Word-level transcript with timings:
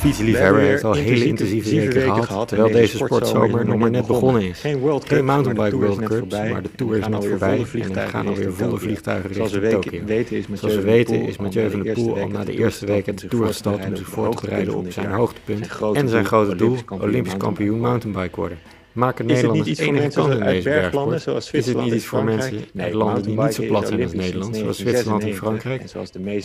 fietsliefhebber 0.00 0.60
heeft 0.60 0.84
al 0.84 0.92
hele 0.92 1.24
intensieve 1.24 1.88
weken 1.88 2.24
gehad, 2.24 2.48
terwijl 2.48 2.72
deze 2.72 2.96
sportzomer 2.96 3.66
nog 3.66 3.76
maar 3.76 3.90
net 3.90 4.06
begonnen 4.06 4.42
is. 4.42 4.60
Geen 4.60 5.24
mountainbike 5.24 5.76
World 5.76 6.02
Cups, 6.02 6.34
maar 6.34 6.62
de 6.62 6.70
Tour 6.76 6.96
is 6.96 7.08
net 7.08 7.24
voorbij 7.24 7.64
en 7.72 7.96
er 7.96 8.08
gaan 8.08 8.28
alweer 8.28 8.52
volle 8.52 8.78
vliegtuigen 8.78 9.30
richting 9.32 9.70
Tokio. 9.70 10.00
Zoals 10.52 10.74
we 10.74 10.80
weten 10.80 11.22
is 11.22 11.36
Mathieu 11.36 11.70
van 11.70 11.82
der 11.82 11.92
Poel 11.92 12.18
al 12.18 12.28
na 12.28 12.44
de 12.44 12.52
eerste 12.52 12.86
week 12.86 13.06
het 13.06 13.18
de 13.18 13.28
Tour 13.28 13.46
gestart 13.46 13.86
om 13.86 13.96
zich 13.96 14.08
voor 14.08 14.34
te 14.34 14.40
bereiden 14.46 14.74
op 14.74 14.92
zijn 14.92 15.10
hoogtepunt 15.10 15.68
en 15.92 16.08
zijn 16.08 16.24
grote 16.24 16.56
doel, 16.56 16.76
Olympisch 16.88 17.36
kampioen 17.36 17.80
mountainbike 17.80 18.36
worden. 18.36 18.58
Maken 18.92 19.26
Nederlanders 19.26 19.68
is 19.68 19.78
het 19.78 19.90
niet 19.90 19.96
iets 19.96 20.04
enige 20.04 20.20
kans 20.20 20.34
in 20.34 20.44
deze 20.44 20.68
bergsport? 20.68 21.22
Zoals 21.22 21.50
is 21.50 21.66
het 21.66 21.76
niet 21.76 21.92
iets 21.94 22.04
voor 22.04 22.24
mensen 22.24 22.64
uit 22.76 22.92
landen 22.92 23.22
die 23.22 23.40
niet 23.40 23.54
zo 23.54 23.66
plat 23.66 23.86
zijn 23.88 24.02
als 24.02 24.12
Nederland, 24.12 24.56
zoals 24.56 24.78
Zwitserland 24.78 25.22
en 25.22 25.34
Frankrijk? 25.34 25.82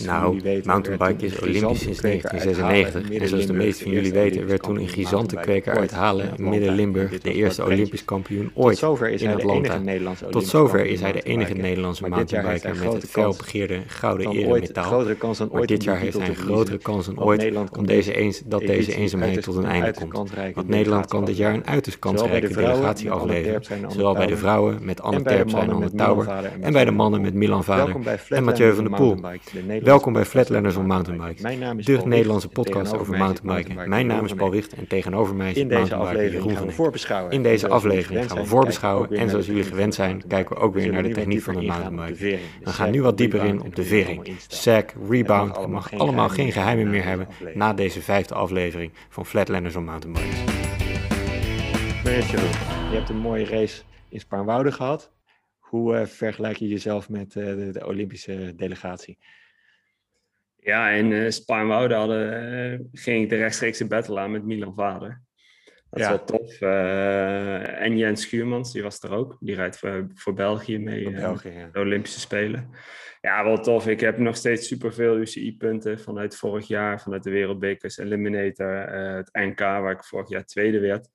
Nou, 0.04 0.40
mountainbike 0.64 1.26
is 1.26 1.38
olympisch 1.40 1.80
sinds 1.80 2.00
1996 2.00 3.20
en 3.20 3.28
zoals 3.28 3.46
de 3.46 3.52
meesten 3.52 3.84
van 3.84 3.94
jullie 3.94 4.12
weten 4.12 4.46
werd 4.46 4.62
toen 4.62 4.76
een 4.76 4.88
gigantenkweker 4.88 5.76
uit 5.76 5.90
Halen 5.90 6.32
in 6.36 6.48
Midden-Limburg 6.48 7.20
de 7.20 7.32
eerste 7.32 7.64
olympisch 7.64 8.04
kampioen 8.04 8.50
ooit 8.54 8.82
in 9.16 9.28
Atlanta. 9.28 9.80
Tot 10.30 10.46
zover 10.46 10.86
is 10.86 11.00
hij 11.00 11.12
de 11.12 11.22
enige 11.22 11.54
Nederlandse 11.54 12.08
mountainbiker 12.08 12.76
met 12.76 12.92
het 12.92 13.06
felbegeerde 13.10 13.80
gouden 13.86 14.30
eremetaal, 14.30 15.04
maar 15.52 15.66
dit 15.66 15.82
jaar 15.84 15.98
heeft 15.98 16.18
hij 16.18 16.28
een 16.28 16.36
grotere 16.36 16.78
kans 16.78 17.06
dan 17.06 17.20
ooit 17.20 17.52
om 17.76 17.86
deze 17.86 18.14
eens, 18.14 18.42
dat 18.44 18.60
deze 18.60 18.94
eenzaamheid 18.94 19.42
tot 19.42 19.56
een 19.56 19.64
einde 19.64 19.94
komt. 20.08 20.32
Want 20.54 20.68
Nederland 20.68 21.06
kan 21.06 21.24
dit 21.24 21.36
jaar 21.36 21.54
een 21.54 21.66
uiterst 21.66 21.98
kansrijke 21.98 22.34
belangrijke 22.40 22.76
delegatie 22.76 23.10
afleveren. 23.10 23.90
Zowel 23.90 24.14
bij 24.14 24.26
de 24.26 24.36
vrouwen 24.36 24.78
met 24.80 25.02
Anne 25.02 25.22
Terpstra 25.22 25.62
en 25.62 25.70
Anne 25.70 25.90
Tauber 25.90 26.28
en 26.60 26.72
bij 26.72 26.84
de 26.84 26.90
mannen 26.90 27.20
met 27.20 27.34
Milan 27.34 27.64
Vader 27.64 27.96
en 28.28 28.44
Mathieu 28.44 28.74
van 28.74 28.84
der 28.84 28.94
Poel. 28.94 29.16
Welkom 29.82 30.12
bij 30.12 30.24
Flatlanders 30.24 30.74
van 30.74 30.86
Mountainbikes, 30.86 31.42
de 31.84 32.00
Nederlandse 32.04 32.48
podcast 32.48 32.98
over 32.98 33.16
mountainbiken. 33.18 33.88
Mijn 33.88 34.06
naam 34.06 34.24
is 34.24 34.32
Paul 34.32 34.50
Wicht 34.50 34.72
en 34.72 34.86
tegenover 34.86 35.34
mij 35.34 35.52
is 35.52 35.64
mountainbiker 35.64 36.32
Jeroen 36.32 36.74
van 36.74 37.30
In 37.30 37.42
deze 37.42 37.68
aflevering 37.68 38.28
gaan 38.28 38.38
we 38.38 38.44
voorbeschouwen. 38.44 39.10
en 39.10 39.30
zoals 39.30 39.46
jullie 39.46 39.64
gewend 39.64 39.94
zijn, 39.94 40.22
kijken 40.28 40.56
we 40.56 40.62
ook 40.62 40.74
weer 40.74 40.92
naar 40.92 41.02
de 41.02 41.08
techniek 41.08 41.42
van 41.42 41.56
het 41.56 41.66
mountainbiken. 41.66 42.38
We 42.62 42.70
gaan 42.70 42.90
nu 42.90 43.02
wat 43.02 43.18
dieper 43.18 43.44
in 43.44 43.62
op 43.62 43.76
de 43.76 43.84
vering, 43.84 44.30
sack, 44.48 44.92
rebound 45.08 45.56
Het 45.56 45.66
mag 45.66 45.98
allemaal 45.98 46.28
geen 46.28 46.52
geheimen 46.52 46.90
meer 46.90 47.04
hebben. 47.04 47.28
na 47.54 47.72
deze 47.72 48.02
vijfde 48.02 48.34
aflevering 48.34 48.92
van 49.08 49.26
Flatlanders 49.26 49.74
van 49.74 49.84
Mountainbikes. 49.84 50.85
Je 52.06 52.92
hebt 52.92 53.08
een 53.08 53.16
mooie 53.16 53.44
race 53.44 53.82
in 54.08 54.20
Spaarnwoude 54.20 54.72
gehad. 54.72 55.12
Hoe 55.58 55.94
uh, 55.94 56.06
vergelijk 56.06 56.56
je 56.56 56.68
jezelf 56.68 57.08
met 57.08 57.34
uh, 57.34 57.44
de, 57.44 57.70
de, 57.72 57.86
Olympische 57.86 58.52
delegatie? 58.56 59.18
Ja, 60.56 60.88
in 60.88 61.10
uh, 61.10 61.30
Spaarnwoude 61.30 61.94
hadden, 61.94 62.88
ging 62.92 63.22
ik 63.22 63.28
de 63.28 63.36
rechtstreekse 63.36 63.86
battle 63.86 64.18
aan 64.18 64.30
met 64.30 64.44
Milan 64.44 64.74
Vader. 64.74 65.22
Dat 65.90 66.00
is 66.00 66.08
wel 66.08 66.24
tof. 66.24 66.60
en 66.60 67.96
Jens 67.96 68.22
Schuurmans, 68.22 68.72
die 68.72 68.82
was 68.82 69.02
er 69.02 69.10
ook. 69.10 69.36
Die 69.40 69.54
rijdt 69.54 69.78
voor, 69.78 70.06
voor 70.14 70.34
België 70.34 70.78
mee. 70.78 71.02
Voor 71.02 71.12
België, 71.12 71.48
ja. 71.48 71.68
De 71.72 71.80
Olympische 71.80 72.20
Spelen. 72.20 72.70
Ja, 73.20 73.44
wel 73.44 73.58
tof. 73.58 73.86
Ik 73.86 74.00
heb 74.00 74.18
nog 74.18 74.36
steeds 74.36 74.66
superveel 74.66 75.16
UCI-punten 75.16 76.00
vanuit 76.00 76.36
vorig 76.36 76.66
jaar, 76.66 77.00
vanuit 77.00 77.22
de 77.22 77.30
Wereldbekers, 77.30 77.98
Eliminator, 77.98 78.74
het 79.16 79.28
NK, 79.32 79.58
waar 79.58 79.92
ik 79.92 80.04
vorig 80.04 80.28
jaar 80.28 80.44
tweede 80.44 80.80
werd. 80.80 81.08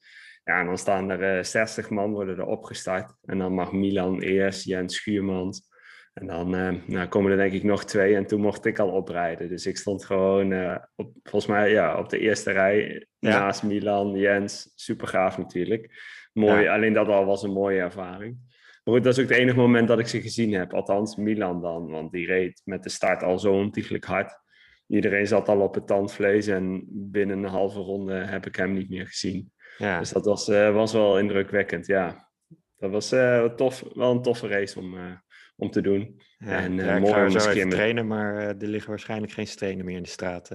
Ja, 0.43 0.59
en 0.59 0.65
dan 0.65 0.77
staan 0.77 1.09
er 1.09 1.37
uh, 1.37 1.43
60 1.43 1.89
man 1.89 2.11
worden 2.11 2.37
er 2.37 2.45
opgestart. 2.45 3.13
En 3.25 3.37
dan 3.37 3.53
mag 3.53 3.71
Milan 3.71 4.21
eerst, 4.21 4.65
Jens 4.65 4.95
Schuurmans. 4.95 5.69
En 6.13 6.27
dan 6.27 6.55
uh, 6.55 6.73
nou, 6.87 7.07
komen 7.07 7.31
er 7.31 7.37
denk 7.37 7.53
ik 7.53 7.63
nog 7.63 7.85
twee. 7.85 8.15
En 8.15 8.25
toen 8.25 8.41
mocht 8.41 8.65
ik 8.65 8.79
al 8.79 8.91
oprijden. 8.91 9.49
Dus 9.49 9.65
ik 9.65 9.77
stond 9.77 10.05
gewoon 10.05 10.51
uh, 10.51 10.75
op, 10.95 11.13
volgens 11.23 11.51
mij 11.51 11.71
ja, 11.71 11.97
op 11.97 12.09
de 12.09 12.19
eerste 12.19 12.51
rij 12.51 13.07
naast 13.19 13.63
Milan, 13.63 14.15
Jens. 14.15 14.71
Super 14.75 15.07
gaaf 15.07 15.37
natuurlijk. 15.37 16.01
Mooi, 16.33 16.67
alleen 16.67 16.93
dat 16.93 17.07
al 17.07 17.25
was 17.25 17.43
een 17.43 17.51
mooie 17.51 17.79
ervaring. 17.79 18.37
Maar 18.83 18.93
goed, 18.93 19.03
dat 19.03 19.17
is 19.17 19.23
ook 19.23 19.29
het 19.29 19.39
enige 19.39 19.57
moment 19.57 19.87
dat 19.87 19.99
ik 19.99 20.07
ze 20.07 20.21
gezien 20.21 20.53
heb. 20.53 20.73
Althans, 20.73 21.15
Milan 21.15 21.61
dan. 21.61 21.89
Want 21.89 22.11
die 22.11 22.25
reed 22.25 22.61
met 22.65 22.83
de 22.83 22.89
start 22.89 23.23
al 23.23 23.39
zo 23.39 23.53
ontiegelijk 23.53 24.05
hard. 24.05 24.39
Iedereen 24.87 25.27
zat 25.27 25.49
al 25.49 25.59
op 25.59 25.73
het 25.73 25.87
tandvlees. 25.87 26.47
En 26.47 26.83
binnen 26.87 27.37
een 27.37 27.49
halve 27.49 27.79
ronde 27.79 28.13
heb 28.13 28.45
ik 28.45 28.55
hem 28.55 28.73
niet 28.73 28.89
meer 28.89 29.07
gezien. 29.07 29.51
Ja. 29.81 29.99
Dus 29.99 30.09
dat 30.09 30.25
was, 30.25 30.49
uh, 30.49 30.73
was 30.73 30.93
wel 30.93 31.19
indrukwekkend, 31.19 31.85
ja. 31.85 32.29
Dat 32.77 32.91
was 32.91 33.13
uh, 33.13 33.45
tof, 33.45 33.83
wel 33.93 34.11
een 34.11 34.21
toffe 34.21 34.47
race 34.47 34.79
om, 34.79 34.93
uh, 34.93 35.11
om 35.55 35.71
te 35.71 35.81
doen. 35.81 36.21
Ja, 36.37 36.59
en 36.59 36.75
ja, 36.75 36.99
mooi 36.99 37.23
om 37.23 37.29
te 37.29 37.67
trainen, 37.67 38.07
maar 38.07 38.35
er 38.35 38.55
liggen 38.67 38.89
waarschijnlijk 38.89 39.31
geen 39.31 39.47
stenen 39.47 39.85
meer 39.85 39.95
in 39.95 40.03
de 40.03 40.09
straat 40.09 40.49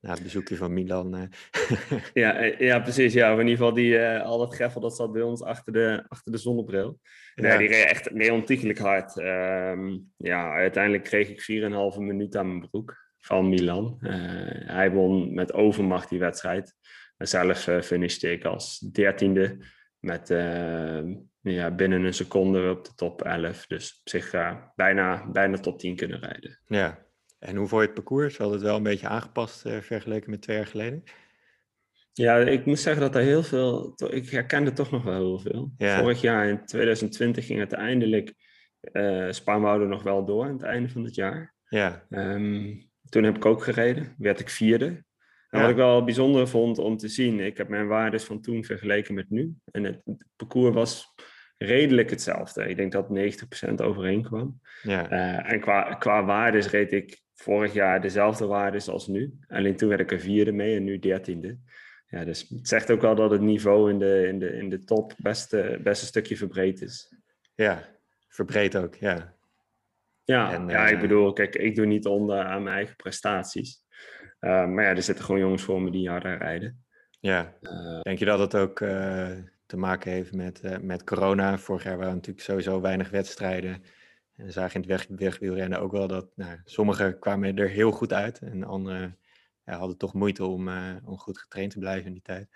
na 0.00 0.10
het 0.10 0.22
bezoekje 0.22 0.56
van 0.56 0.72
Milan. 0.72 1.30
ja, 2.14 2.42
ja, 2.58 2.80
precies. 2.80 3.12
Ja, 3.12 3.32
in 3.32 3.38
ieder 3.38 3.56
geval 3.56 3.74
die, 3.74 4.00
al 4.00 4.38
dat 4.38 4.54
greffel 4.54 4.80
dat 4.80 4.96
zat 4.96 5.12
bij 5.12 5.22
ons 5.22 5.42
achter 5.42 5.72
de, 5.72 6.04
achter 6.08 6.32
de 6.32 6.38
zonnebril. 6.38 6.98
Ja. 7.34 7.56
die 7.56 7.68
reed 7.68 7.84
echt 7.84 8.10
nee, 8.10 8.32
ontiegelijk 8.32 8.78
hard. 8.78 9.16
Um, 9.16 10.12
ja, 10.16 10.52
uiteindelijk 10.52 11.04
kreeg 11.04 11.28
ik 11.28 11.62
4,5 11.94 11.98
minuut 11.98 12.36
aan 12.36 12.48
mijn 12.48 12.68
broek 12.70 12.96
van 13.18 13.48
Milan. 13.48 13.96
hij 14.66 14.90
won 14.90 15.34
met 15.34 15.52
overmacht 15.52 16.08
die 16.08 16.18
wedstrijd. 16.18 16.74
Zelf 17.18 17.66
uh, 17.66 17.80
finishte 17.80 18.32
ik 18.32 18.44
als 18.44 18.78
dertiende 18.78 19.58
met 19.98 20.30
uh, 20.30 21.00
ja, 21.40 21.70
binnen 21.70 22.04
een 22.04 22.14
seconde 22.14 22.70
op 22.70 22.84
de 22.84 22.94
top 22.94 23.22
11. 23.22 23.66
Dus 23.66 24.00
op 24.00 24.08
zich 24.08 24.34
uh, 24.34 24.56
bijna, 24.74 25.30
bijna 25.30 25.56
top 25.56 25.78
10 25.78 25.96
kunnen 25.96 26.20
rijden. 26.20 26.60
Ja, 26.66 27.04
en 27.38 27.56
hoe 27.56 27.68
vond 27.68 27.80
je 27.80 27.86
het 27.86 27.96
parcours? 27.96 28.36
Had 28.36 28.50
het 28.50 28.62
wel 28.62 28.76
een 28.76 28.82
beetje 28.82 29.08
aangepast 29.08 29.66
uh, 29.66 29.80
vergeleken 29.80 30.30
met 30.30 30.42
twee 30.42 30.56
jaar 30.56 30.66
geleden? 30.66 31.02
Ja, 32.12 32.38
ik 32.38 32.66
moet 32.66 32.78
zeggen 32.78 33.02
dat 33.02 33.14
er 33.14 33.22
heel 33.22 33.42
veel... 33.42 33.94
Ik 34.10 34.30
herkende 34.30 34.72
toch 34.72 34.90
nog 34.90 35.02
wel 35.02 35.14
heel 35.14 35.38
veel. 35.38 35.72
Ja. 35.78 35.98
Vorig 35.98 36.20
jaar 36.20 36.48
in 36.48 36.66
2020 36.66 37.46
ging 37.46 37.58
uiteindelijk 37.58 38.34
uh, 38.92 39.30
Spaanwouden 39.30 39.88
nog 39.88 40.02
wel 40.02 40.24
door 40.24 40.44
aan 40.44 40.52
het 40.52 40.62
einde 40.62 40.88
van 40.88 41.04
het 41.04 41.14
jaar. 41.14 41.54
Ja. 41.68 42.06
Um, 42.10 42.90
toen 43.08 43.24
heb 43.24 43.36
ik 43.36 43.44
ook 43.44 43.64
gereden. 43.64 44.14
Werd 44.18 44.40
ik 44.40 44.48
vierde. 44.48 45.04
Wat 45.60 45.70
ik 45.70 45.76
wel 45.76 46.04
bijzonder 46.04 46.48
vond 46.48 46.78
om 46.78 46.96
te 46.96 47.08
zien, 47.08 47.40
ik 47.40 47.56
heb 47.56 47.68
mijn 47.68 47.86
waardes 47.86 48.24
van 48.24 48.40
toen 48.40 48.64
vergeleken 48.64 49.14
met 49.14 49.30
nu. 49.30 49.54
En 49.70 49.84
het, 49.84 50.02
parcours 50.36 50.74
was 50.74 51.14
redelijk 51.56 52.10
hetzelfde. 52.10 52.68
Ik 52.68 52.76
denk 52.76 52.92
dat 52.92 53.08
90% 53.70 53.74
overeenkwam. 53.74 54.60
Ja. 54.82 55.12
Uh, 55.12 55.52
en 55.52 55.60
qua, 55.60 55.94
qua 55.94 56.24
waardes 56.24 56.70
reed 56.70 56.92
ik 56.92 57.22
vorig 57.34 57.72
jaar 57.72 58.00
dezelfde 58.00 58.46
waardes 58.46 58.88
als 58.88 59.06
nu. 59.06 59.34
Alleen 59.48 59.76
toen 59.76 59.88
werd 59.88 60.00
ik 60.00 60.12
er 60.12 60.20
vierde 60.20 60.52
mee 60.52 60.76
en 60.76 60.84
nu 60.84 60.98
dertiende. 60.98 61.58
Ja, 62.06 62.24
dus 62.24 62.48
het 62.48 62.68
zegt 62.68 62.90
ook 62.90 63.00
wel 63.00 63.14
dat 63.14 63.30
het 63.30 63.40
niveau 63.40 63.90
in 63.90 63.98
de, 63.98 64.26
in 64.28 64.38
de, 64.38 64.52
in 64.52 64.68
de 64.68 64.84
top 64.84 65.14
best, 65.16 65.50
best 65.82 66.02
een 66.02 66.08
stukje 66.08 66.36
verbreed 66.36 66.82
is. 66.82 67.14
Ja, 67.54 67.88
verbreed 68.28 68.76
ook, 68.76 68.94
ja. 68.94 69.34
Ja, 70.24 70.52
en, 70.52 70.68
ja, 70.68 70.86
ik 70.86 70.94
eh, 70.94 71.00
bedoel, 71.00 71.32
kijk, 71.32 71.56
ik 71.56 71.74
doe 71.74 71.86
niet 71.86 72.06
onder 72.06 72.44
aan 72.44 72.62
mijn 72.62 72.76
eigen 72.76 72.96
prestaties. 72.96 73.83
Uh, 74.44 74.66
maar 74.66 74.84
ja, 74.84 74.90
er 74.90 75.02
zitten 75.02 75.24
gewoon 75.24 75.40
jongens 75.40 75.62
voor 75.62 75.82
me 75.82 75.90
die 75.90 76.08
harder 76.08 76.38
rijden. 76.38 76.84
Ja, 77.20 77.54
uh, 77.62 78.00
denk 78.00 78.18
je 78.18 78.24
dat 78.24 78.38
het 78.38 78.54
ook 78.54 78.80
uh, 78.80 79.30
te 79.66 79.76
maken 79.76 80.12
heeft 80.12 80.32
met, 80.32 80.82
met 80.82 81.04
corona? 81.04 81.58
Vorig 81.58 81.84
jaar 81.84 81.98
waren 81.98 82.14
natuurlijk 82.14 82.44
sowieso 82.44 82.80
weinig 82.80 83.10
wedstrijden. 83.10 83.82
En 84.36 84.52
zagen 84.52 84.74
in 84.74 84.80
het 84.80 84.90
weg, 84.90 85.18
wegwielrennen 85.18 85.80
ook 85.80 85.92
wel 85.92 86.06
dat 86.06 86.26
nou, 86.34 86.58
sommigen 86.64 87.18
kwamen 87.18 87.56
er 87.56 87.68
heel 87.68 87.90
goed 87.90 88.12
uit. 88.12 88.38
En 88.38 88.64
anderen 88.64 89.18
ja, 89.64 89.78
hadden 89.78 89.96
toch 89.96 90.14
moeite 90.14 90.44
om, 90.44 90.68
om 91.04 91.18
goed 91.18 91.38
getraind 91.38 91.72
te 91.72 91.78
blijven 91.78 92.06
in 92.06 92.12
die 92.12 92.22
tijd. 92.22 92.48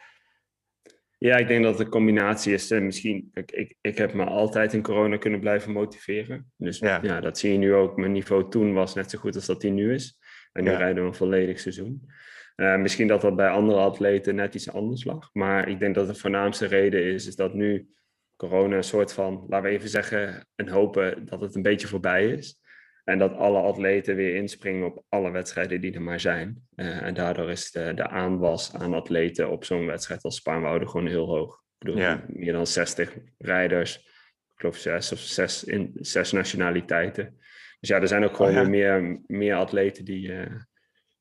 Ja, 1.19 1.37
ik 1.37 1.49
denk 1.49 1.65
dat 1.65 1.79
de 1.79 1.89
combinatie 1.89 2.53
is. 2.53 2.71
misschien, 2.71 3.31
ik, 3.33 3.77
ik 3.81 3.99
heb 3.99 4.15
me 4.15 4.25
altijd 4.25 4.73
in 4.73 4.83
corona 4.83 5.17
kunnen 5.17 5.41
blijven 5.41 5.73
motiveren. 5.73 6.53
Dus 6.57 6.79
ja. 6.79 6.99
ja. 7.03 7.21
dat 7.21 7.39
zie 7.39 7.53
je 7.53 7.59
nu 7.59 7.75
ook. 7.75 7.97
Mijn 7.97 8.13
niveau 8.13 8.51
toen 8.51 8.73
was 8.73 8.95
net 8.95 9.11
zo 9.11 9.19
goed 9.19 9.35
als 9.35 9.47
dat 9.47 9.61
die 9.61 9.71
nu 9.71 9.95
is. 9.95 10.19
En 10.59 10.65
nu 10.65 10.71
rijden 10.71 11.03
we 11.03 11.09
een 11.09 11.15
volledig 11.15 11.61
seizoen. 11.61 12.11
Uh, 12.57 12.77
misschien 12.77 13.07
dat 13.07 13.21
dat 13.21 13.37
bij 13.37 13.49
andere 13.49 13.79
atleten 13.79 14.35
net 14.35 14.55
iets 14.55 14.73
anders 14.73 15.05
lag. 15.05 15.31
Maar 15.33 15.69
ik 15.69 15.79
denk 15.79 15.95
dat 15.95 16.07
de 16.07 16.15
voornaamste 16.15 16.67
reden 16.67 17.05
is, 17.05 17.27
is 17.27 17.37
dat 17.37 17.55
nu 17.55 17.89
corona 18.37 18.77
een 18.77 18.85
soort 18.85 19.13
van, 19.13 19.45
laten 19.49 19.71
we 19.71 19.77
even 19.77 19.89
zeggen, 19.89 20.47
en 20.55 20.69
hopen 20.69 21.27
dat 21.27 21.41
het 21.41 21.55
een 21.55 21.63
beetje 21.63 21.87
voorbij 21.87 22.31
is. 22.31 22.61
En 23.05 23.19
dat 23.19 23.37
alle 23.37 23.61
atleten 23.61 24.17
weer 24.17 24.35
inspringen 24.35 24.87
op 24.87 25.05
alle 25.09 25.31
wedstrijden 25.31 25.81
die 25.81 25.95
er 25.95 26.03
maar 26.03 26.21
zijn. 26.21 26.69
Uh, 26.77 27.03
en 27.03 27.15
daardoor 27.15 27.51
is 27.51 27.71
de, 27.71 27.93
de 27.95 28.09
aanwas 28.09 28.75
aan 28.75 28.95
atleten 28.95 29.51
op 29.51 29.65
zo'n 29.65 29.87
wedstrijd 29.87 30.23
als 30.23 30.37
Spaanwouden 30.37 30.89
gewoon 30.89 31.07
heel 31.07 31.27
hoog. 31.27 31.55
Ik 31.55 31.87
bedoel, 31.87 32.01
ja. 32.01 32.25
meer 32.27 32.53
dan 32.53 32.67
60 32.67 33.17
rijders. 33.39 33.97
Ik 33.97 34.55
geloof 34.55 34.77
zes 34.77 35.13
of 35.13 35.19
zes, 35.19 35.65
in, 35.65 35.91
zes 35.95 36.33
nationaliteiten. 36.33 37.39
Dus 37.81 37.89
ja, 37.89 38.01
er 38.01 38.09
zijn 38.09 38.25
ook 38.25 38.37
gewoon 38.37 38.51
oh, 38.51 38.57
weer 38.57 38.71
meer, 38.71 39.21
meer 39.27 39.55
atleten 39.55 40.05
die, 40.05 40.29
uh, 40.29 40.47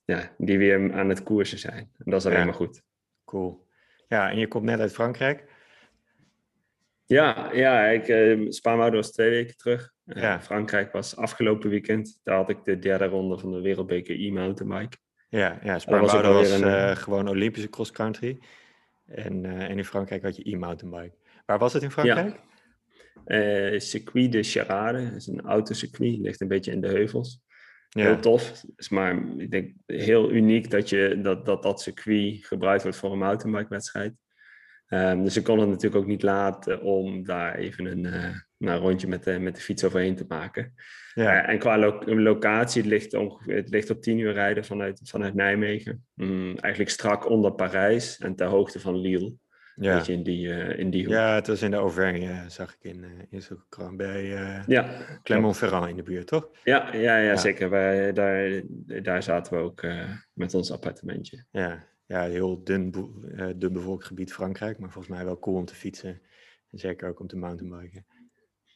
ja, 0.05 0.31
die 0.37 0.57
weer 0.57 0.93
aan 0.93 1.09
het 1.09 1.23
koersen 1.23 1.59
zijn. 1.59 1.91
En 1.97 2.11
dat 2.11 2.19
is 2.19 2.25
alleen 2.25 2.45
maar 2.45 2.53
goed. 2.53 2.81
Cool. 3.25 3.67
Ja, 4.07 4.29
en 4.29 4.37
je 4.37 4.47
komt 4.47 4.63
net 4.63 4.79
uit 4.79 4.93
Frankrijk. 4.93 5.43
Ja, 7.05 7.49
ja 7.53 7.85
ik, 7.85 8.07
uh, 8.07 8.51
Spaanwouden 8.51 8.99
was 8.99 9.11
twee 9.11 9.29
weken 9.29 9.57
terug. 9.57 9.93
Uh, 10.05 10.21
ja. 10.21 10.41
Frankrijk 10.41 10.91
was 10.91 11.15
afgelopen 11.15 11.69
weekend. 11.69 12.19
Daar 12.23 12.35
had 12.35 12.49
ik 12.49 12.63
de 12.63 12.79
derde 12.79 13.05
ronde 13.05 13.37
van 13.37 13.51
de 13.51 13.61
Wereldbeker 13.61 14.15
e-mountainbike. 14.19 14.97
Ja, 15.29 15.59
ja 15.63 15.79
Spaarnwoude 15.79 16.27
was, 16.27 16.49
was 16.49 16.61
een, 16.61 16.97
gewoon 16.97 17.27
Olympische 17.27 17.69
cross-country. 17.69 18.39
En, 19.05 19.45
en 19.45 19.77
in 19.77 19.85
Frankrijk 19.85 20.23
had 20.23 20.35
je 20.35 20.51
e-mountainbike. 20.51 21.15
Waar 21.45 21.59
was 21.59 21.73
het 21.73 21.83
in 21.83 21.91
Frankrijk? 21.91 22.35
Ja. 22.35 22.39
Circuit 23.77 24.31
de 24.31 24.43
Charade, 24.43 25.03
dat 25.03 25.15
is 25.15 25.27
een 25.27 25.41
autocircuit, 25.41 26.17
ligt 26.17 26.41
een 26.41 26.47
beetje 26.47 26.71
in 26.71 26.81
de 26.81 26.87
heuvels. 26.87 27.39
Heel 27.89 28.19
tof. 28.19 28.63
Is 28.75 28.89
maar 28.89 29.23
ik 29.37 29.51
denk 29.51 29.73
heel 29.85 30.31
uniek 30.31 30.71
dat, 30.71 30.89
je, 30.89 31.19
dat, 31.21 31.45
dat 31.45 31.63
dat 31.63 31.81
circuit 31.81 32.45
gebruikt 32.45 32.83
wordt 32.83 32.97
voor 32.97 33.11
een 33.11 33.17
mountainbike 33.17 33.69
wedstrijd. 33.69 34.13
Um, 34.89 35.23
dus 35.23 35.37
ik 35.37 35.43
kon 35.43 35.59
het 35.59 35.69
natuurlijk 35.69 36.01
ook 36.01 36.07
niet 36.07 36.23
laten 36.23 36.81
om 36.81 37.25
daar 37.25 37.55
even 37.55 37.85
een, 37.85 38.03
uh, 38.03 38.35
een 38.57 38.77
rondje 38.77 39.07
met 39.07 39.23
de, 39.23 39.39
met 39.39 39.55
de 39.55 39.61
fiets 39.61 39.83
overheen 39.83 40.15
te 40.15 40.25
maken. 40.27 40.73
Ja. 41.13 41.43
Uh, 41.43 41.49
en 41.49 41.59
qua 41.59 41.77
lo 41.77 41.99
locatie, 42.05 42.81
het 42.81 42.91
ligt, 42.91 43.13
ongeveer, 43.13 43.55
het 43.55 43.69
ligt 43.69 43.89
op 43.89 44.01
tien 44.01 44.17
uur 44.17 44.33
rijden 44.33 44.65
vanuit, 44.65 45.01
vanuit 45.03 45.33
Nijmegen. 45.33 46.05
Mm, 46.13 46.57
eigenlijk 46.57 46.91
strak 46.91 47.29
onder 47.29 47.51
Parijs 47.51 48.17
en 48.17 48.35
ter 48.35 48.47
hoogte 48.47 48.79
van 48.79 48.97
Lille. 48.97 49.33
Ja. 49.79 49.97
Beetje 49.97 50.13
in 50.13 50.23
die, 50.23 50.47
uh, 50.47 50.79
in 50.79 50.89
die 50.89 51.03
hoek. 51.03 51.13
Ja, 51.13 51.35
het 51.35 51.47
was 51.47 51.61
in 51.61 51.71
de 51.71 51.77
Auvergne, 51.77 52.43
zag 52.47 52.73
ik 52.73 52.83
in, 52.91 53.05
in 53.29 53.41
zo'n 53.41 53.97
bij 53.97 54.25
ja. 54.67 54.89
Clermont-Ferrand 55.23 55.89
in 55.89 55.95
de 55.95 56.03
buurt, 56.03 56.27
toch? 56.27 56.49
Ja, 56.63 56.95
ja, 56.95 57.17
ja, 57.17 57.35
zeker. 57.35 57.69
Wij, 57.69 58.13
daar, 58.13 58.61
daar 59.01 59.23
zaten 59.23 59.53
we 59.53 59.59
ook 59.59 59.85
met 60.33 60.53
ons 60.53 60.71
appartementje. 60.71 61.45
Ja, 61.51 61.87
ja, 62.05 62.23
heel 62.23 62.63
dun, 62.63 62.93
uh, 63.35 63.49
dun 63.55 63.73
bevolkt 63.73 64.05
gebied 64.05 64.33
Frankrijk, 64.33 64.79
maar 64.79 64.91
volgens 64.91 65.15
mij 65.15 65.25
wel 65.25 65.39
cool 65.39 65.57
om 65.57 65.65
te 65.65 65.75
fietsen. 65.75 66.21
En 66.69 66.79
zeker 66.79 67.09
ook 67.09 67.19
om 67.19 67.27
te 67.27 67.37
mountainbiken. 67.37 68.05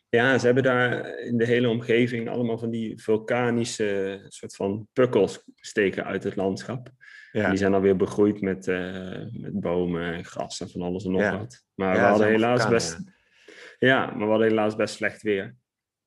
Ja, 0.10 0.38
ze 0.38 0.46
hebben 0.46 0.64
daar 0.64 1.20
in 1.20 1.38
de 1.38 1.46
hele 1.46 1.70
omgeving 1.70 2.30
allemaal 2.30 2.58
van 2.58 2.70
die 2.70 3.02
vulkanische 3.02 4.22
soort 4.28 4.56
van 4.56 4.88
pukkels 4.94 5.44
steken 5.56 6.06
uit 6.06 6.24
het 6.24 6.36
landschap. 6.36 6.90
Ja. 7.32 7.50
die 7.50 7.58
zijn 7.58 7.74
alweer 7.74 7.96
begroeid 7.96 8.42
met, 8.42 8.68
uh, 8.68 9.18
met 9.32 9.60
bomen 9.60 10.14
en 10.14 10.26
gras 10.26 10.60
en 10.60 10.70
van 10.70 10.82
alles 10.82 11.06
en 11.06 11.12
nog 11.12 11.32
wat. 11.32 11.66
Maar 11.74 11.94
we 11.94 12.00
hadden 12.00 12.28
helaas 12.28 12.68
best... 12.68 12.98
Ja. 13.80 14.06
maar 14.06 14.26
we 14.26 14.30
hadden 14.30 14.48
helaas 14.48 14.76
best 14.76 14.96
slecht 14.96 15.22
weer. 15.22 15.56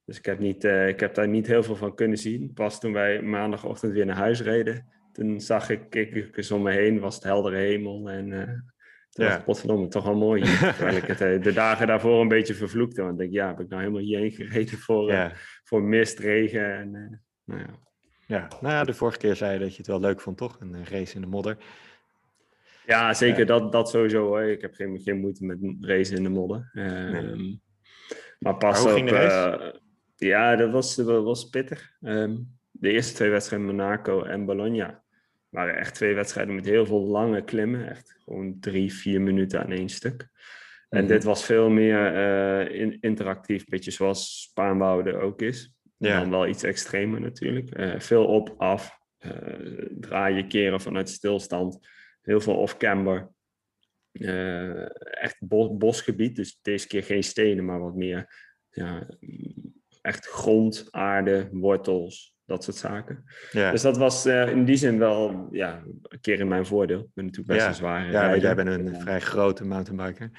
Dus 0.04 0.18
ik 0.18 0.24
heb, 0.24 0.38
niet, 0.38 0.64
uh, 0.64 0.88
ik 0.88 1.00
heb 1.00 1.14
daar 1.14 1.28
niet 1.28 1.46
heel 1.46 1.62
veel 1.62 1.76
van 1.76 1.94
kunnen 1.94 2.18
zien. 2.18 2.52
Pas 2.52 2.80
toen 2.80 2.92
wij 2.92 3.22
maandagochtend 3.22 3.92
weer 3.92 4.06
naar 4.06 4.16
huis 4.16 4.42
reden, 4.42 4.88
toen 5.12 5.40
zag 5.40 5.70
ik, 5.70 5.90
keek 5.90 6.14
ik 6.14 6.36
eens 6.36 6.50
om 6.50 6.62
me 6.62 6.72
heen, 6.72 7.00
was 7.00 7.14
het 7.14 7.24
heldere 7.24 7.56
hemel 7.56 8.10
en 8.10 8.30
uh, 8.30 8.42
toen 9.10 9.26
ja. 9.26 9.42
potverdomme, 9.44 9.88
toch 9.88 10.04
wel 10.04 10.16
mooi. 10.16 10.42
Terwijl 10.76 10.96
ik 10.96 11.04
het 11.04 11.20
eh, 11.20 11.42
de 11.42 11.52
dagen 11.52 11.86
daarvoor 11.86 12.20
een 12.20 12.28
beetje 12.28 12.54
vervloekte, 12.54 13.02
want 13.02 13.12
ik 13.12 13.18
denk, 13.18 13.32
ja, 13.32 13.46
heb 13.46 13.60
ik 13.60 13.68
nou 13.68 13.80
helemaal 13.80 14.02
hierheen 14.02 14.32
gereden 14.32 14.78
voor, 14.78 15.10
uh, 15.10 15.30
voor 15.64 15.82
mist, 15.82 16.18
regen 16.18 16.74
en 16.76 17.22
nou 17.44 17.60
ja. 17.60 17.82
Ja, 18.26 18.48
nou 18.60 18.74
ja, 18.74 18.84
de 18.84 18.94
vorige 18.94 19.18
keer 19.18 19.36
zei 19.36 19.52
je 19.52 19.58
dat 19.58 19.70
je 19.70 19.76
het 19.76 19.86
wel 19.86 20.00
leuk 20.00 20.20
vond, 20.20 20.36
toch? 20.36 20.60
Een 20.60 20.86
race 20.86 21.14
in 21.14 21.20
de 21.20 21.26
modder. 21.26 21.56
Ja, 22.86 23.14
zeker, 23.14 23.46
dat, 23.46 23.72
dat 23.72 23.90
sowieso 23.90 24.26
hoor. 24.26 24.42
Ik 24.42 24.60
heb 24.60 24.74
geen, 24.74 25.00
geen 25.00 25.20
moeite 25.20 25.44
met 25.44 25.58
race 25.80 26.14
in 26.14 26.22
de 26.22 26.28
modder. 26.28 26.70
Um, 26.74 27.60
Maar 28.38 28.56
pas 28.56 28.84
op... 28.84 29.08
ja, 30.16 30.56
dat 30.56 30.70
was, 30.70 30.94
dat 30.94 31.24
was 31.24 31.48
pittig. 31.48 31.92
Um, 32.00 32.56
de 32.70 32.90
eerste 32.90 33.14
twee 33.14 33.30
wedstrijden 33.30 33.66
Monaco 33.66 34.22
en 34.22 34.44
Bologna 34.44 35.02
waren 35.48 35.76
echt 35.76 35.94
twee 35.94 36.14
wedstrijden 36.14 36.54
met 36.54 36.64
heel 36.64 36.86
veel 36.86 37.06
lange 37.06 37.44
klimmen. 37.44 37.88
Echt 37.88 38.16
gewoon 38.24 38.56
drie, 38.60 38.92
vier 38.92 39.20
minuten 39.20 39.60
aan 39.60 39.72
één 39.72 39.88
stuk. 39.88 40.28
En 40.88 41.04
mhm. 41.04 41.12
dit 41.12 41.24
was 41.24 41.44
veel 41.44 41.70
meer 41.70 42.14
uh, 42.70 42.96
interactief, 43.00 43.64
beetje 43.64 43.90
zoals 43.90 44.42
Spaanwouden 44.42 45.20
ook 45.20 45.42
is. 45.42 45.73
Ja. 46.04 46.20
Dan 46.20 46.30
wel 46.30 46.46
iets 46.46 46.62
extremer 46.62 47.20
natuurlijk. 47.20 47.78
Uh, 47.78 47.98
veel 47.98 48.26
op, 48.26 48.54
af, 48.56 48.98
uh, 49.18 49.86
draaien, 50.00 50.48
keren 50.48 50.80
vanuit 50.80 51.08
stilstand. 51.08 51.78
Heel 52.22 52.40
veel 52.40 52.56
off-camber. 52.56 53.32
echt 55.00 55.36
bosgebied, 55.78 56.36
dus 56.36 56.58
deze 56.62 56.86
keer 56.86 57.02
geen 57.02 57.24
stenen, 57.24 57.64
maar 57.64 57.80
wat 57.80 57.94
meer 57.94 58.28
ja, 58.70 59.06
echt 60.02 60.26
grond, 60.26 60.88
aarde, 60.90 61.48
wortels, 61.52 62.36
dat 62.44 62.64
soort 62.64 62.76
zaken. 62.76 63.24
Ja. 63.50 63.70
Dus 63.70 63.82
dat 63.82 63.96
was 63.96 64.26
uh, 64.26 64.48
in 64.48 64.64
die 64.64 64.76
zin 64.76 64.98
wel 64.98 65.48
ja, 65.50 65.82
een 66.02 66.20
keer 66.20 66.40
in 66.40 66.48
mijn 66.48 66.66
voordeel. 66.66 67.00
Ik 67.00 67.14
ben 67.14 67.24
natuurlijk 67.24 67.52
best 67.52 67.62
ja. 67.62 67.68
een 67.68 67.74
zware 67.74 68.10
Ja, 68.10 68.36
jij 68.36 68.54
bent 68.54 68.68
een 68.68 69.00
vrij 69.00 69.20
grote 69.20 69.64
mountainbiker. 69.64 70.30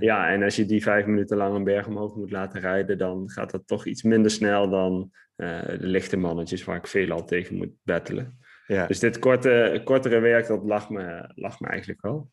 Ja, 0.00 0.30
en 0.30 0.42
als 0.42 0.56
je 0.56 0.64
die 0.64 0.82
vijf 0.82 1.06
minuten 1.06 1.36
lang 1.36 1.54
een 1.54 1.64
berg 1.64 1.86
omhoog 1.86 2.16
moet 2.16 2.30
laten 2.30 2.60
rijden, 2.60 2.98
dan 2.98 3.30
gaat 3.30 3.50
dat 3.50 3.66
toch 3.66 3.86
iets 3.86 4.02
minder 4.02 4.30
snel 4.30 4.68
dan 4.68 5.12
uh, 5.36 5.66
de 5.66 5.86
lichte 5.86 6.16
mannetjes 6.16 6.64
waar 6.64 6.76
ik 6.76 6.86
veelal 6.86 7.24
tegen 7.24 7.56
moet 7.56 7.72
battelen. 7.82 8.38
Ja. 8.66 8.86
Dus 8.86 8.98
dit 8.98 9.18
korte, 9.18 9.80
kortere 9.84 10.18
werk, 10.18 10.46
dat 10.46 10.64
lag 10.64 10.90
me, 10.90 11.32
lag 11.34 11.60
me 11.60 11.66
eigenlijk 11.66 12.00
wel. 12.02 12.30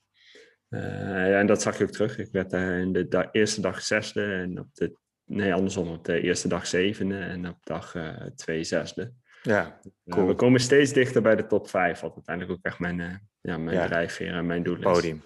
Uh, 0.69 0.81
ja, 1.29 1.39
en 1.39 1.47
dat 1.47 1.61
zag 1.61 1.77
je 1.77 1.83
ook 1.83 1.89
terug. 1.89 2.17
Ik 2.17 2.31
werd 2.31 2.53
in 2.53 2.93
de 2.93 3.07
da 3.07 3.29
eerste 3.31 3.61
dag 3.61 3.81
zesde 3.81 4.23
en 4.23 4.59
op 4.59 4.67
de 4.73 4.95
Nee, 5.27 5.53
andersom. 5.53 5.87
Op 5.87 6.05
de 6.05 6.21
eerste 6.21 6.47
dag 6.47 6.67
zevende 6.67 7.19
en 7.19 7.47
op 7.47 7.57
dag 7.63 7.95
uh, 7.95 8.09
twee 8.35 8.63
zesde. 8.63 9.11
Ja, 9.41 9.79
eh, 9.83 10.13
cool. 10.13 10.27
we 10.27 10.35
komen 10.35 10.59
steeds 10.59 10.93
dichter 10.93 11.21
bij 11.21 11.35
de 11.35 11.47
top 11.47 11.69
vijf, 11.69 11.99
wat 11.99 12.13
uiteindelijk 12.15 12.57
ook 12.57 12.65
echt 12.65 12.79
mijn, 12.79 13.27
ja, 13.41 13.57
mijn 13.57 13.77
ja. 13.77 13.85
drijfveer 13.85 14.33
en 14.33 14.45
mijn 14.45 14.63
doel 14.63 14.75
is. 14.75 14.83
Podium. 14.83 15.23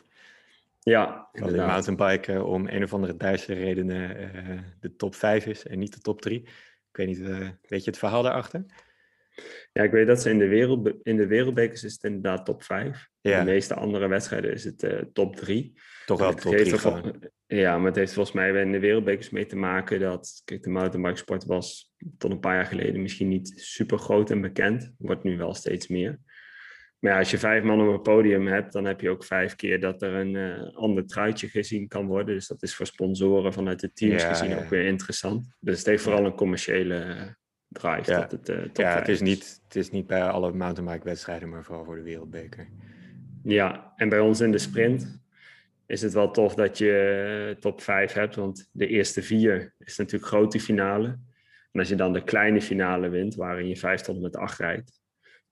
Ja, 0.83 1.29
inderdaad. 1.31 1.59
de 1.59 1.71
mountainbiken 1.71 2.45
om 2.45 2.67
een 2.67 2.83
of 2.83 2.93
andere 2.93 3.15
Duitse 3.15 3.53
redenen 3.53 4.75
de 4.79 4.95
top 4.95 5.15
vijf 5.15 5.45
is 5.45 5.67
en 5.67 5.79
niet 5.79 5.93
de 5.93 5.99
top 5.99 6.21
drie. 6.21 6.41
Ik 6.91 6.97
weet 6.97 7.07
niet, 7.07 7.19
weet 7.61 7.83
je 7.83 7.89
het 7.89 7.97
verhaal 7.97 8.23
daarachter? 8.23 8.65
Ja, 9.73 9.83
ik 9.83 9.91
weet 9.91 10.07
dat 10.07 10.21
ze 10.21 10.29
in 10.29 10.37
de, 10.37 10.47
wereld, 10.47 10.93
in 11.03 11.17
de 11.17 11.27
wereldbekers 11.27 11.83
is 11.83 11.93
het 11.93 12.03
inderdaad 12.03 12.45
top 12.45 12.63
5. 12.63 13.09
Ja. 13.21 13.39
In 13.39 13.45
de 13.45 13.51
meeste 13.51 13.73
andere 13.73 14.07
wedstrijden 14.07 14.51
is 14.51 14.63
het 14.63 14.83
uh, 14.83 14.99
top 15.13 15.35
3. 15.35 15.73
Toch 16.05 16.19
wel 16.19 16.33
top 16.33 16.55
3 16.55 17.31
Ja, 17.47 17.77
maar 17.77 17.87
het 17.87 17.95
heeft 17.95 18.13
volgens 18.13 18.35
mij 18.35 18.61
in 18.61 18.71
de 18.71 18.79
wereldbekers 18.79 19.29
mee 19.29 19.45
te 19.45 19.55
maken 19.55 19.99
dat... 19.99 20.41
Kijk, 20.45 20.63
de 20.63 20.69
mountainbike 20.69 21.17
sport 21.17 21.45
was 21.45 21.93
tot 22.17 22.31
een 22.31 22.39
paar 22.39 22.55
jaar 22.55 22.65
geleden 22.65 23.01
misschien 23.01 23.27
niet 23.27 23.53
super 23.55 23.97
groot 23.97 24.31
en 24.31 24.41
bekend. 24.41 24.93
Wordt 24.97 25.23
nu 25.23 25.37
wel 25.37 25.53
steeds 25.53 25.87
meer. 25.87 26.19
Maar 27.01 27.11
ja, 27.11 27.17
als 27.17 27.31
je 27.31 27.37
vijf 27.37 27.63
man 27.63 27.87
op 27.87 27.93
een 27.93 28.01
podium 28.01 28.47
hebt, 28.47 28.73
dan 28.73 28.85
heb 28.85 29.01
je 29.01 29.09
ook 29.09 29.23
vijf 29.23 29.55
keer 29.55 29.79
dat 29.79 30.01
er 30.01 30.13
een 30.13 30.33
uh, 30.33 30.75
ander 30.75 31.07
truitje 31.07 31.47
gezien 31.47 31.87
kan 31.87 32.05
worden. 32.05 32.35
Dus 32.35 32.47
dat 32.47 32.63
is 32.63 32.75
voor 32.75 32.85
sponsoren 32.85 33.53
vanuit 33.53 33.79
de 33.79 33.93
teams 33.93 34.23
gezien 34.23 34.49
ja. 34.49 34.57
ook 34.57 34.69
weer 34.69 34.85
interessant. 34.85 35.55
Dus 35.59 35.77
het 35.77 35.87
heeft 35.87 36.03
vooral 36.03 36.25
een 36.25 36.35
commerciële 36.35 37.05
drive. 37.67 38.11
Ja, 38.11 38.19
dat 38.19 38.31
het, 38.31 38.49
uh, 38.49 38.63
ja 38.73 38.95
het, 38.95 39.07
is 39.07 39.21
niet, 39.21 39.61
het 39.63 39.75
is 39.75 39.91
niet 39.91 40.07
bij 40.07 40.23
alle 40.23 40.53
mountainbike 40.53 41.03
wedstrijden, 41.03 41.49
maar 41.49 41.63
vooral 41.63 41.85
voor 41.85 41.95
de 41.95 42.01
wereldbeker. 42.01 42.67
Ja, 43.43 43.93
en 43.95 44.09
bij 44.09 44.19
ons 44.19 44.39
in 44.39 44.51
de 44.51 44.57
sprint 44.57 45.21
is 45.85 46.01
het 46.01 46.13
wel 46.13 46.31
tof 46.31 46.55
dat 46.55 46.77
je 46.77 47.57
top 47.59 47.81
5 47.81 48.13
hebt, 48.13 48.35
want 48.35 48.69
de 48.71 48.87
eerste 48.87 49.21
vier 49.23 49.73
is 49.77 49.97
natuurlijk 49.97 50.31
grote 50.31 50.59
finale. 50.59 51.07
En 51.71 51.79
als 51.79 51.89
je 51.89 51.95
dan 51.95 52.13
de 52.13 52.23
kleine 52.23 52.61
finale 52.61 53.09
wint, 53.09 53.35
waarin 53.35 53.67
je 53.67 53.77
5 53.77 54.01
tot 54.01 54.15
en 54.15 54.21
met 54.21 54.35
8 54.35 54.59
rijdt, 54.59 55.01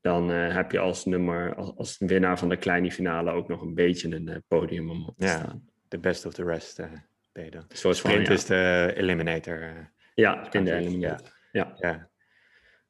dan 0.01 0.31
uh, 0.31 0.53
heb 0.53 0.71
je 0.71 0.79
als 0.79 1.05
nummer, 1.05 1.55
als, 1.55 1.75
als, 1.75 1.97
winnaar 1.97 2.39
van 2.39 2.49
de 2.49 2.57
kleine 2.57 2.91
finale 2.91 3.31
ook 3.31 3.47
nog 3.47 3.61
een 3.61 3.73
beetje 3.73 4.15
een 4.15 4.29
uh, 4.29 4.35
podium 4.47 4.89
om 4.89 5.05
op 5.07 5.17
te 5.17 5.25
ja, 5.25 5.37
staan. 5.37 5.69
De 5.87 5.97
best 5.97 6.25
of 6.25 6.33
the 6.33 6.43
rest 6.43 6.79
uh, 6.79 6.85
ben 7.31 7.43
je 7.43 7.51
dan. 7.51 7.65
Zoals 7.67 7.97
sprint 7.97 8.15
van, 8.15 8.25
ja. 8.25 8.39
is 8.39 8.45
de 8.45 8.93
eliminator. 8.95 9.91
ja, 10.15 10.51
in 10.51 10.63
de 10.63 10.73
eliminator. 10.73 11.37
Ja. 11.51 11.73
ja. 11.75 12.09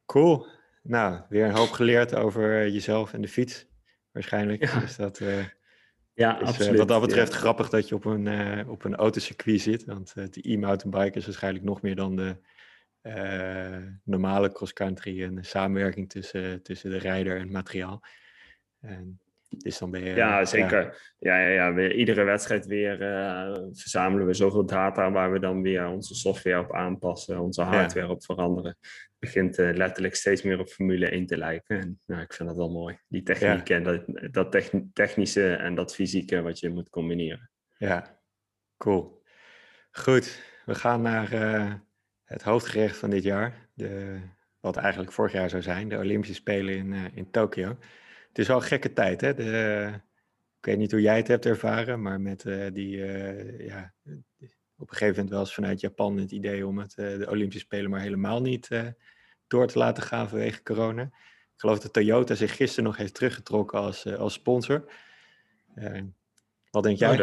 Cool. 0.05 0.45
Nou, 0.83 1.21
weer 1.29 1.45
een 1.45 1.55
hoop 1.55 1.71
geleerd 1.71 2.15
over 2.15 2.69
jezelf 2.69 3.13
en 3.13 3.21
de 3.21 3.27
fiets. 3.27 3.67
Waarschijnlijk. 4.11 4.65
Ja. 4.65 4.79
Dus 4.79 4.95
dat 4.95 5.21
ja, 6.19 6.31
absoluut. 6.31 6.77
wat 6.77 6.87
dat 6.87 7.01
betreft 7.01 7.33
grappig 7.33 7.69
dat 7.69 7.89
je 7.89 7.95
op 7.95 8.05
een, 8.05 8.25
uh, 8.25 8.69
op 8.69 8.83
een 8.83 8.95
autocircuit 8.95 9.61
zit. 9.61 9.85
Want 9.85 10.13
uh, 10.15 10.25
de 10.29 10.51
e-mountainbike 10.51 11.17
is 11.17 11.25
waarschijnlijk 11.25 11.65
nog 11.65 11.81
meer 11.81 11.95
dan 11.95 12.15
de 12.15 12.35
normale 14.03 14.51
cross-country. 14.51 15.23
Een 15.23 15.45
samenwerking 15.45 16.09
tussen, 16.09 16.63
tussen 16.63 16.89
de 16.89 16.97
rijder 16.97 17.35
en 17.35 17.41
het 17.41 17.51
materiaal. 17.51 18.03
En 18.79 19.19
dus 19.49 19.77
dan 19.77 19.91
ben 19.91 20.03
je, 20.03 20.15
ja, 20.15 20.45
zeker. 20.45 20.83
Ja. 21.19 21.37
Ja, 21.37 21.49
ja, 21.49 21.67
ja. 21.67 21.91
iedere 21.91 22.23
wedstrijd 22.23 22.65
weer 22.65 23.01
uh, 23.01 23.57
verzamelen 23.73 24.25
we 24.25 24.33
zoveel 24.33 24.65
data 24.65 25.11
waar 25.11 25.31
we 25.31 25.39
dan 25.39 25.61
weer 25.61 25.87
onze 25.87 26.15
software 26.15 26.59
op 26.59 26.73
aanpassen, 26.73 27.39
onze 27.39 27.61
hardware 27.61 28.05
ja. 28.05 28.11
op 28.11 28.23
veranderen. 28.23 28.77
Het 28.81 29.19
begint 29.19 29.57
uh, 29.57 29.73
letterlijk 29.73 30.15
steeds 30.15 30.41
meer 30.41 30.59
op 30.59 30.67
Formule 30.67 31.09
1 31.09 31.25
te 31.25 31.37
lijken. 31.37 31.79
En 31.79 31.99
nou, 32.05 32.21
ik 32.21 32.33
vind 32.33 32.49
dat 32.49 32.57
wel 32.57 32.71
mooi. 32.71 32.99
Die 33.07 33.23
techniek 33.23 33.67
ja. 33.67 33.75
en 33.75 33.83
dat, 33.83 34.03
dat 34.31 34.63
technische 34.93 35.53
en 35.53 35.75
dat 35.75 35.95
fysieke 35.95 36.41
wat 36.41 36.59
je 36.59 36.69
moet 36.69 36.89
combineren. 36.89 37.49
Ja, 37.77 38.19
cool. 38.77 39.23
Goed, 39.91 40.43
we 40.65 40.75
gaan 40.75 41.01
naar 41.01 41.33
uh, 41.33 41.73
het 42.29 42.43
hoofdgerecht 42.43 42.97
van 42.97 43.09
dit 43.09 43.23
jaar. 43.23 43.69
De, 43.73 44.19
wat 44.59 44.77
eigenlijk 44.77 45.11
vorig 45.11 45.31
jaar 45.31 45.49
zou 45.49 45.61
zijn, 45.61 45.89
de 45.89 45.97
Olympische 45.97 46.35
Spelen 46.35 46.75
in, 46.75 46.93
in 47.13 47.31
Tokio 47.31 47.77
het 48.29 48.37
is 48.37 48.47
wel 48.47 48.55
een 48.55 48.63
gekke 48.63 48.93
tijd, 48.93 49.21
hè? 49.21 49.33
De, 49.33 49.91
ik 50.59 50.65
weet 50.65 50.77
niet 50.77 50.91
hoe 50.91 51.01
jij 51.01 51.17
het 51.17 51.27
hebt 51.27 51.45
ervaren, 51.45 52.01
maar 52.01 52.21
met 52.21 52.45
uh, 52.45 52.65
die, 52.73 52.97
uh, 52.97 53.67
ja, 53.67 53.93
op 54.77 54.89
een 54.89 54.95
gegeven 54.95 55.13
moment 55.13 55.29
wel 55.29 55.39
eens 55.39 55.53
vanuit 55.53 55.79
Japan 55.79 56.17
het 56.17 56.31
idee 56.31 56.67
om 56.67 56.77
het, 56.77 56.95
de 56.95 57.27
Olympische 57.29 57.65
Spelen 57.65 57.89
maar 57.89 58.01
helemaal 58.01 58.41
niet 58.41 58.69
door 59.47 59.67
te 59.67 59.77
laten 59.77 60.03
gaan 60.03 60.29
vanwege 60.29 60.63
corona. 60.63 61.03
Ik 61.03 61.65
geloof 61.65 61.79
dat 61.79 61.93
Toyota 61.93 62.35
zich 62.35 62.55
gisteren 62.55 62.83
nog 62.83 62.97
heeft 62.97 63.13
teruggetrokken 63.13 63.79
als, 63.79 64.05
als 64.05 64.33
sponsor. 64.33 64.91
wat 66.71 66.83
denk 66.83 66.97
jij? 66.97 67.11
Oh, 67.11 67.17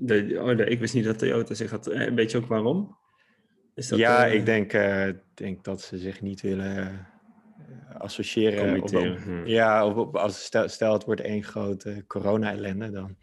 de, 0.00 0.38
oh, 0.40 0.58
ik 0.58 0.78
wist 0.78 0.94
niet 0.94 1.04
dat 1.04 1.18
Toyota 1.18 1.54
zich 1.54 1.70
had... 1.70 1.86
Weet 1.86 2.30
je 2.30 2.38
ook 2.38 2.46
waarom? 2.46 2.96
Is 3.74 3.88
dat, 3.88 3.98
ja, 3.98 4.26
ik 4.26 4.44
denk, 4.44 4.72
denk 5.34 5.64
dat 5.64 5.80
ze 5.80 5.98
zich 5.98 6.20
niet 6.20 6.40
willen 6.40 7.06
associëren. 7.98 8.88
Hm. 9.22 9.46
Ja, 9.46 9.86
of, 9.86 10.14
als 10.14 10.44
stel, 10.44 10.68
stel 10.68 10.92
het 10.92 11.04
wordt 11.04 11.20
één 11.20 11.42
grote 11.44 12.04
corona-ellende, 12.06 12.90
dan 12.90 13.16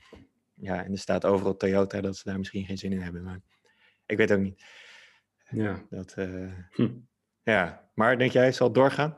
ja, 0.54 0.84
en 0.84 0.92
er 0.92 0.98
staat 0.98 1.26
overal 1.26 1.58
Toyota 1.58 2.02
dat 2.02 2.18
ze 2.18 2.30
daar 2.30 2.38
misschien 2.38 2.66
geen 2.66 2.78
zin 2.78 2.92
in 2.92 3.02
hebben. 3.02 3.24
Maar 3.24 3.40
ik 4.06 4.18
weet 4.18 4.32
ook 4.32 4.40
niet. 4.40 4.64
Ja. 5.50 5.86
Dat, 5.90 6.16
uh, 6.18 6.54
hm. 6.72 6.90
Ja, 7.44 7.90
maar 7.94 8.18
denk 8.18 8.32
jij, 8.32 8.52
zal 8.52 8.68
het 8.68 8.76
doorgaan? 8.76 9.18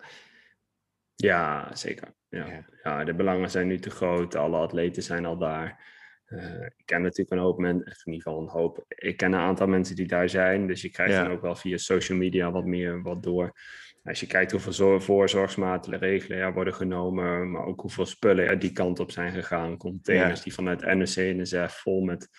Ja, 1.15 1.75
zeker. 1.75 2.13
Ja. 2.29 2.65
ja. 2.83 3.03
de 3.03 3.13
belangen 3.13 3.51
zijn 3.51 3.67
nu 3.67 3.79
te 3.79 3.89
groot. 3.89 4.35
Alle 4.35 4.57
atleten 4.57 5.03
zijn 5.03 5.25
al 5.25 5.37
daar. 5.37 5.83
Uh, 6.31 6.61
ik 6.61 6.85
ken 6.85 7.01
natuurlijk 7.01 7.31
een 7.31 7.37
hoop 7.37 7.57
mensen, 7.57 7.85
in 7.85 8.13
ieder 8.13 8.21
geval 8.21 8.41
een 8.41 8.47
hoop. 8.47 8.85
Ik 8.87 9.17
ken 9.17 9.33
een 9.33 9.39
aantal 9.39 9.67
mensen 9.67 9.95
die 9.95 10.07
daar 10.07 10.29
zijn. 10.29 10.67
Dus 10.67 10.81
je 10.81 10.89
krijgt 10.89 11.15
dan 11.15 11.31
ook 11.31 11.41
wel 11.41 11.55
via 11.55 11.77
social 11.77 12.17
media 12.17 12.51
wat 12.51 12.65
meer 12.65 13.01
wat 13.01 13.23
door. 13.23 13.59
Als 14.03 14.19
je 14.19 14.27
kijkt 14.27 14.51
hoeveel 14.51 15.01
voorzorgsmaatregelen 15.01 16.37
er 16.37 16.53
worden 16.53 16.73
genomen, 16.73 17.51
maar 17.51 17.65
ook 17.65 17.81
hoeveel 17.81 18.05
spullen 18.05 18.47
er 18.47 18.59
die 18.59 18.71
kant 18.71 18.99
op 18.99 19.11
zijn 19.11 19.31
gegaan. 19.31 19.77
Containers 19.77 20.41
die 20.41 20.53
vanuit 20.53 20.81
NOC 20.81 21.15
en 21.15 21.41
NSF 21.41 21.79
vol 21.81 22.01
met 22.01 22.29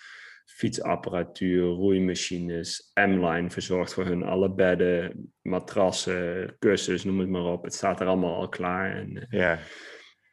fietsapparatuur, 0.45 1.63
roeimachines, 1.63 2.91
M-line 2.93 3.49
verzorgd 3.49 3.93
voor 3.93 4.05
hun, 4.05 4.23
alle 4.23 4.53
bedden, 4.53 5.31
matrassen, 5.41 6.55
kussens, 6.59 7.03
noem 7.03 7.19
het 7.19 7.29
maar 7.29 7.45
op. 7.45 7.63
Het 7.63 7.73
staat 7.73 7.99
er 7.99 8.07
allemaal 8.07 8.35
al 8.35 8.49
klaar. 8.49 8.95
En, 8.95 9.17
eh, 9.17 9.39
ja, 9.39 9.59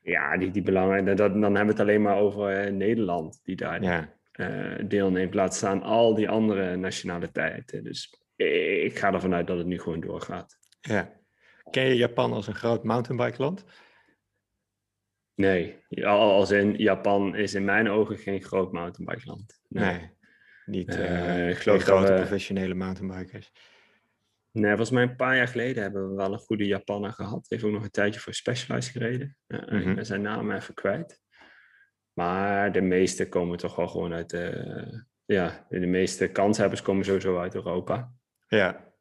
ja 0.01 0.37
die, 0.37 0.51
die 0.51 0.63
belangen, 0.63 1.05
dat, 1.05 1.19
dan 1.19 1.43
hebben 1.43 1.65
we 1.65 1.71
het 1.71 1.81
alleen 1.81 2.03
maar 2.03 2.17
over 2.17 2.67
uh, 2.67 2.73
Nederland 2.73 3.41
die 3.43 3.57
daar 3.57 3.83
ja. 3.83 4.15
uh, 4.33 4.89
deelneemt. 4.89 5.35
Laat 5.35 5.55
staan 5.55 5.83
al 5.83 6.15
die 6.15 6.29
andere 6.29 6.77
nationaliteiten. 6.77 7.85
Dus 7.85 8.23
ik 8.37 8.99
ga 8.99 9.13
ervan 9.13 9.35
uit 9.35 9.47
dat 9.47 9.59
het 9.59 9.67
nu 9.67 9.79
gewoon 9.79 10.01
doorgaat. 10.01 10.59
Ja. 10.81 11.19
Ken 11.71 11.85
je 11.85 11.97
Japan 11.97 12.33
als 12.33 12.47
een 12.47 12.55
groot 12.55 12.85
mountainbike 12.85 13.43
land? 13.43 13.65
Nee, 15.35 15.77
als 16.05 16.51
in 16.51 16.77
Japan 16.77 17.37
is 17.37 17.55
in 17.55 17.65
mijn 17.65 17.89
ogen 17.89 18.19
geen 18.19 18.43
groot 18.43 18.73
mountainbike 18.73 19.27
land. 19.27 19.61
Nee, 19.69 20.11
niet 20.65 20.97
uh, 20.97 21.49
ik 21.51 21.57
geloof 21.57 21.83
grote 21.83 22.13
professionele 22.13 22.75
mountainbikers. 22.75 23.53
Nee, 24.53 24.69
volgens 24.69 24.91
mij 24.91 25.03
een 25.03 25.17
paar 25.17 25.37
jaar 25.37 25.49
geleden 25.49 25.83
hebben 25.83 26.09
we 26.09 26.15
wel 26.15 26.33
een 26.33 26.39
goede 26.39 26.67
Japaner 26.67 27.13
gehad. 27.13 27.47
Heeft 27.49 27.65
ook 27.65 27.73
nog 27.73 27.83
een 27.83 27.91
tijdje 27.91 28.21
voor 28.21 28.35
Specialized 28.35 28.93
gereden. 28.93 29.37
Uh, 29.47 29.89
Ik 29.89 29.95
ben 29.95 30.07
zijn 30.07 30.23
naam 30.23 30.51
even 30.51 30.75
kwijt. 30.75 31.21
Maar 32.13 32.73
de 32.73 32.81
meeste 32.81 33.29
komen 33.29 33.59
toch 33.59 33.77
wel 33.77 33.89
gewoon 33.89 34.13
uit 34.13 34.31
de... 34.31 35.09
Ja, 35.25 35.67
de 35.69 35.87
meeste 35.87 36.29
kanshebbers 36.29 36.83
komen 36.83 37.05
sowieso 37.05 37.39
uit 37.39 37.55
Europa. 37.55 38.13
Ja. 38.47 38.93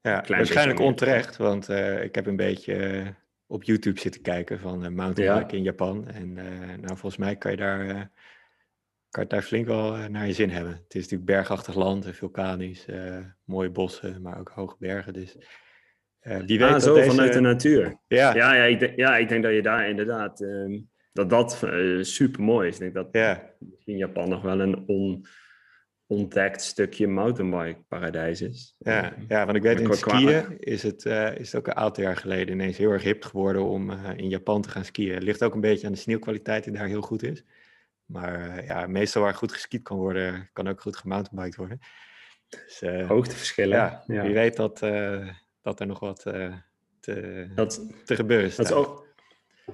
Ja, 0.00 0.24
waarschijnlijk 0.26 0.80
onterecht, 0.80 1.36
want 1.36 1.68
uh, 1.68 2.02
ik 2.02 2.14
heb 2.14 2.26
een 2.26 2.36
beetje 2.36 3.02
uh, 3.02 3.08
op 3.46 3.62
YouTube 3.62 4.00
zitten 4.00 4.22
kijken 4.22 4.58
van 4.60 4.84
uh, 4.84 4.90
mountainbike 4.90 5.56
in 5.56 5.62
Japan. 5.62 6.08
En 6.08 6.32
nou, 6.80 6.86
volgens 6.86 7.16
mij 7.16 7.36
kan 7.36 7.50
je 7.50 7.56
daar, 7.56 8.10
kan 9.10 9.22
je 9.22 9.28
daar 9.28 9.42
flink 9.42 9.66
wel 9.66 10.08
naar 10.08 10.26
je 10.26 10.32
zin 10.32 10.50
hebben. 10.50 10.72
Het 10.72 10.94
is 10.94 11.02
natuurlijk 11.02 11.30
bergachtig 11.30 11.74
land, 11.74 12.06
vulkanisch, 12.10 12.86
mooie 13.44 13.70
bossen, 13.70 14.22
maar 14.22 14.38
ook 14.38 14.48
hoge 14.48 14.76
bergen. 14.78 15.12
Dus 15.12 15.36
wie 16.20 16.58
weet 16.58 16.62
ah, 16.62 16.80
zo, 16.80 16.94
deze... 16.94 17.10
vanuit 17.10 17.32
de 17.32 17.40
natuur. 17.40 17.98
Ja, 18.06 18.34
ja, 18.34 18.54
ja, 18.54 18.64
ik, 18.64 18.78
denk, 18.78 18.96
ja, 18.96 19.16
ik 19.16 19.28
denk 19.28 19.42
dat 19.42 19.52
je 19.52 19.62
daar 19.62 19.88
inderdaad, 19.88 20.40
ehm, 20.40 20.80
dat 21.12 21.30
dat 21.30 21.66
super 22.00 22.42
mooi 22.42 22.68
is. 22.68 22.74
Ik 22.74 22.80
denk 22.80 22.94
dat 22.94 23.08
ja. 23.12 23.54
in 23.84 23.96
Japan 23.96 24.28
nog 24.28 24.42
wel 24.42 24.60
een 24.60 24.82
on 24.86 25.26
ontdekt 26.10 26.62
stukje 26.62 27.06
mountainbike 27.06 27.80
paradijs 27.88 28.42
is. 28.42 28.74
Ja, 28.78 29.14
ja 29.28 29.44
want 29.44 29.56
ik 29.56 29.62
weet 29.62 29.80
in 29.80 29.94
skiën 29.94 30.58
is 30.58 30.82
het, 30.82 31.04
uh, 31.04 31.34
is 31.36 31.52
het 31.52 31.60
ook 31.60 31.66
een 31.66 31.76
aantal 31.76 32.04
jaar 32.04 32.16
geleden 32.16 32.54
ineens 32.54 32.76
heel 32.76 32.90
erg 32.90 33.02
hip 33.02 33.24
geworden 33.24 33.64
om 33.64 33.90
uh, 33.90 34.10
in 34.16 34.28
Japan 34.28 34.62
te 34.62 34.68
gaan 34.68 34.84
skiën. 34.84 35.14
Het 35.14 35.22
ligt 35.22 35.42
ook 35.42 35.54
een 35.54 35.60
beetje 35.60 35.86
aan 35.86 35.92
de 35.92 35.98
sneeuwkwaliteit 35.98 36.64
die 36.64 36.72
daar 36.72 36.86
heel 36.86 37.00
goed 37.00 37.22
is. 37.22 37.44
Maar 38.12 38.58
uh, 38.58 38.66
ja, 38.66 38.86
meestal 38.86 39.22
waar 39.22 39.34
goed 39.34 39.52
geskiet 39.52 39.82
kan 39.82 39.96
worden, 39.96 40.50
kan 40.52 40.68
ook 40.68 40.80
goed 40.80 40.96
gemountainbiked 40.96 41.56
worden. 41.56 41.78
Dus, 42.48 42.80
Hoogteverschillen. 43.06 43.76
Ja, 43.76 44.04
ja, 44.06 44.22
wie 44.22 44.34
weet 44.34 44.56
dat, 44.56 44.78
dat 45.62 45.80
er 45.80 45.86
nog 45.86 46.00
wat 46.00 46.20
te, 47.00 47.48
dat, 47.54 47.86
te 48.04 48.14
gebeuren 48.14 48.46
is. 48.46 48.56
Dat 48.56 48.66
is 48.66 48.72
ook, 48.72 49.10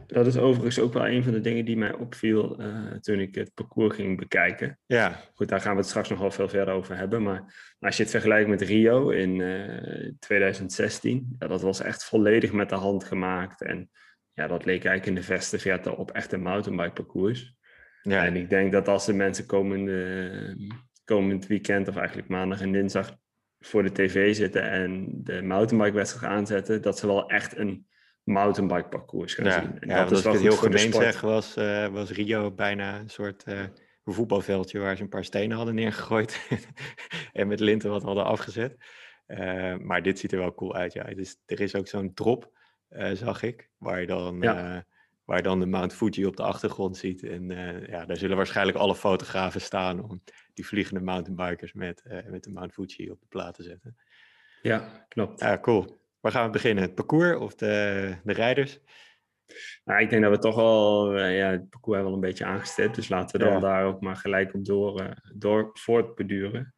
dat 0.07 0.26
is 0.26 0.37
overigens 0.37 0.78
ook 0.78 0.93
wel 0.93 1.07
een 1.07 1.23
van 1.23 1.33
de 1.33 1.40
dingen 1.40 1.64
die 1.64 1.76
mij 1.76 1.95
opviel 1.95 2.61
uh, 2.61 2.93
toen 2.93 3.19
ik 3.19 3.35
het 3.35 3.55
parcours 3.55 3.95
ging 3.95 4.19
bekijken. 4.19 4.78
Ja. 4.87 5.21
Goed, 5.35 5.49
daar 5.49 5.61
gaan 5.61 5.73
we 5.73 5.78
het 5.78 5.88
straks 5.88 6.09
nog 6.09 6.19
wel 6.19 6.31
veel 6.31 6.49
verder 6.49 6.75
over 6.75 6.97
hebben. 6.97 7.23
Maar 7.23 7.75
als 7.81 7.97
je 7.97 8.02
het 8.02 8.12
vergelijkt 8.12 8.49
met 8.49 8.62
Rio 8.62 9.09
in 9.09 9.38
uh, 9.38 10.07
eh, 10.07 10.12
2016, 10.19 11.37
ja, 11.38 11.47
dat 11.47 11.62
was 11.62 11.81
echt 11.81 12.05
volledig 12.05 12.52
met 12.52 12.69
de 12.69 12.75
hand 12.75 13.05
gemaakt. 13.05 13.62
En 13.62 13.90
ja, 14.33 14.47
dat 14.47 14.64
leek 14.64 14.85
eigenlijk 14.85 15.07
in 15.07 15.14
de 15.14 15.35
verste 15.35 15.59
verte 15.59 15.97
op 15.97 16.11
echt 16.11 16.33
een 16.33 16.43
mountainbike 16.43 16.93
parcours. 16.93 17.55
Ja. 18.06 18.25
En 18.25 18.36
ik 18.36 18.50
denk 18.50 18.72
dat 18.72 18.88
als 18.88 19.06
de 19.06 19.12
mensen 19.12 19.46
komende, 19.46 20.56
komend 21.04 21.46
weekend, 21.46 21.88
of 21.88 21.96
eigenlijk 21.96 22.28
maandag 22.28 22.60
en 22.60 22.72
dinsdag, 22.72 23.16
voor 23.60 23.82
de 23.82 23.92
tv 23.92 24.34
zitten 24.34 24.70
en 24.70 25.08
de 25.22 25.42
mountainbike 25.42 25.96
wedstrijd 25.96 26.32
aanzetten, 26.32 26.82
dat 26.82 26.98
ze 26.98 27.06
wel 27.06 27.28
echt 27.28 27.56
een 27.56 27.86
mountainbike 28.22 28.88
parcours 28.88 29.34
gaan 29.34 29.44
ja, 29.44 29.60
zien. 29.60 29.80
En 29.80 29.88
ja, 29.88 30.04
dat 30.04 30.12
is 30.12 30.25
ik 30.25 30.32
het 30.32 30.40
heel 30.40 30.52
gemeen 30.52 30.92
zeg, 30.92 31.20
was, 31.20 31.56
uh, 31.56 31.86
was 31.86 32.10
Rio 32.10 32.50
bijna 32.50 32.98
een 32.98 33.08
soort 33.08 33.44
uh, 33.48 33.60
voetbalveldje 34.04 34.78
waar 34.78 34.96
ze 34.96 35.02
een 35.02 35.08
paar 35.08 35.25
stenen 35.25 35.56
hadden 35.56 35.75
neergegooid 35.75 36.48
en 37.32 37.48
met 37.48 37.60
linten 37.60 37.90
wat 37.90 38.02
hadden 38.02 38.25
afgezet. 38.25 38.76
Uh, 39.26 39.76
maar 39.76 40.02
dit 40.02 40.18
ziet 40.18 40.32
er 40.32 40.38
wel 40.38 40.54
cool 40.54 40.75
uit, 40.75 40.92
ja. 40.92 41.04
Dus 41.04 41.36
er 41.46 41.60
is 41.60 41.75
ook 41.75 41.88
zo'n 41.88 42.14
drop, 42.14 42.50
zag 43.12 43.42
ik, 43.42 43.70
waar 43.78 44.00
je 44.00 44.06
dan... 44.06 44.44
waar 45.26 45.37
je 45.37 45.42
dan 45.42 45.61
de 45.61 45.66
Mount 45.66 45.95
Fuji 45.95 46.26
op 46.26 46.37
de 46.37 46.42
achtergrond 46.42 46.97
ziet. 46.97 47.23
En 47.23 47.49
ja, 47.88 48.04
daar 48.04 48.16
zullen 48.16 48.37
waarschijnlijk 48.37 48.78
alle 48.78 48.95
fotografen 48.95 49.61
staan 49.61 50.02
om 50.02 50.23
die 50.54 50.66
vliegende 50.66 51.00
mountainbikers 51.00 51.73
met, 51.73 52.02
met 52.28 52.45
de 52.45 52.50
Mount 52.50 52.73
Fuji 52.73 53.11
op 53.11 53.21
de 53.21 53.26
plaat 53.28 53.54
te 53.54 53.62
zetten. 53.62 53.97
Ja, 54.62 55.06
klopt. 55.09 55.40
Ja, 55.40 55.59
cool. 55.59 55.99
Waar 56.21 56.33
gaan 56.33 56.47
we 56.47 56.52
beginnen? 56.52 56.85
Het 56.85 56.95
parcours 56.95 57.38
of 57.38 57.54
de, 57.54 58.16
de 58.25 58.33
rijders? 58.33 58.80
Nou, 59.85 60.00
ik 60.00 60.11
denk 60.11 60.23
dat 60.23 60.30
we 60.30 60.38
toch 60.38 60.54
wel 60.54 61.16
uh, 61.18 61.38
ja, 61.38 61.50
het 61.50 61.71
parcours 61.71 61.97
hebben 61.97 62.04
wel 62.04 62.23
een 62.23 62.28
beetje 62.28 62.45
aangestipt. 62.45 62.95
Dus 62.95 63.09
laten 63.09 63.40
we 63.40 63.47
dan 63.47 63.61
daar 63.61 63.85
ook 63.85 64.00
maar 64.00 64.16
gelijk 64.16 64.54
op 64.54 64.64
door, 64.64 65.14
door 65.35 65.71
voortbeduren. 65.73 66.75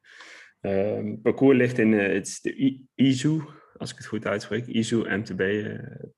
Um, 0.61 1.11
het 1.11 1.23
parcours 1.23 1.57
ligt 1.57 1.79
in 1.79 1.93
het 1.93 2.27
is 2.27 2.41
de 2.41 2.85
Izu, 2.95 3.41
als 3.79 3.91
ik 3.91 3.97
het 3.97 4.07
goed 4.07 4.27
uitspreek. 4.27 4.67
Izu 4.67 4.97
MTB 4.97 5.43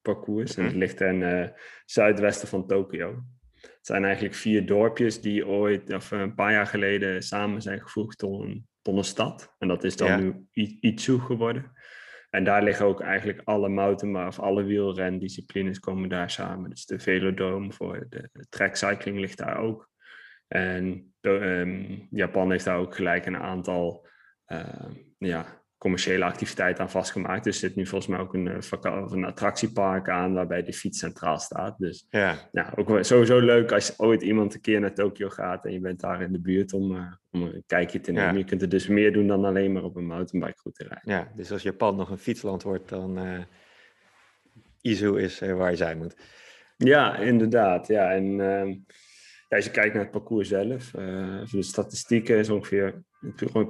parcours. 0.03 0.57
En 0.57 0.63
het 0.63 0.73
mhm. 0.73 0.81
ligt 0.81 0.97
ten 0.97 1.53
zuidwesten 1.85 2.49
van 2.49 2.67
Tokio. 2.67 3.25
Het 3.61 3.87
zijn 3.87 4.05
eigenlijk 4.05 4.35
vier 4.35 4.67
dorpjes 4.67 5.21
die 5.21 5.47
ooit, 5.47 5.93
of 5.93 6.11
een 6.11 6.35
paar 6.35 6.53
jaar 6.53 6.67
geleden, 6.67 7.23
samen 7.23 7.63
zijn 7.63 7.81
gevoegd 7.81 8.19
tot 8.19 8.43
een, 8.43 8.67
tot 8.83 8.97
een 8.97 9.05
stad. 9.05 9.55
En 9.59 9.69
dat 9.69 9.85
is 9.85 9.97
dan 9.97 10.21
nu 10.21 10.47
Izu 10.81 11.19
geworden. 11.19 11.73
En 12.31 12.45
daar 12.45 12.63
liggen 12.63 12.87
ook 12.87 13.01
eigenlijk 13.01 13.41
alle 13.45 13.69
mountain, 13.69 14.27
of 14.27 14.39
alle 14.39 14.63
wielrendisciplines 14.63 15.79
komen 15.79 16.09
daar 16.09 16.31
samen. 16.31 16.71
Dus 16.71 16.87
de 16.87 16.99
Velodrome 16.99 17.73
voor 17.73 18.07
de, 18.09 18.29
de 18.33 18.47
track 18.49 18.77
cycling 18.77 19.19
ligt 19.19 19.39
daar 19.39 19.59
ook. 19.59 19.91
En 20.49 21.15
ehm, 21.21 21.99
Japan 22.11 22.51
heeft 22.51 22.65
daar 22.65 22.79
ook 22.79 22.95
gelijk 22.95 23.27
een 23.27 23.37
aantal 23.37 24.07
uh, 24.47 24.91
ja, 25.19 25.60
commerciële 25.81 26.25
activiteiten 26.25 26.83
aan 26.83 26.91
vastgemaakt. 26.91 27.45
Dus 27.45 27.55
er 27.55 27.69
zit 27.69 27.77
nu 27.77 27.87
volgens 27.87 28.11
mij 28.11 28.21
ook 28.21 28.35
een, 28.35 28.49
eh, 28.49 29.07
een 29.11 29.25
attractiepark 29.25 30.09
aan 30.09 30.35
waarbij 30.35 30.63
de 30.63 30.73
fiets 30.73 30.99
centraal 30.99 31.39
staat. 31.39 31.79
Dus 31.79 32.07
ja, 32.11 32.49
ja 32.53 32.73
ook 32.77 33.05
sowieso 33.05 33.39
leuk 33.39 33.73
als 33.73 33.99
ooit 33.99 34.23
iemand 34.23 34.55
een 34.55 34.61
keer 34.61 34.81
naar 34.81 34.95
Tokio 34.95 35.29
gaat 35.29 35.65
en 35.65 35.73
je 35.73 35.81
bent 35.81 36.01
daar 36.01 36.23
in 36.23 36.33
de 36.33 36.41
buurt 36.41 36.73
om, 36.73 36.97
uh, 36.97 37.13
om 37.31 37.43
een 37.43 37.63
kijkje 37.67 38.01
te 38.01 38.13
nemen. 38.13 38.39
Je 38.39 38.45
kunt 38.45 38.63
er 38.63 38.69
dus 38.69 38.87
meer 38.87 39.13
doen 39.13 39.27
dan 39.27 39.45
alleen 39.45 39.73
maar 39.73 39.83
op 39.83 39.97
een 39.97 40.07
mountainbike 40.07 40.73
te 40.73 40.85
rijden. 40.85 41.13
Ja, 41.13 41.33
dus 41.37 41.53
als 41.53 41.63
Japan 41.63 41.97
nog 41.97 42.11
een 42.11 42.19
fietsland 42.19 42.63
wordt, 42.63 42.89
dan 42.89 43.27
uh, 43.27 43.39
Izu 44.81 45.21
is 45.21 45.39
waar 45.39 45.71
je 45.71 45.77
zijn 45.77 45.99
moet. 45.99 46.17
Ja, 46.77 47.17
inderdaad. 47.17 47.87
Ja, 47.87 48.13
en 48.13 48.41
ehm, 48.41 48.75
als 49.49 49.65
je 49.65 49.71
kijkt 49.71 49.95
naar 49.95 50.03
het 50.03 50.13
parcours 50.13 50.49
zelf, 50.49 50.91
de 50.91 51.63
statistieken 51.63 52.39
is 52.39 52.51
ongeveer 52.51 53.03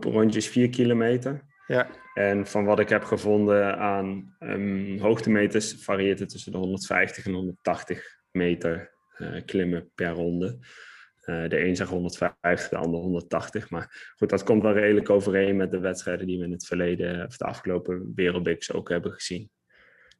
rondjes 0.01 0.49
4 0.49 0.69
kilometer. 0.69 1.49
Ja. 1.71 1.91
En 2.15 2.47
van 2.47 2.65
wat 2.65 2.79
ik 2.79 2.89
heb 2.89 3.05
gevonden 3.05 3.79
aan 3.79 4.37
um, 4.41 4.99
hoogtemeters 4.99 5.75
varieert 5.85 6.19
het 6.19 6.29
tussen 6.29 6.53
de 6.53 6.59
150 6.59 7.27
en 7.27 7.33
180 7.33 8.21
meter 8.31 8.95
uh, 9.19 9.41
klimmen 9.45 9.91
per 9.95 10.11
ronde. 10.11 10.59
Uh, 11.25 11.49
de 11.49 11.65
een 11.65 11.77
zegt 11.77 11.91
150, 11.91 12.69
de 12.69 12.77
ander 12.77 13.01
180. 13.01 13.71
Maar 13.71 14.13
goed, 14.17 14.29
dat 14.29 14.43
komt 14.43 14.63
wel 14.63 14.73
redelijk 14.73 15.11
overeen 15.11 15.57
met 15.57 15.71
de 15.71 15.79
wedstrijden 15.79 16.27
die 16.27 16.39
we 16.39 16.45
in 16.45 16.53
het 16.53 16.67
verleden 16.67 17.27
of 17.27 17.37
de 17.37 17.45
afgelopen 17.45 18.13
Wereldbiks 18.15 18.73
ook 18.73 18.89
hebben 18.89 19.13
gezien. 19.13 19.51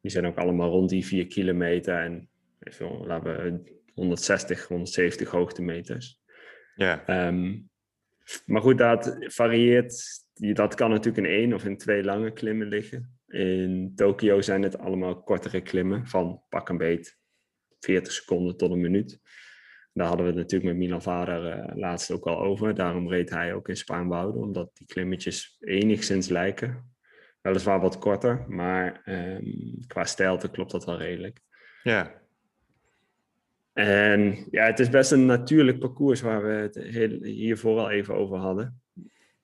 Die 0.01 0.11
zijn 0.11 0.25
ook 0.25 0.37
allemaal 0.37 0.69
rond 0.69 0.89
die 0.89 1.05
4 1.05 1.27
kilometer 1.27 1.97
en 1.97 2.29
even, 2.59 3.05
laten 3.05 3.43
we 3.43 3.81
160, 3.93 4.67
170 4.67 5.29
hoogtemeters. 5.29 6.19
Ja. 6.75 7.05
Ehm, 7.05 7.59
maar 8.45 8.61
goed, 8.61 8.77
dat 8.77 9.15
varieert. 9.19 10.23
Dat 10.41 10.75
kan 10.75 10.89
natuurlijk 10.89 11.27
in 11.27 11.33
één 11.33 11.53
of 11.53 11.65
in 11.65 11.77
twee 11.77 12.03
lange 12.03 12.31
klimmen 12.31 12.67
liggen. 12.67 13.19
In 13.27 13.91
Tokio 13.95 14.41
zijn 14.41 14.63
het 14.63 14.77
allemaal 14.77 15.23
kortere 15.23 15.61
klimmen 15.61 16.07
van 16.07 16.41
pak 16.49 16.69
een 16.69 16.77
beet 16.77 17.19
40 17.79 18.13
seconden 18.13 18.57
tot 18.57 18.71
een 18.71 18.81
minuut. 18.81 19.19
Daar 19.93 20.07
hadden 20.07 20.25
we 20.25 20.31
het 20.31 20.41
natuurlijk 20.41 20.71
met 20.71 20.81
Milan 20.81 21.01
Vader 21.01 21.57
uh, 21.57 21.75
laatst 21.75 22.11
ook 22.11 22.27
al 22.27 22.39
over. 22.39 22.75
Daarom 22.75 23.09
reed 23.09 23.29
hij 23.29 23.53
ook 23.53 23.69
in 23.69 23.77
Spaanwouden, 23.77 24.41
omdat 24.41 24.71
die 24.73 24.87
klimmetjes 24.87 25.57
enigszins 25.59 26.29
lijken. 26.29 26.93
Weliswaar 27.41 27.79
wat 27.79 27.97
korter, 27.97 28.45
maar 28.47 29.01
um, 29.05 29.79
qua 29.87 30.05
stijlte 30.05 30.49
klopt 30.49 30.71
dat 30.71 30.85
wel 30.85 30.97
redelijk. 30.97 31.41
Ja. 31.83 32.21
En 33.73 34.47
ja, 34.51 34.65
het 34.65 34.79
is 34.79 34.89
best 34.89 35.11
een 35.11 35.25
natuurlijk 35.25 35.79
parcours 35.79 36.21
waar 36.21 36.43
we 36.43 36.51
het 36.51 36.75
hiervoor 37.23 37.79
al 37.79 37.89
even 37.89 38.15
over 38.15 38.37
hadden. 38.37 38.80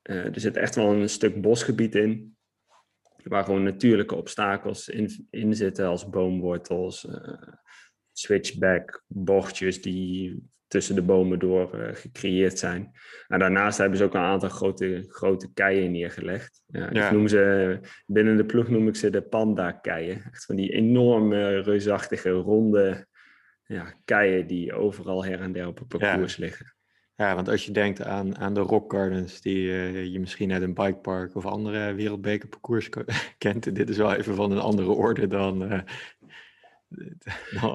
Uh, 0.09 0.25
er 0.25 0.39
zit 0.39 0.57
echt 0.57 0.75
wel 0.75 0.93
een 0.93 1.09
stuk 1.09 1.41
bosgebied 1.41 1.95
in, 1.95 2.37
waar 3.23 3.43
gewoon 3.43 3.63
natuurlijke 3.63 4.15
obstakels 4.15 4.89
in, 4.89 5.27
in 5.29 5.55
zitten, 5.55 5.87
als 5.87 6.09
boomwortels, 6.09 7.05
uh, 7.05 7.53
switchback, 8.11 9.03
bochtjes 9.07 9.81
die 9.81 10.43
tussen 10.67 10.95
de 10.95 11.01
bomen 11.01 11.39
door 11.39 11.75
uh, 11.75 11.87
gecreëerd 11.93 12.59
zijn. 12.59 12.91
En 13.27 13.39
daarnaast 13.39 13.77
hebben 13.77 13.97
ze 13.97 14.03
ook 14.03 14.13
een 14.13 14.19
aantal 14.19 14.49
grote, 14.49 15.05
grote 15.07 15.53
keien 15.53 15.91
neergelegd. 15.91 16.61
Ja, 16.65 16.89
Ik 16.89 17.11
noem 17.11 17.27
ze, 17.27 17.79
binnen 18.05 18.37
de 18.37 18.45
ploeg 18.45 18.69
noem 18.69 18.87
ik 18.87 18.95
ze 18.95 19.09
de 19.09 19.21
panda-keien. 19.21 20.23
Echt 20.31 20.45
van 20.45 20.55
die 20.55 20.71
enorme, 20.71 21.59
reusachtige, 21.59 22.29
ronde 22.29 23.07
ja, 23.63 23.93
keien 24.05 24.47
die 24.47 24.73
overal 24.73 25.25
her 25.25 25.41
en 25.41 25.51
der 25.51 25.67
op 25.67 25.77
het 25.77 25.87
parcours 25.87 26.37
liggen. 26.37 26.76
Ja, 27.17 27.35
want 27.35 27.49
als 27.49 27.65
je 27.65 27.71
denkt 27.71 28.01
aan, 28.01 28.37
aan 28.37 28.53
de 28.53 28.59
rock 28.59 28.91
gardens 28.91 29.41
die 29.41 29.67
uh, 29.67 30.05
je 30.05 30.19
misschien 30.19 30.51
uit 30.51 30.61
een 30.61 30.73
bikepark 30.73 31.35
of 31.35 31.45
andere 31.45 31.93
wereldbekerparcours 31.93 32.89
kent, 33.37 33.75
dit 33.75 33.89
is 33.89 33.97
wel 33.97 34.13
even 34.13 34.35
van 34.35 34.51
een 34.51 34.59
andere 34.59 34.89
orde 34.89 35.27
dan, 35.27 35.63
uh, 35.71 35.79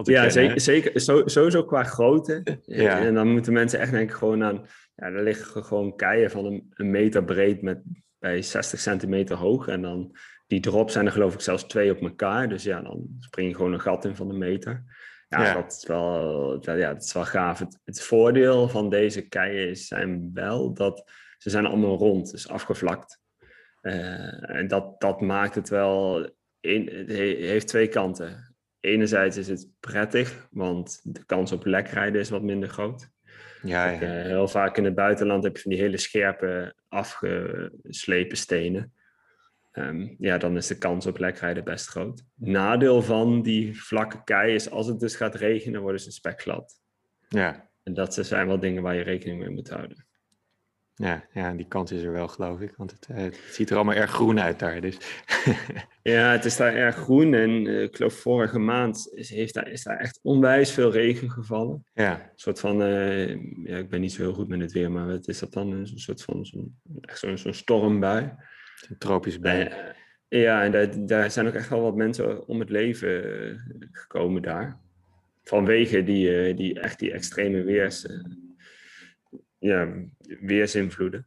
ja, 0.04 0.30
zeker, 0.30 0.60
zeker. 0.60 1.00
sowieso 1.30 1.64
qua 1.64 1.82
grootte. 1.82 2.42
Ja. 2.64 2.98
En 2.98 3.14
dan 3.14 3.28
moeten 3.28 3.52
mensen 3.52 3.78
echt 3.78 3.90
denken 3.90 4.16
gewoon 4.16 4.44
aan... 4.44 4.66
Ja, 4.94 5.06
er 5.06 5.22
liggen 5.22 5.64
gewoon 5.64 5.96
keien 5.96 6.30
van 6.30 6.44
een, 6.44 6.72
een 6.74 6.90
meter 6.90 7.24
breed 7.24 7.62
met 7.62 7.82
bij 8.18 8.42
60 8.42 8.80
centimeter 8.80 9.36
hoog. 9.36 9.68
En 9.68 9.82
dan 9.82 10.16
die 10.46 10.60
drop 10.60 10.90
zijn 10.90 11.06
er 11.06 11.12
geloof 11.12 11.34
ik 11.34 11.40
zelfs 11.40 11.64
twee 11.64 11.90
op 11.90 12.00
elkaar. 12.00 12.48
Dus 12.48 12.62
ja, 12.62 12.80
dan 12.80 13.06
spring 13.18 13.48
je 13.48 13.54
gewoon 13.54 13.72
een 13.72 13.80
gat 13.80 14.04
in 14.04 14.16
van 14.16 14.30
een 14.30 14.38
meter. 14.38 14.84
Ja, 15.40 15.54
Dat, 15.54 15.72
is 15.72 15.86
wel, 15.86 16.60
dat, 16.60 16.78
ja, 16.78 16.92
dat 16.92 17.02
is 17.02 17.12
wel 17.12 17.24
gaaf. 17.24 17.58
Het, 17.58 17.78
het 17.84 18.02
voordeel 18.02 18.68
van 18.68 18.90
deze 18.90 19.28
keien 19.28 19.76
zijn 19.76 20.30
wel 20.34 20.74
dat 20.74 21.10
ze 21.38 21.50
zijn 21.50 21.66
allemaal 21.66 21.96
rond, 21.96 22.30
dus 22.30 22.48
afgevlakt. 22.48 23.20
Uh, 23.82 24.50
en 24.50 24.68
dat, 24.68 25.00
dat 25.00 25.20
maakt 25.20 25.54
het 25.54 25.68
wel... 25.68 26.30
In, 26.60 26.88
het 26.88 27.08
heeft 27.08 27.68
twee 27.68 27.88
kanten 27.88 28.52
enerzijds 28.82 29.36
is 29.36 29.48
het 29.48 29.68
prettig, 29.80 30.48
want 30.50 31.00
de 31.02 31.24
kans 31.24 31.52
op 31.52 31.64
lekrijden 31.64 32.20
is 32.20 32.30
wat 32.30 32.42
minder 32.42 32.68
groot. 32.68 33.08
Ja, 33.62 33.90
ja. 33.90 34.02
Uh, 34.02 34.22
heel 34.22 34.48
vaak 34.48 34.76
in 34.76 34.84
het 34.84 34.94
buitenland 34.94 35.44
heb 35.44 35.56
je 35.56 35.62
van 35.62 35.70
die 35.70 35.80
hele 35.80 35.96
scherpe, 35.96 36.74
afgeslepen 36.88 38.36
stenen. 38.36 38.92
Um, 39.72 40.14
ja, 40.18 40.38
dan 40.38 40.56
is 40.56 40.66
de 40.66 40.78
kans 40.78 41.06
op 41.06 41.18
lekrijden 41.18 41.64
best 41.64 41.86
groot. 41.86 42.24
Nadeel 42.34 43.02
van 43.02 43.42
die 43.42 43.82
vlakke 43.82 44.24
kei 44.24 44.54
is 44.54 44.70
als 44.70 44.86
het 44.86 45.00
dus 45.00 45.16
gaat 45.16 45.34
regenen, 45.34 45.80
worden 45.80 46.00
ze 46.00 46.10
spekglad. 46.10 46.80
Ja. 47.28 47.70
En 47.82 47.94
dat 47.94 48.14
zijn 48.14 48.46
wel 48.46 48.60
dingen 48.60 48.82
waar 48.82 48.94
je 48.94 49.02
rekening 49.02 49.38
mee 49.38 49.50
moet 49.50 49.70
houden. 49.70 50.06
Ja, 50.94 51.24
ja, 51.32 51.52
die 51.52 51.66
kant 51.68 51.90
is 51.90 52.02
er 52.02 52.12
wel, 52.12 52.28
geloof 52.28 52.60
ik. 52.60 52.74
Want 52.76 52.90
het, 52.90 53.06
eh, 53.08 53.16
het 53.16 53.38
ziet 53.50 53.70
er 53.70 53.76
allemaal 53.76 53.94
erg 53.94 54.10
groen 54.10 54.40
uit 54.40 54.58
daar. 54.58 54.80
Dus. 54.80 54.96
ja, 56.02 56.32
het 56.32 56.44
is 56.44 56.56
daar 56.56 56.74
erg 56.74 56.96
groen. 56.96 57.34
En 57.34 57.50
uh, 57.50 57.82
ik 57.82 57.96
geloof 57.96 58.14
vorige 58.14 58.58
maand 58.58 59.10
is, 59.14 59.30
heeft 59.30 59.54
daar, 59.54 59.68
is 59.68 59.82
daar 59.82 59.98
echt 59.98 60.18
onwijs 60.22 60.70
veel 60.70 60.90
regen 60.90 61.30
gevallen. 61.30 61.84
Ja. 61.94 62.20
Een 62.20 62.30
soort 62.34 62.60
van, 62.60 62.82
uh, 62.82 63.28
ja, 63.64 63.76
ik 63.76 63.88
ben 63.88 64.00
niet 64.00 64.12
zo 64.12 64.22
heel 64.22 64.34
goed 64.34 64.48
met 64.48 64.60
het 64.60 64.72
weer, 64.72 64.90
maar 64.90 65.06
wat 65.06 65.28
is 65.28 65.38
dat 65.38 65.52
dan? 65.52 65.72
Een 65.72 65.86
soort 65.86 66.22
van 66.22 66.44
zo'n 66.44 66.78
zo'n 67.14 67.38
zo 67.38 67.52
stormbui. 67.52 68.34
Een 68.88 68.98
tropisch 68.98 69.38
bui. 69.38 69.72
ja, 70.28 70.62
en 70.62 70.72
daar, 70.72 71.06
daar 71.06 71.30
zijn 71.30 71.46
ook 71.46 71.54
echt 71.54 71.68
wel 71.68 71.82
wat 71.82 71.96
mensen 71.96 72.46
om 72.46 72.60
het 72.60 72.70
leven 72.70 73.58
gekomen 73.92 74.42
daar. 74.42 74.80
Vanwege 75.44 76.02
die, 76.02 76.54
die, 76.54 76.80
echt 76.80 76.98
die 76.98 77.12
extreme 77.12 77.62
weers 77.62 78.06
ja, 79.58 79.88
weersinvloeden. 80.40 81.26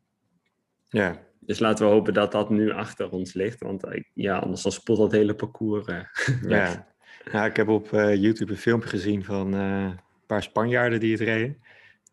Ja. 0.89 1.23
Dus 1.39 1.59
laten 1.59 1.85
we 1.85 1.91
hopen 1.91 2.13
dat 2.13 2.31
dat 2.31 2.49
nu 2.49 2.71
achter 2.71 3.09
ons 3.09 3.33
ligt. 3.33 3.59
Want 3.59 3.83
eh, 3.83 4.03
ja, 4.13 4.37
anders 4.37 4.61
dan 4.61 4.71
spoelt 4.71 4.97
dat 4.97 5.11
hele 5.11 5.35
parcours 5.35 5.85
Ja. 6.47 6.87
ja, 7.31 7.45
ik 7.45 7.55
heb 7.55 7.67
op 7.67 7.89
YouTube 7.91 8.51
een 8.51 8.57
filmpje 8.57 8.89
gezien 8.89 9.23
van 9.23 9.53
een 9.53 9.99
paar 10.25 10.43
Spanjaarden 10.43 10.99
die 10.99 11.11
het 11.11 11.21
reden. 11.21 11.57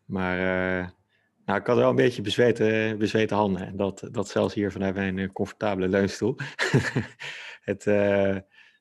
Maar 0.05 0.37
nou, 1.45 1.59
ik 1.59 1.67
had 1.67 1.77
wel 1.77 1.89
een 1.89 1.95
beetje 1.95 2.21
bezweten, 2.21 2.97
bezweten 2.97 3.37
handen. 3.37 3.65
En 3.67 3.75
dat, 3.75 4.07
dat 4.11 4.29
zelfs 4.29 4.53
hier 4.53 4.71
vanuit 4.71 4.95
mijn 4.95 5.31
comfortabele 5.31 5.87
leunstoel. 5.87 6.35
het, 7.69 7.83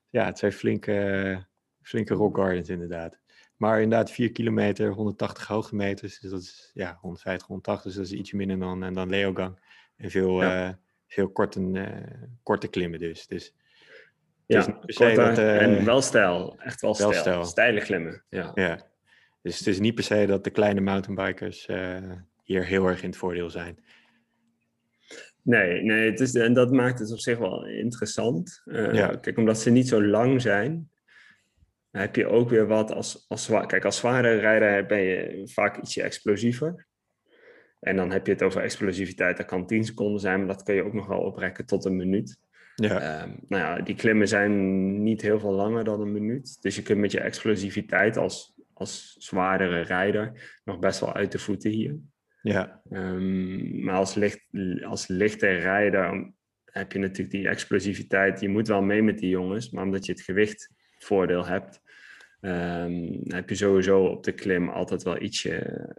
ja, 0.09 0.25
het 0.25 0.39
zijn 0.39 0.53
flinke, 0.53 1.47
flinke 1.83 2.15
rock 2.15 2.37
gardens 2.37 2.69
inderdaad. 2.69 3.21
Maar 3.63 3.81
inderdaad 3.81 4.11
4 4.11 4.33
kilometer, 4.33 4.91
180 4.91 5.47
hoogtemeters. 5.47 6.21
Dus 6.21 6.31
dat 6.31 6.41
is 6.41 6.71
ja, 6.75 6.99
150, 7.01 7.47
180. 7.47 7.85
Dus 7.85 7.95
dat 7.95 8.05
is 8.05 8.13
ietsje 8.19 8.37
minder 8.37 8.59
dan, 8.59 8.85
eh, 8.85 8.93
dan 8.93 9.11
Leogang. 9.11 9.59
En 9.97 10.11
veel, 10.11 10.43
ja. 10.43 10.69
uh, 10.69 10.75
veel 11.07 11.29
korte, 11.29 11.61
uh, 11.61 11.87
korte 12.43 12.69
klimmen 12.69 12.99
dus. 12.99 13.27
dus 13.27 13.55
ja, 14.47 14.63
korte, 14.63 15.15
dat, 15.15 15.39
en 15.39 15.85
wel 15.85 16.03
stijl. 16.03 16.57
Echt 16.59 16.81
wel, 16.81 16.97
wel 16.97 17.13
stijl. 17.13 17.45
Stijle 17.45 17.81
klimmen, 17.81 18.25
ja. 18.29 18.51
ja. 18.55 18.91
Dus 19.43 19.59
het 19.59 19.67
is 19.67 19.81
niet 19.81 19.95
per 19.95 20.05
se 20.05 20.27
dat 20.27 20.45
de 20.45 20.51
kleine 20.51 20.81
mountainbikers 20.81 21.67
hier 22.43 22.65
heel 22.65 22.87
erg 22.87 23.03
in 23.03 23.09
het 23.09 23.19
voordeel 23.19 23.51
zijn. 23.51 23.85
Nee, 25.43 25.83
nee 25.83 26.11
het 26.11 26.21
is, 26.21 26.35
en 26.35 26.53
dat 26.53 26.73
maakt 26.73 26.99
het 26.99 27.13
op 27.13 27.19
zich 27.19 27.39
wel 27.39 27.67
interessant. 27.67 28.63
ja. 28.65 29.17
Kijk, 29.17 29.39
omdat 29.39 29.61
ze 29.61 29.71
niet 29.71 29.89
zo 29.89 30.05
lang 30.05 30.43
zijn, 30.43 30.91
heb 31.91 32.17
je 32.17 32.27
ook 32.27 32.49
weer 32.49 32.67
wat 32.67 32.93
als, 32.93 33.25
als. 33.29 33.47
Kijk, 33.67 33.85
als 33.85 33.97
zware 33.97 34.35
rijder 34.35 34.87
ben 34.87 35.01
je 35.01 35.49
vaak 35.49 35.77
ietsje 35.77 36.03
explosiever. 36.03 36.87
En 37.81 37.97
dan 37.97 38.11
heb 38.11 38.27
je 38.27 38.33
het 38.33 38.43
over 38.43 38.63
explosiviteit. 38.63 39.37
Dat 39.37 39.47
kan 39.47 39.67
10 39.67 39.85
seconden 39.85 40.21
zijn, 40.21 40.39
maar 40.39 40.49
dat 40.49 40.63
kun 40.63 40.75
je 40.75 40.83
ook 40.83 40.93
nog 40.93 41.07
wel 41.07 41.21
oprekken 41.21 41.67
tot 41.67 41.85
een 41.85 41.97
minuut. 41.97 42.39
Ja. 42.75 43.23
Um, 43.23 43.37
nou 43.49 43.63
ja, 43.63 43.85
die 43.85 43.95
klimmen 43.95 44.29
zijn 44.29 45.03
niet 45.03 45.23
heel 45.23 45.41
veel 45.41 45.53
langer 45.53 45.85
dan 45.85 46.01
een 46.01 46.13
minuut. 46.13 46.63
Dus 46.63 46.77
je 46.77 46.83
kunt 46.83 46.99
met 46.99 47.13
je 47.13 47.21
explosiviteit 47.21 48.17
als, 48.17 48.55
als 48.75 49.17
zwaardere 49.19 49.81
rijder 49.81 50.61
nog 50.65 50.79
best 50.79 51.01
wel 51.01 51.15
uit 51.15 51.33
de 51.33 51.39
voeten 51.39 51.71
hier. 51.71 51.97
Ja. 52.43 52.83
Um, 52.91 53.85
maar 53.85 53.95
als, 53.95 54.15
licht, 54.15 54.47
als 54.85 55.07
lichte 55.07 55.47
rijder 55.47 56.33
heb 56.65 56.93
je 56.93 56.99
natuurlijk 56.99 57.31
die 57.31 57.49
explosiviteit. 57.49 58.41
Je 58.41 58.49
moet 58.49 58.69
wel 58.69 58.83
mee 58.83 59.03
met 59.03 59.19
die 59.19 59.29
jongens, 59.29 59.71
maar 59.71 59.85
omdat 59.85 60.07
je 60.07 60.13
het 60.13 60.21
gewicht 60.21 60.71
voordeel 60.99 61.47
hebt, 61.47 61.81
um, 62.41 63.21
heb 63.25 63.49
je 63.49 63.55
sowieso 63.55 64.05
op 64.05 64.25
de 64.25 64.33
klim 64.33 64.69
altijd 64.69 65.03
wel 65.03 65.23
ietsje, 65.23 65.53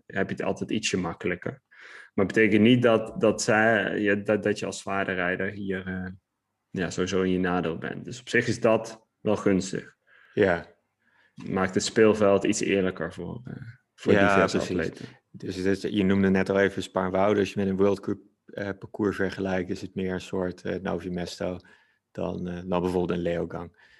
heb 0.05 0.29
je 0.29 0.35
het 0.35 0.43
altijd 0.43 0.71
ietsje 0.71 0.97
makkelijker. 0.97 1.61
Maar 2.13 2.25
het 2.25 2.35
betekent 2.35 2.61
niet 2.61 2.81
dat, 2.81 3.21
dat, 3.21 3.41
zij, 3.41 3.99
ja, 3.99 4.15
dat, 4.15 4.43
dat 4.43 4.59
je 4.59 4.65
als 4.65 4.79
zwaarder 4.79 5.51
hier 5.51 5.87
uh, 5.87 6.09
ja, 6.69 6.89
sowieso 6.89 7.21
in 7.21 7.31
je 7.31 7.39
nadeel 7.39 7.77
bent. 7.77 8.05
Dus 8.05 8.19
op 8.19 8.29
zich 8.29 8.47
is 8.47 8.59
dat 8.59 9.07
wel 9.19 9.35
gunstig. 9.35 9.95
Ja. 10.33 10.65
Maakt 11.33 11.73
het 11.73 11.83
speelveld 11.83 12.43
iets 12.43 12.59
eerlijker 12.59 13.13
voor, 13.13 13.41
uh, 13.47 13.53
voor 13.95 14.13
ja, 14.13 14.33
diverse 14.33 14.57
atleten. 14.57 15.05
Dus, 15.35 15.81
je 15.81 16.03
noemde 16.03 16.29
net 16.29 16.49
al 16.49 16.59
even 16.59 16.83
Spaarwouden. 16.83 17.39
Als 17.39 17.53
je 17.53 17.59
met 17.59 17.67
een 17.67 17.77
World 17.77 17.99
Cup 17.99 18.19
uh, 18.45 18.69
parcours 18.79 19.15
vergelijkt, 19.15 19.69
is 19.69 19.81
het 19.81 19.95
meer 19.95 20.13
een 20.13 20.21
soort 20.21 20.63
uh, 20.65 20.75
Novi 20.75 21.09
Mesto 21.09 21.59
dan, 22.11 22.43
dan 22.43 22.81
bijvoorbeeld 22.81 23.09
een 23.09 23.21
Leogang. 23.21 23.91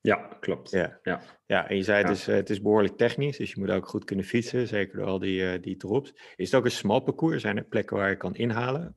Ja, 0.00 0.16
klopt. 0.40 0.70
Ja, 0.70 0.98
ja. 1.02 1.22
ja 1.46 1.68
en 1.68 1.76
je 1.76 1.82
zei 1.82 2.02
het, 2.02 2.10
is, 2.10 2.26
het 2.26 2.50
is 2.50 2.60
behoorlijk 2.60 2.96
technisch, 2.96 3.36
dus 3.36 3.52
je 3.52 3.60
moet 3.60 3.70
ook 3.70 3.86
goed 3.86 4.04
kunnen 4.04 4.24
fietsen, 4.24 4.66
zeker 4.68 4.98
door 4.98 5.06
al 5.06 5.18
die, 5.18 5.60
die 5.60 5.76
drops. 5.76 6.14
Is 6.36 6.50
het 6.50 6.54
ook 6.54 6.64
een 6.64 6.70
smal 6.70 7.00
parcours? 7.00 7.42
Zijn 7.42 7.56
er 7.56 7.64
plekken 7.64 7.96
waar 7.96 8.10
je 8.10 8.16
kan 8.16 8.34
inhalen? 8.34 8.96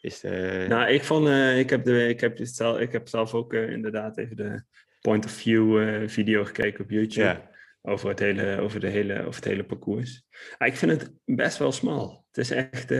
Is 0.00 0.20
de... 0.20 0.66
Nou, 0.68 0.90
ik, 0.90 1.04
vond, 1.04 1.28
ik, 1.56 1.70
heb 1.70 1.84
de, 1.84 2.08
ik, 2.08 2.20
heb 2.20 2.38
zelf, 2.42 2.78
ik 2.78 2.92
heb 2.92 3.08
zelf 3.08 3.34
ook 3.34 3.52
inderdaad 3.52 4.18
even 4.18 4.36
de 4.36 4.62
point 5.00 5.24
of 5.24 5.30
view 5.30 6.08
video 6.08 6.44
gekeken 6.44 6.84
op 6.84 6.90
YouTube. 6.90 7.20
Ja. 7.20 7.49
Over, 7.82 8.08
het 8.08 8.18
hele, 8.18 8.60
over, 8.60 8.80
de 8.80 8.88
hele, 8.88 9.18
over 9.18 9.34
het 9.34 9.44
hele 9.44 9.64
parcours. 9.64 10.26
Ah, 10.58 10.68
ik 10.68 10.76
vind 10.76 10.90
het 10.90 11.12
best 11.24 11.58
wel 11.58 11.72
smal. 11.72 12.24
Het 12.26 12.38
is 12.38 12.50
echt 12.50 12.94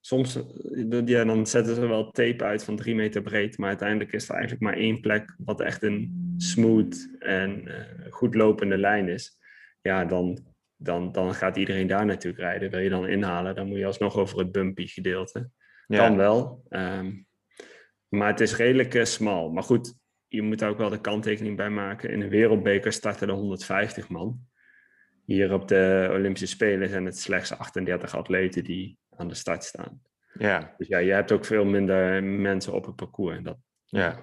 soms 0.00 0.38
ja, 1.04 1.24
dan 1.24 1.46
zetten 1.46 1.74
ze 1.74 1.86
wel 1.86 2.10
tape 2.10 2.44
uit 2.44 2.64
van 2.64 2.76
drie 2.76 2.94
meter 2.94 3.22
breed, 3.22 3.58
maar 3.58 3.68
uiteindelijk 3.68 4.12
is 4.12 4.28
er 4.28 4.34
eigenlijk 4.34 4.62
maar 4.62 4.76
één 4.76 5.00
plek 5.00 5.34
wat 5.38 5.60
echt 5.60 5.82
een 5.82 6.34
smooth 6.36 7.16
en 7.18 7.68
goed 8.10 8.34
lopende 8.34 8.78
lijn 8.78 9.08
is. 9.08 9.38
Ja, 9.82 10.04
dan, 10.04 10.38
dan, 10.76 11.12
dan 11.12 11.34
gaat 11.34 11.56
iedereen 11.56 11.86
daar 11.86 12.06
natuurlijk 12.06 12.42
rijden. 12.42 12.70
Wil 12.70 12.80
je 12.80 12.90
dan 12.90 13.08
inhalen, 13.08 13.54
dan 13.54 13.66
moet 13.66 13.78
je 13.78 13.86
alsnog 13.86 14.16
over 14.16 14.38
het 14.38 14.52
bumpy 14.52 14.86
gedeelte. 14.86 15.50
Ja. 15.86 16.06
Kan 16.06 16.16
wel. 16.16 16.64
Ehm, 16.68 17.12
maar 18.08 18.28
het 18.28 18.40
is 18.40 18.56
redelijk 18.56 18.94
uh, 18.94 19.04
smal. 19.04 19.50
Maar 19.50 19.62
goed, 19.62 19.94
je 20.30 20.42
moet 20.42 20.58
daar 20.58 20.70
ook 20.70 20.78
wel 20.78 20.90
de 20.90 21.00
kanttekening 21.00 21.56
bij 21.56 21.70
maken. 21.70 22.10
In 22.10 22.20
de 22.20 22.28
wereldbeker 22.28 22.92
starten 22.92 23.28
er 23.28 23.34
150 23.34 24.08
man. 24.08 24.40
Hier 25.24 25.52
op 25.52 25.68
de 25.68 26.08
Olympische 26.12 26.46
Spelen 26.46 26.88
zijn 26.88 27.04
het 27.04 27.18
slechts 27.18 27.52
38 27.52 28.16
atleten 28.16 28.64
die 28.64 28.98
aan 29.16 29.28
de 29.28 29.34
start 29.34 29.64
staan. 29.64 30.02
Ja. 30.32 30.74
Dus 30.76 30.88
ja, 30.88 30.98
je 30.98 31.12
hebt 31.12 31.32
ook 31.32 31.44
veel 31.44 31.64
minder 31.64 32.24
mensen 32.24 32.72
op 32.72 32.86
het 32.86 32.96
parcours. 32.96 33.42
Dat, 33.42 33.58
ja, 33.84 34.18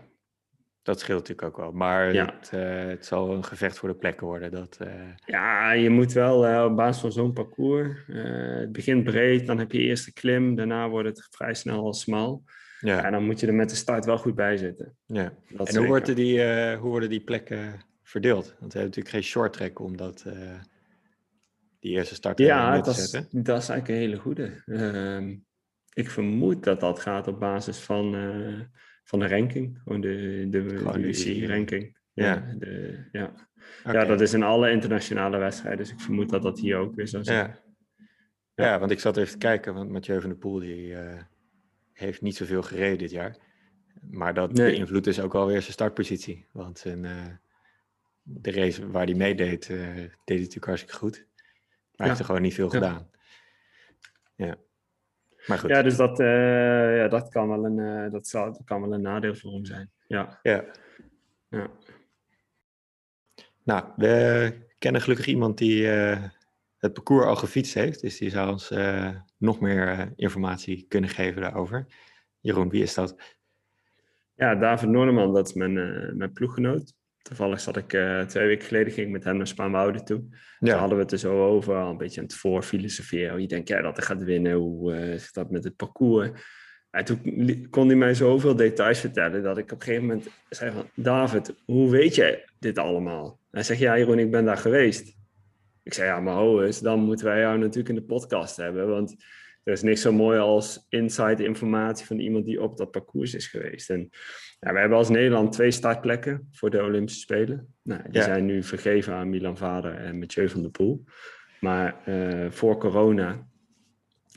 dat 0.81 0.99
scheelt 0.99 1.19
natuurlijk 1.19 1.47
ook 1.47 1.57
wel. 1.57 1.71
Maar 1.71 2.13
ja. 2.13 2.25
het, 2.39 2.51
uh, 2.53 2.89
het, 2.89 3.05
zal 3.05 3.31
een 3.31 3.43
gevecht 3.43 3.77
voor 3.77 3.89
de 3.89 3.95
plekken 3.95 4.27
worden. 4.27 4.51
Dat, 4.51 4.77
uh... 4.81 4.93
Ja, 5.25 5.71
je 5.71 5.89
moet 5.89 6.13
wel 6.13 6.49
uh, 6.49 6.63
op 6.63 6.75
basis 6.75 7.01
van 7.01 7.11
zo'n 7.11 7.33
parcours. 7.33 7.99
het 8.05 8.71
begint 8.71 9.03
breed, 9.03 9.47
dan 9.47 9.59
heb 9.59 9.71
je 9.71 9.79
eerst 9.79 10.05
de 10.05 10.13
klim. 10.13 10.55
Daarna 10.55 10.89
wordt 10.89 11.07
het 11.07 11.27
vrij 11.31 11.53
snel 11.53 11.83
al 11.83 11.93
smal. 11.93 12.43
Ja. 12.79 13.03
En 13.03 13.11
dan 13.11 13.25
moet 13.25 13.39
je 13.39 13.47
er 13.47 13.53
met 13.53 13.69
de 13.69 13.75
start 13.75 14.05
wel 14.05 14.17
goed 14.17 14.35
bij 14.35 14.57
zitten. 14.57 14.97
Ja. 15.05 15.33
en 15.63 15.77
hoe 15.77 15.87
worden, 15.87 16.15
die, 16.15 16.39
hoe 16.75 16.89
worden 16.89 17.09
die 17.09 17.23
plekken 17.23 17.79
verdeeld? 18.03 18.45
Want 18.45 18.73
we 18.73 18.79
hebben 18.79 18.81
natuurlijk 18.81 19.15
geen 19.15 19.23
short 19.23 19.53
track 19.53 19.79
om 19.79 19.97
dat, 19.97 20.25
die 21.79 21.91
eerste 21.91 22.15
start 22.15 22.39
ja, 22.39 22.81
te 22.81 22.91
zetten. 22.91 23.27
Ja, 23.31 23.41
dat 23.41 23.61
is 23.61 23.69
eigenlijk 23.69 23.87
een 23.87 24.07
hele 24.07 24.21
goede. 24.21 24.63
Ehm, 24.65 25.35
ik 25.93 26.09
vermoed 26.09 26.63
dat 26.63 26.79
dat 26.79 26.99
gaat 26.99 27.27
op 27.27 27.39
basis 27.39 27.79
van 27.79 28.15
van 29.07 29.19
de 29.19 29.27
ranking. 29.27 29.79
Gewoon 29.83 30.01
de, 30.01 30.47
de, 30.49 30.63
de 30.63 30.99
UCI-ranking. 30.99 31.97
Ja, 32.13 32.25
ja. 32.25 32.55
De, 32.57 32.99
ja. 33.11 33.33
ja, 33.83 34.05
dat 34.05 34.21
is 34.21 34.33
in 34.33 34.43
alle 34.43 34.71
internationale 34.71 35.37
wedstrijden. 35.37 35.79
Dus 35.79 35.91
ik 35.91 35.99
vermoed 35.99 36.29
dat 36.29 36.41
dat 36.41 36.59
hier 36.59 36.77
ook 36.77 36.95
weer 36.95 37.07
zo 37.07 37.23
zijn. 37.23 37.57
Ja, 38.55 38.65
ja. 38.65 38.79
want 38.79 38.91
ik 38.91 38.99
zat 38.99 39.17
even 39.17 39.31
te 39.31 39.37
kijken, 39.37 39.73
want 39.73 39.89
Mathieu 39.89 40.21
van 40.21 40.29
der 40.29 40.39
Poel 40.39 40.59
die, 40.59 40.89
uh, 40.89 41.21
heeft 41.97 42.21
niet 42.21 42.35
zoveel 42.35 42.61
gereden 42.61 42.97
dit 42.97 43.11
jaar. 43.11 43.35
Maar 44.01 44.33
dat 44.33 44.53
nee. 44.53 44.71
beïnvloedt 44.71 45.05
dus 45.05 45.19
ook 45.19 45.35
alweer 45.35 45.61
zijn 45.61 45.73
startpositie. 45.73 46.45
Want 46.51 46.83
uh, 46.85 47.25
de 48.21 48.51
race 48.51 48.91
waar 48.91 49.05
hij 49.05 49.13
meedeed, 49.13 49.69
uh, 49.69 49.79
deed 49.85 50.09
hij 50.25 50.37
natuurlijk 50.37 50.65
hartstikke 50.65 50.97
goed. 50.97 51.25
Maar 51.35 51.91
hij 51.95 52.07
heeft 52.07 52.19
er 52.19 52.25
gewoon 52.25 52.41
niet 52.41 52.53
veel 52.53 52.69
gedaan. 52.69 53.09
Ja. 54.35 54.55
Maar 55.47 55.59
goed. 55.59 55.69
Ja, 55.69 55.81
dus 55.81 55.95
dat, 55.95 56.19
uh, 56.19 56.97
ja, 56.97 57.07
dat, 57.07 57.29
kan 57.29 57.47
wel 57.47 57.65
een, 57.65 58.11
dat, 58.11 58.27
zal, 58.27 58.61
kan 58.65 58.81
wel 58.81 58.93
een 58.93 59.01
nadeel 59.01 59.35
voor 59.35 59.51
hem 59.51 59.65
zijn. 59.65 59.91
Ja. 60.07 60.39
ja. 60.43 60.65
ja. 61.49 61.69
Nou, 63.63 63.85
we 63.95 64.53
kennen 64.77 65.01
gelukkig 65.01 65.27
iemand 65.27 65.57
die 65.57 65.87
het 66.77 66.93
parcours 66.93 67.25
al 67.25 67.35
gefietst 67.35 67.73
heeft. 67.73 68.01
Dus 68.01 68.17
die 68.17 68.29
zou 68.29 68.51
ons 68.51 68.73
nog 69.37 69.59
meer 69.59 70.13
informatie 70.15 70.85
kunnen 70.87 71.09
geven 71.09 71.41
daarover. 71.41 71.85
Jeroen, 72.39 72.69
wie 72.69 72.83
is 72.83 72.93
dat? 72.93 73.15
Ja, 74.35 74.55
David 74.55 74.89
Noordeman, 74.89 75.33
dat 75.33 75.47
is 75.47 75.53
mijn, 75.53 75.73
mijn 76.17 76.33
ploeggenoot. 76.33 76.93
Toevallig 77.21 77.59
zat 77.59 77.77
ik 77.77 77.89
twee 78.27 78.47
weken 78.47 78.65
geleden 78.67 78.93
ging 78.93 79.07
ik 79.07 79.13
met 79.13 79.23
hem 79.23 79.37
naar 79.37 79.47
Spaanwouden 79.47 80.05
toe. 80.05 80.23
Ja. 80.59 80.71
Toen 80.71 80.79
hadden 80.79 80.97
we 80.97 81.03
het 81.03 81.11
er 81.11 81.17
zo 81.17 81.45
over, 81.45 81.75
al 81.75 81.89
een 81.89 81.97
beetje 81.97 82.19
aan 82.19 82.25
het 82.25 82.35
voorfilosoferen. 82.35 83.41
Je 83.41 83.47
denkt, 83.47 83.67
ja, 83.67 83.81
dat 83.81 83.97
hij 83.97 84.05
gaat 84.05 84.23
winnen, 84.23 84.53
hoe 84.53 85.15
zit 85.17 85.33
dat 85.33 85.51
met 85.51 85.63
het 85.63 85.75
parcours? 85.75 86.29
En 86.89 87.05
toen 87.05 87.67
kon 87.69 87.87
hij 87.87 87.95
mij 87.95 88.13
zoveel 88.13 88.55
details 88.55 88.99
vertellen, 88.99 89.43
dat 89.43 89.57
ik 89.57 89.71
op 89.71 89.77
een 89.77 89.83
gegeven 89.83 90.05
moment 90.07 90.27
zei 90.49 90.71
van... 90.71 90.89
David, 90.95 91.55
hoe 91.65 91.89
weet 91.89 92.15
jij 92.15 92.45
dit 92.59 92.77
allemaal? 92.77 93.39
Hij 93.51 93.63
zegt, 93.63 93.79
ja 93.79 93.97
Jeroen, 93.97 94.19
ik 94.19 94.31
ben 94.31 94.45
daar 94.45 94.57
geweest. 94.57 95.16
Ik 95.87 95.93
zei, 95.93 96.07
ja, 96.07 96.19
maar 96.19 96.35
ho 96.35 96.69
dan 96.81 96.99
moeten 96.99 97.25
wij 97.25 97.39
jou 97.39 97.57
natuurlijk 97.57 97.89
in 97.89 97.95
de 97.95 98.03
podcast 98.03 98.57
hebben, 98.57 98.89
want 98.89 99.15
er 99.63 99.73
is 99.73 99.81
niks 99.81 100.01
zo 100.01 100.11
mooi 100.11 100.39
als 100.39 100.85
inside 100.89 101.43
informatie 101.43 102.05
van 102.05 102.19
iemand 102.19 102.45
die 102.45 102.61
op 102.61 102.77
dat 102.77 102.91
parcours 102.91 103.33
is 103.33 103.47
geweest. 103.47 103.89
En 103.89 104.09
ja, 104.59 104.73
we 104.73 104.79
hebben 104.79 104.97
als 104.97 105.09
Nederland 105.09 105.51
twee 105.51 105.71
startplekken 105.71 106.47
voor 106.51 106.69
de 106.69 106.83
Olympische 106.83 107.19
Spelen. 107.19 107.73
Nou, 107.81 108.01
die 108.09 108.21
zijn 108.21 108.45
nu 108.45 108.63
vergeven 108.63 109.13
aan 109.13 109.29
Milan 109.29 109.57
Vader 109.57 109.93
en 109.93 110.19
Mathieu 110.19 110.49
van 110.49 110.61
der 110.61 110.71
Poel. 110.71 111.03
Maar 111.59 111.95
uh, 112.05 112.51
voor 112.51 112.77
corona 112.77 113.47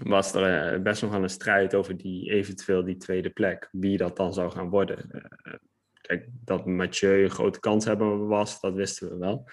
was 0.02 0.34
er 0.34 0.74
uh, 0.74 0.82
best 0.82 1.02
nog 1.02 1.10
wel 1.10 1.22
een 1.22 1.30
strijd 1.30 1.74
over 1.74 1.96
die, 1.96 2.30
eventueel 2.30 2.84
die 2.84 2.96
tweede 2.96 3.30
plek. 3.30 3.68
Wie 3.72 3.96
dat 3.96 4.16
dan 4.16 4.32
zou 4.34 4.50
gaan 4.50 4.68
worden. 4.68 5.10
Uh, 5.12 5.54
kijk, 6.00 6.26
dat 6.44 6.66
Mathieu 6.66 7.22
een 7.22 7.30
grote 7.30 7.60
kans 7.60 7.84
hebben 7.84 8.26
was, 8.26 8.60
dat 8.60 8.74
wisten 8.74 9.08
we 9.08 9.16
wel. 9.16 9.48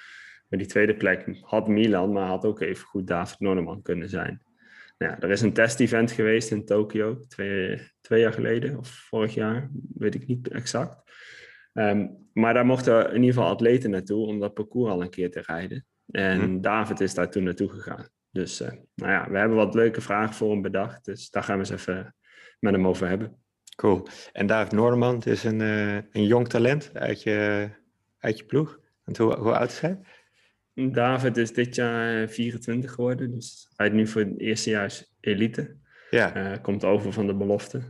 Maar 0.50 0.60
die 0.60 0.68
tweede 0.68 0.96
plek 0.96 1.40
had 1.42 1.68
Milan, 1.68 2.12
maar 2.12 2.28
had 2.28 2.46
ook 2.46 2.62
even 2.62 2.88
goed 2.88 3.08
David 3.08 3.40
Noorderman 3.40 3.82
kunnen 3.82 4.10
zijn. 4.10 4.42
Nou 4.98 5.12
ja, 5.12 5.20
er 5.20 5.30
is 5.30 5.42
een 5.42 5.54
test-event 5.54 6.12
geweest 6.12 6.52
in 6.52 6.66
Tokio 6.66 7.20
twee, 7.28 7.82
twee 8.02 8.22
jaar 8.22 8.34
geleden 8.34 8.78
of 8.78 8.90
vorig 8.90 9.34
jaar, 9.34 9.70
weet 9.94 10.16
ik 10.16 10.28
niet 10.28 10.48
exact. 10.48 11.12
Ehm, 11.74 12.08
maar 12.34 12.54
daar 12.54 12.66
mochten 12.66 13.10
in 13.10 13.22
ieder 13.22 13.34
geval 13.34 13.50
atleten 13.50 13.90
naartoe 13.90 14.26
om 14.26 14.40
dat 14.40 14.54
parcours 14.54 14.92
al 14.92 15.02
een 15.02 15.10
keer 15.10 15.32
te 15.32 15.44
rijden. 15.46 15.86
En 16.12 16.40
mhm. 16.40 16.62
David 16.62 17.00
is 17.00 17.14
daar 17.14 17.30
toen 17.30 17.44
naartoe 17.44 17.70
gegaan. 17.70 18.10
Dus 18.32 18.62
uh, 18.62 18.68
nou 18.96 19.12
ja, 19.12 19.30
we 19.30 19.38
hebben 19.38 19.58
wat 19.58 19.74
leuke 19.74 20.02
vragen 20.02 20.36
voor 20.36 20.52
hem 20.52 20.62
bedacht. 20.62 21.06
Dus 21.06 21.30
daar 21.30 21.44
gaan 21.44 21.60
we 21.60 21.60
eens 21.60 21.82
even 21.82 22.16
met 22.60 22.74
hem 22.74 22.88
over 22.88 23.08
hebben. 23.08 23.38
Cool. 23.76 24.08
En 24.32 24.48
David 24.48 24.72
Noorderman 24.72 25.24
is 25.24 25.44
een, 25.44 25.60
uh, 25.60 25.96
een 25.96 26.26
jong 26.26 26.48
talent 26.48 26.92
uit 26.94 27.24
je, 27.24 27.70
uit 28.18 28.38
je 28.38 28.46
ploeg. 28.46 28.80
En 29.04 29.18
hoe, 29.18 29.36
hoe 29.36 29.58
oud 29.58 29.72
is 29.72 29.80
hij? 29.80 30.00
David 30.78 31.38
is 31.38 31.54
dit 31.54 31.76
jaar 31.76 32.28
24 32.28 32.92
geworden, 32.92 33.32
dus 33.32 33.68
hij 33.76 33.88
is 33.88 33.94
nu 33.94 34.08
voor 34.08 34.22
het 34.22 34.40
eerste 34.40 34.70
jaar 34.70 35.04
elite. 35.20 35.76
Ja. 36.10 36.52
Uh, 36.52 36.62
komt 36.62 36.84
over 36.84 37.14
van 37.14 37.28
de 37.28 37.36
belofte. 37.36 37.82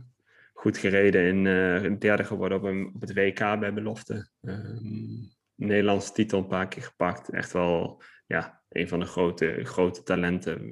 Goed 0.52 0.78
gereden 0.78 1.22
in 1.22 1.44
uh, 1.44 1.98
derde 1.98 2.24
geworden 2.24 2.58
op, 2.58 2.64
een, 2.64 2.90
op 2.94 3.00
het 3.00 3.14
WK 3.14 3.38
bij 3.38 3.72
belofte. 3.72 4.28
Um, 4.42 5.36
Nederlandse 5.54 6.12
titel 6.12 6.38
een 6.38 6.46
paar 6.46 6.68
keer 6.68 6.82
gepakt. 6.82 7.30
Echt 7.30 7.52
wel 7.52 8.02
ja, 8.26 8.60
een 8.68 8.88
van 8.88 9.00
de 9.00 9.06
grote, 9.06 9.60
grote 9.62 10.02
talenten 10.02 10.68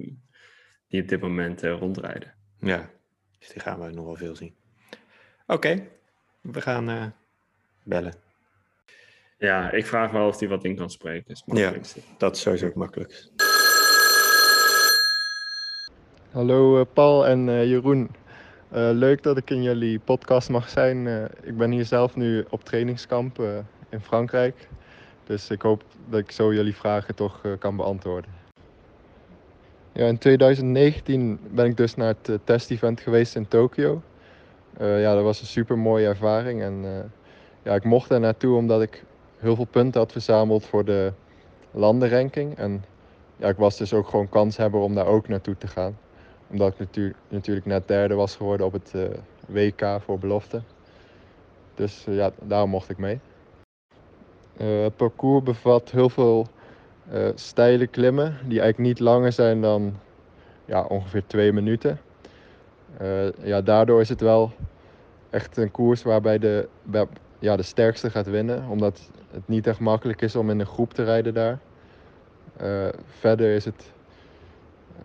die 0.89 1.03
op 1.03 1.09
dit 1.09 1.21
moment 1.21 1.65
uh, 1.65 1.79
rondrijden. 1.79 2.35
Ja, 2.59 2.91
dus 3.39 3.49
die 3.49 3.61
gaan 3.61 3.81
we 3.81 3.91
nog 3.91 4.05
wel 4.05 4.17
veel 4.17 4.37
zien. 4.37 4.55
Oké, 5.47 5.87
we 6.41 6.61
gaan 6.61 7.15
bellen. 7.83 8.26
Ja, 9.39 9.71
ik 9.71 9.87
vraag 9.87 10.11
wel 10.11 10.27
of 10.27 10.39
hij 10.39 10.49
wat 10.49 10.65
in 10.65 10.77
kan 10.77 10.91
spreken. 10.91 11.31
Is 11.31 11.43
ja, 11.47 11.73
dat 12.19 12.37
is 12.37 12.43
sowieso 12.43 12.67
het 12.67 12.75
makkelijkst. 12.75 13.33
Hallo 16.31 16.79
uh, 16.79 16.85
Paul 16.93 17.27
en 17.27 17.49
uh, 17.49 17.65
Jeroen. 17.65 18.11
Uh, 18.73 18.91
leuk 18.93 19.23
dat 19.23 19.37
ik 19.37 19.51
in 19.51 19.63
jullie 19.63 19.99
podcast 19.99 20.49
mag 20.49 20.69
zijn. 20.69 21.29
ik 21.43 21.57
ben 21.57 21.71
hier 21.71 21.85
zelf 21.85 22.17
nu 22.17 22.45
op 22.51 22.65
trainingskamp 22.65 23.39
in 23.89 24.01
Frankrijk. 24.01 24.69
Dus 25.25 25.51
ik 25.51 25.63
hoop 25.63 25.85
dat 26.09 26.21
ik 26.21 26.31
zo 26.31 26.55
jullie 26.55 26.77
vragen 26.77 27.15
toch 27.15 27.41
kan 27.59 27.77
beantwoorden. 27.77 28.31
Ja, 29.93 30.07
in 30.07 30.19
2019 30.19 31.41
ben 31.51 31.67
ik 31.67 31.77
dus 31.77 31.95
naar 31.95 32.15
het 32.23 32.39
test-event 32.45 33.01
geweest 33.01 33.37
in 33.37 33.49
Tokio. 33.49 34.03
ja, 34.79 35.15
dat 35.15 35.23
was 35.23 35.41
een 35.41 35.47
super 35.47 35.79
mooie 35.79 36.07
ervaring. 36.07 36.63
En 36.63 37.11
ja, 37.63 37.75
ik 37.75 37.85
mocht 37.85 38.11
er 38.11 38.21
naartoe 38.21 38.57
omdat 38.57 38.83
ik 38.83 39.05
heel 39.37 39.55
veel 39.55 39.65
punten 39.65 40.01
had 40.01 40.13
verzameld 40.13 40.67
voor 40.67 40.85
de 40.85 41.13
landenranking. 41.71 42.57
En 42.57 42.85
ja, 43.37 43.49
ik 43.49 43.57
was 43.57 43.77
dus 43.77 43.93
ook 43.93 44.09
gewoon 44.09 44.29
kans 44.29 44.57
hebben 44.57 44.81
om 44.81 44.95
daar 44.95 45.07
ook 45.07 45.29
naartoe 45.29 45.57
te 45.59 45.67
gaan. 45.67 45.99
Omdat 46.51 46.73
ik 46.73 46.79
natu 46.79 47.15
natuurlijk 47.29 47.67
net 47.67 47.89
derde 47.89 48.15
was 48.15 48.37
geworden 48.37 48.67
op 48.67 48.73
het 48.73 48.93
eh, 48.95 49.03
WK 49.47 50.01
voor 50.01 50.19
belofte. 50.19 50.63
Dus 51.75 52.07
uh, 52.09 52.17
ja, 52.17 52.31
daarom 52.43 52.71
mocht 52.71 52.91
ik 52.91 52.99
mee. 52.99 53.21
Uh, 54.61 54.83
het 54.83 54.97
parcours 54.97 55.43
bevat 55.43 55.91
heel 55.91 56.09
veel 56.09 56.47
steile 57.35 57.87
klimmen, 57.87 58.39
die 58.47 58.61
eigenlijk 58.61 58.79
niet 58.79 59.01
langer 59.01 59.33
zijn 59.33 59.61
dan 59.61 59.95
ja, 60.65 60.83
ongeveer 60.83 61.23
twee 61.27 61.53
minuten. 61.53 62.01
ja, 63.43 63.61
daardoor 63.61 64.01
is 64.01 64.09
het 64.09 64.21
wel 64.21 64.53
echt 65.31 65.57
een 65.57 65.71
koers 65.71 66.03
waarbij 66.03 66.39
de, 66.39 66.69
ja, 67.39 67.57
de 67.57 67.63
sterkste 67.63 68.11
gaat 68.11 68.27
winnen. 68.27 68.69
Omdat 68.69 69.11
het 69.31 69.49
niet 69.49 69.67
echt 69.67 69.79
makkelijk 69.79 70.23
is 70.23 70.37
om 70.37 70.51
in 70.51 70.61
een 70.61 70.67
groep 70.67 70.95
te 70.95 71.05
rijden 71.05 71.35
daar. 71.35 71.59
Uh, 72.63 72.89
verder 73.19 73.55
is 73.55 73.65
het. 73.65 73.93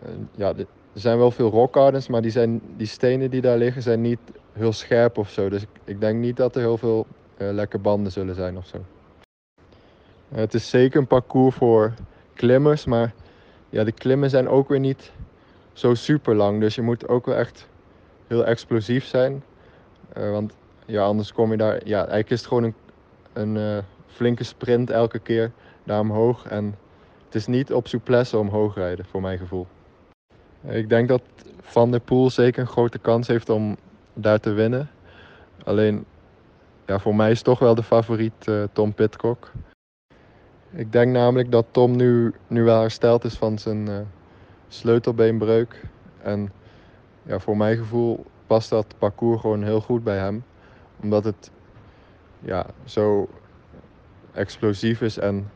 Uh, 0.02 0.08
ja, 0.34 0.48
er 0.56 0.66
zijn 0.92 1.18
wel 1.18 1.30
veel 1.30 1.50
rock 1.50 1.74
gardens, 1.74 2.08
maar 2.08 2.22
die, 2.22 2.30
zijn, 2.30 2.60
die 2.76 2.86
stenen 2.86 3.30
die 3.30 3.40
daar 3.40 3.58
liggen 3.58 3.82
zijn 3.82 4.00
niet 4.00 4.18
heel 4.52 4.72
scherp 4.72 5.18
of 5.18 5.30
zo. 5.30 5.48
Dus 5.48 5.62
ik, 5.62 5.68
ik 5.84 6.00
denk 6.00 6.18
niet 6.18 6.36
dat 6.36 6.54
er 6.54 6.60
heel 6.60 6.78
veel 6.78 7.06
uh, 7.38 7.50
lekke 7.50 7.78
banden 7.78 8.12
zullen 8.12 8.34
zijn 8.34 8.56
of 8.56 8.66
zo. 8.66 8.76
het 10.34 10.54
is 10.54 10.70
zeker 10.70 11.00
een 11.00 11.06
parcours 11.06 11.54
voor 11.56 11.94
klimmers, 12.34 12.84
maar 12.84 13.12
ja, 13.68 13.84
de 13.84 13.92
klimmen 13.92 14.30
zijn 14.30 14.48
ook 14.48 14.68
weer 14.68 14.80
niet 14.80 15.12
zo 15.72 15.94
super 15.94 16.34
lang. 16.34 16.60
Dus 16.60 16.74
je 16.74 16.82
moet 16.82 17.08
ook 17.08 17.26
wel 17.26 17.36
echt 17.36 17.68
heel 18.26 18.44
explosief 18.44 19.04
zijn. 19.04 19.42
want 20.14 20.52
ja, 20.86 21.04
anders 21.04 21.32
kom 21.32 21.50
je 21.50 21.56
daar. 21.56 21.74
Ja, 21.84 21.98
eigenlijk 21.98 22.30
is 22.30 22.38
het 22.38 22.48
gewoon 22.48 22.64
een, 22.64 22.74
een 23.32 23.84
flinke 24.12 24.44
sprint 24.44 24.90
elke 24.90 25.18
keer 25.18 25.50
daar 25.84 26.00
omhoog. 26.00 26.46
En 26.46 26.74
het 27.24 27.34
is 27.34 27.46
niet 27.46 27.72
op 27.72 27.86
souplesse 27.88 28.38
omhoog 28.38 28.74
rijden, 28.74 29.04
voor 29.04 29.20
mijn 29.20 29.38
gevoel. 29.38 29.66
Ik 30.68 30.88
denk 30.88 31.08
dat 31.08 31.22
Van 31.60 31.90
der 31.90 32.00
Poel 32.00 32.30
zeker 32.30 32.60
een 32.60 32.66
grote 32.66 32.98
kans 32.98 33.26
heeft 33.26 33.48
om 33.48 33.76
daar 34.14 34.40
te 34.40 34.52
winnen. 34.52 34.90
Alleen, 35.64 36.04
ja, 36.86 36.98
voor 36.98 37.14
mij 37.14 37.30
is 37.30 37.42
toch 37.42 37.58
wel 37.58 37.74
de 37.74 37.82
favoriet 37.82 38.46
uh, 38.46 38.64
Tom 38.72 38.94
Pitcock. 38.94 39.52
Ik 40.70 40.92
denk 40.92 41.12
namelijk 41.12 41.50
dat 41.50 41.66
Tom 41.70 41.96
nu, 41.96 42.34
nu 42.46 42.62
wel 42.62 42.80
hersteld 42.80 43.24
is 43.24 43.34
van 43.34 43.58
zijn 43.58 43.88
uh, 43.88 43.98
sleutelbeenbreuk. 44.68 45.82
En 46.22 46.52
ja, 47.22 47.38
voor 47.38 47.56
mijn 47.56 47.76
gevoel 47.76 48.24
past 48.46 48.70
dat 48.70 48.94
parcours 48.98 49.40
gewoon 49.40 49.62
heel 49.62 49.80
goed 49.80 50.04
bij 50.04 50.18
hem. 50.18 50.44
Omdat 51.02 51.24
het 51.24 51.50
ja, 52.40 52.66
zo 52.84 53.28
explosief 54.32 55.00
is 55.00 55.18
en 55.18 55.50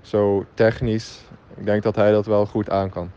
zo 0.00 0.44
technisch. 0.54 1.24
Ik 1.56 1.64
denk 1.64 1.82
dat 1.82 1.96
hij 1.96 2.10
dat 2.10 2.26
wel 2.26 2.46
goed 2.46 2.70
aan 2.70 2.90
kan. 2.90 3.10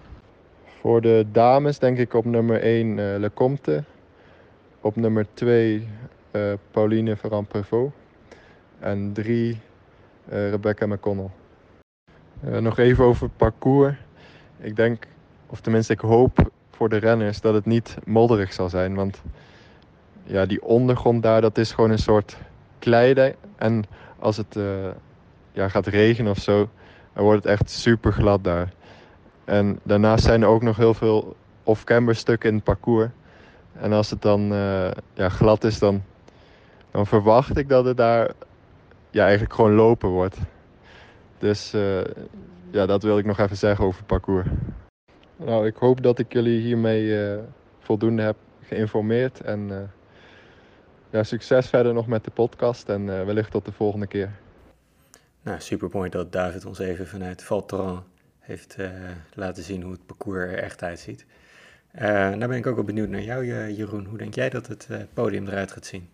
Voor 0.64 1.02
de 1.02 1.26
dames 1.32 1.80
denk 1.80 1.98
ik 1.98 2.14
op 2.14 2.26
nummer 2.26 2.62
1 2.62 2.88
uh, 2.98 3.14
eh, 3.14 3.20
Lecomte. 3.20 3.84
Op 4.82 4.96
nummer 4.96 5.26
2 5.34 5.88
uh, 6.32 6.52
eh, 6.52 6.58
Pauline 6.72 7.18
Ferrand-Prévot. 7.18 7.92
En 8.80 9.14
3 9.14 9.60
uh, 10.30 10.46
eh, 10.46 10.50
Rebecca 10.52 10.86
McConnell. 10.86 11.30
nog 12.40 12.78
even 12.78 13.04
over 13.04 13.30
parcours. 13.30 13.96
Ik 14.60 14.76
denk, 14.76 15.08
of 15.48 15.62
tenminste 15.62 15.94
ik 15.94 16.00
hoop 16.00 16.52
voor 16.70 16.90
de 16.90 16.98
renners 16.98 17.42
dat 17.42 17.54
het 17.54 17.66
niet 17.66 17.98
modderig 18.06 18.54
zal 18.54 18.70
zijn. 18.70 18.96
Want 18.96 19.22
ja, 20.24 20.46
die 20.46 20.64
ondergrond 20.64 21.24
daar, 21.24 21.42
dat 21.42 21.58
is 21.58 21.72
gewoon 21.72 21.92
een 21.92 21.98
soort 21.98 22.38
kleide. 22.80 23.36
En 23.56 23.84
als 24.22 24.38
het 24.38 24.60
ja, 25.52 25.68
gaat 25.68 25.88
regenen 25.88 26.32
of 26.32 26.38
zo, 26.38 26.70
dan 27.14 27.24
wordt 27.24 27.44
het 27.44 27.52
echt 27.54 27.70
super 27.70 28.14
glad 28.14 28.44
daar. 28.44 28.74
En 29.46 29.80
daarnaast 29.84 30.24
zijn 30.24 30.42
er 30.42 30.48
ook 30.48 30.62
nog 30.62 30.78
heel 30.78 30.94
veel 30.94 31.36
off-camber 31.64 32.16
stukken 32.16 32.50
in 32.50 32.56
het 32.56 32.64
parcours. 32.64 33.10
En 33.74 33.94
als 33.94 34.10
het 34.10 34.22
dan 34.22 34.54
uh, 34.54 34.92
ja, 35.14 35.30
glad 35.30 35.64
is, 35.64 35.80
dan, 35.80 36.04
dan 36.92 37.08
verwacht 37.08 37.58
ik 37.58 37.70
dat 37.70 37.86
het 37.86 37.98
daar 37.98 38.32
ja, 39.10 39.24
eigenlijk 39.24 39.54
gewoon 39.54 39.74
lopen 39.74 40.10
wordt. 40.10 40.38
Dus 41.38 41.74
uh, 41.74 42.02
ja, 42.70 42.86
dat 42.86 43.04
wil 43.04 43.18
ik 43.18 43.26
nog 43.26 43.40
even 43.40 43.58
zeggen 43.58 43.86
over 43.86 43.98
het 43.98 44.08
parcours. 44.08 44.48
Nou, 45.36 45.66
ik 45.66 45.76
hoop 45.76 46.04
dat 46.04 46.20
ik 46.20 46.34
jullie 46.34 46.62
hiermee 46.62 47.38
voldoende 47.80 48.22
heb 48.22 48.36
geïnformeerd. 48.62 49.42
En 49.42 49.92
ja, 51.12 51.24
succes 51.24 51.70
verder 51.70 51.94
nog 51.94 52.08
met 52.08 52.24
de 52.24 52.32
podcast 52.32 52.90
en 52.90 53.06
wellicht 53.06 53.52
tot 53.52 53.66
de 53.66 53.72
volgende 53.72 54.08
keer. 54.08 54.32
Nou, 55.44 55.60
super 55.60 55.90
mooi 55.92 56.10
dat 56.10 56.32
David 56.32 56.66
ons 56.66 56.80
even 56.80 57.08
vanuit 57.08 57.44
Valtran 57.44 58.04
heeft 58.40 58.76
uh, 58.80 58.90
laten 59.34 59.64
zien 59.64 59.82
hoe 59.82 59.92
het 59.92 60.06
parcours 60.06 60.52
er 60.52 60.58
echt 60.58 60.84
uitziet. 60.84 61.26
Uh, 61.96 62.02
nou 62.02 62.48
ben 62.48 62.58
ik 62.58 62.68
ook 62.68 62.76
wel 62.76 62.84
benieuwd 62.84 63.10
naar 63.10 63.22
jou, 63.22 63.46
Jeroen. 63.74 64.06
Hoe 64.06 64.18
denk 64.18 64.36
jij 64.36 64.50
dat 64.50 64.68
het 64.68 64.88
podium 65.14 65.48
eruit 65.48 65.72
gaat 65.72 65.86
zien? 65.86 66.10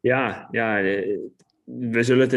Ja, 0.00 0.48
ja, 0.50 0.82
we 1.64 2.02
zullen 2.02 2.28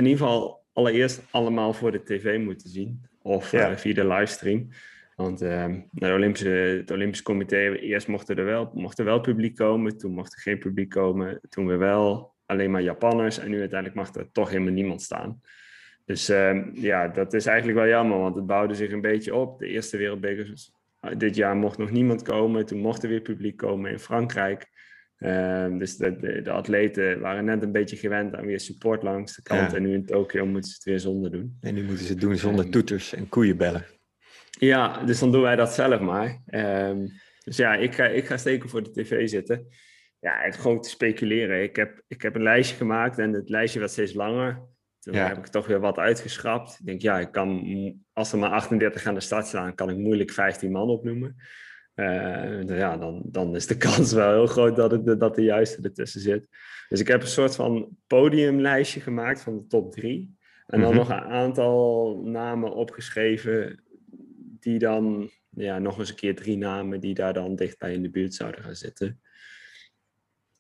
Want 5.15 5.41
uh, 5.41 5.65
het, 5.93 6.11
Olympische, 6.11 6.49
het 6.49 6.91
Olympisch 6.91 7.21
Comité, 7.21 7.71
eerst 7.71 8.07
mocht 8.07 8.29
er, 8.29 8.45
wel, 8.45 8.71
mocht 8.73 8.99
er 8.99 9.05
wel 9.05 9.19
publiek 9.19 9.55
komen. 9.55 9.97
Toen 9.97 10.11
mocht 10.11 10.33
er 10.33 10.39
geen 10.39 10.59
publiek 10.59 10.89
komen. 10.89 11.39
Toen 11.49 11.67
weer 11.67 11.77
wel 11.77 12.33
alleen 12.45 12.71
maar 12.71 12.81
Japanners. 12.81 13.37
En 13.39 13.49
nu 13.49 13.59
uiteindelijk 13.59 13.99
mag 13.99 14.15
er 14.15 14.31
toch 14.31 14.49
helemaal 14.49 14.73
niemand 14.73 15.01
staan. 15.01 15.41
Dus 16.05 16.29
ehm, 16.29 16.69
ja, 16.73 17.07
dat 17.07 17.33
is 17.33 17.45
eigenlijk 17.45 17.77
wel 17.77 17.87
jammer, 17.87 18.17
want 18.17 18.35
het 18.35 18.45
bouwde 18.45 18.73
zich 18.73 18.91
een 18.91 19.01
beetje 19.01 19.35
op. 19.35 19.59
De 19.59 19.67
eerste 19.67 19.97
wereldbeker 19.97 20.53
ah, 20.99 21.17
dit 21.17 21.35
jaar 21.35 21.55
mocht 21.55 21.77
nog 21.77 21.91
niemand 21.91 22.21
komen. 22.21 22.65
Toen 22.65 22.79
mocht 22.79 23.03
er 23.03 23.09
weer 23.09 23.21
publiek 23.21 23.57
komen 23.57 23.91
in 23.91 23.99
Frankrijk. 23.99 24.73
Ehm, 25.17 25.77
dus 25.77 25.97
de, 25.97 26.41
de, 26.43 26.51
atleten 26.51 27.19
waren 27.19 27.45
net 27.45 27.63
een 27.63 27.71
beetje 27.71 27.95
gewend 27.95 28.35
aan 28.35 28.45
weer 28.45 28.59
support 28.59 29.03
langs 29.03 29.35
de 29.35 29.41
kant. 29.41 29.73
En 29.73 29.81
nu 29.81 29.93
in 29.93 30.05
Tokio 30.05 30.45
moeten 30.45 30.69
ze 30.69 30.75
het 30.75 30.83
weer 30.83 30.99
zonder 30.99 31.31
doen. 31.31 31.57
En 31.61 31.73
nu 31.73 31.83
moeten 31.83 32.05
ze 32.05 32.11
het 32.11 32.21
doen 32.21 32.37
zonder 32.37 32.69
toeters 32.69 33.13
en 33.13 33.29
koeienbellen. 33.29 33.85
Ja, 34.59 35.03
dus 35.03 35.19
dan 35.19 35.31
doen 35.31 35.41
wij 35.41 35.55
dat 35.55 35.73
zelf 35.73 35.99
maar. 35.99 36.41
Um, 36.47 37.11
dus 37.43 37.57
ja, 37.57 37.75
ik 37.75 37.95
ga, 37.95 38.05
ik 38.05 38.25
ga 38.25 38.37
steken 38.37 38.69
voor 38.69 38.83
de 38.83 38.91
tv 38.91 39.29
zitten. 39.29 39.67
Ja, 40.19 40.51
gewoon 40.51 40.81
te 40.81 40.89
speculeren. 40.89 41.63
Ik 41.63 41.75
heb, 41.75 42.01
ik 42.07 42.21
heb 42.21 42.35
een 42.35 42.43
lijstje 42.43 42.75
gemaakt 42.75 43.19
en 43.19 43.33
het 43.33 43.49
lijstje 43.49 43.79
werd 43.79 43.91
steeds 43.91 44.13
langer. 44.13 44.61
Toen 44.99 45.13
ja. 45.13 45.27
heb 45.27 45.37
ik 45.37 45.47
toch 45.47 45.67
weer 45.67 45.79
wat 45.79 45.97
uitgeschrapt. 45.97 46.77
Ik 46.79 46.85
denk, 46.85 47.01
ja, 47.01 47.19
ik 47.19 47.31
kan, 47.31 47.63
als 48.13 48.31
er 48.31 48.37
maar 48.37 48.49
38 48.49 49.05
aan 49.05 49.13
de 49.13 49.19
start 49.19 49.47
staan, 49.47 49.75
kan 49.75 49.89
ik 49.89 49.97
moeilijk 49.97 50.31
15 50.31 50.71
man 50.71 50.89
opnoemen. 50.89 51.35
Uh, 51.95 52.77
ja, 52.77 52.97
dan, 52.97 53.21
dan 53.25 53.55
is 53.55 53.67
de 53.67 53.77
kans 53.87 54.13
wel 54.13 54.31
heel 54.31 54.47
groot 54.47 54.75
dat, 54.75 54.91
het, 54.91 55.19
dat 55.19 55.35
de 55.35 55.43
juiste 55.43 55.81
ertussen 55.81 56.21
zit. 56.21 56.47
Dus 56.89 56.99
ik 56.99 57.07
heb 57.07 57.21
een 57.21 57.27
soort 57.27 57.55
van 57.55 57.97
podiumlijstje 58.07 58.99
gemaakt 58.99 59.41
van 59.41 59.57
de 59.57 59.67
top 59.67 59.91
drie. 59.91 60.37
En 60.65 60.79
dan 60.79 60.89
mhm. 60.89 60.97
nog 60.97 61.09
een 61.09 61.23
aantal 61.23 62.17
namen 62.23 62.73
opgeschreven 62.73 63.83
die 64.65 64.79
dan, 64.79 65.29
ja, 65.49 65.79
nog 65.79 65.99
eens 65.99 66.09
een 66.09 66.15
keer 66.15 66.35
drie 66.35 66.57
namen 66.57 66.99
die 66.99 67.13
daar 67.13 67.33
dan 67.33 67.55
dichtbij 67.55 67.93
in 67.93 68.01
de 68.01 68.09
buurt 68.09 68.33
zouden 68.33 68.63
gaan 68.63 68.75
zitten. 68.75 69.21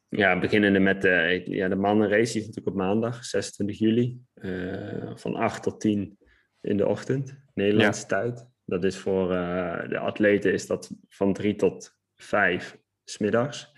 Ja, 0.09 0.39
beginnende 0.39 0.79
met 0.79 1.01
de, 1.01 1.43
ja, 1.45 1.67
de 1.67 1.75
mannenrace, 1.75 2.31
die 2.31 2.41
is 2.41 2.47
natuurlijk 2.47 2.67
op 2.67 2.75
maandag, 2.75 3.25
26 3.25 3.79
juli, 3.79 4.19
uh, 4.35 5.15
van 5.15 5.35
8 5.35 5.63
tot 5.63 5.79
10 5.79 6.17
in 6.61 6.77
de 6.77 6.87
ochtend, 6.87 7.37
Nederlandse 7.53 8.05
tijd. 8.05 8.47
Dat 8.65 8.83
is 8.83 8.97
voor 8.97 9.31
uh, 9.31 9.89
de 9.89 9.97
atleten 9.97 10.53
is 10.53 10.67
dat 10.67 10.91
van 11.07 11.33
3 11.33 11.55
tot 11.55 11.97
5 12.15 12.77
smiddags. 13.03 13.73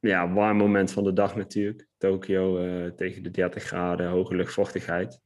Ja, 0.00 0.32
warm 0.32 0.56
moment 0.56 0.92
van 0.92 1.04
de 1.04 1.12
dag 1.12 1.36
natuurlijk. 1.36 1.86
Tokio 1.98 2.64
uh, 2.64 2.90
tegen 2.90 3.22
de 3.22 3.30
30 3.30 3.62
graden, 3.62 4.08
hoge 4.08 4.36
luchtvochtigheid. 4.36 5.20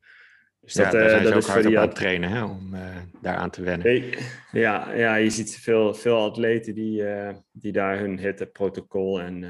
Dus 0.65 0.75
ja, 0.75 0.91
dat, 0.91 0.95
uh, 0.95 1.23
dat 1.23 1.37
is 1.37 1.47
voor 1.47 1.63
die 1.63 1.79
aan 1.79 1.87
het 1.87 1.95
trainen 1.95 2.31
hè, 2.31 2.45
om 2.45 2.75
uh, 2.75 2.97
daar 3.21 3.37
aan 3.37 3.51
te 3.51 3.63
wennen. 3.63 4.05
Ja, 4.53 4.93
ja, 4.93 5.15
je 5.15 5.31
ziet 5.31 5.57
veel, 5.57 5.95
veel 5.95 6.19
atleten 6.19 6.75
die, 6.75 7.03
uh, 7.03 7.31
die 7.53 7.73
daar 7.73 7.99
hun 7.99 8.19
hitteprotocol 8.19 9.21
en 9.21 9.45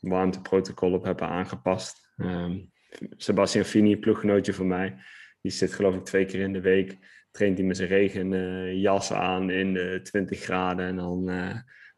warmteprotocol 0.00 0.92
op 0.92 1.04
hebben 1.04 1.28
aangepast. 1.28 2.12
Um, 2.16 2.72
Sebastian 3.16 3.64
Fini, 3.64 3.96
ploeggenootje 3.96 4.54
van 4.54 4.66
mij, 4.66 4.96
die 5.40 5.52
zit 5.52 5.72
geloof 5.72 5.94
ik 5.94 6.04
twee 6.04 6.24
keer 6.24 6.40
in 6.40 6.52
de 6.52 6.60
week. 6.60 6.96
Traint 7.30 7.58
hij 7.58 7.66
met 7.66 7.76
zijn 7.76 7.88
regenjas 7.88 9.12
aan 9.12 9.50
in 9.50 9.72
de 9.72 10.00
20 10.02 10.40
graden 10.40 10.86
en 10.86 10.96
dan 10.96 11.30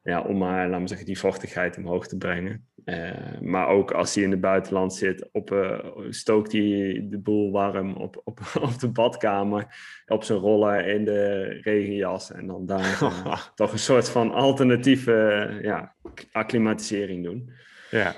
ja, 0.07 0.21
om 0.21 0.39
maar, 0.39 0.67
laten 0.67 0.83
we 0.83 0.89
zeggen, 0.89 1.07
die 1.07 1.19
vochtigheid 1.19 1.77
omhoog 1.77 2.07
te 2.07 2.17
brengen. 2.17 2.69
Uh, 2.85 3.41
maar 3.41 3.69
ook 3.69 3.91
als 3.91 4.15
hij 4.15 4.25
in 4.25 4.31
het 4.31 4.41
buitenland 4.41 4.95
zit, 4.95 5.29
op, 5.33 5.51
uh, 5.51 5.79
stookt 6.11 6.53
hij 6.53 7.07
de 7.11 7.19
boel 7.19 7.51
warm 7.51 7.97
op, 7.97 8.21
op, 8.25 8.41
op 8.61 8.79
de 8.79 8.89
badkamer, 8.89 9.67
op 10.07 10.25
zijn 10.25 10.39
roller 10.39 10.87
in 10.87 11.05
de 11.05 11.45
regenjas. 11.63 12.33
En 12.33 12.47
dan 12.47 12.67
daar 12.67 13.03
uh, 13.03 13.47
toch 13.55 13.73
een 13.73 13.79
soort 13.79 14.09
van 14.09 14.33
alternatieve 14.33 15.59
ja, 15.63 15.95
acclimatisering 16.33 17.25
doen. 17.25 17.51
Ja. 17.91 18.15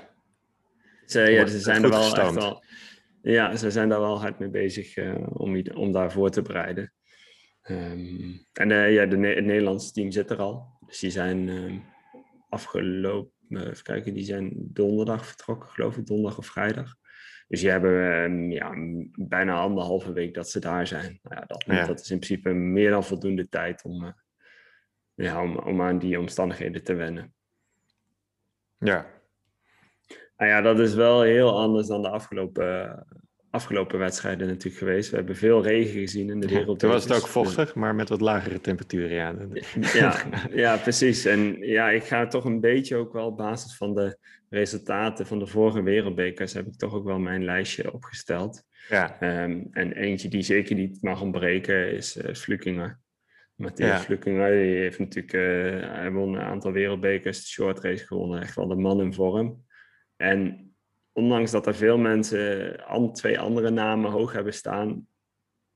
Ze, 1.07 1.21
ja, 1.21 1.47
ze 1.47 1.59
zijn 1.59 1.83
er 1.83 1.91
wel 1.91 2.17
echt 2.17 2.35
wel... 2.35 2.65
Ja, 3.23 3.57
ze 3.57 3.71
zijn 3.71 3.89
daar 3.89 4.01
wel 4.01 4.21
hard 4.21 4.39
mee 4.39 4.51
bezig 4.51 4.99
om, 5.29 5.63
om 5.75 5.93
daarvoor 5.93 6.31
te 6.31 6.43
bereiden. 6.43 6.93
Um, 7.71 8.47
en 8.53 8.69
ja, 8.93 9.07
de, 9.07 9.27
het 9.27 9.45
Nederlandse 9.45 9.93
team 9.93 10.11
zit 10.11 10.31
er 10.31 10.39
al. 10.39 10.78
Dus 10.89 10.99
die 10.99 11.11
zijn 11.11 11.49
uh, 11.49 11.81
afgelopen, 12.49 13.33
uh, 13.49 13.67
even 13.67 13.83
kijken, 13.83 14.15
die 14.15 14.25
zijn 14.25 14.53
donderdag 14.55 15.27
vertrokken, 15.27 15.69
geloof 15.69 15.97
ik, 15.97 16.07
donderdag 16.07 16.39
of 16.39 16.47
vrijdag. 16.47 16.97
Dus 17.49 17.61
die 17.61 17.71
hebben 17.71 17.93
uh, 18.41 18.53
ja, 18.53 18.73
bijna 19.13 19.61
anderhalve 19.61 20.13
week 20.13 20.35
dat 20.35 20.51
ze 20.51 20.61
daar 20.61 20.87
zijn. 20.87 21.19
Nou 21.23 21.41
ja, 21.41 21.47
dat, 21.47 21.65
ja. 21.67 21.87
dat, 21.87 22.01
is 22.01 22.11
in 22.11 22.19
principe 22.19 22.53
meer 22.53 22.91
dan 22.91 23.05
voldoende 23.05 23.49
tijd 23.49 23.85
om, 23.85 24.05
eh, 24.05 24.13
ja, 25.15 25.43
om, 25.43 25.59
om 25.59 25.83
aan 25.83 25.99
die 25.99 26.19
omstandigheden 26.19 26.85
te 26.85 26.95
wennen. 26.95 27.35
Ja. 28.79 29.07
Nou 30.37 30.51
ja, 30.51 30.61
dat 30.61 30.79
is 30.79 30.95
wel 30.95 31.23
heel 31.23 31.59
anders 31.59 31.87
dan 31.87 32.03
de 32.03 32.11
afgelopen 32.11 33.07
afgelopen 33.51 33.99
wedstrijden 33.99 34.47
natuurlijk 34.47 34.77
geweest. 34.77 35.11
We 35.11 35.17
hebben 35.17 35.37
veel 35.37 35.63
regen 35.63 36.01
gezien 36.01 36.31
in 36.31 36.41
de 36.41 36.49
wereld. 36.49 36.79
toen 36.79 36.91
was 36.91 37.03
het 37.03 37.13
ook 37.13 37.29
vochtig, 37.29 37.75
maar 37.75 37.95
met 37.95 38.09
wat 38.09 38.21
lagere 38.21 38.61
temperaturen. 38.61 39.11
Ja. 39.11 39.35
ja, 39.93 40.25
ja, 40.65 40.77
precies. 40.77 41.25
En 41.25 41.57
ja, 41.61 41.91
ik 41.91 42.05
ga 42.05 42.27
toch 42.27 42.45
een 42.45 42.61
beetje 42.61 42.97
ook 42.97 43.13
wel 43.13 43.27
op 43.27 43.37
basis 43.37 43.77
van 43.77 43.95
de 43.95 44.19
resultaten 44.51 45.27
van 45.27 45.39
de 45.39 45.47
vorige 45.47 45.83
wereldbekers... 45.83 46.53
heb 46.53 46.67
ik 46.67 46.77
toch 46.77 46.95
ook 46.95 47.05
wel 47.05 47.19
mijn 47.19 47.45
lijstje 47.45 47.93
opgesteld. 47.93 48.63
Ja. 48.89 49.17
Um, 49.43 49.69
en 49.71 49.93
eentje 49.93 50.29
die 50.29 50.43
zeker 50.43 50.75
niet 50.75 51.03
mag 51.03 51.23
ontbreken 51.23 51.93
is 51.93 52.17
uh, 52.17 52.35
Flukinger. 52.35 53.01
Matthias 53.55 54.07
ja. 54.07 54.17
hij 54.33 54.67
heeft 54.67 54.99
natuurlijk, 54.99 55.33
uh, 55.33 55.93
hij 55.93 56.13
won 56.13 56.35
een 56.35 56.41
aantal 56.41 56.73
wereldbekers, 56.73 57.41
de 57.41 57.47
short 57.47 57.81
race 57.81 58.07
gewonnen, 58.07 58.41
echt 58.41 58.55
wel 58.55 58.69
de 58.69 58.75
man 58.75 59.01
in 59.01 59.15
vorm. 59.15 59.65
En 60.17 60.68
ondanks 61.19 61.51
dat 61.51 61.67
er 61.67 61.75
veel 61.75 61.99
mensen 61.99 62.77
twee 63.13 63.39
andere 63.39 63.71
namen 63.71 64.11
hoog 64.11 64.33
hebben 64.33 64.55
staan, 64.55 65.07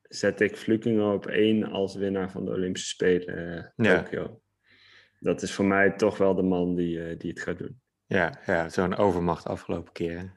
zet 0.03 0.41
ik 0.41 0.57
Flukinger 0.57 1.13
op 1.13 1.27
één 1.27 1.65
als 1.65 1.95
winnaar 1.95 2.31
van 2.31 2.45
de 2.45 2.51
Olympische 2.51 2.89
Spelen 2.89 3.73
uh, 3.77 3.97
Tokio. 3.97 4.41
Dat 5.19 5.43
is 5.43 5.53
voor 5.53 5.65
mij 5.65 5.91
toch 5.91 6.19
wel 6.19 6.35
de 6.35 6.43
man 6.43 6.75
die, 6.75 6.97
uh, 6.97 7.19
die 7.19 7.31
het 7.31 7.41
gaat 7.41 7.59
doen. 7.59 7.81
Ja, 8.07 8.41
ja 8.47 8.69
zo'n 8.69 8.97
overmacht 8.97 9.47
afgelopen 9.47 9.93
keer. 9.93 10.33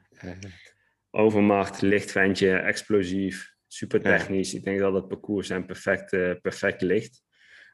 Overmacht, 1.10 1.82
licht 1.82 2.10
ventje, 2.10 2.56
explosief, 2.56 3.54
super 3.66 4.00
technisch. 4.00 4.54
Ik 4.54 4.64
denk 4.64 4.78
dat 4.78 4.94
het 4.94 5.08
parcours 5.08 5.46
zijn 5.46 5.66
perfect, 5.66 6.10
perfect 6.40 6.82
ligt. 6.82 7.24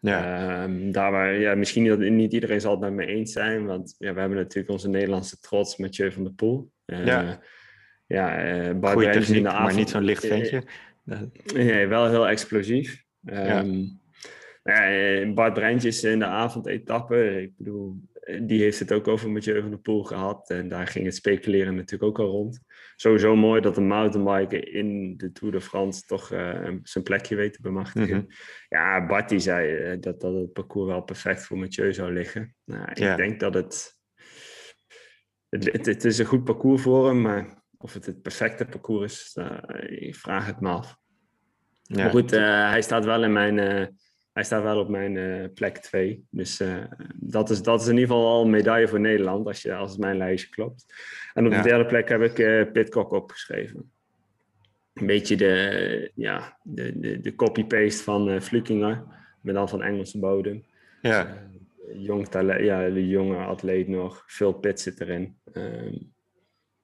Ja. 0.00 0.62
Um, 0.62 0.92
daar 0.92 1.10
waar, 1.10 1.34
ja, 1.34 1.54
misschien 1.54 1.82
niet, 1.82 2.10
niet, 2.10 2.32
iedereen 2.32 2.60
zal 2.60 2.70
het 2.70 2.80
met 2.80 2.92
me 2.92 3.06
eens 3.06 3.32
zijn, 3.32 3.66
want 3.66 3.94
ja, 3.98 4.14
we 4.14 4.20
hebben 4.20 4.38
natuurlijk 4.38 4.72
onze 4.72 4.88
Nederlandse 4.88 5.38
trots, 5.38 5.76
Mathieu 5.76 6.12
van 6.12 6.24
der 6.24 6.32
Poel. 6.32 6.72
Uh, 6.86 7.06
ja, 7.06 7.40
ja 8.06 8.44
uh, 8.44 8.66
in 8.68 8.74
de 8.74 9.48
avond, 9.48 9.64
maar 9.64 9.74
niet 9.74 9.90
zo'n 9.90 10.02
licht 10.02 10.26
ventje. 10.26 10.62
Nee, 11.54 11.86
wel 11.86 12.08
heel 12.08 12.28
explosief. 12.28 13.04
Um, 13.24 14.00
ja. 14.62 14.84
ja. 14.84 15.32
Bart 15.32 15.54
Brentjes 15.54 16.04
in 16.04 16.18
de 16.18 16.24
avondetappe, 16.24 17.42
ik 17.42 17.52
bedoel, 17.56 18.00
die 18.40 18.62
heeft 18.62 18.78
het 18.78 18.92
ook 18.92 19.08
over 19.08 19.30
Mathieu 19.30 19.60
van 19.60 19.70
der 19.70 19.78
Poel 19.78 20.02
gehad. 20.02 20.50
En 20.50 20.68
daar 20.68 20.86
ging 20.86 21.04
het 21.04 21.14
speculeren 21.14 21.74
natuurlijk 21.74 22.02
ook 22.02 22.26
al 22.26 22.30
rond. 22.30 22.60
Sowieso 22.96 23.36
mooi 23.36 23.60
dat 23.60 23.76
een 23.76 23.86
mountainbiker 23.86 24.74
in 24.74 25.16
de 25.16 25.32
Tour 25.32 25.52
de 25.52 25.60
France 25.60 26.02
toch 26.02 26.32
uh, 26.32 26.68
zijn 26.82 27.04
plekje 27.04 27.36
weet 27.36 27.52
te 27.52 27.62
bemachtigen. 27.62 28.16
Mm 28.16 28.20
-hmm. 28.20 28.28
Ja, 28.68 29.06
Bart 29.06 29.28
die 29.28 29.38
zei 29.38 29.98
dat, 30.00 30.20
dat 30.20 30.34
het 30.34 30.52
parcours 30.52 30.90
wel 30.90 31.02
perfect 31.02 31.44
voor 31.44 31.58
Mathieu 31.58 31.92
zou 31.92 32.12
liggen. 32.12 32.54
Nou, 32.64 32.90
ik 32.90 32.98
ja. 32.98 33.16
denk 33.16 33.40
dat 33.40 33.54
het, 33.54 34.00
het, 35.52 35.72
het... 35.72 35.86
Het 35.86 36.04
is 36.04 36.18
een 36.18 36.26
goed 36.26 36.44
parcours 36.44 36.82
voor 36.82 37.06
hem, 37.06 37.20
maar 37.20 37.62
of 37.78 37.94
het 37.94 38.06
het 38.06 38.22
perfecte 38.22 38.64
parcours 38.64 39.12
is, 39.12 39.36
uh, 39.38 39.58
ik 40.08 40.16
vraag 40.16 40.46
het 40.46 40.60
me 40.60 40.68
af. 40.68 40.96
Ja. 41.82 42.02
Maar 42.02 42.10
goed, 42.10 42.30
hij 42.30 42.82
staat 42.82 43.04
wel 43.04 43.24
in 43.24 43.32
mijn 43.32 43.58
hij 44.32 44.44
staat 44.44 44.62
wel 44.62 44.78
op 44.78 44.88
mijn 44.88 45.52
plek 45.52 45.78
2. 45.78 46.24
Dus 46.30 46.62
dat, 47.14 47.50
is, 47.50 47.62
dat 47.62 47.80
is 47.80 47.86
in 47.86 47.92
ieder 47.98 48.08
geval 48.08 48.26
al 48.26 48.44
een 48.44 48.50
medaille 48.50 48.88
voor 48.88 49.00
Nederland, 49.00 49.46
als, 49.46 49.62
je, 49.62 49.74
als 49.74 49.90
het 49.90 50.00
mijn 50.00 50.16
lijstje 50.16 50.50
klopt. 50.50 50.86
En 51.34 51.46
op 51.46 51.52
ja. 51.52 51.62
de 51.62 51.68
derde 51.68 51.86
plek 51.86 52.08
heb 52.08 52.22
ik 52.22 52.72
Pitcock 52.72 53.12
opgeschreven. 53.12 53.90
Een 54.94 55.06
beetje 55.06 55.36
de, 55.36 56.10
ja, 56.14 56.58
de, 56.62 56.98
de, 56.98 57.20
de 57.20 57.34
copy-paste 57.34 58.02
van 58.02 58.28
uh, 58.28 58.40
Flukinger, 58.40 59.04
maar 59.40 59.54
dan 59.54 59.68
van 59.68 59.82
Engelse 59.82 60.18
bodem. 60.18 60.64
Ja. 61.02 61.50
Jong 61.94 62.28
talent, 62.28 62.64
ja, 62.64 62.88
de 62.88 63.08
jonge 63.08 63.36
atleet 63.36 63.88
nog. 63.88 64.22
Veel 64.26 64.52
pit 64.52 64.80
zit 64.80 65.00
erin. 65.00 65.38
Um, 65.52 66.12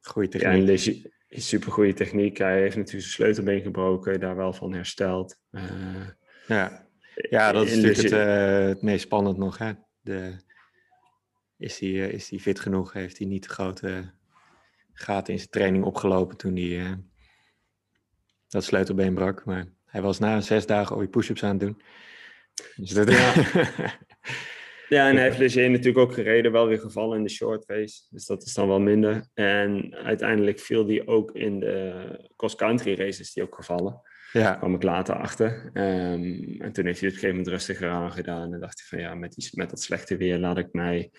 goeie 0.01 0.29
techniek. 0.29 1.11
Ja, 1.29 1.41
super 1.41 1.73
goede 1.73 1.93
techniek. 1.93 2.39
Hij 2.39 2.61
heeft 2.61 2.77
natuurlijk 2.77 3.05
zijn 3.05 3.15
sleutelbeen 3.15 3.63
gebroken, 3.63 4.21
daar 4.21 4.37
wel 4.37 4.53
van 4.53 4.73
hersteld. 4.73 5.41
ja. 6.47 6.87
Ja, 7.31 7.53
dat 7.53 7.67
is 7.67 7.75
natuurlijk 7.75 8.03
het, 8.03 8.13
uh, 8.13 8.69
het 8.69 8.83
meest 8.83 9.03
spannend 9.03 9.37
nog. 9.37 9.59
Hè? 9.59 9.73
De, 10.01 10.37
is, 11.57 11.79
hij, 11.79 11.89
uh, 11.89 12.13
is 12.13 12.31
hij 12.31 12.39
fit 12.39 12.61
genoeg? 12.61 12.93
Heeft 12.93 13.19
hij 13.19 13.27
niet 13.27 13.43
de 13.43 13.49
grote 13.49 14.13
gaten 14.93 15.33
in 15.33 15.39
zijn 15.39 15.51
training 15.51 15.85
opgelopen 15.85 16.37
toen 16.37 16.57
hij 16.57 16.99
dat 18.49 18.65
sleutelbeen 18.65 19.15
brak? 19.15 19.45
Maar 19.45 19.67
hij 19.85 20.03
was 20.03 20.19
na 20.19 20.41
zes 20.41 20.67
dagen 20.67 20.93
alweer 20.93 21.09
push-ups 21.09 21.45
aan 21.45 21.51
het 21.51 21.61
doen. 21.61 21.83
Dus 22.77 22.91
dat... 22.91 23.11
ja. 23.11 23.35
ja, 24.89 25.09
en 25.09 25.15
hij 25.15 25.25
heeft 25.25 25.39
Leger 25.39 25.71
natuurlijk 25.71 25.99
ook 25.99 26.13
gereden, 26.13 26.53
wel 26.53 26.67
weer 26.67 26.81
gevallen 26.81 27.19
in 27.19 27.25
de 27.25 27.31
short 27.31 27.65
race. 27.67 28.03
Dus 28.11 28.27
dat 28.27 28.43
is 28.43 28.55
dan 28.55 28.69
wel 28.69 28.81
minder. 28.81 29.29
En 29.35 29.95
uiteindelijk 29.95 30.59
viel 30.59 30.87
hij 30.87 31.07
ook 31.07 31.33
in 31.33 31.61
de 31.61 32.31
cross-country 32.37 32.95
races 32.95 33.33
die 33.33 33.43
ook 33.43 33.55
gevallen. 33.55 34.01
Ja. 34.33 34.55
kwam 34.55 34.75
ik 34.75 34.83
later 34.83 35.15
achter. 35.15 35.71
Um, 35.75 36.57
en 36.61 36.73
toen 36.73 36.85
heeft 36.85 36.85
hij 36.85 36.85
het 36.85 36.95
op 36.95 37.03
een 37.03 37.11
gegeven 37.11 37.29
moment 37.29 37.49
rustiger 37.49 37.89
aangedaan. 37.89 38.55
En 38.55 38.61
dacht 38.61 38.79
hij 38.79 38.99
van 38.99 39.09
ja, 39.09 39.15
met, 39.15 39.33
die, 39.35 39.49
met 39.53 39.71
dat 39.71 39.81
slechte 39.81 40.17
weer 40.17 40.39
laat 40.39 40.59
ik 40.59 40.73
mij... 40.73 41.11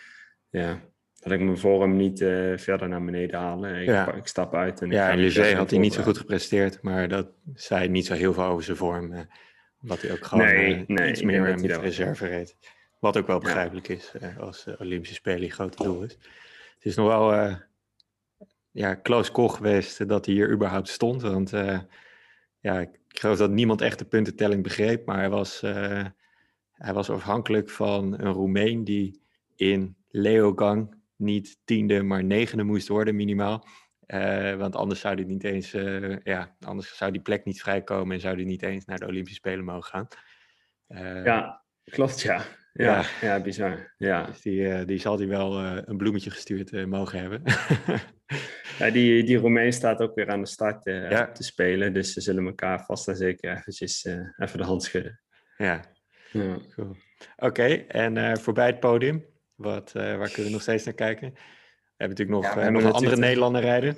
Ja, 0.50 0.82
laat 1.20 1.34
ik 1.34 1.46
mijn 1.46 1.58
vorm 1.58 1.96
niet 1.96 2.20
uh, 2.20 2.58
verder 2.58 2.90
naar 2.90 3.04
beneden 3.04 3.40
halen. 3.40 3.82
Ik, 3.82 3.88
ja. 3.88 4.14
ik 4.14 4.28
stap 4.28 4.56
uit. 4.56 4.82
En 4.82 4.92
ja, 4.92 5.12
en 5.12 5.20
Leger 5.20 5.56
had 5.56 5.70
hij 5.70 5.80
niet 5.80 5.94
zo 5.94 6.02
goed 6.02 6.18
gepresteerd. 6.18 6.82
Maar 6.82 7.08
dat 7.08 7.32
zei 7.54 7.88
niet 7.88 8.06
zo 8.06 8.14
heel 8.14 8.34
veel 8.34 8.44
over 8.44 8.64
zijn 8.64 8.78
vorm. 8.78 9.14
Uh, 9.14 9.20
omdat 9.82 10.02
hij 10.02 10.12
ook 10.12 10.26
gewoon 10.26 10.46
nee, 10.46 10.76
uh, 10.76 10.84
nee, 10.88 11.10
iets 11.10 11.22
meer 11.22 11.42
met 11.42 11.78
reserve 11.78 12.28
reed. 12.28 12.58
Wat 13.00 13.18
ook 13.18 13.28
wel 13.28 13.40
begrijpelijk 13.40 13.88
is 13.88 14.14
als 14.40 14.68
Olympische 14.78 15.16
Spelen 15.16 15.52
grote 15.52 15.84
doel 15.84 16.04
is. 16.04 16.18
Het 16.74 16.86
is 16.86 16.96
nog 16.96 17.08
wel 17.08 17.58
ja, 18.72 19.00
close 19.04 19.32
call 19.32 19.48
geweest 19.48 20.08
dat 20.08 20.26
hij 20.26 20.36
hier 20.36 20.52
überhaupt 20.52 20.88
stond. 20.88 21.22
Want 21.22 21.50
ja, 22.60 22.80
ik 22.80 23.00
geloof 23.08 23.38
dat 23.38 23.52
niemand 23.52 23.82
echt 23.82 24.00
de 24.00 24.06
puntentelling 24.06 24.64
begreep, 24.64 25.06
maar 25.06 25.18
hij 25.18 25.30
was, 25.30 25.62
hij 26.72 26.94
was 26.94 27.10
afhankelijk 27.10 27.70
van 27.70 28.20
een 28.20 28.32
Roemeen 28.32 28.84
die 28.84 29.22
in 29.56 29.98
Leogang 30.10 30.96
niet 31.16 31.58
tiende, 31.66 32.04
maar 32.04 32.24
negende 32.24 32.64
moest 32.64 32.88
worden 32.88 33.16
minimaal. 33.16 33.68
Uh, 34.08 34.56
want 34.56 34.76
anders 34.76 35.00
zou 35.00 35.16
hij 35.16 35.24
niet 35.24 35.44
eens, 35.44 35.74
uh, 35.74 36.18
ja, 36.24 36.56
anders 36.60 36.98
zou 36.98 37.12
die 37.12 37.22
plek 37.22 37.46
niet 37.46 37.62
vrijkomen 37.62 38.16
en 38.16 38.22
zou 38.22 38.36
hij 38.36 38.44
niet 38.44 38.62
eens 38.62 38.86
naar 38.86 39.00
de 39.00 39.08
Olympische 39.08 39.36
Spelen 39.36 39.66
mogen 39.66 39.84
gaan. 39.84 40.08
ja, 41.24 41.64
klopt, 41.84 42.22
ja. 42.22 42.44
Ja, 42.84 43.06
ja, 43.22 43.42
bizar. 43.42 43.94
Ja. 43.98 44.26
Dus 44.26 44.42
die, 44.42 44.86
die 44.86 45.00
zal 45.00 45.18
hij 45.18 45.28
wel 45.28 45.60
een 45.64 45.98
bloemetje 45.98 46.30
gestuurd 46.30 46.88
mogen 46.88 47.20
hebben. 47.20 47.42
Ja, 48.78 48.90
die, 48.90 49.24
die 49.24 49.38
Romein 49.38 49.74
staat 49.74 50.02
ook 50.02 50.16
weer 50.16 50.30
aan 50.30 50.42
de 50.42 50.48
start 50.48 50.84
te 50.84 51.44
spelen. 51.44 51.94
Dus 51.94 52.14
ze 52.14 52.22
zullen 52.22 52.46
elkaar 52.46 52.86
vast 52.86 53.08
en 53.08 53.16
zeker 53.16 53.58
eventjes 53.58 54.06
even 54.38 54.58
de 54.58 54.64
hand 54.64 54.84
schudden. 54.84 55.22
Ja, 55.58 55.84
ja. 56.32 56.58
Cool. 56.76 56.96
Oké, 57.36 57.66
en 57.88 58.16
uh, 58.16 58.36
voorbij 58.36 58.66
het 58.68 58.80
podium, 58.80 59.26
wat, 59.56 59.92
waar 59.92 60.30
kunnen 60.30 60.46
we 60.46 60.50
nog 60.50 60.62
steeds 60.62 60.86
naar 60.86 60.94
kijken? 60.94 61.32
We 61.34 61.40
hebben 61.98 62.18
natuurlijk 62.18 62.46
nog, 62.46 62.64
ja, 62.64 62.70
nog 62.70 62.84
een 62.84 62.92
andere 62.92 63.18
Nederlander 63.18 63.62
rijden. 63.62 63.98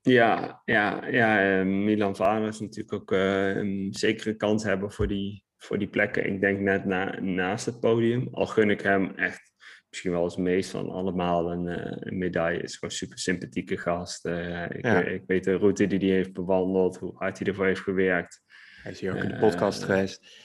Ja, 0.00 0.62
ja, 0.64 1.06
ja 1.06 1.64
Milan 1.64 2.16
Vader 2.16 2.48
is 2.48 2.60
natuurlijk 2.60 2.92
ook 2.92 3.10
een 3.10 3.88
zekere 3.90 4.34
kans 4.34 4.64
hebben 4.64 4.92
voor 4.92 5.06
die, 5.06 5.43
voor 5.64 5.78
die 5.78 5.88
plekken. 5.88 6.26
Ik 6.26 6.40
denk 6.40 6.60
net 6.60 6.84
na, 6.84 7.20
naast 7.20 7.66
het 7.66 7.80
podium. 7.80 8.28
Al 8.30 8.46
gun 8.46 8.70
ik 8.70 8.80
hem 8.80 9.12
echt 9.16 9.52
misschien 9.88 10.12
wel 10.12 10.22
als 10.22 10.36
meest 10.36 10.70
van 10.70 10.90
allemaal 10.90 11.52
een, 11.52 11.66
uh, 11.66 11.96
een 11.98 12.18
medaille. 12.18 12.62
is 12.62 12.76
gewoon 12.76 12.94
super 12.94 13.18
sympathieke 13.18 13.76
gast. 13.76 14.26
Uh, 14.26 14.64
ik, 14.70 14.86
ik, 15.06 15.22
weet 15.26 15.44
de 15.44 15.54
route 15.54 15.86
die 15.86 15.98
hij 15.98 16.08
heeft 16.08 16.32
bewandeld, 16.32 16.96
hoe 16.96 17.12
hard 17.14 17.38
hij 17.38 17.46
ervoor 17.46 17.66
heeft 17.66 17.80
gewerkt. 17.80 18.40
Hij 18.82 18.92
is 18.92 19.00
hier 19.00 19.10
ook 19.16 19.22
in 19.22 19.28
de 19.28 19.38
podcast 19.38 19.80
uh, 19.80 19.86
geweest. 19.86 20.42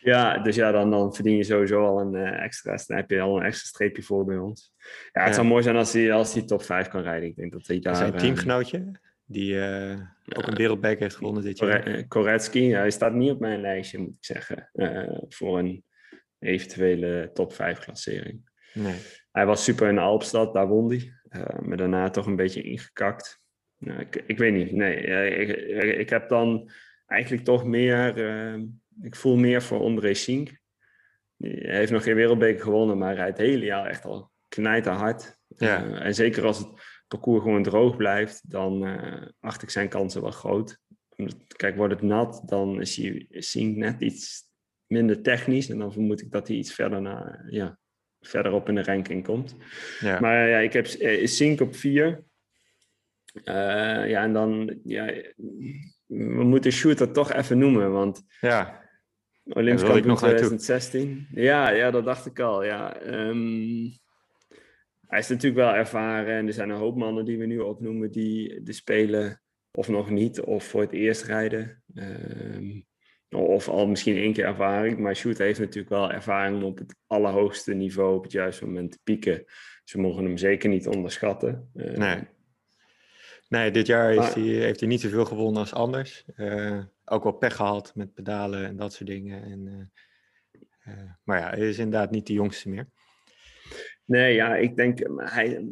Ja, 0.00 0.38
dus 0.38 0.56
ja, 0.56 0.70
dan, 0.70 0.90
dan 0.90 1.14
verdien 1.14 1.36
je 1.36 1.44
sowieso 1.44 1.84
al 1.84 2.00
een 2.00 2.14
extra. 2.14 2.78
Dan 2.86 2.96
heb 2.96 3.10
je 3.10 3.20
al 3.20 3.36
een 3.36 3.44
extra 3.44 3.66
streepje 3.66 4.02
voor 4.02 4.24
bij 4.24 4.36
ons. 4.36 4.72
Ja, 5.12 5.20
het 5.20 5.28
ja. 5.28 5.34
zou 5.34 5.46
mooi 5.46 5.62
zijn 5.62 5.76
als 5.76 5.92
hij, 5.92 6.12
als 6.12 6.34
hij 6.34 6.44
top 6.44 6.62
5 6.62 6.88
kan 6.88 7.02
rijden. 7.02 7.28
Ik 7.28 7.36
denk 7.36 7.52
dat 7.52 7.66
hij 7.66 7.78
daar. 7.78 7.96
Zijn 7.96 8.16
teamgenootje, 8.16 9.00
die 9.24 9.60
ook 10.36 10.46
een 10.46 10.54
wereldbeker 10.54 11.02
heeft 11.02 11.16
gewonnen 11.16 11.42
dit 11.42 11.58
jaar. 11.58 12.04
Koretsky, 12.08 12.70
hij 12.70 12.90
staat 12.90 13.12
niet 13.12 13.30
op 13.30 13.40
mijn 13.40 13.60
lijstje, 13.60 13.98
moet 13.98 14.14
ik 14.14 14.24
zeggen. 14.24 14.70
voor 15.28 15.58
een 15.58 15.84
eventuele 16.38 17.30
top 17.32 17.52
5 17.52 17.78
klassering. 17.78 18.50
Nee. 18.72 18.94
Hij 19.32 19.46
was 19.46 19.64
super 19.64 19.88
in 19.88 19.94
de 19.94 20.00
Alpstad, 20.00 20.54
daar 20.54 20.68
won 20.68 20.88
hij. 20.88 21.12
Maar 21.60 21.76
daarna 21.76 22.10
toch 22.10 22.26
een 22.26 22.36
beetje 22.36 22.62
ingekakt. 22.62 23.42
Nou, 23.78 24.00
ik, 24.00 24.22
ik 24.26 24.38
weet 24.38 24.52
niet. 24.52 24.72
Nee, 24.72 24.96
ik, 25.36 25.48
ik 25.98 26.10
heb 26.10 26.28
dan 26.28 26.70
eigenlijk 27.06 27.44
toch 27.44 27.64
meer. 27.64 28.18
Uh, 28.18 28.62
ik 29.02 29.16
voel 29.16 29.36
meer 29.36 29.62
voor 29.62 29.80
André 29.80 30.14
Sink. 30.14 30.58
Hij 31.36 31.76
heeft 31.76 31.92
nog 31.92 32.02
geen 32.02 32.14
wereldbeker 32.14 32.62
gewonnen, 32.62 32.98
maar 32.98 33.08
hij 33.08 33.16
rijdt 33.16 33.38
het 33.38 33.46
hele 33.46 33.64
jaar 33.64 33.86
echt 33.86 34.04
al 34.04 34.30
knijterhard. 34.48 35.38
Ja. 35.56 35.84
Uh, 35.84 36.04
en 36.04 36.14
zeker 36.14 36.44
als 36.44 36.58
het 36.58 36.68
parcours 37.08 37.42
gewoon 37.42 37.62
droog 37.62 37.96
blijft, 37.96 38.50
dan 38.50 38.98
acht 39.40 39.62
ik 39.62 39.70
zijn 39.70 39.88
kansen 39.88 40.22
wel 40.22 40.30
groot. 40.30 40.78
Kijk, 41.56 41.76
wordt 41.76 41.94
het 41.94 42.02
nat, 42.02 42.42
dan 42.46 42.80
is 42.80 42.96
hij 42.96 43.26
Sink 43.30 43.76
net 43.76 44.00
iets 44.00 44.42
minder 44.86 45.22
technisch. 45.22 45.68
En 45.68 45.78
dan 45.78 45.92
vermoed 45.92 46.20
ik 46.20 46.30
dat 46.30 46.48
hij 46.48 46.56
iets 46.56 46.72
verder 46.72 47.00
naar, 47.00 47.46
ja, 47.48 47.78
verderop 48.20 48.68
in 48.68 48.74
de 48.74 48.82
ranking 48.82 49.24
komt. 49.24 49.56
Ja. 50.00 50.20
Maar 50.20 50.48
ja, 50.48 50.58
ik 50.58 50.72
heb 50.72 50.86
uh, 50.86 51.26
Sink 51.26 51.60
op 51.60 51.76
4. 51.76 52.24
Uh, 53.34 53.44
ja, 54.08 54.22
en 54.22 54.32
dan, 54.32 54.78
ja, 54.84 55.04
we 56.06 56.44
moeten 56.44 56.72
Shooter 56.72 57.12
toch 57.12 57.32
even 57.32 57.58
noemen, 57.58 57.92
want 57.92 58.22
ja. 58.40 58.82
Olympisch 59.44 59.84
kampioen 59.84 60.16
2016. 60.16 61.26
Ja, 61.34 61.70
ja, 61.70 61.90
dat 61.90 62.04
dacht 62.04 62.26
ik 62.26 62.40
al, 62.40 62.64
ja. 62.64 63.02
Um, 63.06 63.92
hij 65.06 65.18
is 65.18 65.28
natuurlijk 65.28 65.66
wel 65.66 65.74
ervaren 65.74 66.34
en 66.34 66.46
er 66.46 66.52
zijn 66.52 66.70
een 66.70 66.76
hoop 66.76 66.96
mannen 66.96 67.24
die 67.24 67.38
we 67.38 67.46
nu 67.46 67.58
opnoemen 67.58 68.10
die 68.10 68.62
de 68.62 68.72
spelen 68.72 69.42
of 69.70 69.88
nog 69.88 70.10
niet 70.10 70.40
of 70.40 70.64
voor 70.64 70.80
het 70.80 70.92
eerst 70.92 71.22
rijden. 71.22 71.82
Um, 71.94 72.86
Of 73.30 73.68
al 73.68 73.86
misschien 73.86 74.16
één 74.16 74.32
keer 74.32 74.44
ervaring. 74.44 74.98
Maar 74.98 75.16
Shoot 75.16 75.38
heeft 75.38 75.58
natuurlijk 75.58 75.88
wel 75.88 76.12
ervaring 76.12 76.56
om 76.56 76.62
op 76.62 76.78
het 76.78 76.96
allerhoogste 77.06 77.74
niveau 77.74 78.16
op 78.16 78.22
het 78.22 78.32
juiste 78.32 78.64
moment 78.64 78.90
te 78.90 78.98
pieken. 79.02 79.44
Ze 79.84 79.98
mogen 79.98 80.24
hem 80.24 80.36
zeker 80.36 80.68
niet 80.68 80.88
onderschatten. 80.88 81.70
nee. 81.72 82.32
Nee, 83.48 83.70
dit 83.70 83.86
jaar 83.86 84.14
is 84.14 84.34
hij, 84.34 84.42
heeft 84.42 84.80
hij 84.80 84.88
niet 84.88 85.00
zoveel 85.00 85.24
gewonnen 85.24 85.60
als 85.60 85.72
anders. 85.72 86.24
ook 87.04 87.22
wel 87.22 87.32
pech 87.32 87.56
gehad 87.56 87.94
met 87.94 88.14
pedalen 88.14 88.66
en 88.66 88.76
dat 88.76 88.92
soort 88.92 89.08
dingen. 89.08 89.42
En, 89.42 89.92
maar 91.24 91.38
ja, 91.38 91.48
hij 91.48 91.68
is 91.68 91.78
inderdaad 91.78 92.10
niet 92.10 92.26
de 92.26 92.32
jongste 92.32 92.68
meer. 92.68 92.88
Nee, 94.04 94.34
ja, 94.34 94.56
ik 94.56 94.76
denk, 94.76 94.98
hij, 95.16 95.64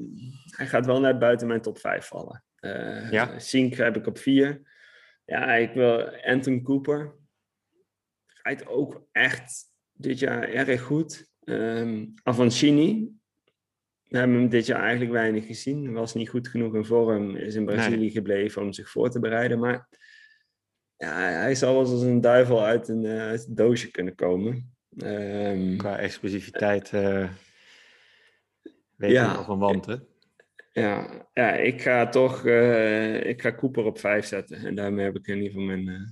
hij 0.45 0.67
gaat 0.67 0.87
wel 0.87 1.01
naar 1.01 1.19
buiten 1.19 1.47
mijn 1.47 1.61
top 1.61 1.79
5 1.79 2.07
vallen. 2.07 2.45
Uh, 2.61 3.11
ja. 3.11 3.39
Sink 3.39 3.75
heb 3.75 3.97
ik 3.97 4.07
op 4.07 4.19
4. 4.19 4.61
Ja, 5.25 5.55
ik 5.55 5.73
wil 5.73 6.23
Anton 6.23 6.63
Cooper. 6.63 7.15
Rijdt 8.43 8.67
ook 8.67 9.07
echt 9.13 9.65
dit 9.93 10.19
jaar 10.19 10.49
erg 10.49 10.83
goed. 10.83 11.31
Um, 11.45 12.15
Avancini. 12.23 13.11
We 14.09 14.19
hebben 14.19 14.37
hem 14.37 14.49
dit 14.49 14.67
jaar 14.67 14.81
eigenlijk 14.81 15.13
weinig 15.13 15.47
gezien. 15.47 15.93
Was 15.93 16.15
niet 16.15 16.29
goed 16.29 16.49
genoeg 16.49 16.75
in 16.75 16.85
vorm. 16.85 17.37
Is 17.37 17.55
in 17.55 17.65
Brazilië 17.65 18.11
gebleven 18.11 18.63
om 18.63 18.73
zich 18.73 18.91
voor 18.91 19.11
te 19.11 19.21
bereiden. 19.21 19.59
Maar 19.59 19.89
ja, 20.97 21.15
hij 21.19 21.55
zal 21.55 21.73
wel 21.73 21.81
als 21.81 22.03
een 22.03 22.21
duivel 22.21 22.65
uit 22.65 22.89
een, 22.89 23.07
uit 23.07 23.47
een 23.47 23.55
doosje 23.55 23.91
kunnen 23.91 24.15
komen. 24.15 24.75
Um, 24.97 25.77
Qua 25.77 25.99
explosiviteit... 25.99 26.93
Uh 26.93 27.31
weet 29.03 29.13
ja. 29.13 29.45
een 29.49 29.59
wand, 29.59 29.87
hè? 29.87 29.97
Ja, 30.73 31.27
ja 31.33 31.53
ik 31.53 31.83
ga 31.83 32.09
toch 32.09 32.45
uh, 32.45 33.25
ik 33.25 33.43
ga 33.43 33.55
Cooper 33.55 33.85
op 33.85 33.99
5 33.99 34.27
zetten. 34.27 34.57
En 34.57 34.75
daarmee 34.75 35.05
heb 35.05 35.17
ik 35.17 35.27
in 35.27 35.37
ieder 35.37 35.51
geval 35.51 35.67
mijn, 35.67 35.89
uh, 35.89 36.09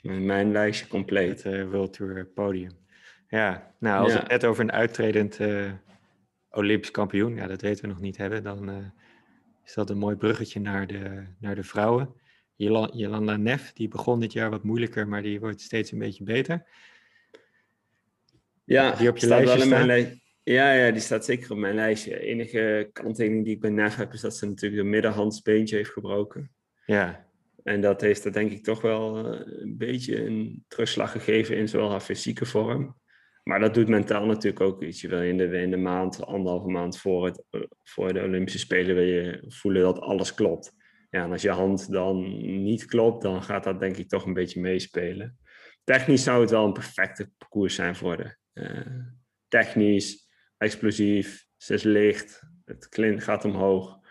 mijn, 0.00 0.26
mijn, 0.26 0.52
lijstje 0.52 0.86
compleet. 0.86 1.42
Het 1.42 1.54
uh, 1.54 1.70
World 1.70 1.92
Tour 1.92 2.26
podium. 2.26 2.72
Ja, 3.28 3.74
nou 3.78 4.02
als 4.02 4.12
ja. 4.12 4.18
het 4.18 4.28
net 4.28 4.44
over 4.44 4.62
een 4.62 4.72
uittredend 4.72 5.38
Olympisch 6.50 6.90
kampioen, 6.90 7.34
ja, 7.34 7.46
dat 7.46 7.60
weten 7.60 7.82
we 7.82 7.88
nog 7.88 8.00
niet 8.00 8.16
hebben, 8.16 8.42
dan 8.42 8.92
is 9.64 9.74
dat 9.74 9.90
een 9.90 9.98
mooi 9.98 10.16
bruggetje 10.16 10.60
naar 10.60 10.86
de, 10.86 11.24
naar 11.38 11.54
de 11.54 11.64
vrouwen. 11.64 12.14
Jolanda 12.56 13.36
Neff, 13.36 13.72
die 13.72 13.88
begon 13.88 14.20
dit 14.20 14.32
jaar 14.32 14.50
wat 14.50 14.64
moeilijker, 14.64 15.08
maar 15.08 15.22
die 15.22 15.40
wordt 15.40 15.60
steeds 15.60 15.92
een 15.92 15.98
beetje 15.98 16.24
beter. 16.24 16.66
Ja, 18.64 18.94
die 18.96 19.08
op 19.08 19.16
je 19.16 19.26
lijstje 19.26 19.60
staan. 19.60 20.22
Ja, 20.44 20.72
ja, 20.72 20.90
die 20.90 21.00
staat 21.00 21.24
zeker 21.24 21.50
op 21.50 21.58
mijn 21.58 21.74
lijstje. 21.74 22.10
De 22.10 22.20
enige 22.20 22.88
kanttekening 22.92 23.44
die 23.44 23.54
ik 23.54 23.60
bij 23.60 23.70
Neff 23.70 23.96
heb, 23.96 24.12
is 24.12 24.20
dat 24.20 24.36
ze 24.36 24.46
natuurlijk 24.46 24.82
de 24.82 24.88
middenhandsbeentje 24.88 25.76
heeft 25.76 25.90
gebroken. 25.90 26.50
Ja. 26.86 27.28
En 27.62 27.80
dat 27.80 28.00
heeft 28.00 28.24
er 28.24 28.32
denk 28.32 28.50
ik 28.50 28.64
toch 28.64 28.80
wel 28.80 29.32
eh, 29.32 29.40
een 29.60 29.76
beetje 29.76 30.24
een 30.24 30.64
terugslag 30.68 31.12
gegeven 31.12 31.56
in 31.56 31.68
zowel 31.68 31.90
haar 31.90 32.00
fysieke 32.00 32.46
vorm. 32.46 32.96
Maar 33.42 33.60
dat 33.60 33.74
doet 33.74 33.88
mentaal 33.88 34.26
natuurlijk 34.26 34.60
ook 34.60 34.82
iets. 34.82 35.00
Je 35.00 35.08
wil 35.08 35.22
in 35.22 35.36
de, 35.36 35.60
in 35.60 35.70
de 35.70 35.76
maand, 35.76 36.26
anderhalve 36.26 36.68
maand 36.68 36.98
voor, 36.98 37.26
het, 37.26 37.42
voor 37.82 38.12
de 38.12 38.22
Olympische 38.22 38.58
Spelen, 38.58 38.94
wil 38.94 39.04
je 39.04 39.44
voelen 39.48 39.82
dat 39.82 40.00
alles 40.00 40.34
klopt. 40.34 40.74
Ja, 41.10 41.24
en 41.24 41.32
als 41.32 41.42
je 41.42 41.50
hand 41.50 41.92
dan 41.92 42.22
niet 42.62 42.84
klopt, 42.84 43.22
dan 43.22 43.42
gaat 43.42 43.64
dat 43.64 43.80
denk 43.80 43.96
ik 43.96 44.08
toch 44.08 44.26
een 44.26 44.32
beetje 44.32 44.60
meespelen. 44.60 45.38
Technisch 45.84 46.22
zou 46.22 46.40
het 46.40 46.50
wel 46.50 46.64
een 46.64 46.72
perfecte 46.72 47.30
parcours 47.38 47.74
zijn 47.74 47.96
voor 47.96 48.16
de. 48.16 48.36
Uh, 48.54 49.04
technisch, 49.48 50.23
explosief, 50.58 51.46
ze 51.56 51.74
is 51.74 51.82
licht, 51.82 52.42
het 52.64 52.88
klint 52.88 53.22
gaat 53.22 53.44
omhoog. 53.44 54.02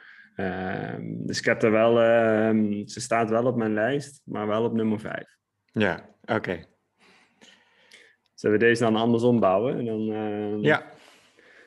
Dus 1.05 1.39
ik 1.39 1.45
heb 1.45 1.63
er 1.63 1.71
wel, 1.71 2.01
um, 2.47 2.87
ze 2.87 3.01
staat 3.01 3.29
wel 3.29 3.45
op 3.45 3.55
mijn 3.55 3.73
lijst, 3.73 4.21
maar 4.23 4.47
wel 4.47 4.63
op 4.63 4.73
nummer 4.73 4.99
5. 4.99 5.37
Ja, 5.65 6.15
oké. 6.21 6.33
Okay. 6.33 6.65
Zullen 8.33 8.59
we 8.59 8.65
deze 8.65 8.83
dan 8.83 8.95
andersom 8.95 9.39
bouwen? 9.39 9.77
En 9.77 9.85
dan 9.85 10.11
uh, 10.11 10.63
ja. 10.63 10.91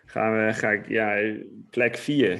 gaan 0.04 0.46
we, 0.46 0.52
ga 0.52 0.70
ik, 0.70 0.88
ja, 0.88 1.36
plek 1.70 1.96
4. 1.96 2.30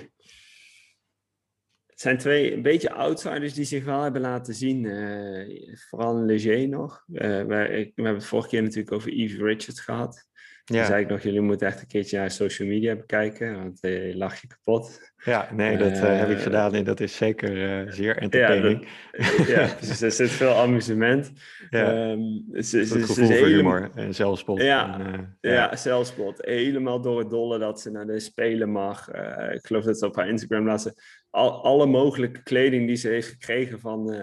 Het 1.87 2.01
zijn 2.01 2.19
twee 2.19 2.53
een 2.53 2.63
beetje 2.63 2.93
outsiders 2.93 3.55
die 3.55 3.65
zich 3.65 3.85
wel 3.85 4.03
hebben 4.03 4.21
laten 4.21 4.55
zien. 4.55 4.85
Uh, 4.85 5.77
vooral 5.89 6.25
Leger 6.25 6.69
nog. 6.69 7.05
Uh, 7.13 7.21
we, 7.21 7.45
we, 7.47 7.93
hebben 7.95 8.15
het 8.15 8.25
vorige 8.25 8.49
keer 8.49 8.63
natuurlijk 8.63 8.93
over 8.93 9.13
Eve 9.13 9.45
Richards 9.45 9.81
gehad. 9.81 10.26
Ja. 10.75 10.85
zei 10.85 11.03
ik 11.03 11.09
nog, 11.09 11.23
jullie 11.23 11.41
moeten 11.41 11.67
echt 11.67 11.81
een 11.81 11.87
keertje 11.87 12.19
naar 12.19 12.31
social 12.31 12.69
media 12.69 12.95
bekijken, 12.95 13.63
want 13.63 13.79
uh, 13.81 14.07
je 14.07 14.17
lach 14.17 14.41
je 14.41 14.47
kapot. 14.47 15.13
Ja, 15.25 15.49
nee, 15.53 15.77
dat 15.77 15.93
uh, 15.93 16.19
heb 16.19 16.31
ik 16.31 16.39
gedaan 16.39 16.75
en 16.75 16.85
dat 16.85 17.01
is 17.01 17.17
zeker 17.17 17.85
uh, 17.85 17.93
zeer 17.93 18.17
entertaining. 18.17 18.87
Ja, 19.47 19.61
ja, 19.61 19.75
precies. 19.75 20.01
Er 20.07 20.11
zit 20.11 20.31
veel 20.31 20.55
amusement. 20.55 21.33
Ja. 21.71 22.11
Um, 22.11 22.45
ze, 22.53 22.79
het 22.79 22.89
gevoel 22.89 23.27
voor 23.27 23.47
humor 23.47 23.91
en 23.95 24.15
zelfspot. 24.15 24.61
Ja, 24.61 25.01
en, 25.01 25.37
ja. 25.41 25.53
ja, 25.53 25.77
zelfspot. 25.77 26.39
Helemaal 26.45 27.01
door 27.01 27.19
het 27.19 27.31
dolle 27.31 27.59
dat 27.59 27.81
ze 27.81 27.91
naar 27.91 28.07
de 28.07 28.21
Spelen 28.21 28.71
mag. 28.71 29.09
ik 29.53 29.67
geloof 29.67 29.85
dat 29.85 29.99
ze 29.99 30.07
op 30.07 30.17
haar 30.17 30.29
Instagram 30.29 30.67
laat 30.67 30.83
ze 30.83 31.03
al, 31.31 31.65
alle 31.65 31.87
mogelijke 31.87 32.43
kleding 32.43 32.87
die 32.87 32.97
ze 32.97 33.09
heeft 33.09 33.29
gekregen 33.29 33.81
van, 33.81 34.15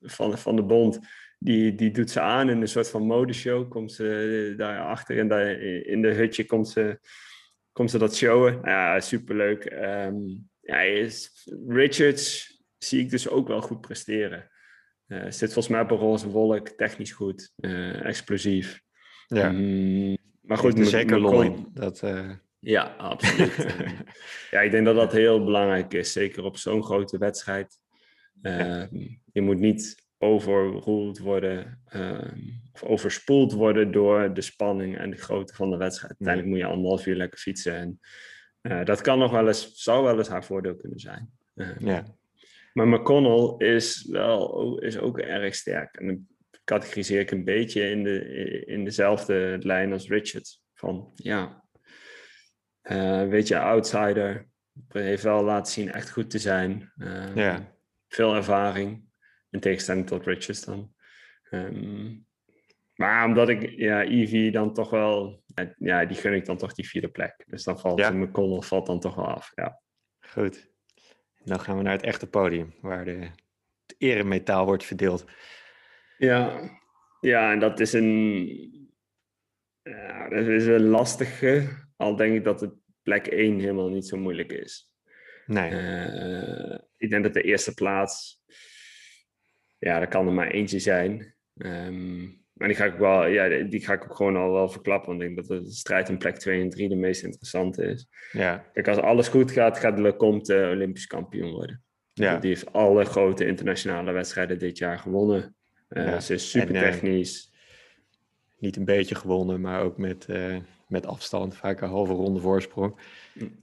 van, 0.00 0.38
van 0.38 0.56
de 0.56 0.62
bond 0.62 1.00
die, 1.44 1.74
die 1.74 1.90
doet 1.90 2.10
ze 2.10 2.20
aan 2.20 2.48
in 2.48 2.60
een 2.60 2.68
soort 2.68 2.90
van 2.90 3.02
modeshow. 3.02 3.70
Komt 3.70 3.92
ze 3.92 4.54
daarachter 4.56 5.16
in 5.16 5.28
de, 5.28 5.82
in 5.86 6.02
de 6.02 6.12
hutje, 6.12 6.44
komt 6.44 6.68
ze, 6.68 6.98
komt 7.72 7.90
ze 7.90 7.98
dat 7.98 8.16
showen. 8.16 8.52
Nou 8.52 8.66
ja, 8.66 9.00
superleuk. 9.00 9.64
Um, 9.72 10.48
ja, 10.60 10.80
is, 10.80 11.46
Richards 11.66 12.58
zie 12.78 13.00
ik 13.00 13.10
dus 13.10 13.28
ook 13.28 13.48
wel 13.48 13.60
goed 13.60 13.80
presteren. 13.80 14.50
Uh, 15.06 15.22
zit 15.22 15.52
volgens 15.52 15.68
mij 15.68 15.80
op 15.80 15.90
een 15.90 15.96
roze 15.96 16.28
wolk, 16.28 16.68
technisch 16.68 17.12
goed, 17.12 17.52
uh, 17.56 18.04
explosief. 18.04 18.82
Ja. 19.26 19.48
Um, 19.48 20.16
maar 20.40 20.58
goed, 20.58 20.78
er 20.78 20.86
zeker 20.86 21.20
lol 21.20 21.66
Dat, 21.72 22.02
uh... 22.02 22.30
Ja, 22.58 22.94
absoluut. 22.98 23.56
ja, 24.50 24.60
ik 24.60 24.70
denk 24.70 24.84
dat 24.84 24.96
dat 24.96 25.12
heel 25.12 25.44
belangrijk 25.44 25.94
is, 25.94 26.12
zeker 26.12 26.44
op 26.44 26.56
zo'n 26.56 26.82
grote 26.82 27.18
wedstrijd. 27.18 27.78
Ja. 28.42 28.58
Ehm, 28.58 29.06
je 29.32 29.40
moet 29.40 29.58
niet 29.58 30.03
overroeld 30.24 31.18
worden 31.18 31.82
ehm, 31.86 32.38
of 32.72 32.82
overspoeld 32.82 33.52
worden 33.52 33.92
door 33.92 34.34
de 34.34 34.40
spanning 34.40 34.98
en 34.98 35.10
de 35.10 35.16
grootte 35.16 35.54
van 35.54 35.70
de 35.70 35.76
wedstrijd. 35.76 36.14
Uiteindelijk 36.18 36.48
moet 36.48 36.58
je 36.58 36.74
anderhalf 36.74 37.06
uur 37.06 37.16
lekker 37.16 37.38
fietsen. 37.38 37.74
En 37.74 38.00
uh, 38.62 38.84
dat 38.84 39.00
kan 39.00 39.18
nog 39.18 39.30
wel 39.30 39.46
eens, 39.46 39.72
zou 39.74 40.04
wel 40.04 40.18
eens 40.18 40.28
haar 40.28 40.44
voordeel 40.44 40.76
kunnen 40.76 40.98
zijn. 40.98 41.30
Ehm, 41.54 41.86
ja. 41.86 42.04
Maar 42.72 42.88
McConnell 42.88 43.68
is, 43.68 44.06
wel, 44.10 44.78
is 44.78 44.98
ook 44.98 45.18
erg 45.18 45.54
sterk. 45.54 45.96
En 45.96 46.06
dan 46.06 46.26
categoriseer 46.64 47.20
ik 47.20 47.30
een 47.30 47.44
beetje 47.44 47.90
in, 47.90 48.02
de, 48.04 48.64
in 48.66 48.84
dezelfde 48.84 49.58
lijn 49.60 49.92
als 49.92 50.08
Richard. 50.08 50.62
Van 50.74 51.12
ja, 51.14 51.64
uh, 52.82 53.28
weet 53.28 53.48
je, 53.48 53.58
outsider. 53.58 54.46
Heeft 54.88 55.22
wel 55.22 55.44
laten 55.44 55.72
zien 55.72 55.92
echt 55.92 56.10
goed 56.10 56.30
te 56.30 56.38
zijn. 56.38 56.92
Uh, 56.96 57.34
ja. 57.34 57.76
Veel 58.08 58.34
ervaring. 58.34 59.04
In 59.54 59.60
tegenstelling 59.60 60.06
tot 60.06 60.26
Richards 60.26 60.64
dan. 60.64 60.94
Um, 61.50 62.26
maar 62.94 63.24
omdat 63.24 63.48
ik, 63.48 63.70
ja, 63.70 64.02
Evie 64.02 64.50
dan 64.50 64.72
toch 64.72 64.90
wel, 64.90 65.42
ja, 65.78 66.04
die 66.04 66.16
gun 66.16 66.34
ik 66.34 66.44
dan 66.44 66.56
toch 66.56 66.74
die 66.74 66.88
vierde 66.88 67.08
plek. 67.08 67.44
Dus 67.46 67.64
dan 67.64 67.78
valt 67.78 67.98
ja. 67.98 68.10
McConnell 68.10 68.60
valt 68.60 68.86
dan 68.86 69.00
toch 69.00 69.14
wel 69.14 69.26
af, 69.26 69.52
ja. 69.54 69.80
Goed. 70.20 70.70
Dan 71.44 71.60
gaan 71.60 71.76
we 71.76 71.82
naar 71.82 71.92
het 71.92 72.02
echte 72.02 72.28
podium, 72.28 72.74
waar 72.80 73.04
de, 73.04 73.18
het 73.86 73.94
eremetaal 73.98 74.64
wordt 74.64 74.84
verdeeld. 74.84 75.24
Ja, 76.18 76.70
ja 77.20 77.52
en 77.52 77.58
dat 77.58 77.80
is 77.80 77.92
een, 77.92 78.90
ja, 79.82 80.28
dat 80.28 80.46
is 80.46 80.66
een 80.66 80.86
lastige, 80.86 81.68
al 81.96 82.16
denk 82.16 82.34
ik 82.34 82.44
dat 82.44 82.60
het 82.60 82.74
plek 83.02 83.26
1 83.26 83.58
helemaal 83.58 83.88
niet 83.88 84.06
zo 84.06 84.16
moeilijk 84.16 84.52
is. 84.52 84.92
Nee. 85.46 85.70
Uh, 85.70 86.78
ik 86.96 87.10
denk 87.10 87.22
dat 87.22 87.34
de 87.34 87.42
eerste 87.42 87.74
plaats 87.74 88.42
ja, 89.84 89.98
dat 89.98 90.08
kan 90.08 90.26
er 90.26 90.32
maar 90.32 90.50
eentje 90.50 90.78
zijn. 90.78 91.34
Um, 91.56 92.42
maar 92.52 92.68
die 92.68 92.76
ga 92.76 92.84
ik 92.84 92.94
wel, 92.94 93.26
ja, 93.26 93.64
die 93.64 93.84
ga 93.84 93.92
ik 93.92 94.04
ook 94.04 94.16
gewoon 94.16 94.36
al 94.36 94.52
wel 94.52 94.68
verklappen. 94.68 95.08
Want 95.08 95.22
ik 95.22 95.34
denk 95.34 95.48
dat 95.48 95.64
de 95.64 95.70
strijd 95.70 96.08
om 96.08 96.18
plek 96.18 96.36
2 96.36 96.60
en 96.60 96.70
3 96.70 96.88
de 96.88 96.94
meest 96.94 97.22
interessante 97.22 97.84
is. 97.84 98.06
Ja. 98.32 98.64
Kijk, 98.72 98.88
als 98.88 98.98
alles 98.98 99.28
goed 99.28 99.50
gaat, 99.50 99.78
gaat 99.78 99.98
Lecomte 99.98 100.54
uh, 100.54 100.68
Olympisch 100.68 101.06
kampioen 101.06 101.50
worden. 101.50 101.82
Ja. 102.12 102.38
Die 102.38 102.48
heeft 102.48 102.72
alle 102.72 103.04
grote 103.04 103.46
internationale 103.46 104.12
wedstrijden 104.12 104.58
dit 104.58 104.78
jaar 104.78 104.98
gewonnen. 104.98 105.56
Uh, 105.88 106.06
ja. 106.06 106.20
Ze 106.20 106.34
is 106.34 106.50
super 106.50 106.74
eh, 106.74 106.82
technisch. 106.82 107.52
niet 108.58 108.76
een 108.76 108.84
beetje 108.84 109.14
gewonnen, 109.14 109.60
maar 109.60 109.82
ook 109.82 109.98
met, 109.98 110.26
uh, 110.30 110.56
met 110.88 111.06
afstand. 111.06 111.56
Vaak 111.56 111.80
een 111.80 111.88
halve 111.88 112.12
ronde 112.12 112.40
voorsprong. 112.40 113.00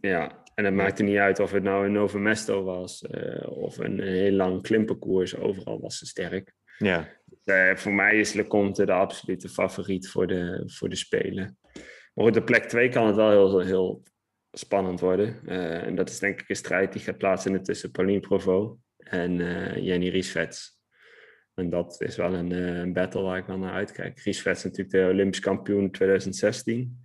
Ja, 0.01 0.40
en 0.61 0.67
het 0.67 0.75
maakte 0.75 1.03
niet 1.03 1.17
uit 1.17 1.39
of 1.39 1.51
het 1.51 1.63
nou 1.63 1.85
een 1.85 1.91
Novo 1.91 2.19
Mesto 2.19 2.63
was 2.63 3.05
uh, 3.11 3.57
of 3.57 3.77
een, 3.77 4.07
een, 4.07 4.13
heel 4.13 4.31
lang 4.31 4.61
klimparcours. 4.61 5.35
Overal 5.35 5.79
was 5.79 5.97
ze 5.97 6.05
sterk. 6.05 6.53
Ja. 6.77 7.09
Uh, 7.45 7.75
voor 7.75 7.93
mij 7.93 8.19
is 8.19 8.33
Leconte 8.33 8.85
de 8.85 8.91
absolute 8.91 9.49
favoriet 9.49 10.09
voor 10.09 10.27
de, 10.27 10.63
voor 10.65 10.89
de 10.89 10.95
Spelen. 10.95 11.57
Maar 12.13 12.25
op 12.25 12.33
de 12.33 12.43
plek 12.43 12.63
2 12.63 12.89
kan 12.89 13.07
het 13.07 13.15
wel 13.15 13.29
heel, 13.29 13.59
heel 13.59 14.03
spannend 14.51 14.99
worden. 14.99 15.39
Uh, 15.45 15.83
en 15.83 15.95
dat 15.95 16.09
is 16.09 16.19
denk 16.19 16.41
ik 16.41 16.49
een 16.49 16.55
strijd 16.55 16.93
die 16.93 17.01
gaat 17.01 17.17
plaatsvinden 17.17 17.63
tussen 17.63 17.91
Pauline 17.91 18.19
Provo 18.19 18.77
en 18.97 19.35
Jenny 19.83 20.09
Riesvets. 20.09 20.79
En 21.53 21.69
dat 21.69 22.01
is 22.01 22.15
wel 22.15 22.33
een, 22.33 22.51
een 22.51 22.93
battle 22.93 23.21
waar 23.21 23.37
ik 23.37 23.45
wel 23.45 23.57
naar 23.57 23.73
uitkijk. 23.73 24.19
Ries 24.19 24.41
Vets 24.41 24.63
natuurlijk 24.63 24.91
de 24.91 25.09
Olympisch 25.11 25.39
kampioen 25.39 25.91
2016 25.91 27.01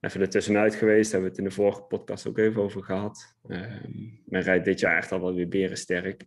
even 0.00 0.20
ertussenuit 0.20 0.74
geweest. 0.74 1.12
Daar 1.12 1.20
hebben 1.20 1.30
we 1.30 1.36
het 1.36 1.38
in 1.38 1.56
de 1.56 1.62
vorige 1.62 1.82
podcast 1.82 2.26
ook 2.26 2.38
even 2.38 2.62
over 2.62 2.82
gehad. 2.82 3.36
Um, 3.48 4.20
men 4.24 4.42
rijdt 4.42 4.64
dit 4.64 4.80
jaar 4.80 4.96
echt 4.96 5.12
al 5.12 5.20
wel 5.20 5.34
weer 5.34 5.48
berensterk. 5.48 6.24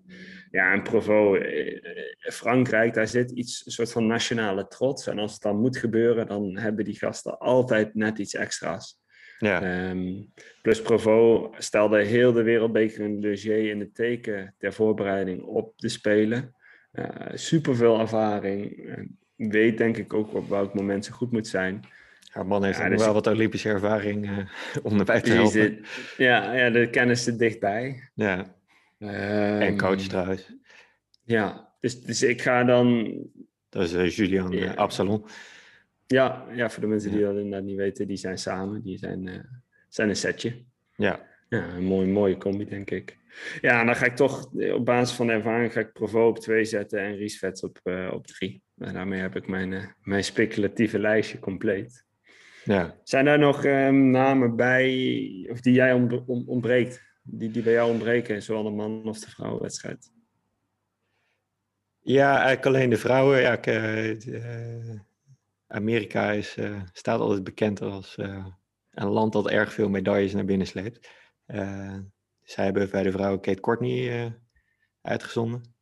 Ja, 0.52 0.74
en 0.74 0.84
Provo, 0.84 1.36
eh, 1.36 1.82
Frankrijk, 2.20 2.94
daar 2.94 3.08
zit 3.08 3.32
iets, 3.32 3.66
een 3.66 3.72
soort 3.72 3.92
van 3.92 4.08
nationale 4.08 4.68
trots. 4.68 5.08
En 5.08 5.20
als 5.20 5.34
het 5.34 5.42
dan 5.42 5.60
moet 5.60 5.78
gebeuren, 5.78 6.28
dan 6.28 6.58
hebben 6.58 6.86
die 6.86 6.98
gasten 6.98 7.38
altijd 7.38 7.96
net 7.96 8.18
iets 8.18 8.36
extra's. 8.36 9.00
Ja. 9.38 9.90
Um, 9.90 10.34
plus 10.62 10.82
Provo 10.82 11.52
stelde 11.58 12.04
heel 12.04 12.32
de 12.32 12.44
wereldbeker 12.44 13.04
in 13.04 13.20
Leger 13.20 13.70
in 13.70 13.80
het 13.80 13.96
teken 13.96 14.56
ter 14.58 14.74
voorbereiding 14.74 15.42
op 15.42 15.74
de 15.78 15.90
Spelen. 15.90 16.56
Uh, 16.94 17.06
Super 17.34 17.76
veel 17.76 18.00
ervaring. 18.00 18.90
weet 19.36 19.78
denk 19.78 19.98
ik 19.98 20.14
ook 20.14 20.34
op 20.34 20.50
welk 20.50 20.74
moment 20.74 21.06
ze 21.06 21.12
goed 21.12 21.32
moet 21.32 21.48
zijn. 21.48 21.86
Haar 22.32 22.46
man 22.46 22.64
heeft 22.64 22.78
ja, 22.78 22.90
dus 22.90 23.04
wel 23.04 23.14
wat 23.14 23.28
Olympische 23.28 23.70
ervaring 23.70 24.30
uh, 24.30 24.38
om 24.84 25.00
erbij 25.00 25.22
te 25.22 25.32
helpen. 25.32 25.86
ja, 26.18 26.54
ja, 26.54 26.70
de 26.70 26.90
kennis 26.90 27.24
zit 27.24 27.40
dichtbij. 27.40 28.10
Ja. 28.14 28.56
Um, 29.00 29.10
en 29.60 29.78
coach 29.78 30.02
trouwens. 30.02 30.54
Ja, 31.24 31.74
dus, 31.80 32.02
dus 32.02 32.24
ik 32.24 32.42
ga 32.42 32.64
dan... 32.64 33.14
Dat 33.70 33.84
is 33.84 33.94
uh, 33.94 34.10
Julian 34.10 34.52
ja. 34.52 34.74
Absalon. 34.74 35.26
Ja, 36.08 36.46
ja, 36.54 36.70
voor 36.70 36.82
de 36.82 36.88
mensen 36.88 37.12
die 37.12 37.22
dat 37.22 37.36
inderdaad 37.36 37.64
niet 37.64 37.78
weten, 37.78 38.08
die 38.08 38.18
zijn 38.18 38.38
samen. 38.38 38.82
Die 38.82 38.98
zijn, 38.98 39.28
uh, 39.28 39.36
zijn 39.90 40.10
een 40.10 40.16
setje. 40.16 40.64
Ja. 40.96 41.30
Ja, 41.50 41.70
een 41.76 41.84
mooie, 41.84 42.08
mooie 42.08 42.38
combi, 42.38 42.66
denk 42.66 42.92
ik. 42.92 43.18
Ja, 43.62 43.80
en 43.80 43.86
dan 43.86 43.96
ga 43.96 44.06
ik 44.06 44.16
toch 44.16 44.52
op 44.74 44.86
basis 44.86 45.16
van 45.16 45.28
de 45.28 45.34
ervaring 45.34 45.74
ga 45.74 45.80
ik 45.80 45.94
Provo 45.94 46.28
op 46.28 46.40
twee 46.40 46.66
zetten 46.66 47.00
en 47.00 47.16
Riesvets 47.16 47.64
op, 47.64 47.80
uh, 47.84 48.10
op 48.14 48.28
drie. 48.28 48.64
En 48.78 48.94
daarmee 48.94 49.20
heb 49.20 49.36
ik 49.36 49.48
mijn, 49.48 49.96
mijn 50.04 50.24
speculatieve 50.24 51.00
lijstje 51.00 51.40
compleet. 51.40 52.06
Ja. 52.64 52.96
Zijn 53.04 53.26
daar 53.26 53.40
nog 53.40 53.66
um, 53.66 54.10
namen 54.10 54.56
bij, 54.56 55.48
of 55.52 55.62
die 55.62 55.74
jij 55.74 55.94
ontbreekt, 56.26 57.02
die, 57.24 57.52
die 57.52 57.64
bij 57.64 57.74
jou 57.74 57.92
ontbreken, 57.92 58.44
zowel 58.44 58.64
de 58.64 58.70
man 58.70 59.08
of 59.08 59.20
de 59.20 59.30
vrouwenwedstrijd? 59.30 60.12
Ja, 62.00 62.32
eigenlijk 62.32 62.66
alleen 62.66 62.90
de 62.90 62.98
vrouwen. 62.98 63.42
Ja, 63.42 63.54
ik, 63.54 64.26
uh, 64.26 65.00
Amerika 65.68 66.32
is, 66.32 66.58
uh, 66.58 66.82
staat 66.94 67.20
altijd 67.20 67.44
bekend 67.44 67.82
als 67.82 68.18
uh, 68.18 68.46
een 68.92 69.08
land 69.08 69.34
dat 69.34 69.50
erg 69.50 69.74
veel 69.74 69.90
medailles 69.90 70.34
naar 70.34 70.46
binnen 70.46 70.68
sleept. 70.68 71.10
zij 72.44 72.64
hebben 72.64 72.90
bij 72.90 73.04
de 73.04 73.12
vrouwen 73.12 73.42
Kate 73.42 73.62
Courtney 73.62 74.34
uitgezonden. 75.02 75.76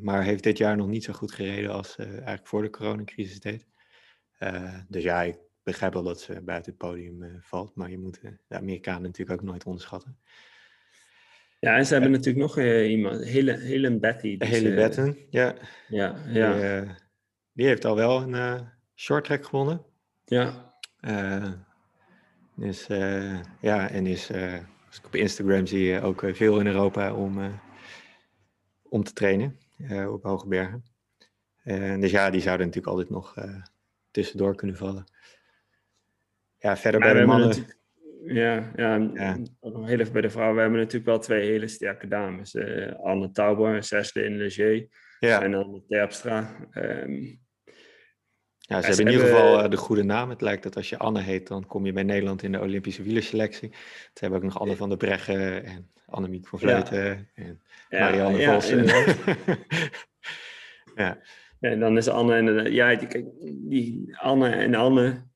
maar 0.00 0.22
heeft 0.22 0.42
dit 0.42 0.58
jaar 0.58 0.76
nog 0.76 0.86
niet 0.86 1.04
zo 1.04 1.12
goed 1.12 1.32
gereden 1.32 1.72
als 1.72 1.96
eigenlijk 1.96 2.46
voor 2.46 2.62
de 2.62 2.70
coronacrisis 2.70 3.40
deed. 3.40 3.66
dus 4.88 5.02
ja, 5.02 5.22
ik 5.22 5.38
begrijp 5.64 5.92
wel 5.92 6.02
dat 6.02 6.20
ze 6.20 6.40
buiten 6.40 6.72
het 6.72 6.80
podium 6.80 7.22
uh, 7.22 7.34
valt, 7.40 7.74
maar 7.74 7.90
je 7.90 7.98
moet 7.98 8.18
uh, 8.22 8.30
de 8.48 8.56
Amerikanen 8.56 9.02
natuurlijk 9.02 9.40
ook 9.40 9.46
nooit 9.46 9.64
onderschatten. 9.64 10.18
Ja, 11.60 11.76
en 11.76 11.86
ze 11.86 11.92
hebben 11.92 12.10
natuurlijk 12.10 12.38
nog 12.38 12.58
iemand, 12.58 13.24
Helen 13.24 14.00
Betty. 14.00 14.36
Dus, 14.36 14.48
Helen 14.48 14.76
Batten, 14.76 15.16
ja. 15.30 15.54
Ja, 15.88 16.14
ja. 16.28 16.80
Die, 16.80 16.94
die, 17.52 17.66
heeft 17.66 17.84
al 17.84 17.96
wel 17.96 18.22
een 18.22 18.66
short 18.94 19.24
track 19.24 19.44
gewonnen. 19.44 19.84
Ja. 20.24 20.74
dus 22.54 22.86
ja, 23.60 23.90
en 23.90 24.06
is, 24.06 24.30
als 24.86 24.98
ik 24.98 25.06
op 25.06 25.14
Instagram 25.14 25.66
zie 25.66 25.84
je 25.84 26.00
ook 26.00 26.24
veel 26.32 26.60
in 26.60 26.66
Europa 26.66 27.14
om, 27.14 27.60
om 28.82 29.04
te 29.04 29.12
trainen 29.12 29.58
op 30.10 30.22
hoge 30.22 30.48
bergen. 30.48 30.84
dus 32.00 32.10
ja, 32.10 32.30
die 32.30 32.40
zouden 32.40 32.66
natuurlijk 32.66 32.96
altijd 32.96 33.10
nog 33.10 33.34
tussendoor 34.10 34.54
kunnen 34.54 34.76
vallen. 34.76 35.04
Ja, 36.64 36.76
verder 36.76 37.00
bij 37.00 37.12
de 37.12 37.26
mannen. 37.26 37.66
Ja, 38.24 38.72
ja, 38.76 39.10
ja. 39.14 39.38
nog 39.60 39.86
heel 39.86 39.98
even 39.98 40.12
bij 40.12 40.22
de 40.22 40.30
vrouwen. 40.30 40.54
We 40.56 40.60
hebben 40.60 40.78
natuurlijk 40.78 41.06
wel 41.06 41.18
twee 41.18 41.50
hele 41.50 41.68
sterke 41.68 42.08
dames. 42.08 42.54
Uh, 42.54 42.92
Anne 43.02 43.30
Tauber, 43.30 43.82
Cecile 43.82 44.30
Leger 44.30 44.86
ja. 45.20 45.42
en 45.42 45.50
dan 45.50 45.84
Terpstra. 45.88 46.56
Um, 46.74 47.40
ja, 48.58 48.80
ze 48.80 48.86
hebben 48.86 49.06
in 49.06 49.12
ieder 49.12 49.26
geval 49.26 49.64
uh, 49.64 49.70
de 49.70 49.76
goede 49.76 50.02
naam. 50.02 50.30
Het 50.30 50.40
lijkt 50.40 50.62
dat 50.62 50.76
als 50.76 50.88
je 50.88 50.98
Anne 50.98 51.20
heet, 51.20 51.46
dan 51.46 51.66
kom 51.66 51.86
je 51.86 51.92
bij 51.92 52.02
Nederland 52.02 52.42
in 52.42 52.52
de 52.52 52.60
Olympische 52.60 53.02
wielerselectie. 53.02 53.70
Ze 53.72 54.18
hebben 54.18 54.38
ook 54.38 54.44
nog 54.44 54.58
Anne 54.58 54.76
van 54.76 54.88
der 54.88 54.98
Breggen 54.98 55.64
en 55.64 55.90
Annemiek 56.06 56.48
van 56.48 56.58
Vleuten 56.58 57.04
ja. 57.04 57.44
en 57.44 57.62
Marianne 57.90 58.38
ja, 58.38 58.52
Vossen. 58.52 58.84
ja. 58.86 59.58
ja. 60.94 61.18
En 61.60 61.80
dan 61.80 61.96
is 61.96 62.08
Anne 62.08 62.34
en 62.34 62.72
ja, 62.72 62.94
die, 62.94 63.32
die 63.68 64.16
Anne 64.16 64.48
en 64.48 64.74
Anne 64.74 65.32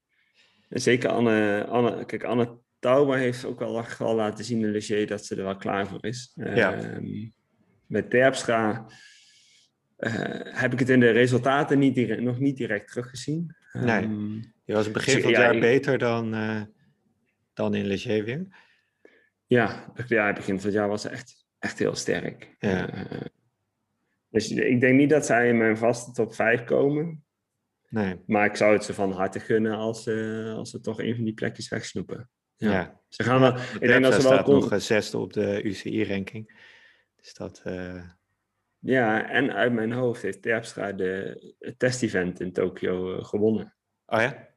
zeker 0.68 1.10
Anne, 1.10 1.66
Anne, 1.66 2.04
kijk, 2.04 2.24
Anne 2.24 2.58
Tauber 2.78 3.16
heeft 3.16 3.44
ook 3.44 3.58
wel, 3.58 3.84
wel 3.98 4.14
laten 4.14 4.44
zien 4.44 4.64
in 4.64 4.70
Leger 4.70 5.06
dat 5.06 5.24
ze 5.24 5.36
er 5.36 5.44
wel 5.44 5.56
klaar 5.56 5.86
voor 5.86 6.04
is. 6.04 6.32
Ja. 6.34 6.94
Um, 6.94 7.32
met 7.86 8.10
Terpstra 8.10 8.86
uh, 9.98 10.12
heb 10.42 10.72
ik 10.72 10.78
het 10.78 10.88
in 10.88 11.00
de 11.00 11.10
resultaten 11.10 11.78
niet 11.78 11.94
direct, 11.94 12.20
nog 12.20 12.38
niet 12.38 12.56
direct 12.56 12.88
teruggezien. 12.88 13.56
Nee, 13.72 14.02
um, 14.02 14.52
je 14.64 14.72
was 14.72 14.84
het 14.84 14.94
begin 14.94 15.14
dus 15.14 15.22
van 15.22 15.32
het 15.32 15.40
jaar 15.40 15.58
beter 15.58 15.98
dan, 15.98 16.34
uh, 16.34 16.62
dan 17.52 17.74
in 17.74 17.86
Leger 17.86 18.24
weer. 18.24 18.46
Ja, 19.46 19.92
ja, 20.06 20.32
begin 20.32 20.56
van 20.56 20.64
het 20.64 20.78
jaar 20.78 20.88
was 20.88 21.02
ze 21.02 21.08
echt, 21.08 21.46
echt 21.58 21.78
heel 21.78 21.94
sterk. 21.94 22.56
Ja. 22.58 22.94
Uh, 22.94 23.20
dus 24.30 24.50
ik 24.50 24.80
denk 24.80 24.98
niet 24.98 25.10
dat 25.10 25.26
zij 25.26 25.48
in 25.48 25.56
mijn 25.56 25.76
vaste 25.76 26.12
top 26.12 26.34
5 26.34 26.64
komen. 26.64 27.24
Nee. 27.88 28.20
Maar 28.26 28.44
ik 28.44 28.56
zou 28.56 28.72
het 28.72 28.84
ze 28.84 28.94
van 28.94 29.12
harte 29.12 29.40
gunnen 29.40 29.72
als, 29.72 30.06
uh, 30.06 30.54
als 30.54 30.70
ze 30.70 30.80
toch 30.80 31.00
een 31.00 31.14
van 31.14 31.24
die 31.24 31.34
plekjes 31.34 31.68
wegsnoepen. 31.68 32.30
Ja. 32.56 32.72
ja. 32.72 33.00
Ze 33.08 33.22
gaan 33.22 33.40
wel, 33.40 33.54
ik 33.54 33.80
denk 33.80 34.02
dat 34.02 34.14
ze 34.14 34.22
wel 34.22 34.32
staat 34.32 34.46
nog 34.46 34.72
uh, 34.72 34.78
zesde 34.78 35.18
op 35.18 35.32
de 35.32 35.62
UCI-ranking. 35.62 36.66
Dus 37.16 37.34
dat... 37.34 37.62
Uh... 37.66 38.02
Ja, 38.78 39.28
en 39.28 39.52
uit 39.52 39.72
mijn 39.72 39.92
hoofd 39.92 40.22
heeft 40.22 40.42
Terpstra 40.42 40.92
de, 40.92 41.54
het 41.58 41.78
test-event 41.78 42.40
in 42.40 42.52
Tokio 42.52 43.22
gewonnen. 43.22 43.76
Oh 44.06 44.20
ja? 44.20 44.48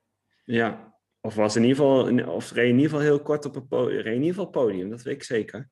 Ja. 0.43 0.95
Of 1.21 1.35
was 1.35 1.55
in 1.55 1.63
ieder 1.63 1.77
geval, 1.77 2.25
of 2.35 2.51
reed 2.51 2.69
in 2.69 2.75
ieder 2.75 2.89
geval 2.89 3.05
heel 3.05 3.21
kort 3.21 3.45
op 3.45 3.55
het 3.55 3.67
podium. 3.67 4.05
in 4.05 4.13
ieder 4.13 4.27
geval 4.27 4.49
podium, 4.49 4.89
dat 4.89 5.01
weet 5.01 5.15
ik 5.15 5.23
zeker. 5.23 5.69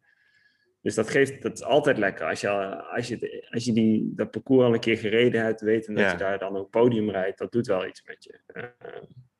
Dus 0.82 0.96
dat, 0.96 1.10
geeft, 1.10 1.42
dat 1.42 1.54
is 1.54 1.64
altijd 1.64 1.98
lekker. 1.98 2.26
Als 2.26 2.42
je, 2.42 2.50
als 2.82 3.08
je, 3.08 3.48
als 3.50 3.66
je 3.66 3.74
die, 3.74 4.12
dat 4.16 4.32
parcours 4.32 4.66
al 4.66 4.74
een 4.74 4.80
keer 4.80 4.98
gereden 4.98 5.44
hebt, 5.44 5.62
weten 5.62 5.94
dat 5.94 6.12
je 6.12 6.18
daar 6.18 6.40
dan 6.40 6.58
ook 6.58 6.70
podium 6.70 7.10
rijdt, 7.10 7.38
dat 7.38 7.52
doet 7.52 7.68
wel 7.68 7.88
iets 7.88 8.04
met 8.04 8.24
je. 8.24 8.40
Uh, 8.54 8.64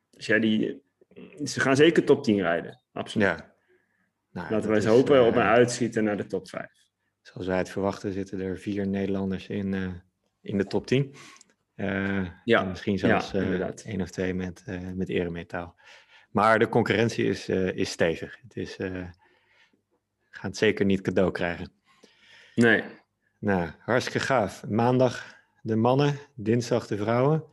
dus 0.10 0.26
ja, 0.26 0.40
die, 0.40 0.82
ze 1.44 1.60
gaan 1.60 1.76
zeker 1.76 2.04
top 2.04 2.24
10 2.24 2.42
rijden, 2.42 2.82
absoluut. 2.92 3.28
Ja. 3.28 3.54
Nou, 4.32 4.52
Laten 4.52 4.70
we 4.70 4.76
eens 4.76 4.86
hopen 4.86 5.16
uh, 5.16 5.28
op 5.28 5.36
een 5.36 5.42
uitschieten 5.42 6.04
naar 6.04 6.18
de 6.18 6.26
top 6.26 6.50
5. 6.50 6.68
Zoals 7.22 7.48
wij 7.48 7.58
het 7.58 7.70
verwachten 7.70 8.14
zitten 8.14 8.40
er 8.40 8.58
vier 8.58 8.88
Nederlanders 8.88 9.48
in, 9.48 9.74
uh, 9.74 9.94
in 10.42 10.58
de 10.58 10.66
top 10.66 10.88
10. 10.88 11.16
ja. 12.44 12.64
Misschien 12.64 12.98
zelfs 12.98 13.32
ja, 13.32 13.74
één 13.86 14.02
of 14.02 14.10
twee 14.10 14.34
met, 14.34 14.64
met 14.96 15.10
eremetaal. 15.10 15.80
Maar 16.30 16.60
de 16.60 16.70
concurrentie 16.70 17.26
is, 17.26 17.50
is 17.50 17.92
stevig. 17.92 18.38
Het 18.42 18.56
is 18.56 18.78
gaan 20.30 20.50
het 20.50 20.60
zeker 20.60 20.86
niet 20.86 21.02
cadeau 21.02 21.32
krijgen. 21.32 21.72
Nee. 22.56 22.84
Nou, 23.40 23.70
hartstikke 23.80 24.20
gaaf. 24.20 24.68
Maandag 24.68 25.38
de 25.62 25.76
mannen, 25.76 26.20
dinsdag 26.36 26.88
de 26.88 26.98
vrouwen. 26.98 27.44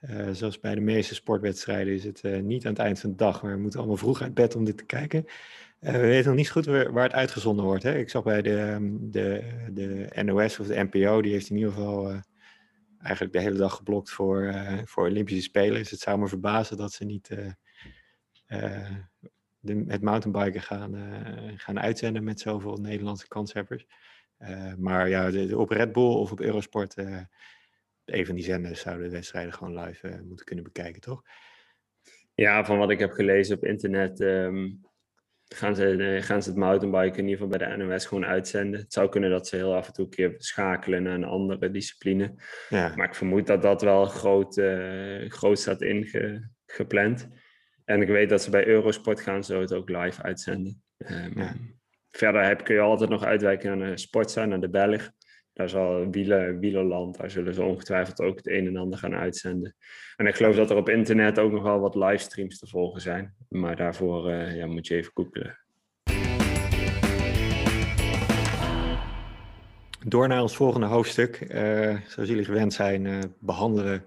Uh, 0.00 0.28
zoals 0.32 0.60
bij 0.60 0.74
de 0.74 0.80
meeste 0.80 1.14
sportwedstrijden 1.14 1.94
is 1.94 2.04
het 2.04 2.22
uh, 2.22 2.40
niet 2.40 2.64
aan 2.64 2.72
het 2.72 2.80
eind 2.80 3.00
van 3.00 3.10
de 3.10 3.16
dag, 3.16 3.42
maar 3.42 3.54
we 3.54 3.60
moeten 3.60 3.78
allemaal 3.78 3.96
vroeg 3.96 4.22
uit 4.22 4.34
bed 4.34 4.56
om 4.56 4.64
dit 4.64 4.76
te 4.76 4.84
kijken. 4.84 5.24
Uh, 5.80 5.90
we 5.92 5.98
weten 5.98 6.26
nog 6.26 6.36
niet 6.36 6.50
goed 6.50 6.66
waar, 6.66 6.92
waar, 6.92 7.04
het 7.04 7.12
uitgezonden 7.12 7.64
wordt. 7.64 7.82
Hè? 7.82 7.98
Ik 7.98 8.10
zag 8.10 8.22
bij 8.22 8.42
de, 8.42 8.58
ehm, 8.58 8.90
de, 9.00 9.42
de 9.72 10.22
NOS 10.22 10.58
of 10.58 10.66
de 10.66 10.88
NPO, 10.90 11.22
die 11.22 11.32
heeft 11.32 11.50
in 11.50 11.56
ieder 11.56 11.72
geval 11.72 12.22
eigenlijk 12.98 13.32
de 13.32 13.40
hele 13.40 13.58
dag 13.58 13.74
geblokt 13.74 14.10
voor, 14.10 14.54
voor 14.84 15.06
Olympische 15.06 15.42
Spelen. 15.42 15.78
Dus 15.78 15.90
het 15.90 16.00
zou 16.00 16.18
me 16.18 16.28
verbazen 16.28 16.76
dat 16.76 16.92
ze 16.92 17.04
niet 17.04 17.28
de, 19.62 19.84
het 19.86 20.02
mountainbiken 20.02 20.60
gaan, 20.60 20.94
uh, 20.94 21.52
gaan 21.56 21.80
uitzenden 21.80 22.24
met 22.24 22.40
zoveel 22.40 22.76
Nederlandse 22.76 23.28
kanshebbers. 23.28 23.86
Uh, 24.38 24.74
maar 24.74 25.08
ja, 25.08 25.30
de, 25.30 25.58
op 25.58 25.70
Red 25.70 25.92
Bull 25.92 26.14
of 26.14 26.32
op 26.32 26.40
Eurosport, 26.40 26.96
uh, 26.96 27.20
een 28.04 28.26
van 28.26 28.34
die 28.34 28.44
zenders 28.44 28.80
zouden 28.80 29.04
de 29.04 29.12
wedstrijden 29.12 29.52
gewoon 29.52 29.80
live 29.80 30.22
moeten 30.26 30.46
kunnen 30.46 30.64
bekijken, 30.64 31.00
toch? 31.00 31.22
Ja, 32.34 32.64
van 32.64 32.78
wat 32.78 32.90
ik 32.90 32.98
heb 32.98 33.10
gelezen 33.10 33.56
op 33.56 33.64
internet, 33.64 34.20
um, 34.20 34.80
gaan, 35.44 35.76
ze, 35.76 36.18
gaan 36.20 36.42
ze 36.42 36.48
het 36.48 36.58
mountainbiken 36.58 37.18
in 37.18 37.28
ieder 37.28 37.42
geval 37.42 37.58
bij 37.58 37.76
de 37.76 37.84
NOS 37.84 38.06
gewoon 38.06 38.24
uitzenden. 38.24 38.80
Het 38.80 38.92
zou 38.92 39.08
kunnen 39.08 39.30
dat 39.30 39.48
ze 39.48 39.56
heel 39.56 39.74
af 39.74 39.86
en 39.86 39.92
toe 39.92 40.04
een 40.04 40.10
keer 40.10 40.34
schakelen 40.36 41.02
naar 41.02 41.14
een 41.14 41.24
andere 41.24 41.70
discipline. 41.70 42.34
Ja. 42.68 42.92
Maar 42.96 43.06
ik 43.06 43.14
vermoed 43.14 43.46
dat 43.46 43.62
dat 43.62 43.82
wel 43.82 44.04
groot, 44.04 44.62
groot 45.28 45.58
staat 45.58 45.82
ingepland. 45.82 47.28
En 47.84 48.02
ik 48.02 48.08
weet 48.08 48.28
dat 48.28 48.42
ze 48.42 48.50
bij 48.50 48.66
Eurosport 48.66 49.20
gaan 49.20 49.44
zo 49.44 49.60
het 49.60 49.72
ook 49.72 49.88
live 49.88 50.22
uitzenden. 50.22 50.82
Um, 50.98 51.80
Verder 52.12 52.44
heb, 52.44 52.64
kun 52.64 52.74
je 52.74 52.80
altijd 52.80 53.10
nog 53.10 53.24
uitwijken 53.24 53.78
naar 53.78 53.90
de 53.90 53.98
Sportza, 53.98 54.44
naar 54.44 54.60
de 54.60 54.70
Belg. 54.70 55.10
daar 55.52 55.68
zal 55.68 56.10
wielen, 56.10 56.58
wielerland, 56.58 57.16
daar 57.16 57.30
zullen 57.30 57.54
ze 57.54 57.62
ongetwijfeld 57.62 58.20
ook 58.20 58.36
het 58.36 58.48
een 58.48 58.66
en 58.66 58.76
ander 58.76 58.98
gaan 58.98 59.14
uitzenden. 59.14 59.74
En 60.16 60.26
ik 60.26 60.34
geloof 60.34 60.56
dat 60.56 60.70
er 60.70 60.76
op 60.76 60.88
internet 60.88 61.38
ook 61.38 61.52
nog 61.52 61.62
wel 61.62 61.80
wat 61.80 61.94
livestreams 61.94 62.58
te 62.58 62.66
volgen 62.66 63.00
zijn. 63.00 63.34
Maar 63.48 63.76
daarvoor 63.76 64.30
uh, 64.30 64.56
ja, 64.56 64.66
moet 64.66 64.86
je 64.86 64.94
even 64.94 65.12
googlen. 65.14 65.58
Door 70.06 70.28
naar 70.28 70.42
ons 70.42 70.56
volgende 70.56 70.86
hoofdstuk. 70.86 71.40
Uh, 71.40 71.96
zoals 72.06 72.28
jullie 72.28 72.44
gewend 72.44 72.72
zijn, 72.72 73.04
uh, 73.04 73.18
behandelen 73.38 74.04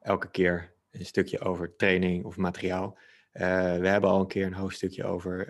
elke 0.00 0.30
keer 0.30 0.74
een 0.98 1.06
stukje 1.06 1.40
over 1.40 1.76
training 1.76 2.24
of 2.24 2.36
materiaal. 2.36 2.98
we 3.32 3.88
hebben 3.88 4.10
al 4.10 4.20
een 4.20 4.26
keer 4.26 4.46
een 4.46 4.52
hoofdstukje 4.52 5.04
over 5.04 5.48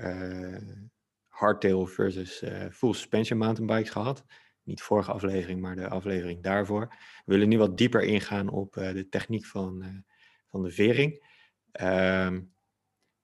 hardtail 1.29 1.87
versus 1.87 2.43
full 2.71 2.93
suspension 2.93 3.39
mountainbikes 3.39 3.91
gehad. 3.91 4.25
Niet 4.63 4.83
vorige 4.83 5.13
aflevering, 5.13 5.61
maar 5.61 5.77
de 5.77 5.89
aflevering 5.89 6.43
daarvoor. 6.43 6.89
We 7.25 7.33
willen 7.33 7.49
nu 7.49 7.59
wat 7.59 7.79
dieper 7.79 8.03
ingaan 8.03 8.49
op 8.49 8.73
de 8.73 9.07
techniek 9.11 9.45
van, 9.45 10.05
van 10.51 10.63
de 10.63 10.71
vering. 10.71 11.35
Uh, 11.81 12.37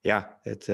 ja, 0.01 0.39
het, 0.43 0.69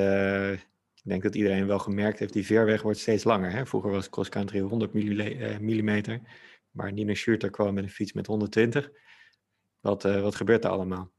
ik 0.95 1.03
denk 1.03 1.23
dat 1.23 1.35
iedereen 1.35 1.67
wel 1.67 1.79
gemerkt 1.79 2.19
heeft, 2.19 2.33
die 2.33 2.47
veerweg 2.47 2.83
wordt 2.83 2.99
steeds 2.99 3.25
langer. 3.25 3.51
Hè? 3.51 3.67
Vroeger 3.67 3.91
was 3.91 4.09
cross 4.09 4.29
country 4.29 4.61
100 4.61 4.93
mm, 4.93 6.03
maar 6.71 6.93
Nino 6.93 7.15
Schurter 7.15 7.51
kwam 7.51 7.75
met 7.75 7.85
een 7.85 7.91
fiets 7.91 8.13
met 8.13 8.27
120. 8.27 8.91
Wat, 9.81 10.03
wat 10.03 10.35
gebeurt 10.35 10.65
er 10.65 10.71
allemaal? 10.71 11.13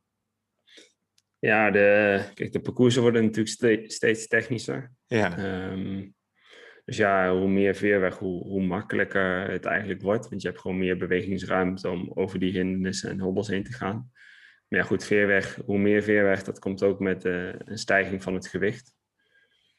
Ja, 1.40 1.72
de, 1.72 2.22
kijk, 2.34 2.52
de 2.52 2.60
parcoursen 2.60 3.02
worden 3.02 3.22
natuurlijk 3.22 3.50
steeds, 3.50 3.96
steeds 3.96 4.28
technischer. 4.28 4.92
Ja. 5.08 5.70
Um, 5.72 6.14
dus 6.86 6.98
ja, 6.98 7.36
hoe 7.36 7.48
meer 7.48 7.76
veerweg, 7.76 8.18
hoe, 8.18 8.44
hoe 8.44 8.62
makkelijker 8.62 9.50
het 9.50 9.66
eigenlijk 9.66 10.02
wordt. 10.02 10.30
Want 10.30 10.42
je 10.42 10.48
hebt 10.48 10.60
gewoon 10.60 10.78
meer 10.78 10.98
bewegingsruimte 10.98 11.90
om 11.90 12.12
over 12.14 12.40
die 12.40 12.52
hindernissen 12.52 13.10
en 13.10 13.20
hobbels 13.20 13.48
heen 13.48 13.64
te 13.64 13.74
gaan. 13.74 14.12
Maar 14.68 14.80
ja, 14.80 14.86
goed, 14.86 15.04
veerweg, 15.04 15.60
hoe 15.66 15.78
meer 15.78 16.04
veerweg, 16.04 16.44
dat 16.44 16.60
komt 16.60 16.84
ook 16.84 17.00
met 17.00 17.26
uh, 17.26 17.54
een 17.58 17.78
stijging 17.78 18.24
van 18.24 18.34
het 18.34 18.48
gewicht. 18.48 18.94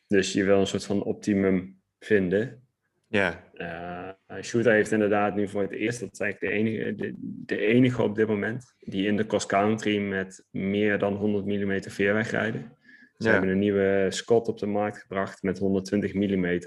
Dus 0.06 0.32
je 0.32 0.44
wil 0.44 0.60
een 0.60 0.66
soort 0.66 0.84
van 0.84 1.02
optimum 1.02 1.80
vinden. 1.98 2.68
Ja. 3.10 3.44
Uh, 3.54 4.42
Shooter 4.42 4.72
heeft 4.72 4.92
inderdaad 4.92 5.34
nu 5.34 5.48
voor 5.48 5.62
het 5.62 5.72
eerst, 5.72 6.00
dat 6.00 6.12
is 6.12 6.18
eigenlijk 6.18 6.52
de 6.52 6.58
enige, 6.58 6.94
de, 6.94 7.14
de 7.22 7.58
enige 7.58 8.02
op 8.02 8.14
dit 8.14 8.28
moment, 8.28 8.74
die 8.78 9.06
in 9.06 9.16
de 9.16 9.26
cross 9.26 9.46
country 9.46 9.98
met 9.98 10.46
meer 10.50 10.98
dan 10.98 11.14
100 11.14 11.44
mm 11.44 11.82
veerweg 11.82 12.30
rijden. 12.30 12.78
Ze 13.16 13.28
hebben 13.28 13.50
een 13.50 13.58
nieuwe 13.58 14.06
Scott 14.08 14.48
op 14.48 14.58
de 14.58 14.66
markt 14.66 14.98
gebracht 14.98 15.42
met 15.42 15.58
120 15.58 16.14
mm 16.14 16.60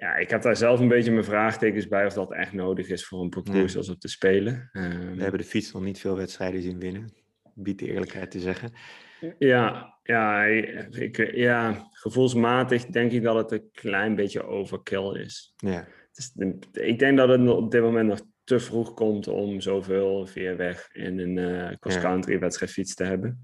ja, 0.00 0.14
ik 0.14 0.30
heb 0.30 0.42
daar 0.42 0.56
zelf 0.56 0.80
een 0.80 0.88
beetje 0.88 1.10
mijn 1.10 1.24
vraagtekens 1.24 1.88
bij 1.88 2.06
of 2.06 2.12
dat 2.12 2.32
echt 2.32 2.52
nodig 2.52 2.88
is 2.88 3.06
voor 3.06 3.22
een 3.22 3.28
parcours 3.28 3.76
als 3.76 3.88
op 3.88 4.00
te 4.00 4.08
spelen. 4.08 4.70
Um, 4.72 5.14
We 5.16 5.22
hebben 5.22 5.40
de 5.40 5.46
fiets 5.46 5.72
nog 5.72 5.82
niet 5.82 6.00
veel 6.00 6.16
wedstrijden 6.16 6.62
zien 6.62 6.78
winnen, 6.78 7.12
biedt 7.54 7.78
de 7.78 7.86
eerlijkheid 7.86 8.30
te 8.30 8.40
zeggen. 8.40 8.72
Ja, 9.38 9.94
ja, 10.02 10.44
ik, 10.90 11.34
ja, 11.34 11.88
gevoelsmatig 11.90 12.86
denk 12.86 13.12
ik 13.12 13.22
dat 13.22 13.36
het 13.36 13.52
een 13.52 13.70
klein 13.72 14.14
beetje 14.14 14.42
overkill 14.42 15.20
is. 15.20 15.54
Ja. 15.56 15.86
Dus, 16.12 16.32
ik 16.72 16.98
denk 16.98 17.16
dat 17.16 17.28
het 17.28 17.48
op 17.48 17.70
dit 17.70 17.82
moment 17.82 18.08
nog 18.08 18.20
te 18.44 18.60
vroeg 18.60 18.94
komt 18.94 19.28
om 19.28 19.60
zoveel 19.60 20.26
veerweg 20.26 20.88
in 20.92 21.18
een 21.18 21.36
uh, 21.36 21.70
cross-country 21.78 22.38
wedstrijd 22.38 22.72
fiets 22.72 22.94
te 22.94 23.04
hebben. 23.04 23.40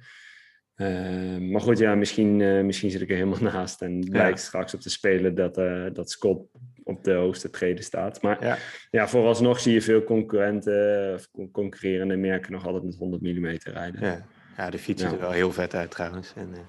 Uh, 0.76 1.50
maar 1.50 1.60
goed, 1.60 1.78
ja, 1.78 1.94
misschien, 1.94 2.40
uh, 2.40 2.64
misschien 2.64 2.90
zit 2.90 3.00
ik 3.00 3.10
er 3.10 3.16
helemaal 3.16 3.42
naast 3.52 3.82
en 3.82 4.00
blijkt 4.10 4.40
straks 4.40 4.74
op 4.74 4.80
te 4.80 4.90
spelen 4.90 5.34
dat, 5.34 5.58
uh, 5.58 5.86
dat 5.92 6.10
Scott 6.10 6.48
op 6.82 7.04
de 7.04 7.12
hoogste 7.12 7.50
treden 7.50 7.84
staat. 7.84 8.22
Maar 8.22 8.44
ja. 8.44 8.58
ja, 8.90 9.08
vooralsnog 9.08 9.60
zie 9.60 9.72
je 9.72 9.82
veel 9.82 10.04
concurrenten 10.04 11.14
of 11.14 11.28
concurrerende 11.52 12.16
merken 12.16 12.52
nog 12.52 12.66
altijd 12.66 12.84
met 12.84 12.96
100 12.96 13.22
mm 13.22 13.56
rijden. 13.62 14.00
Ja, 14.00 14.26
ja 14.56 14.70
de 14.70 14.78
fiets 14.78 15.02
ziet 15.02 15.12
er 15.12 15.18
wel 15.18 15.30
heel 15.30 15.52
vet 15.52 15.74
uit 15.74 15.90
trouwens. 15.90 16.32
En 16.34 16.50
de 16.52 16.62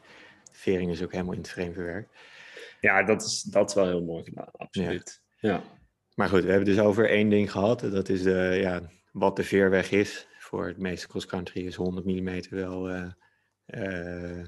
vering 0.52 0.92
is 0.92 1.04
ook 1.04 1.12
helemaal 1.12 1.34
in 1.34 1.40
het 1.40 1.50
frame 1.50 1.74
verwerkt. 1.74 2.16
Ja, 2.82 3.04
dat 3.04 3.22
is, 3.22 3.42
dat 3.42 3.70
is 3.70 3.76
wel 3.76 3.86
heel 3.86 4.04
mooi 4.04 4.24
gedaan, 4.24 4.52
absoluut. 4.52 5.22
Ja. 5.40 5.64
Maar 6.16 6.30
goed, 6.30 6.44
we 6.44 6.50
hebben 6.50 6.76
dus 6.76 6.80
over 6.80 7.10
één 7.10 7.30
ding 7.30 7.52
gehad. 7.52 7.80
Dat 7.80 8.10
is 8.10 8.24
de, 8.24 8.58
ja, 8.62 8.82
wat 9.12 9.36
de 9.36 9.44
veerweg 9.44 9.92
is. 9.92 10.28
Voor 10.40 10.68
het 10.68 10.78
meeste 10.78 11.08
cross-country 11.08 11.66
is 11.66 11.76
100 11.76 12.06
mm 12.06 12.42
wel 12.50 12.90
uh, 13.66 14.44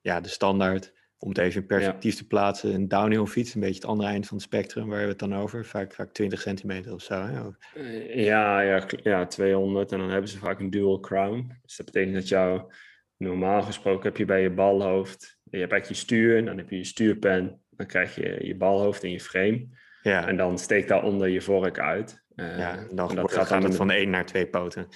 ja, 0.00 0.20
de 0.20 0.28
standaard. 0.28 0.92
Om 1.24 1.30
het 1.30 1.38
even 1.38 1.60
in 1.60 1.66
perspectief 1.66 2.14
te 2.14 2.26
plaatsen, 2.26 2.74
een 2.74 2.88
downhill 2.88 3.24
fiets, 3.24 3.54
een 3.54 3.60
beetje 3.60 3.74
het 3.74 3.84
andere 3.84 4.08
eind 4.08 4.26
van 4.26 4.36
het 4.36 4.46
spectrum, 4.46 4.88
waar 4.88 5.02
we 5.02 5.08
het 5.08 5.18
dan 5.18 5.34
over? 5.34 5.64
Vaak, 5.64 5.94
vaak 5.94 6.12
20 6.12 6.40
centimeter 6.40 6.92
of 6.92 7.02
zo. 7.02 7.14
Hè? 7.14 7.40
Eh, 7.74 8.24
ja, 8.24 8.60
ja, 8.60 8.86
ja, 9.02 9.26
200 9.26 9.92
en 9.92 9.98
dan 9.98 10.10
hebben 10.10 10.30
ze 10.30 10.38
vaak 10.38 10.60
een 10.60 10.70
dual 10.70 11.00
crown. 11.00 11.52
Dus 11.62 11.76
dat 11.76 11.86
betekent 11.86 12.14
dat 12.14 12.28
jou, 12.28 12.72
normaal 13.16 13.62
gesproken 13.62 14.04
heb 14.08 14.16
je 14.16 14.24
bij 14.24 14.42
je 14.42 14.50
balhoofd, 14.50 15.38
je 15.50 15.58
hebt 15.58 15.72
eigenlijk 15.72 16.00
je 16.00 16.06
stuur, 16.06 16.36
en 16.36 16.44
dan 16.44 16.56
heb 16.58 16.70
je 16.70 16.76
je 16.76 16.84
stuurpen, 16.84 17.60
dan 17.70 17.86
krijg 17.86 18.14
je 18.14 18.46
je 18.46 18.56
balhoofd 18.56 19.02
in 19.02 19.10
je 19.10 19.20
frame. 19.20 19.68
Ja. 20.02 20.28
En 20.28 20.36
dan 20.36 20.58
steekt 20.58 20.88
daaronder 20.88 21.28
je 21.28 21.40
vork 21.40 21.78
uit. 21.78 22.24
Uh, 22.36 22.58
ja, 22.58 22.86
dan, 22.90 23.08
en 23.08 23.16
dat 23.16 23.32
gaat, 23.32 23.48
dan 23.48 23.64
het 23.64 23.76
van 23.76 23.90
één 23.90 24.10
naar 24.10 24.26
twee 24.26 24.46
poten. 24.46 24.88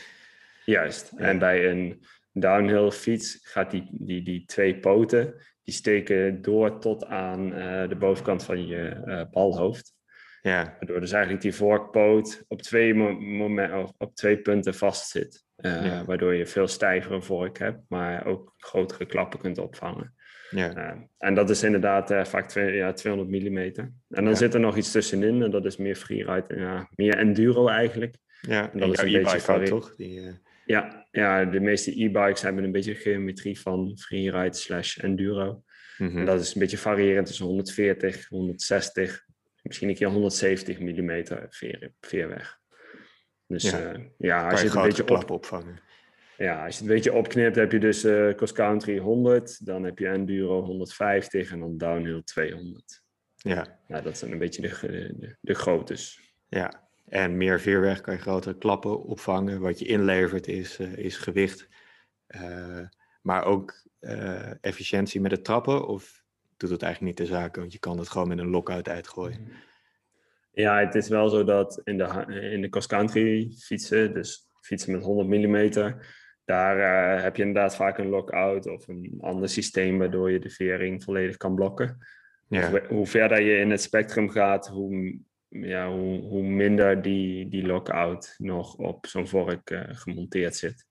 Juist. 0.64 1.12
En 1.16 1.38
bij 1.38 1.70
een 1.70 2.04
downhill 2.32 2.90
fiets 2.90 3.38
gaat 3.42 3.70
die, 3.70 3.88
die, 3.90 4.22
die 4.22 4.44
twee 4.44 4.78
poten, 4.78 5.34
die 5.68 5.76
steken 5.76 6.42
door 6.42 6.78
tot 6.78 7.04
aan 7.04 7.58
uh, 7.58 7.88
de 7.88 7.96
bovenkant 7.96 8.44
van 8.44 8.66
je 8.66 9.02
uh, 9.06 9.22
balhoofd. 9.30 9.94
Ja. 10.42 10.76
Waardoor 10.78 11.00
dus 11.00 11.12
eigenlijk 11.12 11.42
die 11.42 11.54
vorkpoot 11.54 12.44
op 12.46 12.62
twee, 12.62 12.94
moment, 12.94 13.92
op 13.98 14.14
twee 14.14 14.38
punten 14.38 14.74
vastzit. 14.74 15.44
Uh, 15.56 15.84
ja. 15.84 16.04
Waardoor 16.04 16.34
je 16.34 16.46
veel 16.46 16.66
stijvere 16.66 17.22
vork 17.22 17.58
hebt, 17.58 17.78
maar 17.88 18.26
ook 18.26 18.54
grotere 18.56 19.06
klappen 19.06 19.40
kunt 19.40 19.58
opvangen. 19.58 20.14
Ja. 20.50 21.08
en 21.18 21.34
dat 21.34 21.50
is 21.50 21.62
inderdaad 21.62 22.28
vaak 22.28 22.48
twee, 22.48 22.74
ja, 22.74 22.92
200 22.92 23.44
mm. 23.44 23.56
En 23.56 23.94
dan 24.08 24.24
ja. 24.24 24.34
zit 24.34 24.54
er 24.54 24.60
nog 24.60 24.76
iets 24.76 24.90
tussenin 24.90 25.42
en 25.42 25.50
dat 25.50 25.64
is 25.64 25.76
meer 25.76 25.96
freeride, 25.96 26.54
ja, 26.56 26.88
meer 26.94 27.16
enduro 27.16 27.66
eigenlijk. 27.66 28.16
Ja, 28.40 28.72
en 28.72 28.78
dat 28.78 28.92
is 28.92 28.98
een 28.98 29.22
beetje 29.22 29.62
toch? 29.62 29.96
Die, 29.96 30.40
ja, 30.68 31.06
ja, 31.10 31.44
de 31.44 31.60
meeste 31.60 32.02
e-bikes 32.02 32.42
hebben 32.42 32.64
een 32.64 32.72
beetje 32.72 32.94
geometrie 32.94 33.60
van 33.60 33.98
freeride 33.98 34.56
slash 34.56 34.98
enduro. 34.98 35.62
Mm 35.98 36.18
En 36.18 36.24
dat 36.24 36.40
is 36.40 36.54
een 36.54 36.60
beetje 36.60 36.78
variërend 36.78 37.26
tussen 37.26 37.46
140, 37.46 38.28
160, 38.28 39.24
misschien 39.62 39.88
een 39.88 39.94
keer 39.94 40.08
170 40.08 40.78
mm 40.78 41.24
veer, 41.48 41.92
veerweg. 42.00 42.58
Dus 43.46 43.62
ja, 43.62 43.96
uh, 43.96 44.04
ja 44.18 44.50
als 44.50 44.60
je, 44.60 44.66
het 44.66 44.76
een 44.76 44.82
beetje 44.82 45.08
op, 45.08 45.30
opvangen. 45.30 45.80
Ja, 46.36 46.64
als 46.64 46.74
je 46.74 46.80
het 46.80 46.90
een 46.90 46.96
beetje 46.96 47.12
opknipt, 47.12 47.56
heb 47.56 47.72
je 47.72 47.78
dus 47.78 48.04
uh, 48.04 48.34
cross 48.34 48.52
country 48.52 48.98
100, 48.98 49.66
dan 49.66 49.84
heb 49.84 49.98
je 49.98 50.08
enduro 50.08 50.62
150 50.62 51.50
en 51.50 51.58
dan 51.60 51.78
downhill 51.78 52.22
200. 52.22 53.02
Ja. 53.36 53.80
Nou, 53.86 54.02
dat 54.02 54.18
zijn 54.18 54.32
een 54.32 54.38
beetje 54.38 54.62
de, 54.62 55.14
de, 55.16 55.36
de 55.40 55.54
groottes. 55.54 56.32
Ja, 56.48 56.87
en 57.08 57.36
meer 57.36 57.60
veerweg 57.60 58.00
kan 58.00 58.14
je 58.14 58.20
grotere 58.20 58.58
klappen 58.58 59.02
opvangen. 59.02 59.60
Wat 59.60 59.78
je 59.78 59.86
inlevert 59.86 60.46
is, 60.46 60.80
uh, 60.80 60.96
is 60.96 61.16
gewicht. 61.16 61.68
Uh, 62.28 62.86
maar 63.22 63.44
ook 63.44 63.82
uh, 64.00 64.64
efficiëntie 64.64 65.20
met 65.20 65.30
het 65.30 65.44
trappen. 65.44 65.86
Of 65.86 66.24
doet 66.56 66.70
het 66.70 66.82
eigenlijk 66.82 67.18
niet 67.18 67.28
de 67.28 67.34
zaak? 67.34 67.56
Want 67.56 67.72
je 67.72 67.78
kan 67.78 67.98
het 67.98 68.08
gewoon 68.08 68.28
met 68.28 68.38
een 68.38 68.50
lockout 68.50 68.88
uitgooien. 68.88 69.48
Ja, 70.52 70.78
het 70.78 70.94
is 70.94 71.08
wel 71.08 71.28
zo 71.28 71.44
dat 71.44 71.80
in 71.84 71.98
de, 71.98 72.24
in 72.52 72.60
de 72.60 72.68
cross-country 72.68 73.52
fietsen, 73.58 74.14
dus 74.14 74.48
fietsen 74.60 74.92
met 74.92 75.02
100 75.02 75.28
mm, 75.28 75.94
daar 76.44 77.22
heb 77.22 77.36
je 77.36 77.42
inderdaad 77.42 77.76
vaak 77.76 77.98
een 77.98 78.08
lockout 78.08 78.66
of 78.66 78.88
een 78.88 79.18
ander 79.20 79.48
systeem 79.48 79.98
waardoor 79.98 80.30
je 80.30 80.38
de 80.38 80.50
vering 80.50 81.02
volledig 81.02 81.36
kan 81.36 81.54
blokken. 81.54 81.98
Ja. 82.48 82.70
Hoe, 82.70 82.82
hoe 82.88 83.06
verder 83.06 83.40
je 83.40 83.56
in 83.56 83.70
het 83.70 83.82
spectrum 83.82 84.28
gaat, 84.30 84.68
hoe 84.68 85.18
ja, 85.48 85.90
hoe, 85.90 86.20
hoe 86.20 86.42
minder 86.42 87.02
die, 87.02 87.48
die 87.48 87.66
lockout 87.66 88.34
nog 88.38 88.74
op 88.74 89.06
zo'n 89.06 89.28
vork 89.28 89.70
uh, 89.70 89.82
gemonteerd 89.88 90.56
zit. 90.56 90.86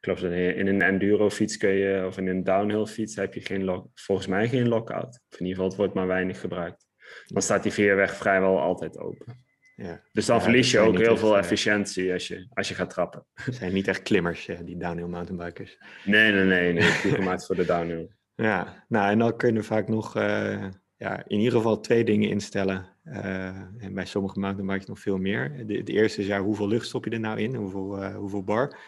Dat 0.00 0.22
in 0.22 0.66
een 0.66 0.82
enduro 0.82 1.30
fiets 1.30 1.56
kun 1.56 1.70
je, 1.70 2.06
of 2.06 2.18
in 2.18 2.26
een 2.26 2.44
downhill 2.44 2.86
fiets 2.86 3.16
heb 3.16 3.34
je 3.34 3.40
geen 3.40 3.64
lock, 3.64 3.88
volgens 3.94 4.26
mij 4.26 4.48
geen 4.48 4.68
lockout. 4.68 5.20
Of 5.30 5.40
in 5.40 5.46
ieder 5.46 5.48
geval, 5.48 5.66
het 5.66 5.76
wordt 5.76 5.94
maar 5.94 6.06
weinig 6.06 6.40
gebruikt. 6.40 6.86
Dan 7.26 7.42
staat 7.42 7.62
die 7.62 7.72
veerweg 7.72 8.16
vrijwel 8.16 8.60
altijd 8.60 8.98
open. 8.98 9.44
Ja. 9.76 10.02
Dus 10.12 10.26
dan 10.26 10.42
verlies 10.42 10.70
je 10.70 10.78
ook 10.78 10.98
heel 10.98 11.16
veel 11.16 11.38
efficiëntie 11.38 12.12
als 12.12 12.28
je, 12.28 12.46
als 12.54 12.68
je 12.68 12.74
gaat 12.74 12.90
trappen. 12.90 13.26
Het 13.44 13.54
zijn 13.54 13.72
niet 13.72 13.88
echt 13.88 14.02
klimmers, 14.02 14.48
die 14.64 14.76
downhill 14.76 15.06
mountainbikers. 15.06 15.78
Nee, 16.04 16.32
nee, 16.32 16.44
nee. 16.44 16.72
nee. 16.72 16.82
gemaakt 17.14 17.46
voor 17.46 17.56
de 17.56 17.64
downhill. 17.64 18.08
Ja, 18.34 18.84
nou 18.88 19.10
en 19.10 19.18
dan 19.18 19.36
kun 19.36 19.54
je 19.54 19.62
vaak 19.62 19.88
nog 19.88 20.16
uh, 20.16 20.68
ja, 20.96 21.24
in 21.26 21.38
ieder 21.38 21.52
geval 21.52 21.80
twee 21.80 22.04
dingen 22.04 22.28
instellen. 22.28 22.91
Uh, 23.04 23.46
en 23.78 23.94
bij 23.94 24.06
sommige 24.06 24.38
mountainbikes 24.38 24.86
nog 24.86 24.98
veel 24.98 25.18
meer. 25.18 25.66
De, 25.66 25.82
de, 25.82 25.92
eerste 25.92 26.20
is 26.20 26.26
ja, 26.26 26.40
hoeveel 26.40 26.68
lucht 26.68 26.86
stop 26.86 27.04
je 27.04 27.10
er 27.10 27.20
nou 27.20 27.40
in? 27.40 27.54
Hoeveel, 27.54 28.02
uh, 28.02 28.16
hoeveel 28.16 28.44
bar? 28.44 28.78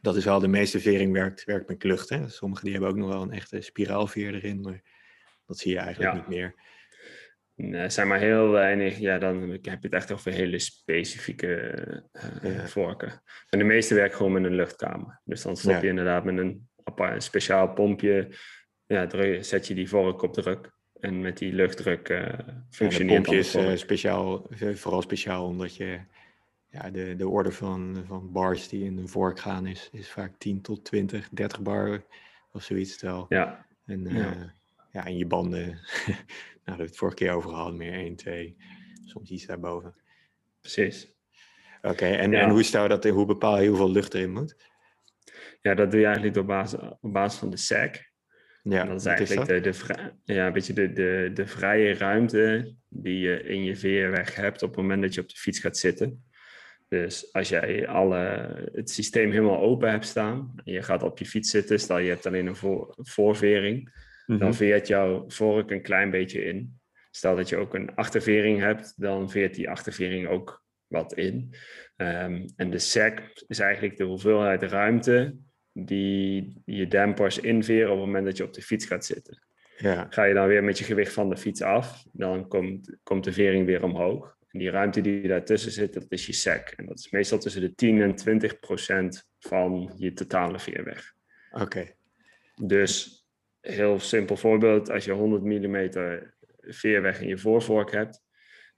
Dat 0.00 0.16
is 0.16 0.24
wel 0.24 0.40
de 0.40 0.48
meeste 0.48 0.80
vering 0.80 1.12
werkt, 1.12 1.44
werkt 1.44 1.68
met 1.68 1.82
lucht. 1.82 2.08
Hè? 2.08 2.28
Sommigen 2.28 2.64
die 2.64 2.72
hebben 2.72 2.90
ook 2.90 2.96
nog 2.96 3.08
wel 3.08 3.22
een 3.22 3.32
echte 3.32 3.60
spiraalveer 3.60 4.34
erin, 4.34 4.60
maar 4.60 4.80
dat 5.46 5.58
zie 5.58 5.72
je 5.72 5.78
eigenlijk 5.78 6.12
ja. 6.12 6.18
niet 6.18 6.28
meer. 6.28 6.54
Nee, 7.54 7.90
zijn 7.90 8.08
maar 8.08 8.18
heel 8.18 8.50
weinig. 8.50 8.98
Ja, 8.98 9.18
dan 9.18 9.50
heb 9.50 9.64
je 9.64 9.70
het 9.80 9.92
echt 9.92 10.12
over 10.12 10.32
hele 10.32 10.58
specifieke 10.58 11.72
uh, 12.42 12.64
vorken. 12.64 13.22
En 13.48 13.58
de 13.58 13.64
meeste 13.64 13.94
werken 13.94 14.16
gewoon 14.16 14.32
met 14.32 14.44
een 14.44 14.54
luchtkamer. 14.54 15.20
Dus 15.24 15.42
dan 15.42 15.56
stop 15.56 15.82
je 15.82 15.88
inderdaad 15.88 16.24
met 16.24 16.38
een, 16.38 16.68
apart, 16.84 17.22
speciaal 17.22 17.72
pompje. 17.72 18.28
Ja, 18.86 19.42
zet 19.42 19.66
je 19.66 19.74
die 19.74 19.88
vork 19.88 20.22
op 20.22 20.32
druk. 20.32 20.70
En 21.02 21.20
met 21.20 21.38
die 21.38 21.52
luchtdruk 21.52 22.08
uh, 22.08 22.32
functioneert 22.70 23.26
ja, 23.26 23.60
de 23.60 23.72
is 23.72 23.80
speciaal, 23.80 24.46
vooral 24.74 25.02
speciaal 25.02 25.46
omdat 25.46 25.76
je 25.76 26.00
ja, 26.70 26.90
de, 26.90 27.16
de 27.16 27.28
orde 27.28 27.52
van, 27.52 28.04
van 28.06 28.32
bars 28.32 28.68
die 28.68 28.84
in 28.84 28.98
een 28.98 29.08
vork 29.08 29.40
gaan 29.40 29.66
is, 29.66 29.88
is 29.92 30.10
vaak 30.10 30.32
10 30.38 30.60
tot 30.60 30.84
20, 30.84 31.28
30 31.28 31.60
bar 31.60 32.04
of 32.52 32.62
zoiets. 32.62 32.92
Stel. 32.92 33.26
Ja. 33.28 33.66
En, 33.86 34.04
ja. 34.04 34.54
ja, 34.92 35.06
en 35.06 35.16
je 35.16 35.26
banden 35.26 35.78
Nou, 36.64 36.76
daar 36.76 36.86
we 36.86 36.92
het 36.92 36.96
vorige 36.96 37.16
keer 37.16 37.32
over 37.32 37.50
gehad, 37.50 37.74
meer 37.74 37.92
1, 37.92 38.16
2, 38.16 38.56
soms 39.04 39.30
iets 39.30 39.46
daarboven. 39.46 39.94
Precies. 40.60 41.14
Oké, 41.82 42.06
en, 42.06 42.34
en 42.34 42.50
hoe 42.50 42.62
stel 42.62 42.88
dat, 42.88 43.04
hoe 43.04 43.26
bepaal 43.26 43.60
je 43.60 43.68
hoeveel 43.68 43.90
lucht 43.90 44.14
erin 44.14 44.32
moet? 44.32 44.56
Ja, 45.60 45.74
dat 45.74 45.90
doe 45.90 46.00
je 46.00 46.06
eigenlijk 46.06 46.36
op 46.36 46.46
basis, 46.46 46.80
op 47.00 47.12
basis 47.12 47.38
van 47.38 47.50
de 47.50 47.56
SAC. 47.56 48.11
Ja, 48.62 48.84
dat 48.84 49.00
is 49.00 49.06
eigenlijk 49.06 49.48
de, 49.48 49.60
de, 49.60 49.74
ja, 50.24 50.46
een 50.46 50.52
beetje 50.52 50.72
de, 50.72 50.92
de, 50.92 51.30
de 51.34 51.46
vrije 51.46 51.94
ruimte 51.94 52.74
die 52.88 53.18
je 53.18 53.42
in 53.42 53.64
je 53.64 53.76
veerweg 53.76 54.34
hebt 54.34 54.62
op 54.62 54.68
het 54.68 54.78
moment 54.78 55.02
dat 55.02 55.14
je 55.14 55.20
op 55.20 55.28
de 55.28 55.36
fiets 55.36 55.58
gaat 55.58 55.76
zitten. 55.76 56.24
Dus 56.88 57.32
als 57.32 57.48
jij 57.48 57.88
alle, 57.88 58.52
het 58.72 58.90
systeem 58.90 59.30
helemaal 59.30 59.60
open 59.60 59.90
hebt 59.90 60.06
staan 60.06 60.52
en 60.64 60.72
je 60.72 60.82
gaat 60.82 61.02
op 61.02 61.18
je 61.18 61.26
fiets 61.26 61.50
zitten, 61.50 61.80
stel 61.80 61.98
je 61.98 62.08
hebt 62.08 62.26
alleen 62.26 62.46
een 62.46 62.56
voor, 62.56 62.94
voorvering, 62.96 63.92
dan 64.26 64.36
mhm. 64.36 64.52
veert 64.52 64.86
jouw 64.86 65.24
vork 65.28 65.70
een 65.70 65.82
klein 65.82 66.10
beetje 66.10 66.44
in. 66.44 66.80
Stel 67.10 67.36
dat 67.36 67.48
je 67.48 67.56
ook 67.56 67.74
een 67.74 67.94
achtervering 67.94 68.60
hebt, 68.60 68.94
dan 68.96 69.30
veert 69.30 69.54
die 69.54 69.70
achtervering 69.70 70.28
ook 70.28 70.64
wat 70.86 71.14
in. 71.14 71.54
Ehm, 71.96 72.48
en 72.56 72.70
de 72.70 72.78
sec 72.78 73.44
is 73.46 73.58
eigenlijk 73.58 73.96
de 73.96 74.04
hoeveelheid 74.04 74.62
ruimte 74.62 75.36
die 75.72 76.62
je 76.64 76.88
dampers 76.88 77.38
inveren 77.38 77.90
op 77.90 77.96
het 77.96 78.06
moment 78.06 78.24
dat 78.24 78.36
je 78.36 78.44
op 78.44 78.52
de 78.52 78.62
fiets 78.62 78.86
gaat 78.86 79.04
zitten. 79.04 79.42
Ja. 79.76 80.06
Ga 80.10 80.24
je 80.24 80.34
dan 80.34 80.46
weer 80.46 80.64
met 80.64 80.78
je 80.78 80.84
gewicht 80.84 81.12
van 81.12 81.28
de 81.28 81.36
fiets 81.36 81.62
af, 81.62 82.04
dan 82.12 82.48
komt, 82.48 82.96
komt 83.02 83.24
de 83.24 83.32
vering 83.32 83.66
weer 83.66 83.82
omhoog. 83.84 84.36
En 84.48 84.58
die 84.58 84.70
ruimte 84.70 85.00
die 85.00 85.28
daartussen 85.28 85.72
zit, 85.72 85.92
dat 85.92 86.06
is 86.08 86.26
je 86.26 86.32
sec. 86.32 86.74
En 86.76 86.86
dat 86.86 86.98
is 86.98 87.10
meestal 87.10 87.38
tussen 87.38 87.60
de 87.60 87.74
10 87.74 88.02
en 88.02 88.14
20 88.14 88.58
procent 88.58 89.28
van 89.38 89.92
je 89.96 90.12
totale 90.12 90.58
veerweg. 90.58 91.14
Oké. 91.52 91.86
Dus 92.54 93.24
heel 93.60 93.98
simpel 93.98 94.36
voorbeeld, 94.36 94.90
als 94.90 95.04
je 95.04 95.12
100 95.12 95.42
mm 95.42 95.90
veerweg 96.60 97.20
in 97.20 97.28
je 97.28 97.38
voorvork 97.38 97.92
hebt, 97.92 98.22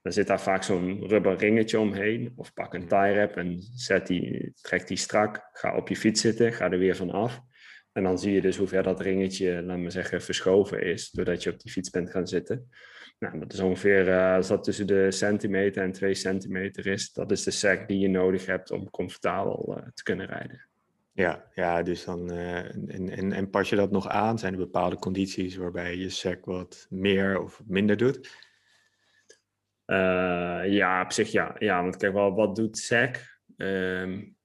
dan 0.05 0.13
zit 0.13 0.27
daar 0.27 0.41
vaak 0.41 0.63
zo'n 0.63 1.09
rubber 1.09 1.37
ringetje 1.37 1.79
omheen. 1.79 2.33
Of 2.37 2.53
pak 2.53 2.75
een 2.75 2.89
tie 2.89 3.13
wrap 3.13 3.37
en 3.37 3.59
zet 3.75 4.07
die, 4.07 4.53
trek 4.61 4.87
die 4.87 4.97
strak, 4.97 5.49
ga 5.53 5.77
op 5.77 5.89
je 5.89 5.97
fiets 5.97 6.21
zitten, 6.21 6.53
ga 6.53 6.71
er 6.71 6.79
weer 6.79 6.97
van 6.97 7.11
af. 7.11 7.41
En 7.93 8.03
dan 8.03 8.19
zie 8.19 8.33
je 8.33 8.41
dus 8.41 8.57
hoe 8.57 8.67
ver 8.67 8.83
dat 8.83 9.01
ringetje, 9.01 9.63
laat 9.63 9.79
maar 9.79 9.91
zeggen, 9.91 10.23
verschoven 10.23 10.83
is, 10.83 11.11
doordat 11.11 11.43
je 11.43 11.51
op 11.51 11.61
die 11.61 11.73
fiets 11.73 11.91
bent 11.91 12.11
gaan 12.11 12.27
zitten. 12.27 12.69
Nou, 13.19 13.39
dat 13.39 13.53
is 13.53 13.61
ongeveer, 13.61 14.09
uh, 14.09 14.35
als 14.35 14.49
dat 14.49 14.65
tussen 14.65 14.87
de 14.87 15.11
centimeter 15.11 15.83
en 15.83 15.93
2 15.93 16.15
centimeter 16.15 16.87
is, 16.87 17.13
dat 17.13 17.31
is 17.31 17.43
de 17.43 17.51
sec 17.51 17.89
die 17.89 17.99
je 17.99 18.09
nodig 18.09 18.47
hebt 18.47 18.71
om 18.71 18.91
comfortabel 18.91 19.77
uh, 19.79 19.87
te 19.95 20.03
kunnen 20.03 20.27
rijden. 20.27 20.69
Ja, 21.13 21.45
ja 21.55 21.83
dus 21.83 22.05
dan, 22.05 22.33
uh, 22.33 22.57
en, 22.57 23.11
en, 23.11 23.33
en 23.33 23.51
pas 23.51 23.69
je 23.69 23.77
dat 23.77 23.91
nog 23.91 24.09
aan? 24.09 24.39
Zijn 24.39 24.53
er 24.53 24.59
bepaalde 24.59 24.97
condities 24.97 25.57
waarbij 25.57 25.97
je 25.97 26.09
SEC 26.09 26.45
wat 26.45 26.87
meer 26.91 27.41
of 27.41 27.63
minder 27.67 27.97
doet? 27.97 28.44
Uh, 29.87 30.63
ja, 30.67 31.03
op 31.03 31.13
zich 31.13 31.33
ja. 31.33 31.57
Ja, 31.59 31.83
want 31.83 31.97
kijk 31.97 32.13
wel, 32.13 32.35
wat 32.35 32.57
doet 32.57 32.79
SEC? 32.79 33.37
Um, 33.57 34.37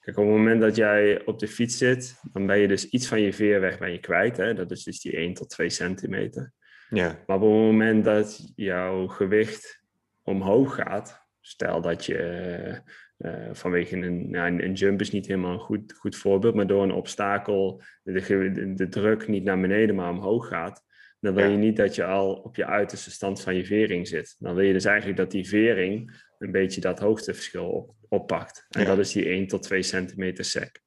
kijk, 0.00 0.16
op 0.16 0.24
het 0.24 0.34
moment 0.36 0.60
dat 0.60 0.76
jij 0.76 1.24
op 1.24 1.38
de 1.38 1.48
fiets 1.48 1.78
zit, 1.78 2.20
dan 2.32 2.46
ben 2.46 2.58
je 2.58 2.68
dus 2.68 2.88
iets 2.88 3.08
van 3.08 3.20
je 3.20 3.32
veerweg 3.32 3.78
ben 3.78 3.92
je 3.92 4.00
kwijt. 4.00 4.36
Hè? 4.36 4.54
Dat 4.54 4.70
is 4.70 4.82
dus 4.84 5.00
die 5.00 5.16
1 5.16 5.34
tot 5.34 5.50
2 5.50 5.70
centimeter. 5.70 6.52
Ja. 6.90 7.22
Maar 7.26 7.36
op 7.36 7.42
het 7.42 7.50
moment 7.50 8.04
dat 8.04 8.52
jouw 8.54 9.06
gewicht 9.06 9.84
omhoog 10.22 10.74
gaat, 10.74 11.26
stel 11.40 11.80
dat 11.80 12.06
je 12.06 12.82
uh, 13.18 13.48
vanwege 13.52 13.96
een, 13.96 14.30
nou, 14.30 14.62
een, 14.62 14.72
jump 14.72 15.00
is 15.00 15.10
niet 15.10 15.26
helemaal 15.26 15.52
een 15.52 15.60
goed, 15.60 15.92
goed 15.92 16.16
voorbeeld, 16.16 16.54
maar 16.54 16.66
door 16.66 16.82
een 16.82 16.92
obstakel 16.92 17.82
de, 18.02 18.72
de, 18.74 18.88
druk 18.88 19.28
niet 19.28 19.44
naar 19.44 19.60
beneden, 19.60 19.94
maar 19.94 20.10
omhoog 20.10 20.48
gaat, 20.48 20.84
dan 21.20 21.34
wil 21.34 21.50
je 21.50 21.56
niet 21.56 21.76
dat 21.76 21.94
je 21.94 22.04
al 22.04 22.34
op 22.34 22.56
je 22.56 22.66
uiterste 22.66 23.10
stand 23.10 23.40
van 23.40 23.54
je 23.54 23.64
vering 23.64 24.08
zit. 24.08 24.36
Dan 24.38 24.54
wil 24.54 24.64
je 24.64 24.72
dus 24.72 24.84
eigenlijk 24.84 25.18
dat 25.18 25.30
die 25.30 25.48
vering 25.48 26.22
een 26.38 26.52
beetje 26.52 26.80
dat 26.80 26.98
hoogteverschil 26.98 27.68
op, 27.68 27.94
oppakt. 28.08 28.66
En 28.68 28.84
dat 28.84 28.98
is 28.98 29.12
die 29.12 29.24
1 29.24 29.46
tot 29.46 29.62
2 29.62 29.82
centimeter 29.82 30.44
sec, 30.44 30.80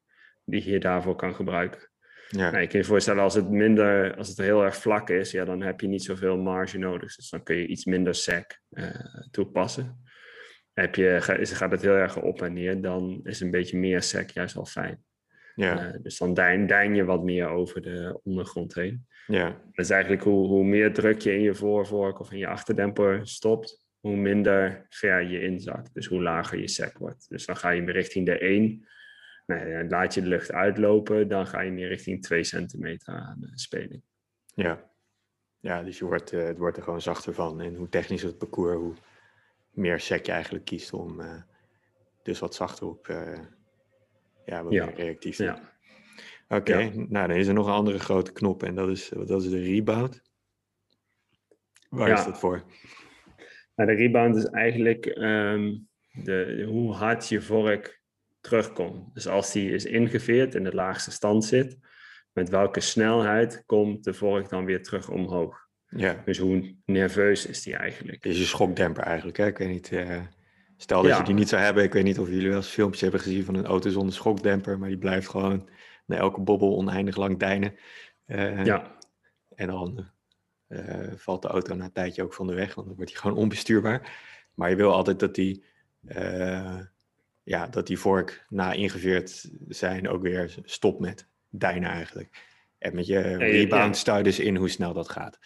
die 0.43 0.69
je 0.69 0.79
daarvoor 0.79 1.15
kan 1.15 1.35
gebruiken. 1.35 1.89
Ja. 2.27 2.49
Nou, 2.49 2.61
je 2.61 2.67
kan 2.67 2.79
je 2.79 2.85
voorstellen, 2.85 3.23
als 3.23 3.33
het 3.33 3.49
minder, 3.49 4.15
als 4.15 4.27
het 4.27 4.37
heel 4.37 4.63
erg 4.63 4.75
vlak 4.75 5.09
is, 5.09 5.31
ja, 5.31 5.45
dan 5.45 5.61
heb 5.61 5.81
je 5.81 5.87
niet 5.87 6.03
zoveel 6.03 6.37
marge 6.37 6.77
nodig. 6.77 7.15
Dus 7.15 7.29
dan 7.29 7.43
kun 7.43 7.55
je 7.55 7.67
iets 7.67 7.85
minder 7.85 8.15
sec 8.15 8.59
uh, 8.69 8.89
toepassen 9.31 10.01
heb 10.73 10.95
je, 10.95 11.17
gaat 11.43 11.71
het 11.71 11.81
heel 11.81 11.95
erg 11.95 12.21
op 12.21 12.41
en 12.41 12.53
neer, 12.53 12.81
dan 12.81 13.19
is 13.23 13.39
een 13.39 13.51
beetje 13.51 13.77
meer 13.77 14.01
sec 14.01 14.29
juist 14.29 14.55
al 14.55 14.65
fijn. 14.65 15.03
Ja. 15.55 15.87
Uh, 15.87 16.01
dus 16.01 16.17
dan 16.17 16.33
dein, 16.33 16.67
dein 16.67 16.95
je 16.95 17.03
wat 17.03 17.23
meer 17.23 17.47
over 17.47 17.81
de 17.81 18.19
ondergrond 18.23 18.73
heen. 18.73 19.07
Ja. 19.31 19.49
Dat 19.49 19.85
is 19.85 19.89
eigenlijk 19.89 20.23
hoe, 20.23 20.47
hoe 20.47 20.63
meer 20.63 20.93
druk 20.93 21.21
je 21.21 21.33
in 21.33 21.41
je 21.41 21.53
voorvork 21.53 22.19
of 22.19 22.31
in 22.31 22.37
je 22.37 22.47
achterdemper 22.47 23.27
stopt, 23.27 23.85
hoe 23.99 24.15
minder 24.15 24.85
ver 24.89 25.21
je 25.21 25.41
inzakt. 25.41 25.93
Dus 25.93 26.05
hoe 26.05 26.21
lager 26.21 26.59
je 26.59 26.67
sec 26.67 26.97
wordt. 26.97 27.29
Dus 27.29 27.45
dan 27.45 27.57
ga 27.57 27.69
je 27.69 27.81
meer 27.81 27.93
richting 27.93 28.25
de 28.25 28.37
1. 28.37 28.85
Nou, 29.45 29.87
laat 29.87 30.13
je 30.13 30.21
de 30.21 30.27
lucht 30.27 30.51
uitlopen, 30.51 31.27
dan 31.27 31.47
ga 31.47 31.61
je 31.61 31.71
meer 31.71 31.87
richting 31.87 32.21
2 32.21 32.43
centimeter 32.43 33.13
aan 33.13 33.37
de 33.39 33.51
speling. 33.53 34.03
Ja, 34.53 34.91
ja 35.59 35.83
dus 35.83 35.97
je 35.97 36.05
wordt, 36.05 36.31
uh, 36.31 36.43
het 36.43 36.57
wordt 36.57 36.77
er 36.77 36.83
gewoon 36.83 37.01
zachter 37.01 37.33
van. 37.33 37.61
En 37.61 37.75
hoe 37.75 37.89
technisch 37.89 38.21
het 38.21 38.37
parcours, 38.37 38.75
hoe 38.75 38.93
meer 39.71 39.99
sec 39.99 40.25
je 40.25 40.31
eigenlijk 40.31 40.65
kiest 40.65 40.93
om 40.93 41.19
uh, 41.19 41.41
dus 42.23 42.39
wat 42.39 42.55
zachter 42.55 42.87
op, 42.87 43.07
uh, 43.07 43.39
ja, 44.45 44.63
wat 44.63 44.71
meer 44.71 44.93
reactief 44.93 45.35
te 45.35 45.43
ja. 45.43 45.70
Oké, 46.51 46.77
ja. 46.77 46.91
nou 46.93 47.27
dan 47.27 47.37
is 47.37 47.47
er 47.47 47.53
nog 47.53 47.67
een 47.67 47.73
andere 47.73 47.99
grote 47.99 48.31
knop 48.31 48.63
en 48.63 48.75
dat 48.75 48.89
is, 48.89 49.11
dat 49.25 49.43
is 49.43 49.49
de 49.49 49.63
rebound. 49.63 50.21
Waar 51.89 52.11
is 52.11 52.25
dat 52.25 52.39
voor? 52.39 52.63
Nou, 53.75 53.89
de 53.89 53.95
rebound 53.95 54.35
is 54.35 54.45
eigenlijk 54.45 55.05
um, 55.05 55.87
de, 56.11 56.65
hoe 56.69 56.93
hard 56.93 57.27
je 57.27 57.41
vork 57.41 58.01
terugkomt. 58.41 59.13
Dus 59.13 59.27
als 59.27 59.51
die 59.51 59.71
is 59.71 59.85
ingeveerd 59.85 60.55
in 60.55 60.63
de 60.63 60.75
laagste 60.75 61.11
stand 61.11 61.45
zit, 61.45 61.77
met 62.31 62.49
welke 62.49 62.79
snelheid 62.79 63.63
komt 63.65 64.03
de 64.03 64.13
vork 64.13 64.49
dan 64.49 64.65
weer 64.65 64.83
terug 64.83 65.09
omhoog? 65.09 65.67
Ja. 65.85 66.21
Dus 66.25 66.37
hoe 66.37 66.75
nerveus 66.85 67.45
is 67.45 67.63
die 67.63 67.75
eigenlijk? 67.75 68.25
Is 68.25 68.37
je 68.37 68.45
schokdemper 68.45 69.03
eigenlijk, 69.03 69.37
hè? 69.37 69.45
Ik 69.47 69.57
weet 69.57 69.69
niet... 69.69 69.91
Uh, 69.91 70.21
stel 70.77 71.01
dat 71.01 71.17
je 71.17 71.23
die 71.23 71.33
niet 71.33 71.49
zou 71.49 71.61
hebben, 71.61 71.83
ik 71.83 71.93
weet 71.93 72.03
niet 72.03 72.19
of 72.19 72.29
jullie 72.29 72.47
wel 72.47 72.57
eens 72.57 72.67
filmpjes 72.67 73.01
hebben 73.01 73.19
gezien 73.19 73.43
van 73.43 73.55
een 73.55 73.65
auto 73.65 73.89
zonder 73.89 74.13
schokdemper, 74.13 74.79
maar 74.79 74.89
die 74.89 74.97
blijft 74.97 75.29
gewoon 75.29 75.69
naar 76.05 76.19
elke 76.19 76.41
bobbel 76.41 76.75
oneindig 76.75 77.15
lang 77.15 77.39
deinen. 77.39 77.75
Uh, 78.27 78.65
ja. 78.65 78.97
En 79.55 79.67
dan 79.67 80.09
uh, 80.67 81.11
valt 81.15 81.41
de 81.41 81.47
auto 81.47 81.75
na 81.75 81.85
een 81.85 81.91
tijdje 81.91 82.23
ook 82.23 82.33
van 82.33 82.47
de 82.47 82.53
weg, 82.53 82.75
want 82.75 82.87
dan 82.87 82.95
wordt 82.95 83.11
hij 83.11 83.21
gewoon 83.21 83.37
onbestuurbaar. 83.37 84.19
Maar 84.53 84.69
je 84.69 84.75
wil 84.75 84.93
altijd 84.93 85.19
dat 85.19 85.35
die, 85.35 85.63
ja, 87.43 87.67
dat 87.67 87.87
die 87.87 87.99
vork 87.99 88.45
na 88.49 88.73
ingeveerd 88.73 89.49
zijn 89.67 90.09
ook 90.09 90.21
weer 90.21 90.55
stopt 90.63 90.99
met 90.99 91.27
deinen 91.49 91.89
eigenlijk. 91.89 92.49
En 92.77 92.95
met 92.95 93.05
je 93.05 93.37
rebound 93.37 94.05
je 94.05 94.23
dus 94.23 94.39
in 94.39 94.55
hoe 94.55 94.69
snel 94.69 94.93
dat 94.93 95.09
gaat. 95.09 95.39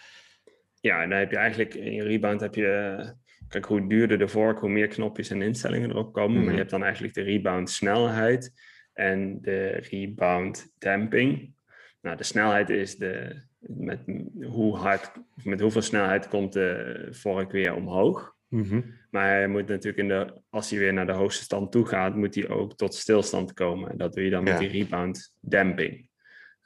Ja, 0.80 1.02
en 1.02 1.10
dan 1.10 1.20
heb 1.20 1.32
je 1.32 1.38
eigenlijk 1.38 1.74
in 1.74 1.94
je 1.94 2.04
rebound 2.04 2.42
heb 2.42 2.56
je. 2.56 3.24
Kijk, 3.48 3.66
hoe 3.66 3.88
duurder 3.88 4.18
de 4.18 4.28
vork, 4.28 4.60
hoe 4.60 4.70
meer 4.70 4.88
knopjes 4.88 5.30
en 5.30 5.42
instellingen 5.42 5.90
erop 5.90 6.14
komen. 6.14 6.34
Maar 6.34 6.44
je 6.44 6.50
mhm. 6.50 6.58
hebt 6.58 6.70
dan 6.70 6.84
eigenlijk 6.84 7.14
de 7.14 7.22
rebound 7.22 7.70
snelheid 7.70 8.54
en 8.96 9.42
de 9.42 9.68
rebound 9.68 10.74
damping. 10.78 11.54
Nou, 12.02 12.18
de 12.18 12.24
snelheid 12.24 12.70
is 12.70 12.96
de, 12.96 13.42
met, 13.60 14.00
hoe 14.42 14.78
hard, 14.78 15.12
met 15.44 15.60
hoeveel 15.60 15.82
snelheid 15.82 16.28
komt 16.28 16.54
de 16.54 17.08
vork 17.12 17.52
weer 17.52 17.74
omhoog. 17.74 18.36
Mhm. 18.48 18.82
Maar 19.10 19.28
hij 19.28 19.48
moet 19.48 19.68
natuurlijk 19.68 19.98
in 19.98 20.08
de, 20.08 20.42
als 20.50 20.70
hij 20.70 20.80
weer 20.80 20.94
naar 20.94 21.06
de 21.06 21.12
hoogste 21.12 21.44
stand 21.44 21.72
toe 21.72 21.86
gaat, 21.86 22.16
moet 22.16 22.36
hij 22.36 22.50
ook 22.50 22.76
tot 22.76 22.94
stilstand 22.94 23.54
komen. 23.54 23.92
En 23.92 23.98
dat 23.98 24.14
doe 24.14 24.24
je 24.24 24.30
dan 24.30 24.44
met 24.44 24.58
die 24.58 24.70
rebound 24.70 25.34
damping. 25.40 26.10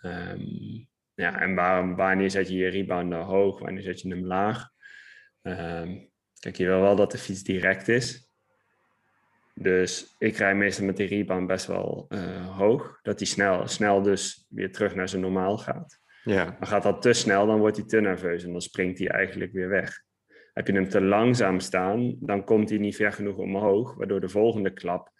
Um, 0.02 0.88
ja, 1.14 1.40
en 1.42 1.56
waarom, 1.56 1.96
wanneer 1.96 2.32
zet 2.32 2.50
je 2.50 2.56
je 2.56 2.68
rebound 2.68 3.10
nou 3.10 3.24
hoog, 3.24 3.60
wanneer 3.60 3.84
zet 3.84 4.02
je 4.02 4.10
hem 4.10 4.26
laag? 4.26 4.70
Um, 5.42 6.10
kijk, 6.40 6.56
je 6.56 6.66
wil 6.66 6.82
wel 6.82 6.96
dat 6.96 7.12
de 7.12 7.18
fiets 7.18 7.44
direct 7.44 7.88
is. 7.88 8.29
Dus 9.62 10.16
ik 10.18 10.38
rij 10.38 10.56
meestal 10.56 10.86
met 10.86 10.98
die 10.98 11.08
rebound 11.08 11.48
best 11.48 11.66
wel 11.66 12.06
uh, 12.10 12.58
hoog. 12.58 13.00
Dat 13.02 13.20
hij 13.20 13.28
snel, 13.28 13.68
snel 13.68 14.02
dus 14.02 14.46
weer 14.50 14.72
terug 14.72 14.96
naar 14.96 15.10
zijn 15.10 15.22
normaal 15.22 15.58
gaat. 15.58 16.00
Ja. 16.24 16.46
Maar 16.46 16.68
gaat 16.68 16.84
dat 16.84 17.02
te 17.02 17.14
snel, 17.14 17.46
dan 17.46 17.60
wordt 17.60 17.78
hij 17.78 17.86
te 17.86 18.02
nerveus 18.02 18.44
en 18.44 18.52
dan 18.52 18.62
springt 18.62 19.00
hij 19.00 19.08
eigenlijk 19.08 19.52
weer 19.52 19.70
weg. 19.70 20.04
Heb 20.54 20.68
je 20.68 20.74
hem 20.74 20.90
te 20.90 21.02
langzaam 21.02 21.60
staan, 21.60 22.16
dan 22.20 22.44
komt 22.44 22.70
hij 22.70 22.78
niet 22.78 22.96
ver 22.96 23.12
genoeg 23.12 23.38
omhoog, 23.38 23.96
waardoor 23.96 24.20
de 24.20 24.30
volgende 24.30 24.74
klap 24.74 25.12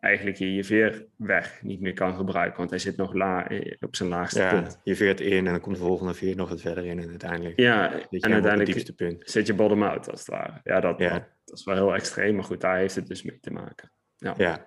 eigenlijk 0.00 0.36
je, 0.36 0.54
je 0.54 0.64
veerweg 0.64 1.62
niet 1.62 1.80
meer 1.80 1.92
kan 1.92 2.14
gebruiken, 2.14 2.58
want 2.58 2.70
hij 2.70 2.78
zit 2.78 2.96
nog 2.96 3.12
la, 3.14 3.48
eh, 3.48 3.76
op 3.80 3.96
zijn 3.96 4.08
laagste 4.08 4.40
ja, 4.40 4.50
punt. 4.50 4.80
Je 4.84 4.96
veert 4.96 5.20
in 5.20 5.46
en 5.46 5.52
dan 5.52 5.60
komt 5.60 5.76
de 5.76 5.82
volgende 5.82 6.14
veer 6.14 6.36
nog 6.36 6.48
wat 6.48 6.60
verder 6.60 6.84
in 6.84 6.98
en 6.98 7.08
uiteindelijk 7.08 7.60
ja, 7.60 7.92
en 8.10 8.32
uiteindelijk 8.32 8.94
punt. 8.96 9.22
zit 9.24 9.46
je 9.46 9.54
bottom 9.54 9.82
out 9.82 10.10
als 10.10 10.20
het 10.20 10.28
ware. 10.28 10.60
Ja 10.64 10.80
dat, 10.80 10.98
ja, 10.98 11.28
dat, 11.44 11.58
is 11.58 11.64
wel 11.64 11.74
heel 11.74 11.94
extreem, 11.94 12.34
maar 12.34 12.44
goed, 12.44 12.60
daar 12.60 12.76
heeft 12.76 12.94
het 12.94 13.06
dus 13.06 13.22
mee 13.22 13.40
te 13.40 13.50
maken. 13.50 13.90
Ja. 14.16 14.34
ja. 14.36 14.66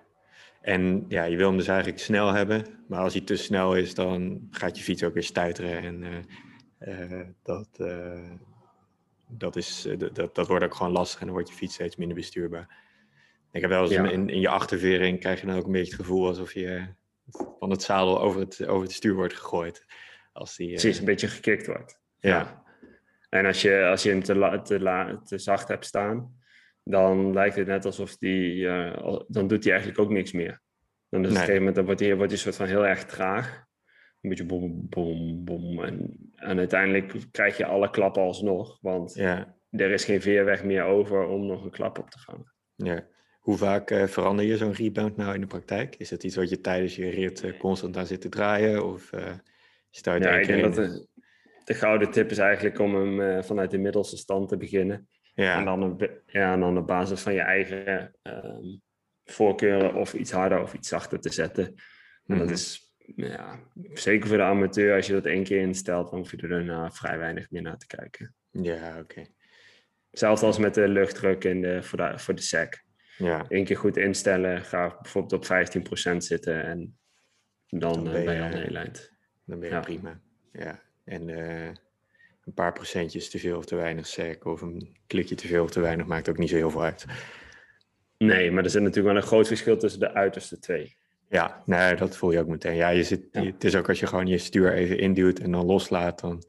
En 0.60 1.04
ja, 1.08 1.24
je 1.24 1.36
wil 1.36 1.48
hem 1.48 1.56
dus 1.56 1.68
eigenlijk 1.68 1.98
snel 1.98 2.32
hebben, 2.32 2.64
maar 2.88 3.00
als 3.00 3.12
hij 3.12 3.22
te 3.22 3.36
snel 3.36 3.76
is, 3.76 3.94
dan 3.94 4.48
gaat 4.50 4.76
je 4.76 4.84
fiets 4.84 5.04
ook 5.04 5.14
weer 5.14 5.22
stuiteren 5.22 5.78
en 5.82 6.04
uh, 6.80 7.20
dat, 7.42 7.68
dat, 9.28 9.56
is, 9.56 9.88
dat, 10.12 10.34
dat 10.34 10.46
wordt 10.46 10.64
ook 10.64 10.74
gewoon 10.74 10.92
lastig 10.92 11.20
en 11.20 11.26
dan 11.26 11.34
wordt 11.34 11.48
je 11.48 11.54
fiets 11.54 11.74
steeds 11.74 11.96
minder 11.96 12.16
bestuurbaar. 12.16 12.84
Ik 13.56 13.62
heb 13.62 13.70
wel 13.70 13.82
eens 13.82 14.10
in, 14.12 14.28
in 14.28 14.40
je 14.40 14.48
achtervering 14.48 15.20
krijg 15.20 15.40
je 15.40 15.46
dan 15.46 15.56
ook 15.56 15.66
een 15.66 15.72
beetje 15.72 15.92
het 15.92 16.00
gevoel 16.00 16.26
alsof 16.26 16.52
je 16.52 16.86
van 17.58 17.70
het 17.70 17.82
zadel 17.82 18.20
over 18.20 18.40
het, 18.40 18.66
over 18.66 18.82
het 18.82 18.92
stuur 18.92 19.14
wordt 19.14 19.34
gegooid. 19.34 19.84
Als 20.32 20.56
die, 20.56 20.68
Precies, 20.68 20.98
een 20.98 21.04
beetje 21.04 21.28
gekikt 21.28 21.66
wordt. 21.66 22.00
Ja. 22.18 22.64
En 23.28 23.46
als 23.46 23.62
je, 23.62 23.84
als 23.84 24.02
je 24.02 24.10
hem 24.10 24.22
te, 24.22 24.60
te, 24.64 25.18
te 25.24 25.38
zacht 25.38 25.68
hebt 25.68 25.84
staan, 25.84 26.36
dan 26.82 27.32
lijkt 27.32 27.56
het 27.56 27.66
net 27.66 27.84
alsof 27.84 28.16
die, 28.16 28.64
dan 29.28 29.46
doet 29.46 29.64
hij 29.64 29.72
eigenlijk 29.72 29.98
ook 29.98 30.10
niks 30.10 30.32
meer. 30.32 30.60
Dan 31.08 31.20
is 31.20 31.26
het 31.26 31.36
een 31.36 31.40
gegeven 31.40 31.58
moment, 31.58 31.76
dan 31.76 31.84
wordt 31.84 32.00
hij, 32.00 32.16
wordt 32.16 32.30
hij 32.32 32.40
soort 32.40 32.56
van 32.56 32.66
heel 32.66 32.86
erg 32.86 33.04
traag. 33.04 33.64
Een 34.20 34.28
beetje 34.28 34.44
bom, 34.44 34.88
bom, 34.88 35.44
bom. 35.44 35.84
En, 35.84 36.16
en 36.34 36.58
uiteindelijk 36.58 37.14
krijg 37.30 37.56
je 37.56 37.66
alle 37.66 37.90
klappen 37.90 38.22
alsnog, 38.22 38.78
want 38.80 39.14
ja. 39.14 39.56
er 39.70 39.90
is 39.90 40.04
geen 40.04 40.22
veerweg 40.22 40.64
meer 40.64 40.84
over 40.84 41.26
om 41.26 41.46
nog 41.46 41.64
een 41.64 41.70
klap 41.70 41.98
op 41.98 42.10
te 42.10 42.18
vangen. 42.18 42.52
Ja. 42.74 43.06
Hoe 43.46 43.56
vaak 43.56 43.90
uh, 43.90 44.06
verander 44.06 44.44
je 44.44 44.56
zo'n 44.56 44.72
rebound 44.72 45.16
nou 45.16 45.34
in 45.34 45.40
de 45.40 45.46
praktijk? 45.46 45.96
Is 45.96 46.08
dat 46.08 46.24
iets 46.24 46.36
wat 46.36 46.48
je 46.48 46.60
tijdens 46.60 46.96
je 46.96 47.08
rit 47.08 47.44
uh, 47.44 47.58
constant 47.58 47.96
aan 47.96 48.06
zit 48.06 48.20
te 48.20 48.28
draaien? 48.28 48.84
Of 48.84 49.12
uh, 49.12 49.24
het 49.90 50.04
ja, 50.04 50.38
ik 50.38 50.46
denk 50.46 50.62
dat 50.62 50.74
de, 50.74 51.06
de, 51.64 51.74
gouden 51.74 52.10
tip 52.10 52.30
is 52.30 52.38
eigenlijk 52.38 52.78
om 52.78 52.94
hem 52.94 53.44
vanuit 53.44 53.70
de 53.70 53.78
middelste 53.78 54.16
stand 54.16 54.48
te 54.48 54.56
beginnen. 54.56 55.08
Ja. 55.34 55.58
En, 55.58 55.64
dan, 55.64 56.08
ja, 56.26 56.52
en 56.52 56.60
dan 56.60 56.78
op 56.78 56.86
basis 56.86 57.20
van 57.20 57.34
je 57.34 57.40
eigen 57.40 58.14
ehm, 58.22 58.76
voorkeuren 59.24 59.94
of 59.94 60.14
iets 60.14 60.30
harder 60.30 60.62
of 60.62 60.74
iets 60.74 60.88
zachter 60.88 61.20
te 61.20 61.32
zetten. 61.32 61.64
En 62.26 62.38
dat 62.38 62.44
mhm. 62.46 62.54
is 62.54 62.94
ja, 63.16 63.60
zeker 63.92 64.28
voor 64.28 64.36
de 64.36 64.42
amateur, 64.42 64.96
als 64.96 65.06
je 65.06 65.12
dat 65.12 65.26
één 65.26 65.44
keer 65.44 65.60
instelt, 65.60 66.10
dan 66.10 66.18
hoef 66.18 66.30
je 66.30 66.36
er 66.36 66.48
daarna 66.48 66.90
vrij 66.90 67.18
weinig 67.18 67.50
meer 67.50 67.62
naar 67.62 67.78
te 67.78 67.86
kijken. 67.86 68.34
Ja, 68.50 68.98
oké. 68.98 69.26
Zelfs 70.10 70.42
als 70.42 70.58
met 70.58 70.74
de 70.74 70.88
luchtdruk 70.88 71.44
in 71.44 71.60
de, 71.60 71.82
voor, 71.82 71.98
de, 71.98 72.18
voor 72.18 72.34
de 72.34 72.42
sec. 72.42 72.84
Ja. 73.18 73.44
Eén 73.48 73.64
keer 73.64 73.76
goed 73.76 73.96
instellen, 73.96 74.64
ga 74.64 74.98
bijvoorbeeld 75.02 75.32
op 75.32 75.44
15% 76.12 76.16
zitten 76.16 76.64
en 76.64 76.98
dan, 77.68 78.04
dan 78.04 78.06
eh, 78.06 78.24
ben, 78.24 78.34
je, 78.34 78.42
al 78.42 78.46
een 78.46 78.62
heel 78.62 78.76
eind. 78.76 79.12
Dan 79.44 79.60
ben 79.60 79.70
je 79.70 79.80
prima. 79.80 80.20
Ja. 80.52 80.80
En 81.04 81.28
uh, 81.28 81.66
een 82.44 82.54
paar 82.54 82.72
procentjes 82.72 83.30
te 83.30 83.38
veel 83.38 83.56
of 83.56 83.64
te 83.64 83.76
weinig 83.76 84.06
sec 84.06 84.44
of 84.44 84.60
een 84.60 84.96
klikje 85.06 85.34
te 85.34 85.46
veel 85.46 85.62
of 85.62 85.70
te 85.70 85.80
weinig 85.80 86.06
maakt 86.06 86.28
ook 86.28 86.38
niet 86.38 86.48
zo 86.48 86.56
heel 86.56 86.70
veel 86.70 86.82
uit. 86.82 87.04
Nee, 88.18 88.50
maar 88.50 88.64
er 88.64 88.70
zit 88.70 88.82
natuurlijk 88.82 89.14
wel 89.14 89.22
een 89.22 89.28
groot 89.28 89.46
verschil 89.46 89.76
tussen 89.76 90.00
de 90.00 90.12
uiterste 90.12 90.58
twee. 90.58 90.96
Ja, 91.28 91.62
nee, 91.64 91.96
dat 91.96 92.16
voel 92.16 92.30
je 92.30 92.38
ook 92.38 92.46
meteen. 92.46 92.74
Ja, 92.74 92.88
je 92.88 93.04
zit, 93.04 93.28
het 93.30 93.64
is 93.64 93.76
ook 93.76 93.88
als 93.88 94.00
je 94.00 94.06
gewoon 94.06 94.26
je 94.26 94.38
stuur 94.38 94.72
even 94.72 94.98
induwt 94.98 95.40
en 95.40 95.50
dan 95.50 95.64
loslaat, 95.64 96.20
dan 96.20 96.42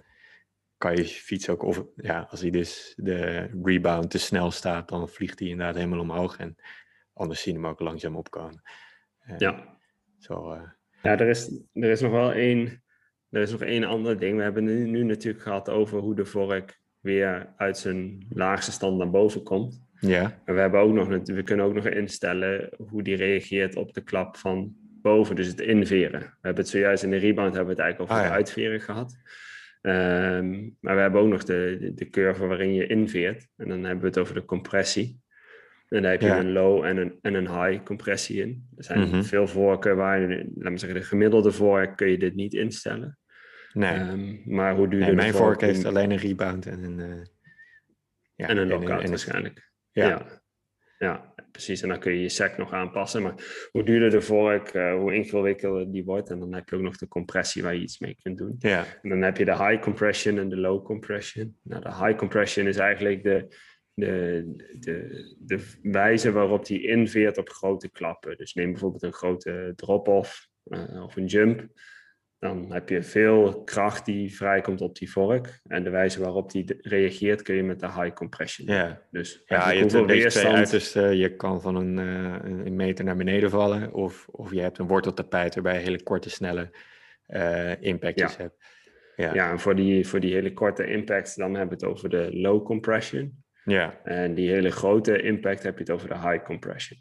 kan 0.77 0.95
je 0.95 1.03
fiets 1.03 1.49
ook, 1.49 1.63
of 1.63 1.83
ja, 1.95 2.27
als 2.29 2.41
hij 2.41 2.49
dus 2.49 2.93
de 2.97 3.49
rebound 3.63 4.09
te 4.09 4.19
snel 4.19 4.51
staat, 4.51 4.89
dan 4.89 5.09
vliegt 5.09 5.39
hij 5.39 5.47
inderdaad 5.47 5.75
helemaal 5.75 5.99
omhoog. 5.99 6.37
En 6.37 6.55
anders 7.13 7.41
zien 7.41 7.55
hem 7.55 7.67
ook 7.67 7.79
langzaam 7.79 8.15
opkomen. 8.15 8.61
Uh, 9.29 9.37
ja. 9.37 9.77
Zo, 10.19 10.53
uh, 10.53 10.61
ja, 11.01 11.19
er 11.19 11.27
is, 11.27 11.61
er 11.73 11.89
is 11.89 12.01
nog 12.01 12.11
wel 12.11 12.31
één, 12.31 12.83
er 13.29 13.41
is 13.41 13.51
nog 13.51 13.61
één 13.61 13.83
ander 13.83 14.19
ding. 14.19 14.37
We 14.37 14.43
hebben 14.43 14.63
nu, 14.63 14.87
nu 14.87 15.03
natuurlijk 15.03 15.43
gehad 15.43 15.69
over 15.69 15.99
hoe 15.99 16.15
de 16.15 16.25
vork 16.25 16.81
weer 16.99 17.53
uit 17.57 17.77
zijn 17.77 18.25
laagste 18.29 18.71
stand 18.71 18.97
naar 18.97 19.09
boven 19.09 19.43
komt. 19.43 19.85
Ja. 19.99 20.41
En 20.45 20.53
we, 20.53 20.59
hebben 20.59 20.79
ook 20.79 20.93
nog, 20.93 21.07
we 21.07 21.43
kunnen 21.43 21.65
ook 21.65 21.73
nog 21.73 21.85
instellen 21.85 22.69
hoe 22.89 23.03
die 23.03 23.15
reageert 23.15 23.75
op 23.75 23.93
de 23.93 24.01
klap 24.01 24.37
van 24.37 24.75
boven, 25.01 25.35
dus 25.35 25.47
het 25.47 25.59
inveren. 25.59 26.19
We 26.19 26.27
hebben 26.41 26.63
het 26.63 26.71
zojuist 26.71 27.03
in 27.03 27.09
de 27.09 27.17
rebound 27.17 27.55
hebben 27.55 27.75
we 27.75 27.81
het 27.81 27.91
eigenlijk 27.91 28.11
over 28.11 28.23
ah, 28.23 28.29
de 28.29 28.35
uitveren 28.35 28.81
gehad. 28.81 29.17
Um, 29.87 30.77
maar 30.79 30.95
we 30.95 31.01
hebben 31.01 31.21
ook 31.21 31.27
nog 31.27 31.43
de, 31.43 31.91
de, 31.95 32.09
curve 32.09 32.45
waarin 32.45 32.73
je 32.73 32.87
inveert. 32.87 33.47
En 33.55 33.69
dan 33.69 33.83
hebben 33.83 34.01
we 34.01 34.07
het 34.07 34.17
over 34.17 34.33
de 34.33 34.45
compressie. 34.45 35.19
En 35.87 36.01
daar 36.01 36.11
heb 36.11 36.21
je 36.21 36.29
een 36.29 36.51
low 36.51 36.83
en 36.83 36.97
een, 36.97 37.17
en 37.21 37.33
een 37.33 37.63
high 37.63 37.83
compressie 37.83 38.41
in. 38.41 38.67
Er 38.77 38.83
zijn 38.83 38.99
mhm. 38.99 39.23
veel 39.23 39.47
vorken 39.47 39.95
waar, 39.95 40.19
laat 40.55 40.71
me 40.71 40.77
zeggen, 40.77 40.99
de 40.99 41.05
gemiddelde 41.05 41.51
vork 41.51 41.97
kun 41.97 42.09
je 42.09 42.17
dit 42.17 42.35
niet 42.35 42.53
instellen. 42.53 43.17
Nee. 43.73 43.99
Um, 43.99 44.41
maar 44.45 44.75
hoe 44.75 44.87
duurder 44.87 45.07
nee, 45.07 45.15
Mijn 45.15 45.33
vork 45.33 45.61
heeft 45.61 45.85
alleen 45.85 46.11
een 46.11 46.17
rebound 46.17 46.65
en 46.65 46.83
een... 46.83 46.99
Uh, 46.99 47.21
ja, 48.35 48.47
en 48.47 48.57
een 48.57 48.67
lockout 48.67 49.09
waarschijnlijk. 49.09 49.71
ja. 49.91 50.07
ja 50.07 50.41
precies. 51.51 51.81
En 51.81 51.89
dan 51.89 51.99
kun 51.99 52.13
je 52.13 52.21
je 52.21 52.29
sec 52.29 52.57
nog 52.57 52.73
aanpassen. 52.73 53.21
Maar 53.21 53.67
hoe 53.71 53.83
duurder 53.83 54.09
de 54.09 54.21
vork, 54.21 54.73
uh, 54.73 54.93
hoe 54.93 55.13
ingewikkelder 55.13 55.91
die 55.91 56.03
wordt. 56.03 56.29
En 56.29 56.39
dan 56.39 56.53
heb 56.53 56.69
je 56.69 56.75
ook 56.75 56.81
nog 56.81 56.97
de 56.97 57.07
compressie 57.07 57.63
waar 57.63 57.73
je 57.73 57.81
iets 57.81 57.99
mee 57.99 58.17
kunt 58.21 58.37
doen. 58.37 58.55
Ja. 58.59 58.85
En 59.01 59.09
dan 59.09 59.21
heb 59.21 59.37
je 59.37 59.45
de 59.45 59.57
high 59.57 59.79
compression 59.79 60.37
en 60.37 60.49
de 60.49 60.57
low 60.57 60.85
compression. 60.85 61.57
Nou, 61.61 61.81
de 61.81 61.95
high 61.95 62.15
compression 62.15 62.67
is 62.67 62.77
eigenlijk 62.77 63.23
de, 63.23 63.47
de, 63.93 64.45
de, 64.79 65.35
de 65.39 65.73
wijze 65.81 66.31
waarop 66.31 66.65
die 66.65 66.87
inveert 66.87 67.37
op 67.37 67.49
grote 67.49 67.89
klappen. 67.89 68.37
Dus 68.37 68.53
neem 68.53 68.71
bijvoorbeeld 68.71 69.03
een 69.03 69.13
grote 69.13 69.73
drop-off 69.75 70.47
uh, 70.63 71.03
of 71.03 71.15
een 71.15 71.25
jump. 71.25 71.67
Dan 72.39 72.71
heb 72.71 72.89
je 72.89 73.03
veel 73.03 73.63
kracht 73.63 74.05
die 74.05 74.35
vrijkomt 74.35 74.81
op 74.81 74.95
die 74.95 75.11
vork. 75.11 75.59
En 75.67 75.83
de 75.83 75.89
wijze 75.89 76.19
waarop 76.19 76.51
die 76.51 76.77
reageert 76.81 77.41
kun 77.41 77.55
je 77.55 77.63
met 77.63 77.79
de 77.79 77.91
high 77.91 78.13
compression. 78.13 78.67
Ja, 78.67 79.01
dus 79.11 79.41
ja 79.45 79.71
je 79.71 79.79
hebt 79.79 80.05
weerstand... 80.05 80.55
uiterste. 80.55 81.01
Je 81.01 81.35
kan 81.35 81.61
van 81.61 81.75
een, 81.75 81.97
uh, 81.97 82.65
een, 82.65 82.75
meter 82.75 83.05
naar 83.05 83.15
beneden 83.15 83.49
vallen. 83.49 83.93
Of, 83.93 84.27
of 84.31 84.51
je 84.51 84.61
hebt 84.61 84.77
een 84.77 84.87
worteltapijt 84.87 85.53
waarbij 85.53 85.73
je 85.73 85.79
hele 85.79 86.03
korte, 86.03 86.29
snelle 86.29 86.71
uh, 87.27 87.81
impacts 87.81 88.21
ja. 88.21 88.29
hebt. 88.37 88.55
Ja, 89.15 89.33
ja 89.33 89.51
en 89.51 89.59
voor 89.59 89.75
die, 89.75 90.07
voor 90.07 90.19
die 90.19 90.33
hele 90.33 90.53
korte 90.53 90.87
impacts 90.87 91.35
dan 91.35 91.53
hebben 91.53 91.77
we 91.77 91.85
het 91.85 91.93
over 91.93 92.09
de 92.09 92.29
low 92.31 92.65
compression. 92.65 93.43
Ja. 93.63 93.99
En 94.03 94.33
die 94.33 94.49
hele 94.49 94.71
grote 94.71 95.21
impact 95.21 95.63
heb 95.63 95.73
je 95.73 95.79
het 95.79 95.89
over 95.91 96.07
de 96.07 96.19
high 96.19 96.43
compression. 96.43 96.99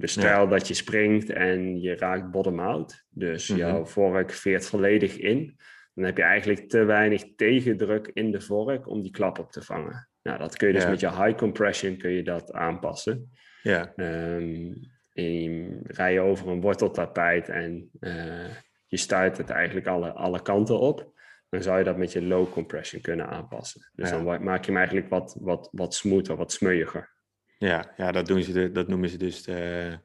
Dus 0.00 0.12
stel 0.12 0.48
dat 0.48 0.68
je 0.68 0.74
springt 0.74 1.30
en 1.30 1.80
je 1.80 1.96
raakt 1.96 2.30
bottom-out, 2.30 3.04
dus 3.08 3.48
mhm. 3.48 3.58
jouw 3.58 3.84
vork 3.84 4.32
veert 4.32 4.66
volledig 4.66 5.16
in, 5.16 5.58
dan 5.94 6.04
heb 6.04 6.16
je 6.16 6.22
eigenlijk 6.22 6.68
te 6.68 6.84
weinig 6.84 7.24
tegendruk 7.36 8.10
in 8.12 8.30
de 8.30 8.40
vork 8.40 8.88
om 8.88 9.02
die 9.02 9.10
klap 9.10 9.38
op 9.38 9.52
te 9.52 9.62
vangen. 9.62 10.08
Nou, 10.22 10.38
dat 10.38 10.56
kun 10.56 10.68
je 10.68 10.74
dus 10.74 10.86
met 10.86 11.00
je 11.00 11.22
high 11.22 11.34
compression 11.34 11.96
kun 11.96 12.10
je 12.10 12.22
dat 12.22 12.52
aanpassen. 12.52 13.30
Ja. 13.62 13.92
Um, 13.96 14.80
je 15.12 15.80
rij 15.82 16.12
je 16.12 16.20
over 16.20 16.48
een 16.48 16.60
worteltapijt 16.60 17.48
en 17.48 17.90
uh, 18.00 18.50
je 18.86 18.96
stuit 18.96 19.36
het 19.36 19.50
eigenlijk 19.50 19.86
alle, 19.86 20.12
alle 20.12 20.42
kanten 20.42 20.78
op, 20.78 21.12
dan 21.48 21.62
zou 21.62 21.78
je 21.78 21.84
dat 21.84 21.96
met 21.96 22.12
je 22.12 22.22
low 22.22 22.52
compression 22.52 23.00
kunnen 23.00 23.28
aanpassen. 23.28 23.90
Dus 23.94 24.10
dan 24.10 24.24
maak 24.24 24.60
je 24.64 24.70
hem 24.70 24.76
eigenlijk 24.76 25.08
wat, 25.08 25.36
wat, 25.40 25.68
wat 25.72 25.94
smoother, 25.94 26.36
wat 26.36 26.52
smeuiger. 26.52 27.18
Ja, 27.60 27.92
ja 27.96 28.12
dat, 28.12 28.26
doen 28.26 28.42
ze 28.42 28.52
de, 28.52 28.72
dat 28.72 28.88
noemen 28.88 29.08
ze 29.08 29.16
dus 29.16 29.42
de, 29.42 29.98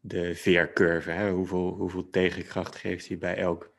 de 0.00 0.34
veercurve. 0.34 1.10
Hè? 1.10 1.30
Hoeveel, 1.30 1.74
hoeveel 1.74 2.10
tegenkracht 2.10 2.76
geeft 2.76 3.08
hij 3.08 3.18
bij 3.18 3.36
elk 3.36 3.72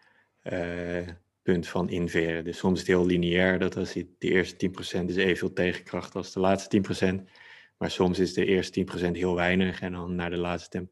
uh, 0.44 1.08
punt 1.42 1.68
van 1.68 1.90
inveren. 1.90 2.44
Dus 2.44 2.58
soms 2.58 2.74
is 2.74 2.80
het 2.80 2.88
heel 2.88 3.06
lineair, 3.06 3.60
dat 3.60 3.78
als 3.78 3.94
hij 3.94 4.08
de 4.18 4.30
eerste 4.30 4.70
10% 4.70 5.06
is 5.06 5.16
evenveel 5.16 5.54
tegenkracht 5.54 6.16
als 6.16 6.34
de 6.34 6.40
laatste 6.40 6.82
10%. 7.22 7.30
Maar 7.78 7.92
soms 7.92 8.20
is 8.20 8.34
de 8.34 8.46
eerste 8.46 8.88
10% 9.08 9.12
heel 9.12 9.36
weinig 9.36 9.82
en 9.82 9.92
dan 9.92 10.16
naar 10.16 10.30
de 10.30 10.38
laatste 10.38 10.90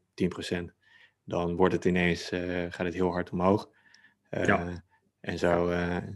10%, 0.54 0.64
dan 1.24 1.56
wordt 1.56 1.74
het 1.74 1.84
ineens, 1.84 2.32
uh, 2.32 2.40
gaat 2.68 2.86
het 2.86 2.94
heel 2.94 3.10
hard 3.10 3.30
omhoog. 3.30 3.70
Uh, 4.30 4.44
ja. 4.44 4.84
En 5.20 5.38
zo, 5.38 5.72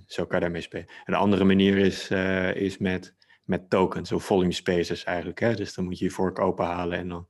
zo 0.06 0.26
kan 0.26 0.38
je 0.38 0.44
daarmee 0.44 0.60
spelen. 0.60 0.86
Een 1.04 1.14
andere 1.14 1.44
manier 1.44 1.78
is, 1.78 2.10
is 2.54 2.78
met 2.78 3.14
met 3.44 3.70
tokens 3.70 4.12
of 4.12 4.24
volume 4.24 4.52
spacers 4.52 5.04
eigenlijk. 5.04 5.40
Hè? 5.40 5.54
Dus 5.54 5.74
dan 5.74 5.84
moet 5.84 5.98
je 5.98 6.04
je 6.04 6.10
vork 6.10 6.38
openhalen 6.38 6.98
en 6.98 7.08
dan 7.08 7.28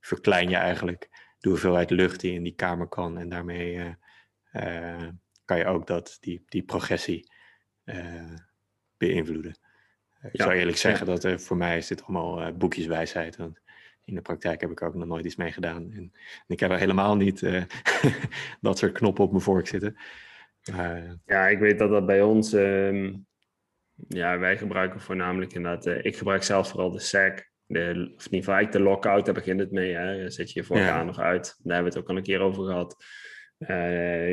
verklein 0.00 0.48
je 0.48 0.56
eigenlijk 0.56 1.08
de 1.38 1.48
hoeveelheid 1.48 1.90
lucht 1.90 2.20
die 2.20 2.32
in 2.32 2.42
die 2.42 2.54
kamer 2.54 2.86
kan. 2.86 3.18
En 3.18 3.28
daarmee 3.28 3.74
uh, 3.74 3.86
uh, 4.52 5.08
kan 5.44 5.58
je 5.58 5.66
ook 5.66 5.86
dat, 5.86 6.18
die, 6.20 6.42
die 6.46 6.62
progressie 6.62 7.30
uh, 7.84 8.34
beïnvloeden. 8.96 9.56
Ik 10.22 10.36
ja, 10.36 10.44
zou 10.44 10.56
eerlijk 10.56 10.76
zeggen 10.76 11.06
ja. 11.06 11.16
dat 11.16 11.42
voor 11.42 11.56
mij 11.56 11.76
is 11.76 11.86
dit 11.86 12.02
allemaal 12.02 12.52
boekjeswijsheid. 12.52 13.36
Want 13.36 13.60
in 14.04 14.14
de 14.14 14.20
praktijk 14.20 14.60
heb 14.60 14.70
ik 14.70 14.82
ook 14.82 14.94
nog 14.94 15.06
nooit 15.06 15.24
iets 15.24 15.36
mee 15.36 15.52
gedaan. 15.52 15.92
En, 15.92 16.12
en 16.16 16.44
ik 16.46 16.60
heb 16.60 16.70
er 16.70 16.78
helemaal 16.78 17.16
niet 17.16 17.40
dat 18.60 18.78
soort 18.78 18.92
knoppen 18.92 19.24
op 19.24 19.30
mijn 19.30 19.42
vork 19.42 19.66
zitten. 19.66 19.96
ja, 21.26 21.48
ik 21.48 21.58
weet 21.58 21.78
dat 21.78 21.90
dat 21.90 22.06
bij 22.06 22.22
ons... 22.22 22.52
Um 22.52 23.30
Ja, 24.08 24.38
wij 24.38 24.58
gebruiken 24.58 25.00
voornamelijk 25.00 25.52
inderdaad, 25.52 25.86
uh, 25.86 26.04
ik 26.04 26.16
gebruik 26.16 26.42
zelf 26.42 26.68
vooral 26.68 26.90
de 26.90 27.00
SAC. 27.00 27.50
De, 27.66 27.80
of 27.90 28.26
in 28.26 28.32
ieder 28.32 28.38
geval 28.38 28.54
eigenlijk 28.54 28.72
de 28.72 28.90
lockout, 28.90 29.24
daar 29.24 29.34
begint 29.34 29.60
het 29.60 29.70
mee. 29.70 29.94
Hè? 29.94 30.20
Dan 30.20 30.30
zet 30.30 30.52
je 30.52 30.60
je 30.60 30.66
voor 30.66 30.78
ja. 30.78 31.02
nog 31.02 31.18
uit. 31.18 31.44
Daar 31.44 31.74
hebben 31.74 31.92
we 31.92 31.98
het 31.98 31.98
ook 31.98 32.10
al 32.10 32.16
een 32.16 32.22
keer 32.22 32.40
over 32.40 32.64
gehad. 32.64 32.96
Uh, 33.58 33.68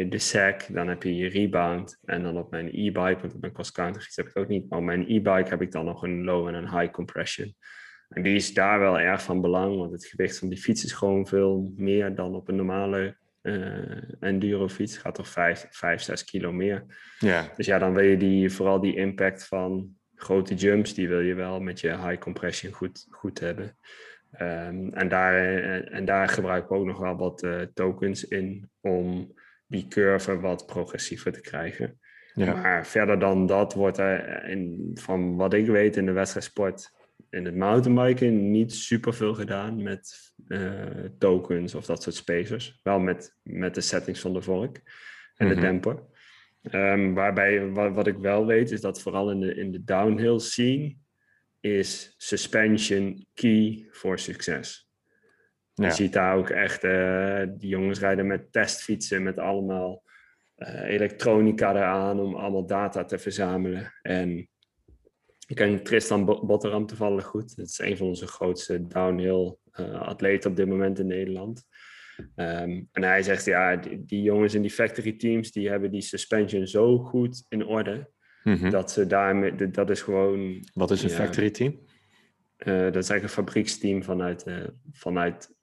de 0.09 0.17
SAC, 0.17 0.67
dan 0.73 0.87
heb 0.87 1.03
je 1.03 1.15
je 1.15 1.29
rebound. 1.29 1.99
En 2.05 2.23
dan 2.23 2.37
op 2.37 2.51
mijn 2.51 2.67
e-bike, 2.67 3.17
want 3.21 3.33
op 3.33 3.41
mijn 3.41 3.53
cross-country 3.53 4.03
heb 4.15 4.27
ik 4.27 4.37
ook 4.37 4.47
niet. 4.47 4.69
Maar 4.69 4.79
op 4.79 4.85
mijn 4.85 5.05
e-bike 5.07 5.49
heb 5.49 5.61
ik 5.61 5.71
dan 5.71 5.85
nog 5.85 6.03
een 6.03 6.23
low 6.23 6.47
en 6.47 6.53
een 6.53 6.79
high 6.79 6.91
compression. 6.91 7.55
En 8.09 8.23
die 8.23 8.35
is 8.35 8.53
daar 8.53 8.79
wel 8.79 8.99
erg 8.99 9.23
van 9.23 9.41
belang, 9.41 9.77
want 9.77 9.91
het 9.91 10.05
gewicht 10.05 10.39
van 10.39 10.49
die 10.49 10.57
fiets 10.57 10.83
is 10.83 10.91
gewoon 10.91 11.27
veel 11.27 11.73
meer 11.75 12.15
dan 12.15 12.35
op 12.35 12.47
een 12.47 12.55
normale 12.55 13.17
uh, 13.41 14.03
enduro-fiets. 14.19 14.97
Gaat 14.97 15.15
toch 15.15 15.27
5, 15.27 15.67
5, 15.69 16.01
6 16.01 16.23
kilo 16.23 16.51
meer. 16.51 16.85
Ja. 17.19 17.53
Dus 17.55 17.65
ja, 17.65 17.79
dan 17.79 17.93
wil 17.93 18.03
je 18.03 18.17
die, 18.17 18.51
vooral 18.51 18.79
die 18.79 18.95
impact 18.95 19.47
van 19.47 19.95
grote 20.15 20.55
jumps, 20.55 20.93
die 20.93 21.09
wil 21.09 21.19
je 21.19 21.33
wel 21.33 21.59
met 21.59 21.79
je 21.79 21.87
high 21.87 22.17
compression 22.17 22.73
goed, 22.73 23.07
goed 23.09 23.39
hebben. 23.39 23.77
Um, 24.41 24.93
en, 24.93 25.07
daar, 25.07 25.35
en 25.81 26.05
daar 26.05 26.29
gebruiken 26.29 26.69
we 26.69 26.75
ook 26.75 26.85
nog 26.85 26.99
wel 26.99 27.17
wat 27.17 27.43
uh, 27.43 27.61
tokens 27.73 28.27
in 28.27 28.69
om 28.81 29.33
die 29.67 29.87
curve 29.87 30.39
wat 30.39 30.65
progressiever 30.65 31.31
te 31.31 31.41
krijgen. 31.41 31.99
Ja. 32.33 32.53
Maar 32.53 32.87
verder 32.87 33.19
dan 33.19 33.45
dat 33.45 33.73
wordt 33.73 33.97
er, 33.97 34.43
in, 34.49 34.91
van 34.93 35.35
wat 35.35 35.53
ik 35.53 35.67
weet 35.67 35.97
in 35.97 36.05
de 36.05 36.11
wedstrijdsport, 36.11 36.91
in 37.29 37.45
het 37.45 37.55
mountainbiken 37.55 38.51
niet 38.51 38.73
super 38.73 39.13
veel 39.13 39.33
gedaan 39.33 39.83
met 39.83 40.33
uh, 40.47 40.81
tokens 41.17 41.75
of 41.75 41.85
dat 41.85 42.03
soort 42.03 42.15
spacers. 42.15 42.79
Wel 42.83 42.99
met, 42.99 43.37
met 43.43 43.75
de 43.75 43.81
settings 43.81 44.19
van 44.19 44.33
de 44.33 44.41
vork 44.41 44.81
en 45.35 45.47
de. 45.47 45.55
Mhm. 45.55 45.97
Um, 46.71 47.13
waarbij 47.13 47.69
wat, 47.69 47.93
wat, 47.93 48.07
ik 48.07 48.17
wel 48.17 48.45
weet 48.45 48.71
is 48.71 48.81
dat 48.81 49.01
vooral 49.01 49.31
in 49.31 49.39
de, 49.39 49.55
in 49.55 49.71
de 49.71 49.83
downhill 49.83 50.39
scene 50.39 50.95
is 51.59 52.13
suspension 52.17 53.25
key 53.33 53.87
voor 53.91 54.19
succes. 54.19 54.89
Ja. 55.73 55.85
Je 55.85 55.91
ziet 55.91 56.13
daar 56.13 56.35
ook 56.35 56.49
echt, 56.49 56.83
uh, 56.83 57.43
die 57.47 57.69
jongens 57.69 57.99
rijden 57.99 58.27
met 58.27 58.51
testfietsen 58.51 59.23
met 59.23 59.37
allemaal 59.37 60.03
uh, 60.57 60.81
elektronica 60.83 61.69
eraan 61.69 62.19
om 62.19 62.35
allemaal 62.35 62.65
data 62.65 63.05
te 63.05 63.17
verzamelen. 63.17 63.93
En 64.01 64.49
ik 65.49 65.55
ken 65.55 65.83
Tristan 65.83 66.25
Botteram 66.25 66.85
toevallig 66.85 67.25
goed. 67.25 67.55
Het 67.55 67.69
is 67.69 67.79
een 67.79 67.97
van 67.97 68.07
onze 68.07 68.27
grootste 68.27 68.87
downhill 68.87 69.55
uh, 69.79 70.01
atleten 70.01 70.49
op 70.49 70.55
dit 70.55 70.67
moment 70.67 70.99
in 70.99 71.07
Nederland. 71.07 71.67
Um, 72.17 72.87
en 72.91 73.03
hij 73.03 73.23
zegt, 73.23 73.45
ja, 73.45 73.75
die, 73.75 74.05
die, 74.05 74.21
jongens 74.21 74.53
in 74.53 74.61
die 74.61 74.71
factory 74.71 75.13
teams, 75.13 75.51
die 75.51 75.69
hebben 75.69 75.91
die 75.91 76.01
suspension 76.01 76.67
zo 76.67 76.97
goed 76.97 77.45
in 77.47 77.65
orde, 77.65 78.09
mm-hmm. 78.43 78.69
dat 78.69 78.91
ze 78.91 79.07
daarmee, 79.07 79.69
dat 79.71 79.89
is 79.89 80.01
gewoon... 80.01 80.67
Wat 80.73 80.91
is 80.91 81.03
een 81.03 81.09
factory 81.09 81.49
team? 81.49 81.71
Uh, 81.71 82.65
dat 82.65 82.95
is 82.95 83.09
eigenlijk 83.09 83.23
een 83.23 83.43
fabrieksteam 83.43 84.03
vanuit, 84.03 84.47
uh, 84.47 84.67
vanuit 84.91 85.55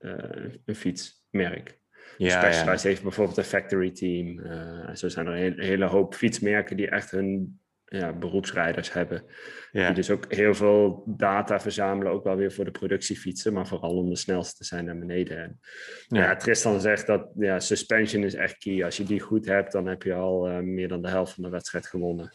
een 0.65 0.75
fietsmerk. 0.75 1.79
Ja, 2.19 2.31
Specialized 2.31 2.83
ja. 2.83 2.89
heeft 2.89 3.03
bijvoorbeeld 3.03 3.37
een 3.37 3.45
factory 3.45 3.91
team. 3.91 4.41
zo 4.97 5.09
zijn 5.09 5.27
er 5.27 5.45
een 5.45 5.61
hele 5.61 5.85
hoop 5.85 6.15
fietsmerken 6.15 6.77
die 6.77 6.89
echt 6.89 7.11
hun 7.11 7.61
ja, 7.89 8.13
beroepsrijders 8.13 8.93
hebben. 8.93 9.25
Ja. 9.73 9.87
Die 9.87 9.95
dus 9.95 10.11
ook 10.11 10.33
heel 10.33 10.55
veel 10.55 11.03
data 11.07 11.61
verzamelen, 11.61 12.13
ook 12.13 12.25
wel 12.25 12.37
weer 12.37 12.53
voor 12.53 12.65
de 12.65 12.71
productiefietsen, 12.71 13.53
maar 13.53 13.67
vooral 13.67 13.97
om 13.97 14.09
de 14.09 14.17
snelste 14.17 14.57
te 14.57 14.65
zijn 14.65 14.85
naar 14.85 14.99
beneden. 14.99 15.39
En, 15.39 15.61
ja. 16.09 16.23
ja. 16.23 16.37
Tristan 16.37 16.81
zegt 16.81 17.07
dat 17.07 17.29
ja, 17.35 17.61
suspension 17.61 18.23
is 18.23 18.35
echt 18.35 18.59
key. 18.59 18.85
Als 18.85 18.97
je 18.97 19.05
die 19.05 19.21
goed 19.21 19.47
hebt, 19.47 19.73
dan 19.73 19.87
heb 19.87 20.03
je 20.03 20.15
al 20.15 20.51
uh, 20.51 20.59
meer 20.59 20.89
dan 20.89 21.03
de 21.03 21.09
helft 21.09 21.33
van 21.33 21.43
de 21.43 21.51
wedstrijd 21.51 21.87
gewonnen. 21.87 22.33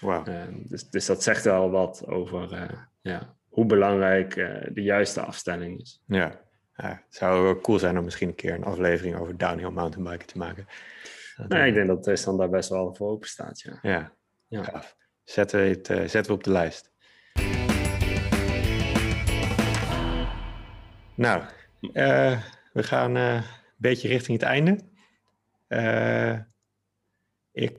Wow. 0.00 0.28
Uh, 0.28 0.42
dus, 0.52 0.90
dus 0.90 1.06
dat 1.06 1.22
zegt 1.22 1.44
wel 1.44 1.70
wat 1.70 2.06
over 2.06 2.52
uh, 2.52 2.62
ja, 3.00 3.36
hoe 3.48 3.66
belangrijk 3.66 4.34
de 4.72 4.82
juiste 4.82 5.20
afstelling 5.20 5.80
is. 5.80 6.02
Ja. 6.06 6.40
ja, 6.76 6.88
het 6.88 7.14
zou 7.14 7.60
cool 7.60 7.78
zijn 7.78 7.98
om 7.98 8.04
misschien 8.04 8.28
een 8.28 8.34
keer 8.34 8.54
een 8.54 8.64
aflevering 8.64 9.16
over 9.16 9.36
downhill 9.36 9.70
mountainbiken 9.70 10.26
te 10.26 10.38
maken. 10.38 10.66
Nee, 11.48 11.68
ik 11.68 11.74
denk 11.74 11.86
dat 11.86 12.02
Tristan 12.02 12.36
daar 12.36 12.50
best 12.50 12.68
wel 12.68 12.94
voor 12.94 13.08
open 13.08 13.28
staat, 13.28 13.60
ja. 13.60 13.78
Ja, 13.82 14.12
ja. 14.48 14.84
Zetten, 15.24 15.60
we 15.60 15.66
het, 15.66 15.88
uh, 15.88 15.96
zetten 15.96 16.26
we 16.26 16.32
op 16.32 16.44
de 16.44 16.50
lijst. 16.50 16.92
Nou, 21.16 21.42
uh, 21.80 22.42
we 22.72 22.82
gaan 22.82 23.16
uh, 23.16 23.34
een 23.34 23.42
beetje 23.76 24.08
richting 24.08 24.40
het 24.40 24.48
einde. 24.48 24.72
ik 27.52 27.76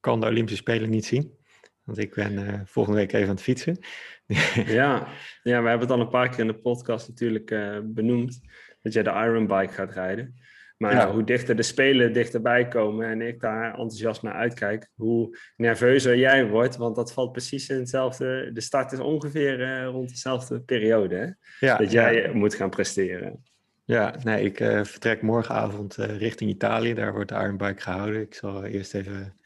kan 0.00 0.20
de 0.20 0.26
Olympische 0.26 0.62
Spelen 0.62 0.90
niet 0.90 1.04
zien. 1.04 1.40
Want 1.84 1.98
ik 1.98 2.14
ben 2.14 2.62
volgende 2.66 2.98
week 2.98 3.12
even 3.12 3.28
aan 3.28 3.34
het 3.34 3.42
fietsen. 3.42 3.78
ja, 4.78 5.08
ja, 5.42 5.62
we 5.62 5.68
hebben 5.68 5.80
het 5.80 5.90
al 5.90 6.00
een 6.00 6.08
paar 6.08 6.28
keer 6.28 6.38
in 6.38 6.46
de 6.46 6.60
podcast 6.60 7.08
natuurlijk 7.08 7.46
benoemd. 7.84 8.40
Dat 8.82 8.92
jij 8.92 9.02
de 9.02 9.10
Iron 9.10 9.46
Bike 9.46 9.72
gaat 9.72 9.92
rijden. 9.92 10.41
Maar 10.82 10.94
ja. 10.94 11.12
hoe 11.12 11.24
dichter 11.24 11.56
de 11.56 11.62
spelen 11.62 12.12
dichterbij 12.12 12.68
komen 12.68 13.08
en 13.08 13.20
ik 13.20 13.40
daar 13.40 13.70
enthousiast 13.70 14.22
naar 14.22 14.32
uitkijk, 14.32 14.88
hoe 14.94 15.38
nerveuzer 15.56 16.16
jij 16.16 16.48
wordt, 16.48 16.76
want 16.76 16.96
dat 16.96 17.12
valt 17.12 17.32
precies 17.32 17.68
in 17.68 17.78
hetzelfde. 17.78 18.50
De 18.52 18.60
start 18.60 18.92
is 18.92 18.98
ongeveer 18.98 19.60
uh, 19.60 19.84
rond 19.84 20.08
dezelfde 20.08 20.60
periode 20.60 21.16
hè? 21.16 21.66
Ja, 21.66 21.76
dat 21.76 21.92
jij 21.92 22.30
moet 22.32 22.54
gaan 22.54 22.70
presteren. 22.70 23.44
Ja, 23.84 24.14
nee, 24.22 24.44
ik 24.44 24.60
uh, 24.60 24.84
vertrek 24.84 25.22
morgenavond 25.22 25.98
uh, 25.98 26.18
richting 26.18 26.50
Italië. 26.50 26.94
Daar 26.94 27.12
wordt 27.12 27.28
de 27.28 27.34
Ironbike 27.34 27.80
gehouden. 27.80 28.20
Ik 28.20 28.34
zal 28.34 28.64
eerst 28.64 28.94
even 28.94 29.36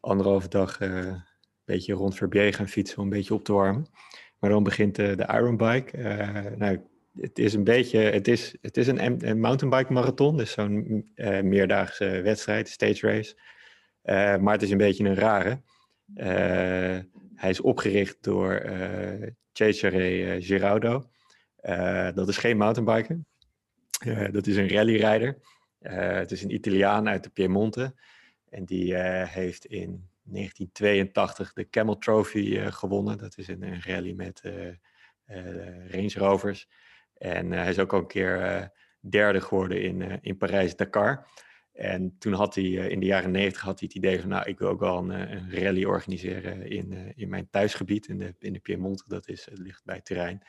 anderhalve 0.00 0.48
dag 0.48 0.80
een 0.80 1.22
beetje 1.64 1.94
rond 1.94 2.14
Verbier 2.14 2.54
gaan 2.54 2.68
fietsen 2.68 2.98
om 2.98 3.04
een 3.04 3.10
beetje 3.10 3.34
op 3.34 3.44
te 3.44 3.52
warmen. 3.52 3.86
Maar 4.38 4.50
dan 4.50 4.62
begint 4.62 4.96
de 4.96 5.28
Ironbike. 5.32 5.96
nou, 6.56 6.80
het 7.20 7.38
is 7.38 7.54
een 7.54 7.64
beetje, 7.64 7.98
het 7.98 8.28
is, 8.28 8.54
het 8.60 8.76
is 8.76 8.86
een, 8.86 9.40
mountainbike 9.40 9.92
marathon, 9.92 10.36
dus 10.36 10.52
zo'n 10.52 11.10
uh, 11.14 11.40
meerdaagse 11.40 12.20
wedstrijd, 12.20 12.68
stage 12.68 13.06
race. 13.06 13.34
Uh, 14.04 14.36
maar 14.36 14.52
het 14.52 14.62
is 14.62 14.70
een 14.70 14.78
beetje 14.78 15.04
een 15.04 15.14
rare. 15.14 15.60
Uh, 16.14 16.26
hij 17.34 17.50
is 17.50 17.60
opgericht 17.60 18.16
door 18.20 18.62
Cesare 19.52 20.36
Giraudo. 20.40 21.10
dat 22.14 22.28
is 22.28 22.36
geen 22.36 22.56
mountainbiker. 22.56 23.18
dat 24.32 24.46
is 24.46 24.56
een 24.56 24.68
rallyrijder. 24.68 25.38
het 25.78 26.32
is 26.32 26.42
een 26.42 26.54
Italiaan 26.54 27.08
uit 27.08 27.22
de 27.22 27.30
Piemonte. 27.30 27.94
En 28.48 28.64
die 28.64 28.96
heeft 29.26 29.64
in 29.64 30.08
1982 30.22 31.52
de 31.52 31.68
Camel 31.68 31.98
Trophy 31.98 32.70
gewonnen. 32.70 33.18
Dat 33.18 33.38
is 33.38 33.48
een, 33.48 33.62
een 33.62 33.82
rally 33.82 34.12
met 34.12 34.42
Range 35.90 36.12
Rovers. 36.14 36.68
En 37.24 37.52
eh, 37.52 37.58
hij 37.58 37.70
is 37.70 37.78
ook 37.78 37.92
al 37.92 37.98
een 37.98 38.06
keer 38.06 38.40
eh, 38.40 38.66
derde 39.00 39.40
geworden 39.40 39.82
in, 39.82 40.02
eh, 40.02 40.16
in 40.20 40.36
Parijs-Dakar. 40.36 41.26
En 41.72 42.16
toen 42.18 42.32
had 42.32 42.54
hij 42.54 42.64
in 42.64 43.00
de 43.00 43.06
jaren 43.06 43.30
negentig 43.30 43.60
had 43.60 43.78
hij 43.78 43.88
het 43.88 43.96
idee 43.96 44.20
van, 44.20 44.28
nou, 44.28 44.48
ik 44.48 44.58
wil 44.58 44.68
ook 44.68 44.80
wel 44.80 44.98
een, 44.98 45.10
een 45.10 45.54
rally 45.54 45.84
organiseren 45.84 46.70
in, 46.70 47.12
in 47.16 47.28
mijn 47.28 47.48
thuisgebied, 47.50 48.06
in 48.06 48.18
de, 48.18 48.34
in 48.38 48.52
de 48.52 48.58
Piemonte, 48.58 49.04
dat 49.06 49.28
is, 49.28 49.48
ligt 49.52 49.84
bij 49.84 50.00
Turijn. 50.00 50.42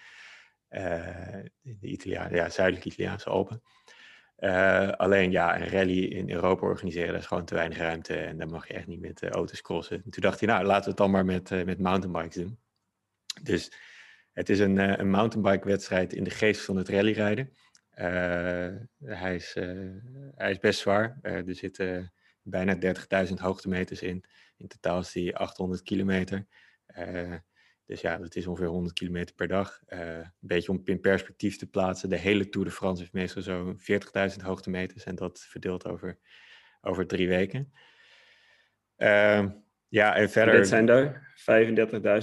in 1.62 1.78
de 1.80 1.88
Italiaan, 1.88 2.32
ja, 2.32 2.50
zuidelijke 2.50 2.90
Italiaanse 2.90 3.30
Alpen. 3.30 3.62
alleen 4.98 5.32
ja, 5.32 5.62
een 5.62 5.70
rally 5.70 6.04
in 6.04 6.32
Europa 6.32 6.66
organiseren, 6.66 7.12
dat 7.12 7.22
is 7.22 7.28
gewoon 7.28 7.46
te 7.46 7.56
weinig 7.56 7.78
ruimte 7.78 8.18
en 8.18 8.38
daar 8.38 8.50
mag 8.50 8.68
je 8.68 8.74
echt 8.74 8.88
niet 8.88 9.02
met 9.02 9.24
auto's 9.24 9.62
crossen. 9.62 10.02
En 10.04 10.12
toen 10.12 10.24
dacht 10.24 10.40
hij, 10.40 10.50
nou, 10.50 10.66
laten 10.66 10.84
we 10.84 10.90
het 10.90 10.98
dan 10.98 11.12
maar 11.12 11.26
met, 11.26 11.50
met 11.50 11.80
mountainbikes 11.80 12.36
doen. 12.36 12.60
Dus 13.44 13.72
het 14.36 14.50
is 14.50 14.60
een, 14.60 14.76
uh, 14.76 14.98
een 14.98 15.10
mountainbike-wedstrijd 15.10 16.14
in 16.14 16.24
de 16.24 16.30
geest 16.30 16.62
van 16.62 16.76
het 16.76 16.90
rallyrijden. 16.90 17.50
Uh, 17.96 18.76
hij, 19.04 19.36
is, 19.36 19.56
uh, 19.58 19.92
hij 20.36 20.52
is 20.52 20.60
best 20.60 20.80
zwaar. 20.80 21.20
er 21.22 21.56
zitten 21.56 22.14
bijna 22.42 22.76
30.000 23.28 23.34
hoogtemeters 23.34 24.02
in. 24.02 24.24
In 24.58 24.68
totaal 24.68 25.00
is 25.00 25.12
die 25.12 25.36
800 25.36 25.82
kilometer. 25.82 26.48
dus 27.86 28.02
ja, 28.02 28.18
dat 28.18 28.36
is 28.36 28.48
ongeveer 28.48 28.68
100 28.68 28.94
kilometer 28.94 29.36
per 29.36 29.48
dag. 29.48 29.82
een 29.86 30.34
beetje 30.40 30.72
om 30.72 30.82
in 30.84 31.00
perspectief 31.00 31.58
te 31.58 31.70
plaatsen. 31.70 32.10
De 32.10 32.18
hele 32.18 32.50
Tour 32.50 32.68
de 32.68 32.74
France 32.74 33.02
heeft 33.02 33.14
meestal 33.14 33.42
zo'n 33.42 33.80
40.000 34.38 34.44
hoogtemeters. 34.44 35.04
En 35.04 35.16
dat 35.16 35.40
verdeeld 35.40 35.88
over, 35.88 36.20
over 36.82 37.08
drie 37.08 37.28
weken. 37.28 37.72
ja, 39.88 40.16
en 40.16 40.30
verder... 40.30 40.56
dit 40.56 40.68
zijn 40.68 40.90
er 40.90 41.34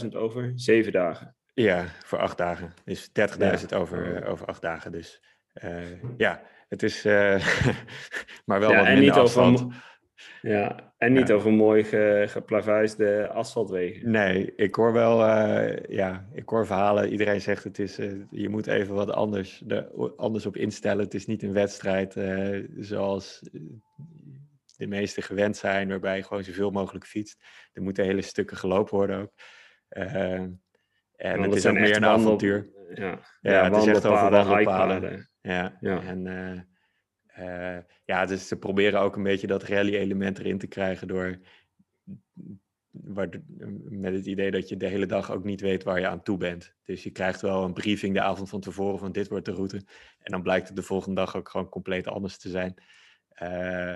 35.000 0.03 0.09
over 0.09 0.53
zeven 0.55 0.93
dagen. 0.93 1.37
Ja, 1.55 1.85
voor 2.05 2.19
acht 2.19 2.39
dagen. 2.39 2.75
Dus 2.85 3.09
30.000 3.09 3.67
over, 3.75 4.23
uh, 4.23 4.31
over 4.31 4.47
acht 4.47 4.63
dagen. 4.63 4.93
Dus 4.93 5.23
uh, 5.65 6.03
ja, 6.17 6.43
het 6.69 6.83
is 6.83 7.07
uh, 7.07 7.13
maar 8.47 8.61
wel 8.61 8.71
ja, 8.71 8.77
wat 8.77 8.87
minder 8.87 9.05
niet. 9.05 9.17
Over, 9.17 9.67
ja, 10.43 10.93
en 10.99 11.13
niet 11.13 11.29
ja. 11.29 11.35
over 11.35 11.53
mooi 11.53 11.85
ge, 11.85 12.25
geplavuisde 12.29 13.29
asfaltwegen. 13.29 14.11
Nee, 14.11 14.55
ik 14.55 14.75
hoor 14.75 14.93
wel, 14.93 15.27
ja, 15.89 16.29
ik 16.33 16.49
hoor 16.49 16.67
verhalen. 16.67 17.09
Iedereen 17.09 17.41
zegt 17.41 17.65
het 17.65 17.79
is, 17.79 17.97
je 18.31 18.49
moet 18.49 18.67
even 18.67 18.95
wat 18.95 19.11
anders, 19.11 19.63
de, 19.65 20.13
anders 20.17 20.47
op 20.47 20.57
instellen. 20.57 21.05
Het 21.05 21.15
is 21.15 21.27
niet 21.27 21.43
een 21.43 21.53
wedstrijd 21.53 22.13
zoals 22.79 23.41
de 24.77 24.87
meesten 24.87 25.23
gewend 25.23 25.57
zijn, 25.57 25.89
waarbij 25.89 26.17
je 26.17 26.23
gewoon 26.23 26.45
zoveel 26.45 26.71
mogelijk 26.71 27.07
fietst. 27.07 27.45
Er 27.73 27.83
moeten 27.83 28.05
hele 28.05 28.23
stukken 28.23 28.57
gelopen 28.57 28.97
worden 28.97 29.21
ook. 29.21 29.33
En 31.23 31.43
het 31.43 31.55
is 31.55 31.67
ook 31.67 31.75
meer 31.75 31.97
een 31.97 32.05
avontuur. 32.05 32.71
Ja, 32.95 33.19
ja, 33.41 33.65
het 33.65 33.77
is 33.77 33.87
echt 33.87 34.07
over 34.07 34.31
wandelpaden. 34.31 35.29
Ja, 35.41 35.77
ja. 35.81 36.03
En 36.03 36.27
uh, 37.39 37.79
ja, 38.05 38.27
dus 38.27 38.49
ze 38.49 38.59
proberen 38.59 39.01
ook 39.01 39.17
een 39.17 39.23
beetje 39.23 39.47
dat 39.47 39.63
rally-element 39.63 40.39
erin 40.39 40.59
te 40.59 40.67
krijgen 40.67 41.09
door 41.09 41.39
met 43.83 44.15
het 44.15 44.27
idee 44.27 44.51
dat 44.51 44.69
je 44.69 44.77
de 44.77 44.87
hele 44.87 45.07
dag 45.07 45.33
ook 45.33 45.45
niet 45.45 45.61
weet 45.61 45.83
waar 45.83 46.01
je 46.01 46.09
aan 46.09 46.23
toe 46.23 46.37
bent. 46.37 46.75
Dus 46.85 47.03
je 47.03 47.11
krijgt 47.11 47.41
wel 47.41 47.65
een 47.65 47.73
briefing 47.73 48.15
de 48.15 48.21
avond 48.21 48.49
van 48.49 48.61
tevoren 48.61 48.99
van 48.99 49.13
dit 49.13 49.29
wordt 49.29 49.45
de 49.45 49.53
route. 49.53 49.77
En 50.19 50.33
dan 50.33 50.43
blijkt 50.43 50.67
het 50.67 50.77
de 50.77 50.83
volgende 50.83 51.21
dag 51.21 51.37
ook 51.37 51.49
gewoon 51.49 51.69
compleet 51.69 52.07
anders 52.07 52.39
te 52.39 52.49
zijn. 52.49 52.75
Uh, 53.43 53.95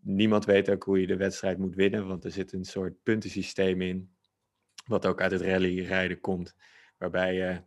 niemand 0.00 0.44
weet 0.44 0.70
ook 0.70 0.82
hoe 0.82 1.00
je 1.00 1.06
de 1.06 1.16
wedstrijd 1.16 1.58
moet 1.58 1.74
winnen, 1.74 2.06
want 2.06 2.24
er 2.24 2.30
zit 2.30 2.52
een 2.52 2.64
soort 2.64 3.02
puntensysteem 3.02 3.80
in, 3.80 4.10
wat 4.84 5.06
ook 5.06 5.20
uit 5.20 5.32
het 5.32 5.40
rallyrijden 5.40 6.20
komt. 6.20 6.54
Waarbij 6.96 7.50
uh, 7.50 7.58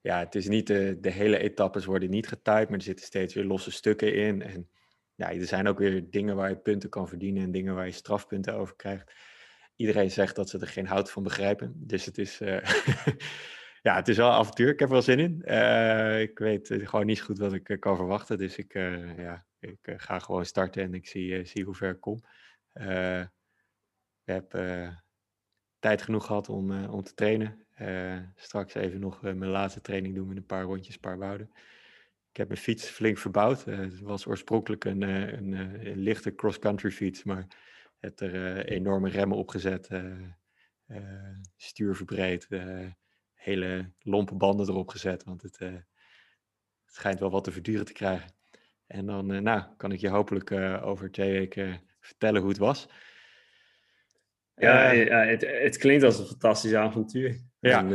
ja, 0.00 0.18
het 0.18 0.34
is 0.34 0.48
niet 0.48 0.66
de, 0.66 0.96
de 1.00 1.10
hele 1.10 1.38
etappes 1.38 1.84
worden 1.84 2.10
niet 2.10 2.28
getyped, 2.28 2.68
maar 2.68 2.78
er 2.78 2.84
zitten 2.84 3.06
steeds 3.06 3.34
weer 3.34 3.44
losse 3.44 3.70
stukken 3.70 4.14
in. 4.14 4.42
En 4.42 4.70
ja, 5.14 5.32
er 5.32 5.46
zijn 5.46 5.68
ook 5.68 5.78
weer 5.78 6.10
dingen 6.10 6.36
waar 6.36 6.48
je 6.48 6.56
punten 6.56 6.88
kan 6.88 7.08
verdienen 7.08 7.42
en 7.42 7.50
dingen 7.50 7.74
waar 7.74 7.86
je 7.86 7.92
strafpunten 7.92 8.54
over 8.54 8.76
krijgt 8.76 9.12
iedereen 9.76 10.10
zegt 10.10 10.36
dat 10.36 10.48
ze 10.48 10.58
er 10.58 10.66
geen 10.66 10.86
hout 10.86 11.10
van 11.10 11.22
begrijpen. 11.22 11.72
Dus 11.76 12.04
het 12.04 12.18
is, 12.18 12.40
uh, 12.40 12.62
ja, 13.86 13.94
het 13.94 14.08
is 14.08 14.16
wel 14.16 14.26
een 14.26 14.32
avontuur. 14.32 14.68
Ik 14.68 14.78
heb 14.78 14.88
er 14.88 14.94
wel 14.94 15.02
zin 15.02 15.18
in. 15.18 15.34
Ik 16.20 16.38
weet 16.38 16.68
gewoon 16.82 17.06
niet 17.06 17.20
goed 17.20 17.38
wat 17.38 17.52
ik 17.52 17.76
kan 17.80 17.96
verwachten. 17.96 18.38
Dus 18.38 18.56
ik, 18.56 18.72
ja, 19.16 19.46
ik 19.58 19.78
ga 19.96 20.18
gewoon 20.18 20.44
starten 20.44 20.82
en 20.82 20.94
ik 20.94 21.06
zie, 21.06 21.44
zie 21.44 21.64
hoe 21.64 21.74
ver 21.74 21.90
ik 21.90 22.00
kom. 22.00 22.20
ik 24.24 24.24
heb 24.24 24.52
tijd 25.86 26.02
genoeg 26.02 26.26
gehad 26.26 26.48
om, 26.48 26.84
om 26.84 27.02
te 27.02 27.14
trainen. 27.14 27.66
straks 28.34 28.74
even 28.74 29.00
nog 29.00 29.22
mijn 29.22 29.46
laatste 29.46 29.80
training 29.80 30.14
doen 30.14 30.28
met 30.28 30.36
een 30.36 30.46
paar 30.46 30.64
rondjes, 30.64 30.96
paar 30.96 31.18
wouden. 31.18 31.50
Ik 32.30 32.36
heb 32.36 32.48
mijn 32.48 32.60
fiets 32.60 32.88
flink 32.88 33.18
verbouwd. 33.18 33.64
het 33.64 34.00
was 34.00 34.26
oorspronkelijk 34.26 34.84
een, 34.84 35.02
een, 35.02 35.96
lichte 35.96 36.34
cross-country 36.34 36.90
fiets, 36.90 37.24
maar 37.24 37.46
heb 37.98 38.20
er 38.20 38.64
enorme 38.64 39.08
remmen 39.08 39.38
opgezet, 39.38 39.88
uh, 39.90 40.04
uh, 40.88 41.38
stuur 41.56 41.96
verbreed, 41.96 42.48
hele 43.34 43.92
lompe 43.98 44.34
banden 44.34 44.68
erop 44.68 44.88
gezet, 44.88 45.24
want 45.24 45.42
het, 45.42 45.58
het 45.58 45.84
schijnt 46.86 47.20
wel 47.20 47.30
wat 47.30 47.44
te 47.44 47.52
verduren 47.52 47.84
te 47.84 47.92
krijgen. 47.92 48.30
En 48.86 49.06
dan 49.06 49.42
nou, 49.42 49.62
kan 49.76 49.92
ik 49.92 50.00
je 50.00 50.08
hopelijk 50.08 50.52
over 50.82 51.10
twee 51.10 51.32
weken 51.32 51.80
vertellen 52.00 52.40
hoe 52.40 52.50
het 52.50 52.58
was. 52.58 52.88
Ja, 54.58 54.90
ja 54.90 55.24
het, 55.24 55.46
het, 55.46 55.76
klinkt 55.76 56.04
als 56.04 56.18
een 56.18 56.26
fantastisch 56.26 56.74
avontuur. 56.74 57.40
Ja. 57.60 57.78
En, 57.78 57.88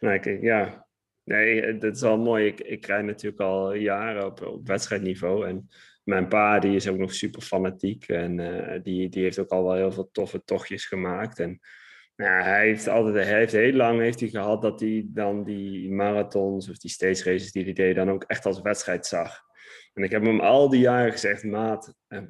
nou, 0.00 0.14
ik, 0.14 0.42
ja, 0.42 0.86
nee, 1.24 1.78
dat 1.78 1.96
is 1.96 2.02
wel 2.02 2.18
mooi. 2.18 2.46
Ik, 2.46 2.60
ik 2.60 2.86
rijd 2.86 3.04
natuurlijk 3.04 3.42
al 3.42 3.74
jaren 3.74 4.26
op, 4.26 4.46
op 4.46 4.66
wedstrijdniveau. 4.66 5.46
En 5.46 5.68
mijn 6.04 6.28
pa 6.28 6.58
die 6.58 6.74
is 6.74 6.88
ook 6.88 6.98
nog 6.98 7.14
super 7.14 7.42
fanatiek 7.42 8.08
en 8.08 8.38
uh, 8.38 8.82
die, 8.82 9.08
die 9.08 9.22
heeft 9.22 9.38
ook 9.38 9.50
al 9.50 9.64
wel 9.64 9.74
heel 9.74 9.92
veel 9.92 10.08
toffe 10.12 10.44
tochtjes 10.44 10.84
gemaakt. 10.84 11.38
En 11.38 11.60
nou, 12.16 12.42
hij 12.42 12.66
heeft 12.66 12.88
altijd, 12.88 13.26
hij 13.26 13.38
heeft 13.38 13.52
heel 13.52 13.72
lang 13.72 14.00
heeft 14.00 14.20
hij 14.20 14.28
gehad 14.28 14.62
dat 14.62 14.80
hij 14.80 15.06
dan 15.06 15.44
die 15.44 15.90
marathons 15.90 16.70
of 16.70 16.78
die 16.78 16.90
stage 16.90 17.30
races 17.30 17.52
die 17.52 17.64
hij 17.64 17.72
deed 17.72 17.94
dan 17.94 18.10
ook 18.10 18.24
echt 18.24 18.46
als 18.46 18.60
wedstrijd 18.60 19.06
zag. 19.06 19.40
En 19.94 20.02
ik 20.02 20.10
heb 20.10 20.24
hem 20.24 20.40
al 20.40 20.68
die 20.68 20.80
jaren 20.80 21.12
gezegd, 21.12 21.44
maat, 21.44 21.94
eh, 22.06 22.22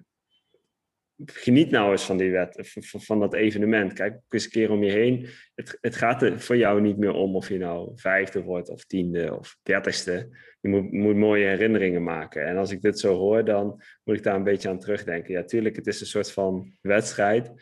geniet 1.25 1.71
nou 1.71 1.91
eens 1.91 2.05
van 2.05 2.17
die 2.17 2.31
wet, 2.31 2.71
van, 2.81 3.21
dat 3.21 3.35
evenement. 3.35 3.93
Kijk 3.93 4.21
eens 4.29 4.45
een 4.45 4.51
keer 4.51 4.71
om 4.71 4.83
je 4.83 4.91
heen. 4.91 5.29
Het, 5.55 5.79
het 5.81 5.97
gaat 5.97 6.23
er 6.23 6.41
voor 6.41 6.57
jou 6.57 6.81
niet 6.81 6.99
meer 6.99 7.13
om 7.13 7.37
of 7.37 7.49
je 7.49 7.59
nou 7.59 7.93
vijfde 7.95 8.43
wordt 8.43 8.69
of 8.69 8.85
tiende 8.85 9.39
of 9.39 9.57
dertigste. 9.63 10.29
Je 10.61 10.69
moet, 10.69 11.17
mooie 11.17 11.47
herinneringen 11.47 12.03
maken. 12.03 12.47
En 12.47 12.57
als 12.57 12.71
ik 12.71 12.81
dit 12.81 12.99
zo 12.99 13.17
hoor, 13.17 13.45
dan 13.45 13.83
moet 14.05 14.17
ik 14.17 14.23
daar 14.23 14.35
een 14.35 14.45
beetje 14.45 14.69
aan 14.69 14.79
terugdenken. 14.79 15.33
Ja, 15.33 15.45
tuurlijk, 15.45 15.77
het 15.77 15.87
is 15.87 16.01
een 16.01 16.07
soort 16.07 16.33
van 16.33 16.77
wedstrijd. 16.81 17.53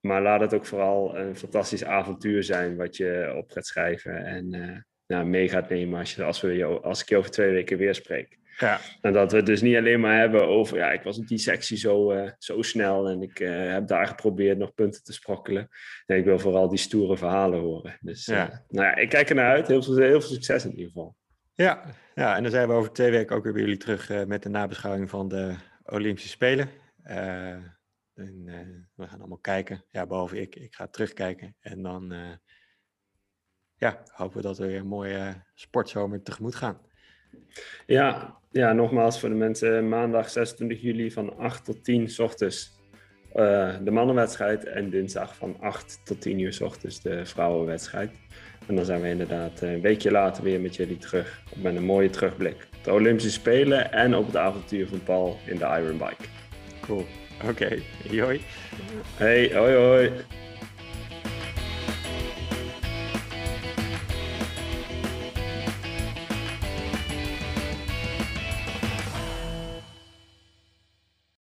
Maar 0.00 0.22
laat 0.22 0.40
het 0.40 0.54
ook 0.54 0.66
vooral 0.66 1.16
een 1.16 1.36
fantastisch 1.36 1.84
avontuur 1.84 2.42
zijn 2.42 2.76
wat 2.76 2.96
je 2.96 3.34
op 3.36 3.50
gaat 3.50 3.66
schrijven 3.66 4.24
en 4.24 4.54
uh, 4.54 4.76
nou, 5.06 5.26
mee 5.26 5.48
gaat 5.48 5.68
nemen 5.68 5.98
als, 5.98 6.14
je, 6.14 6.24
als, 6.24 6.40
we, 6.40 6.64
als 6.64 7.00
ik 7.00 7.08
je 7.08 7.16
over 7.16 7.30
twee 7.30 7.52
weken 7.52 7.78
weer 7.78 7.94
spreek. 7.94 8.38
Ja. 8.58 8.80
En 9.00 9.12
dat 9.12 9.30
we 9.30 9.36
het 9.36 9.46
dus 9.46 9.62
niet 9.62 9.76
alleen 9.76 10.00
maar 10.00 10.18
hebben 10.18 10.48
over, 10.48 10.76
ja, 10.76 10.92
ik 10.92 11.02
was 11.02 11.18
in 11.18 11.24
die 11.24 11.38
sectie 11.38 11.76
zo, 11.76 12.12
uh, 12.12 12.30
zo 12.38 12.62
snel 12.62 13.08
en 13.08 13.22
ik 13.22 13.40
uh, 13.40 13.72
heb 13.72 13.86
daar 13.86 14.06
geprobeerd 14.06 14.58
nog 14.58 14.74
punten 14.74 15.02
te 15.02 15.12
sprokkelen. 15.12 15.68
En 16.06 16.16
ik 16.16 16.24
wil 16.24 16.38
vooral 16.38 16.68
die 16.68 16.78
stoere 16.78 17.16
verhalen 17.16 17.60
horen. 17.60 17.98
Dus 18.00 18.26
ja. 18.26 18.50
Uh, 18.50 18.56
nou 18.68 18.86
ja, 18.86 18.96
ik 18.96 19.08
kijk 19.08 19.28
er 19.28 19.34
naar 19.34 19.50
uit. 19.50 19.66
Heel 19.66 19.82
veel, 19.82 19.96
heel 19.96 20.20
veel 20.20 20.30
succes 20.30 20.64
in 20.64 20.70
ieder 20.70 20.86
geval. 20.86 21.16
Ja, 21.54 21.84
ja, 22.14 22.36
en 22.36 22.42
dan 22.42 22.50
zijn 22.50 22.68
we 22.68 22.74
over 22.74 22.92
twee 22.92 23.10
weken 23.10 23.36
ook 23.36 23.44
weer 23.44 23.52
bij 23.52 23.62
jullie 23.62 23.76
terug 23.76 24.26
met 24.26 24.42
de 24.42 24.48
nabeschouwing 24.48 25.10
van 25.10 25.28
de 25.28 25.54
Olympische 25.84 26.28
Spelen. 26.28 26.68
en, 27.02 27.74
we 28.94 29.08
gaan 29.08 29.18
allemaal 29.18 29.38
kijken. 29.38 29.84
Ja, 29.90 30.06
behalve 30.06 30.40
ik. 30.40 30.56
Ik 30.56 30.74
ga 30.74 30.86
terugkijken. 30.86 31.56
En 31.60 31.82
dan 31.82 32.14
ja, 33.76 34.02
hopen 34.06 34.36
we 34.36 34.42
dat 34.42 34.58
we 34.58 34.66
weer 34.66 34.80
een 34.80 34.86
mooie 34.86 35.44
sportzomer 35.54 36.22
tegemoet 36.22 36.54
gaan. 36.54 36.80
Ja, 37.86 38.36
ja, 38.50 38.72
nogmaals 38.72 39.20
voor 39.20 39.28
de 39.28 39.34
mensen, 39.34 39.88
maandag 39.88 40.30
26 40.30 40.82
juli 40.82 41.10
van 41.10 41.38
8 41.38 41.64
tot 41.64 41.84
10 41.84 42.08
s 42.08 42.18
ochtends 42.18 42.76
uh, 43.36 43.74
de 43.84 43.90
mannenwedstrijd 43.90 44.64
en 44.64 44.90
dinsdag 44.90 45.36
van 45.36 45.56
8 45.60 46.00
tot 46.04 46.20
10 46.20 46.38
uur 46.38 46.52
s 46.52 46.60
ochtends 46.60 47.02
de 47.02 47.26
vrouwenwedstrijd. 47.26 48.10
En 48.66 48.76
dan 48.76 48.84
zijn 48.84 49.00
we 49.00 49.08
inderdaad 49.08 49.60
een 49.60 49.80
weekje 49.80 50.10
later 50.10 50.42
weer 50.42 50.60
met 50.60 50.76
jullie 50.76 50.96
terug 50.96 51.42
met 51.54 51.76
een 51.76 51.84
mooie 51.84 52.10
terugblik. 52.10 52.68
De 52.82 52.92
Olympische 52.92 53.30
Spelen 53.30 53.92
en 53.92 54.16
op 54.16 54.26
het 54.26 54.36
avontuur 54.36 54.88
van 54.88 55.02
Paul 55.02 55.38
in 55.46 55.56
de 55.56 55.64
Iron 55.64 55.98
Bike. 55.98 56.28
Cool. 56.80 57.04
Oké, 57.48 57.48
okay. 58.04 58.18
hoi. 58.20 58.40
Hey, 59.16 59.50
hoi 59.54 59.74
hoi. 59.74 60.10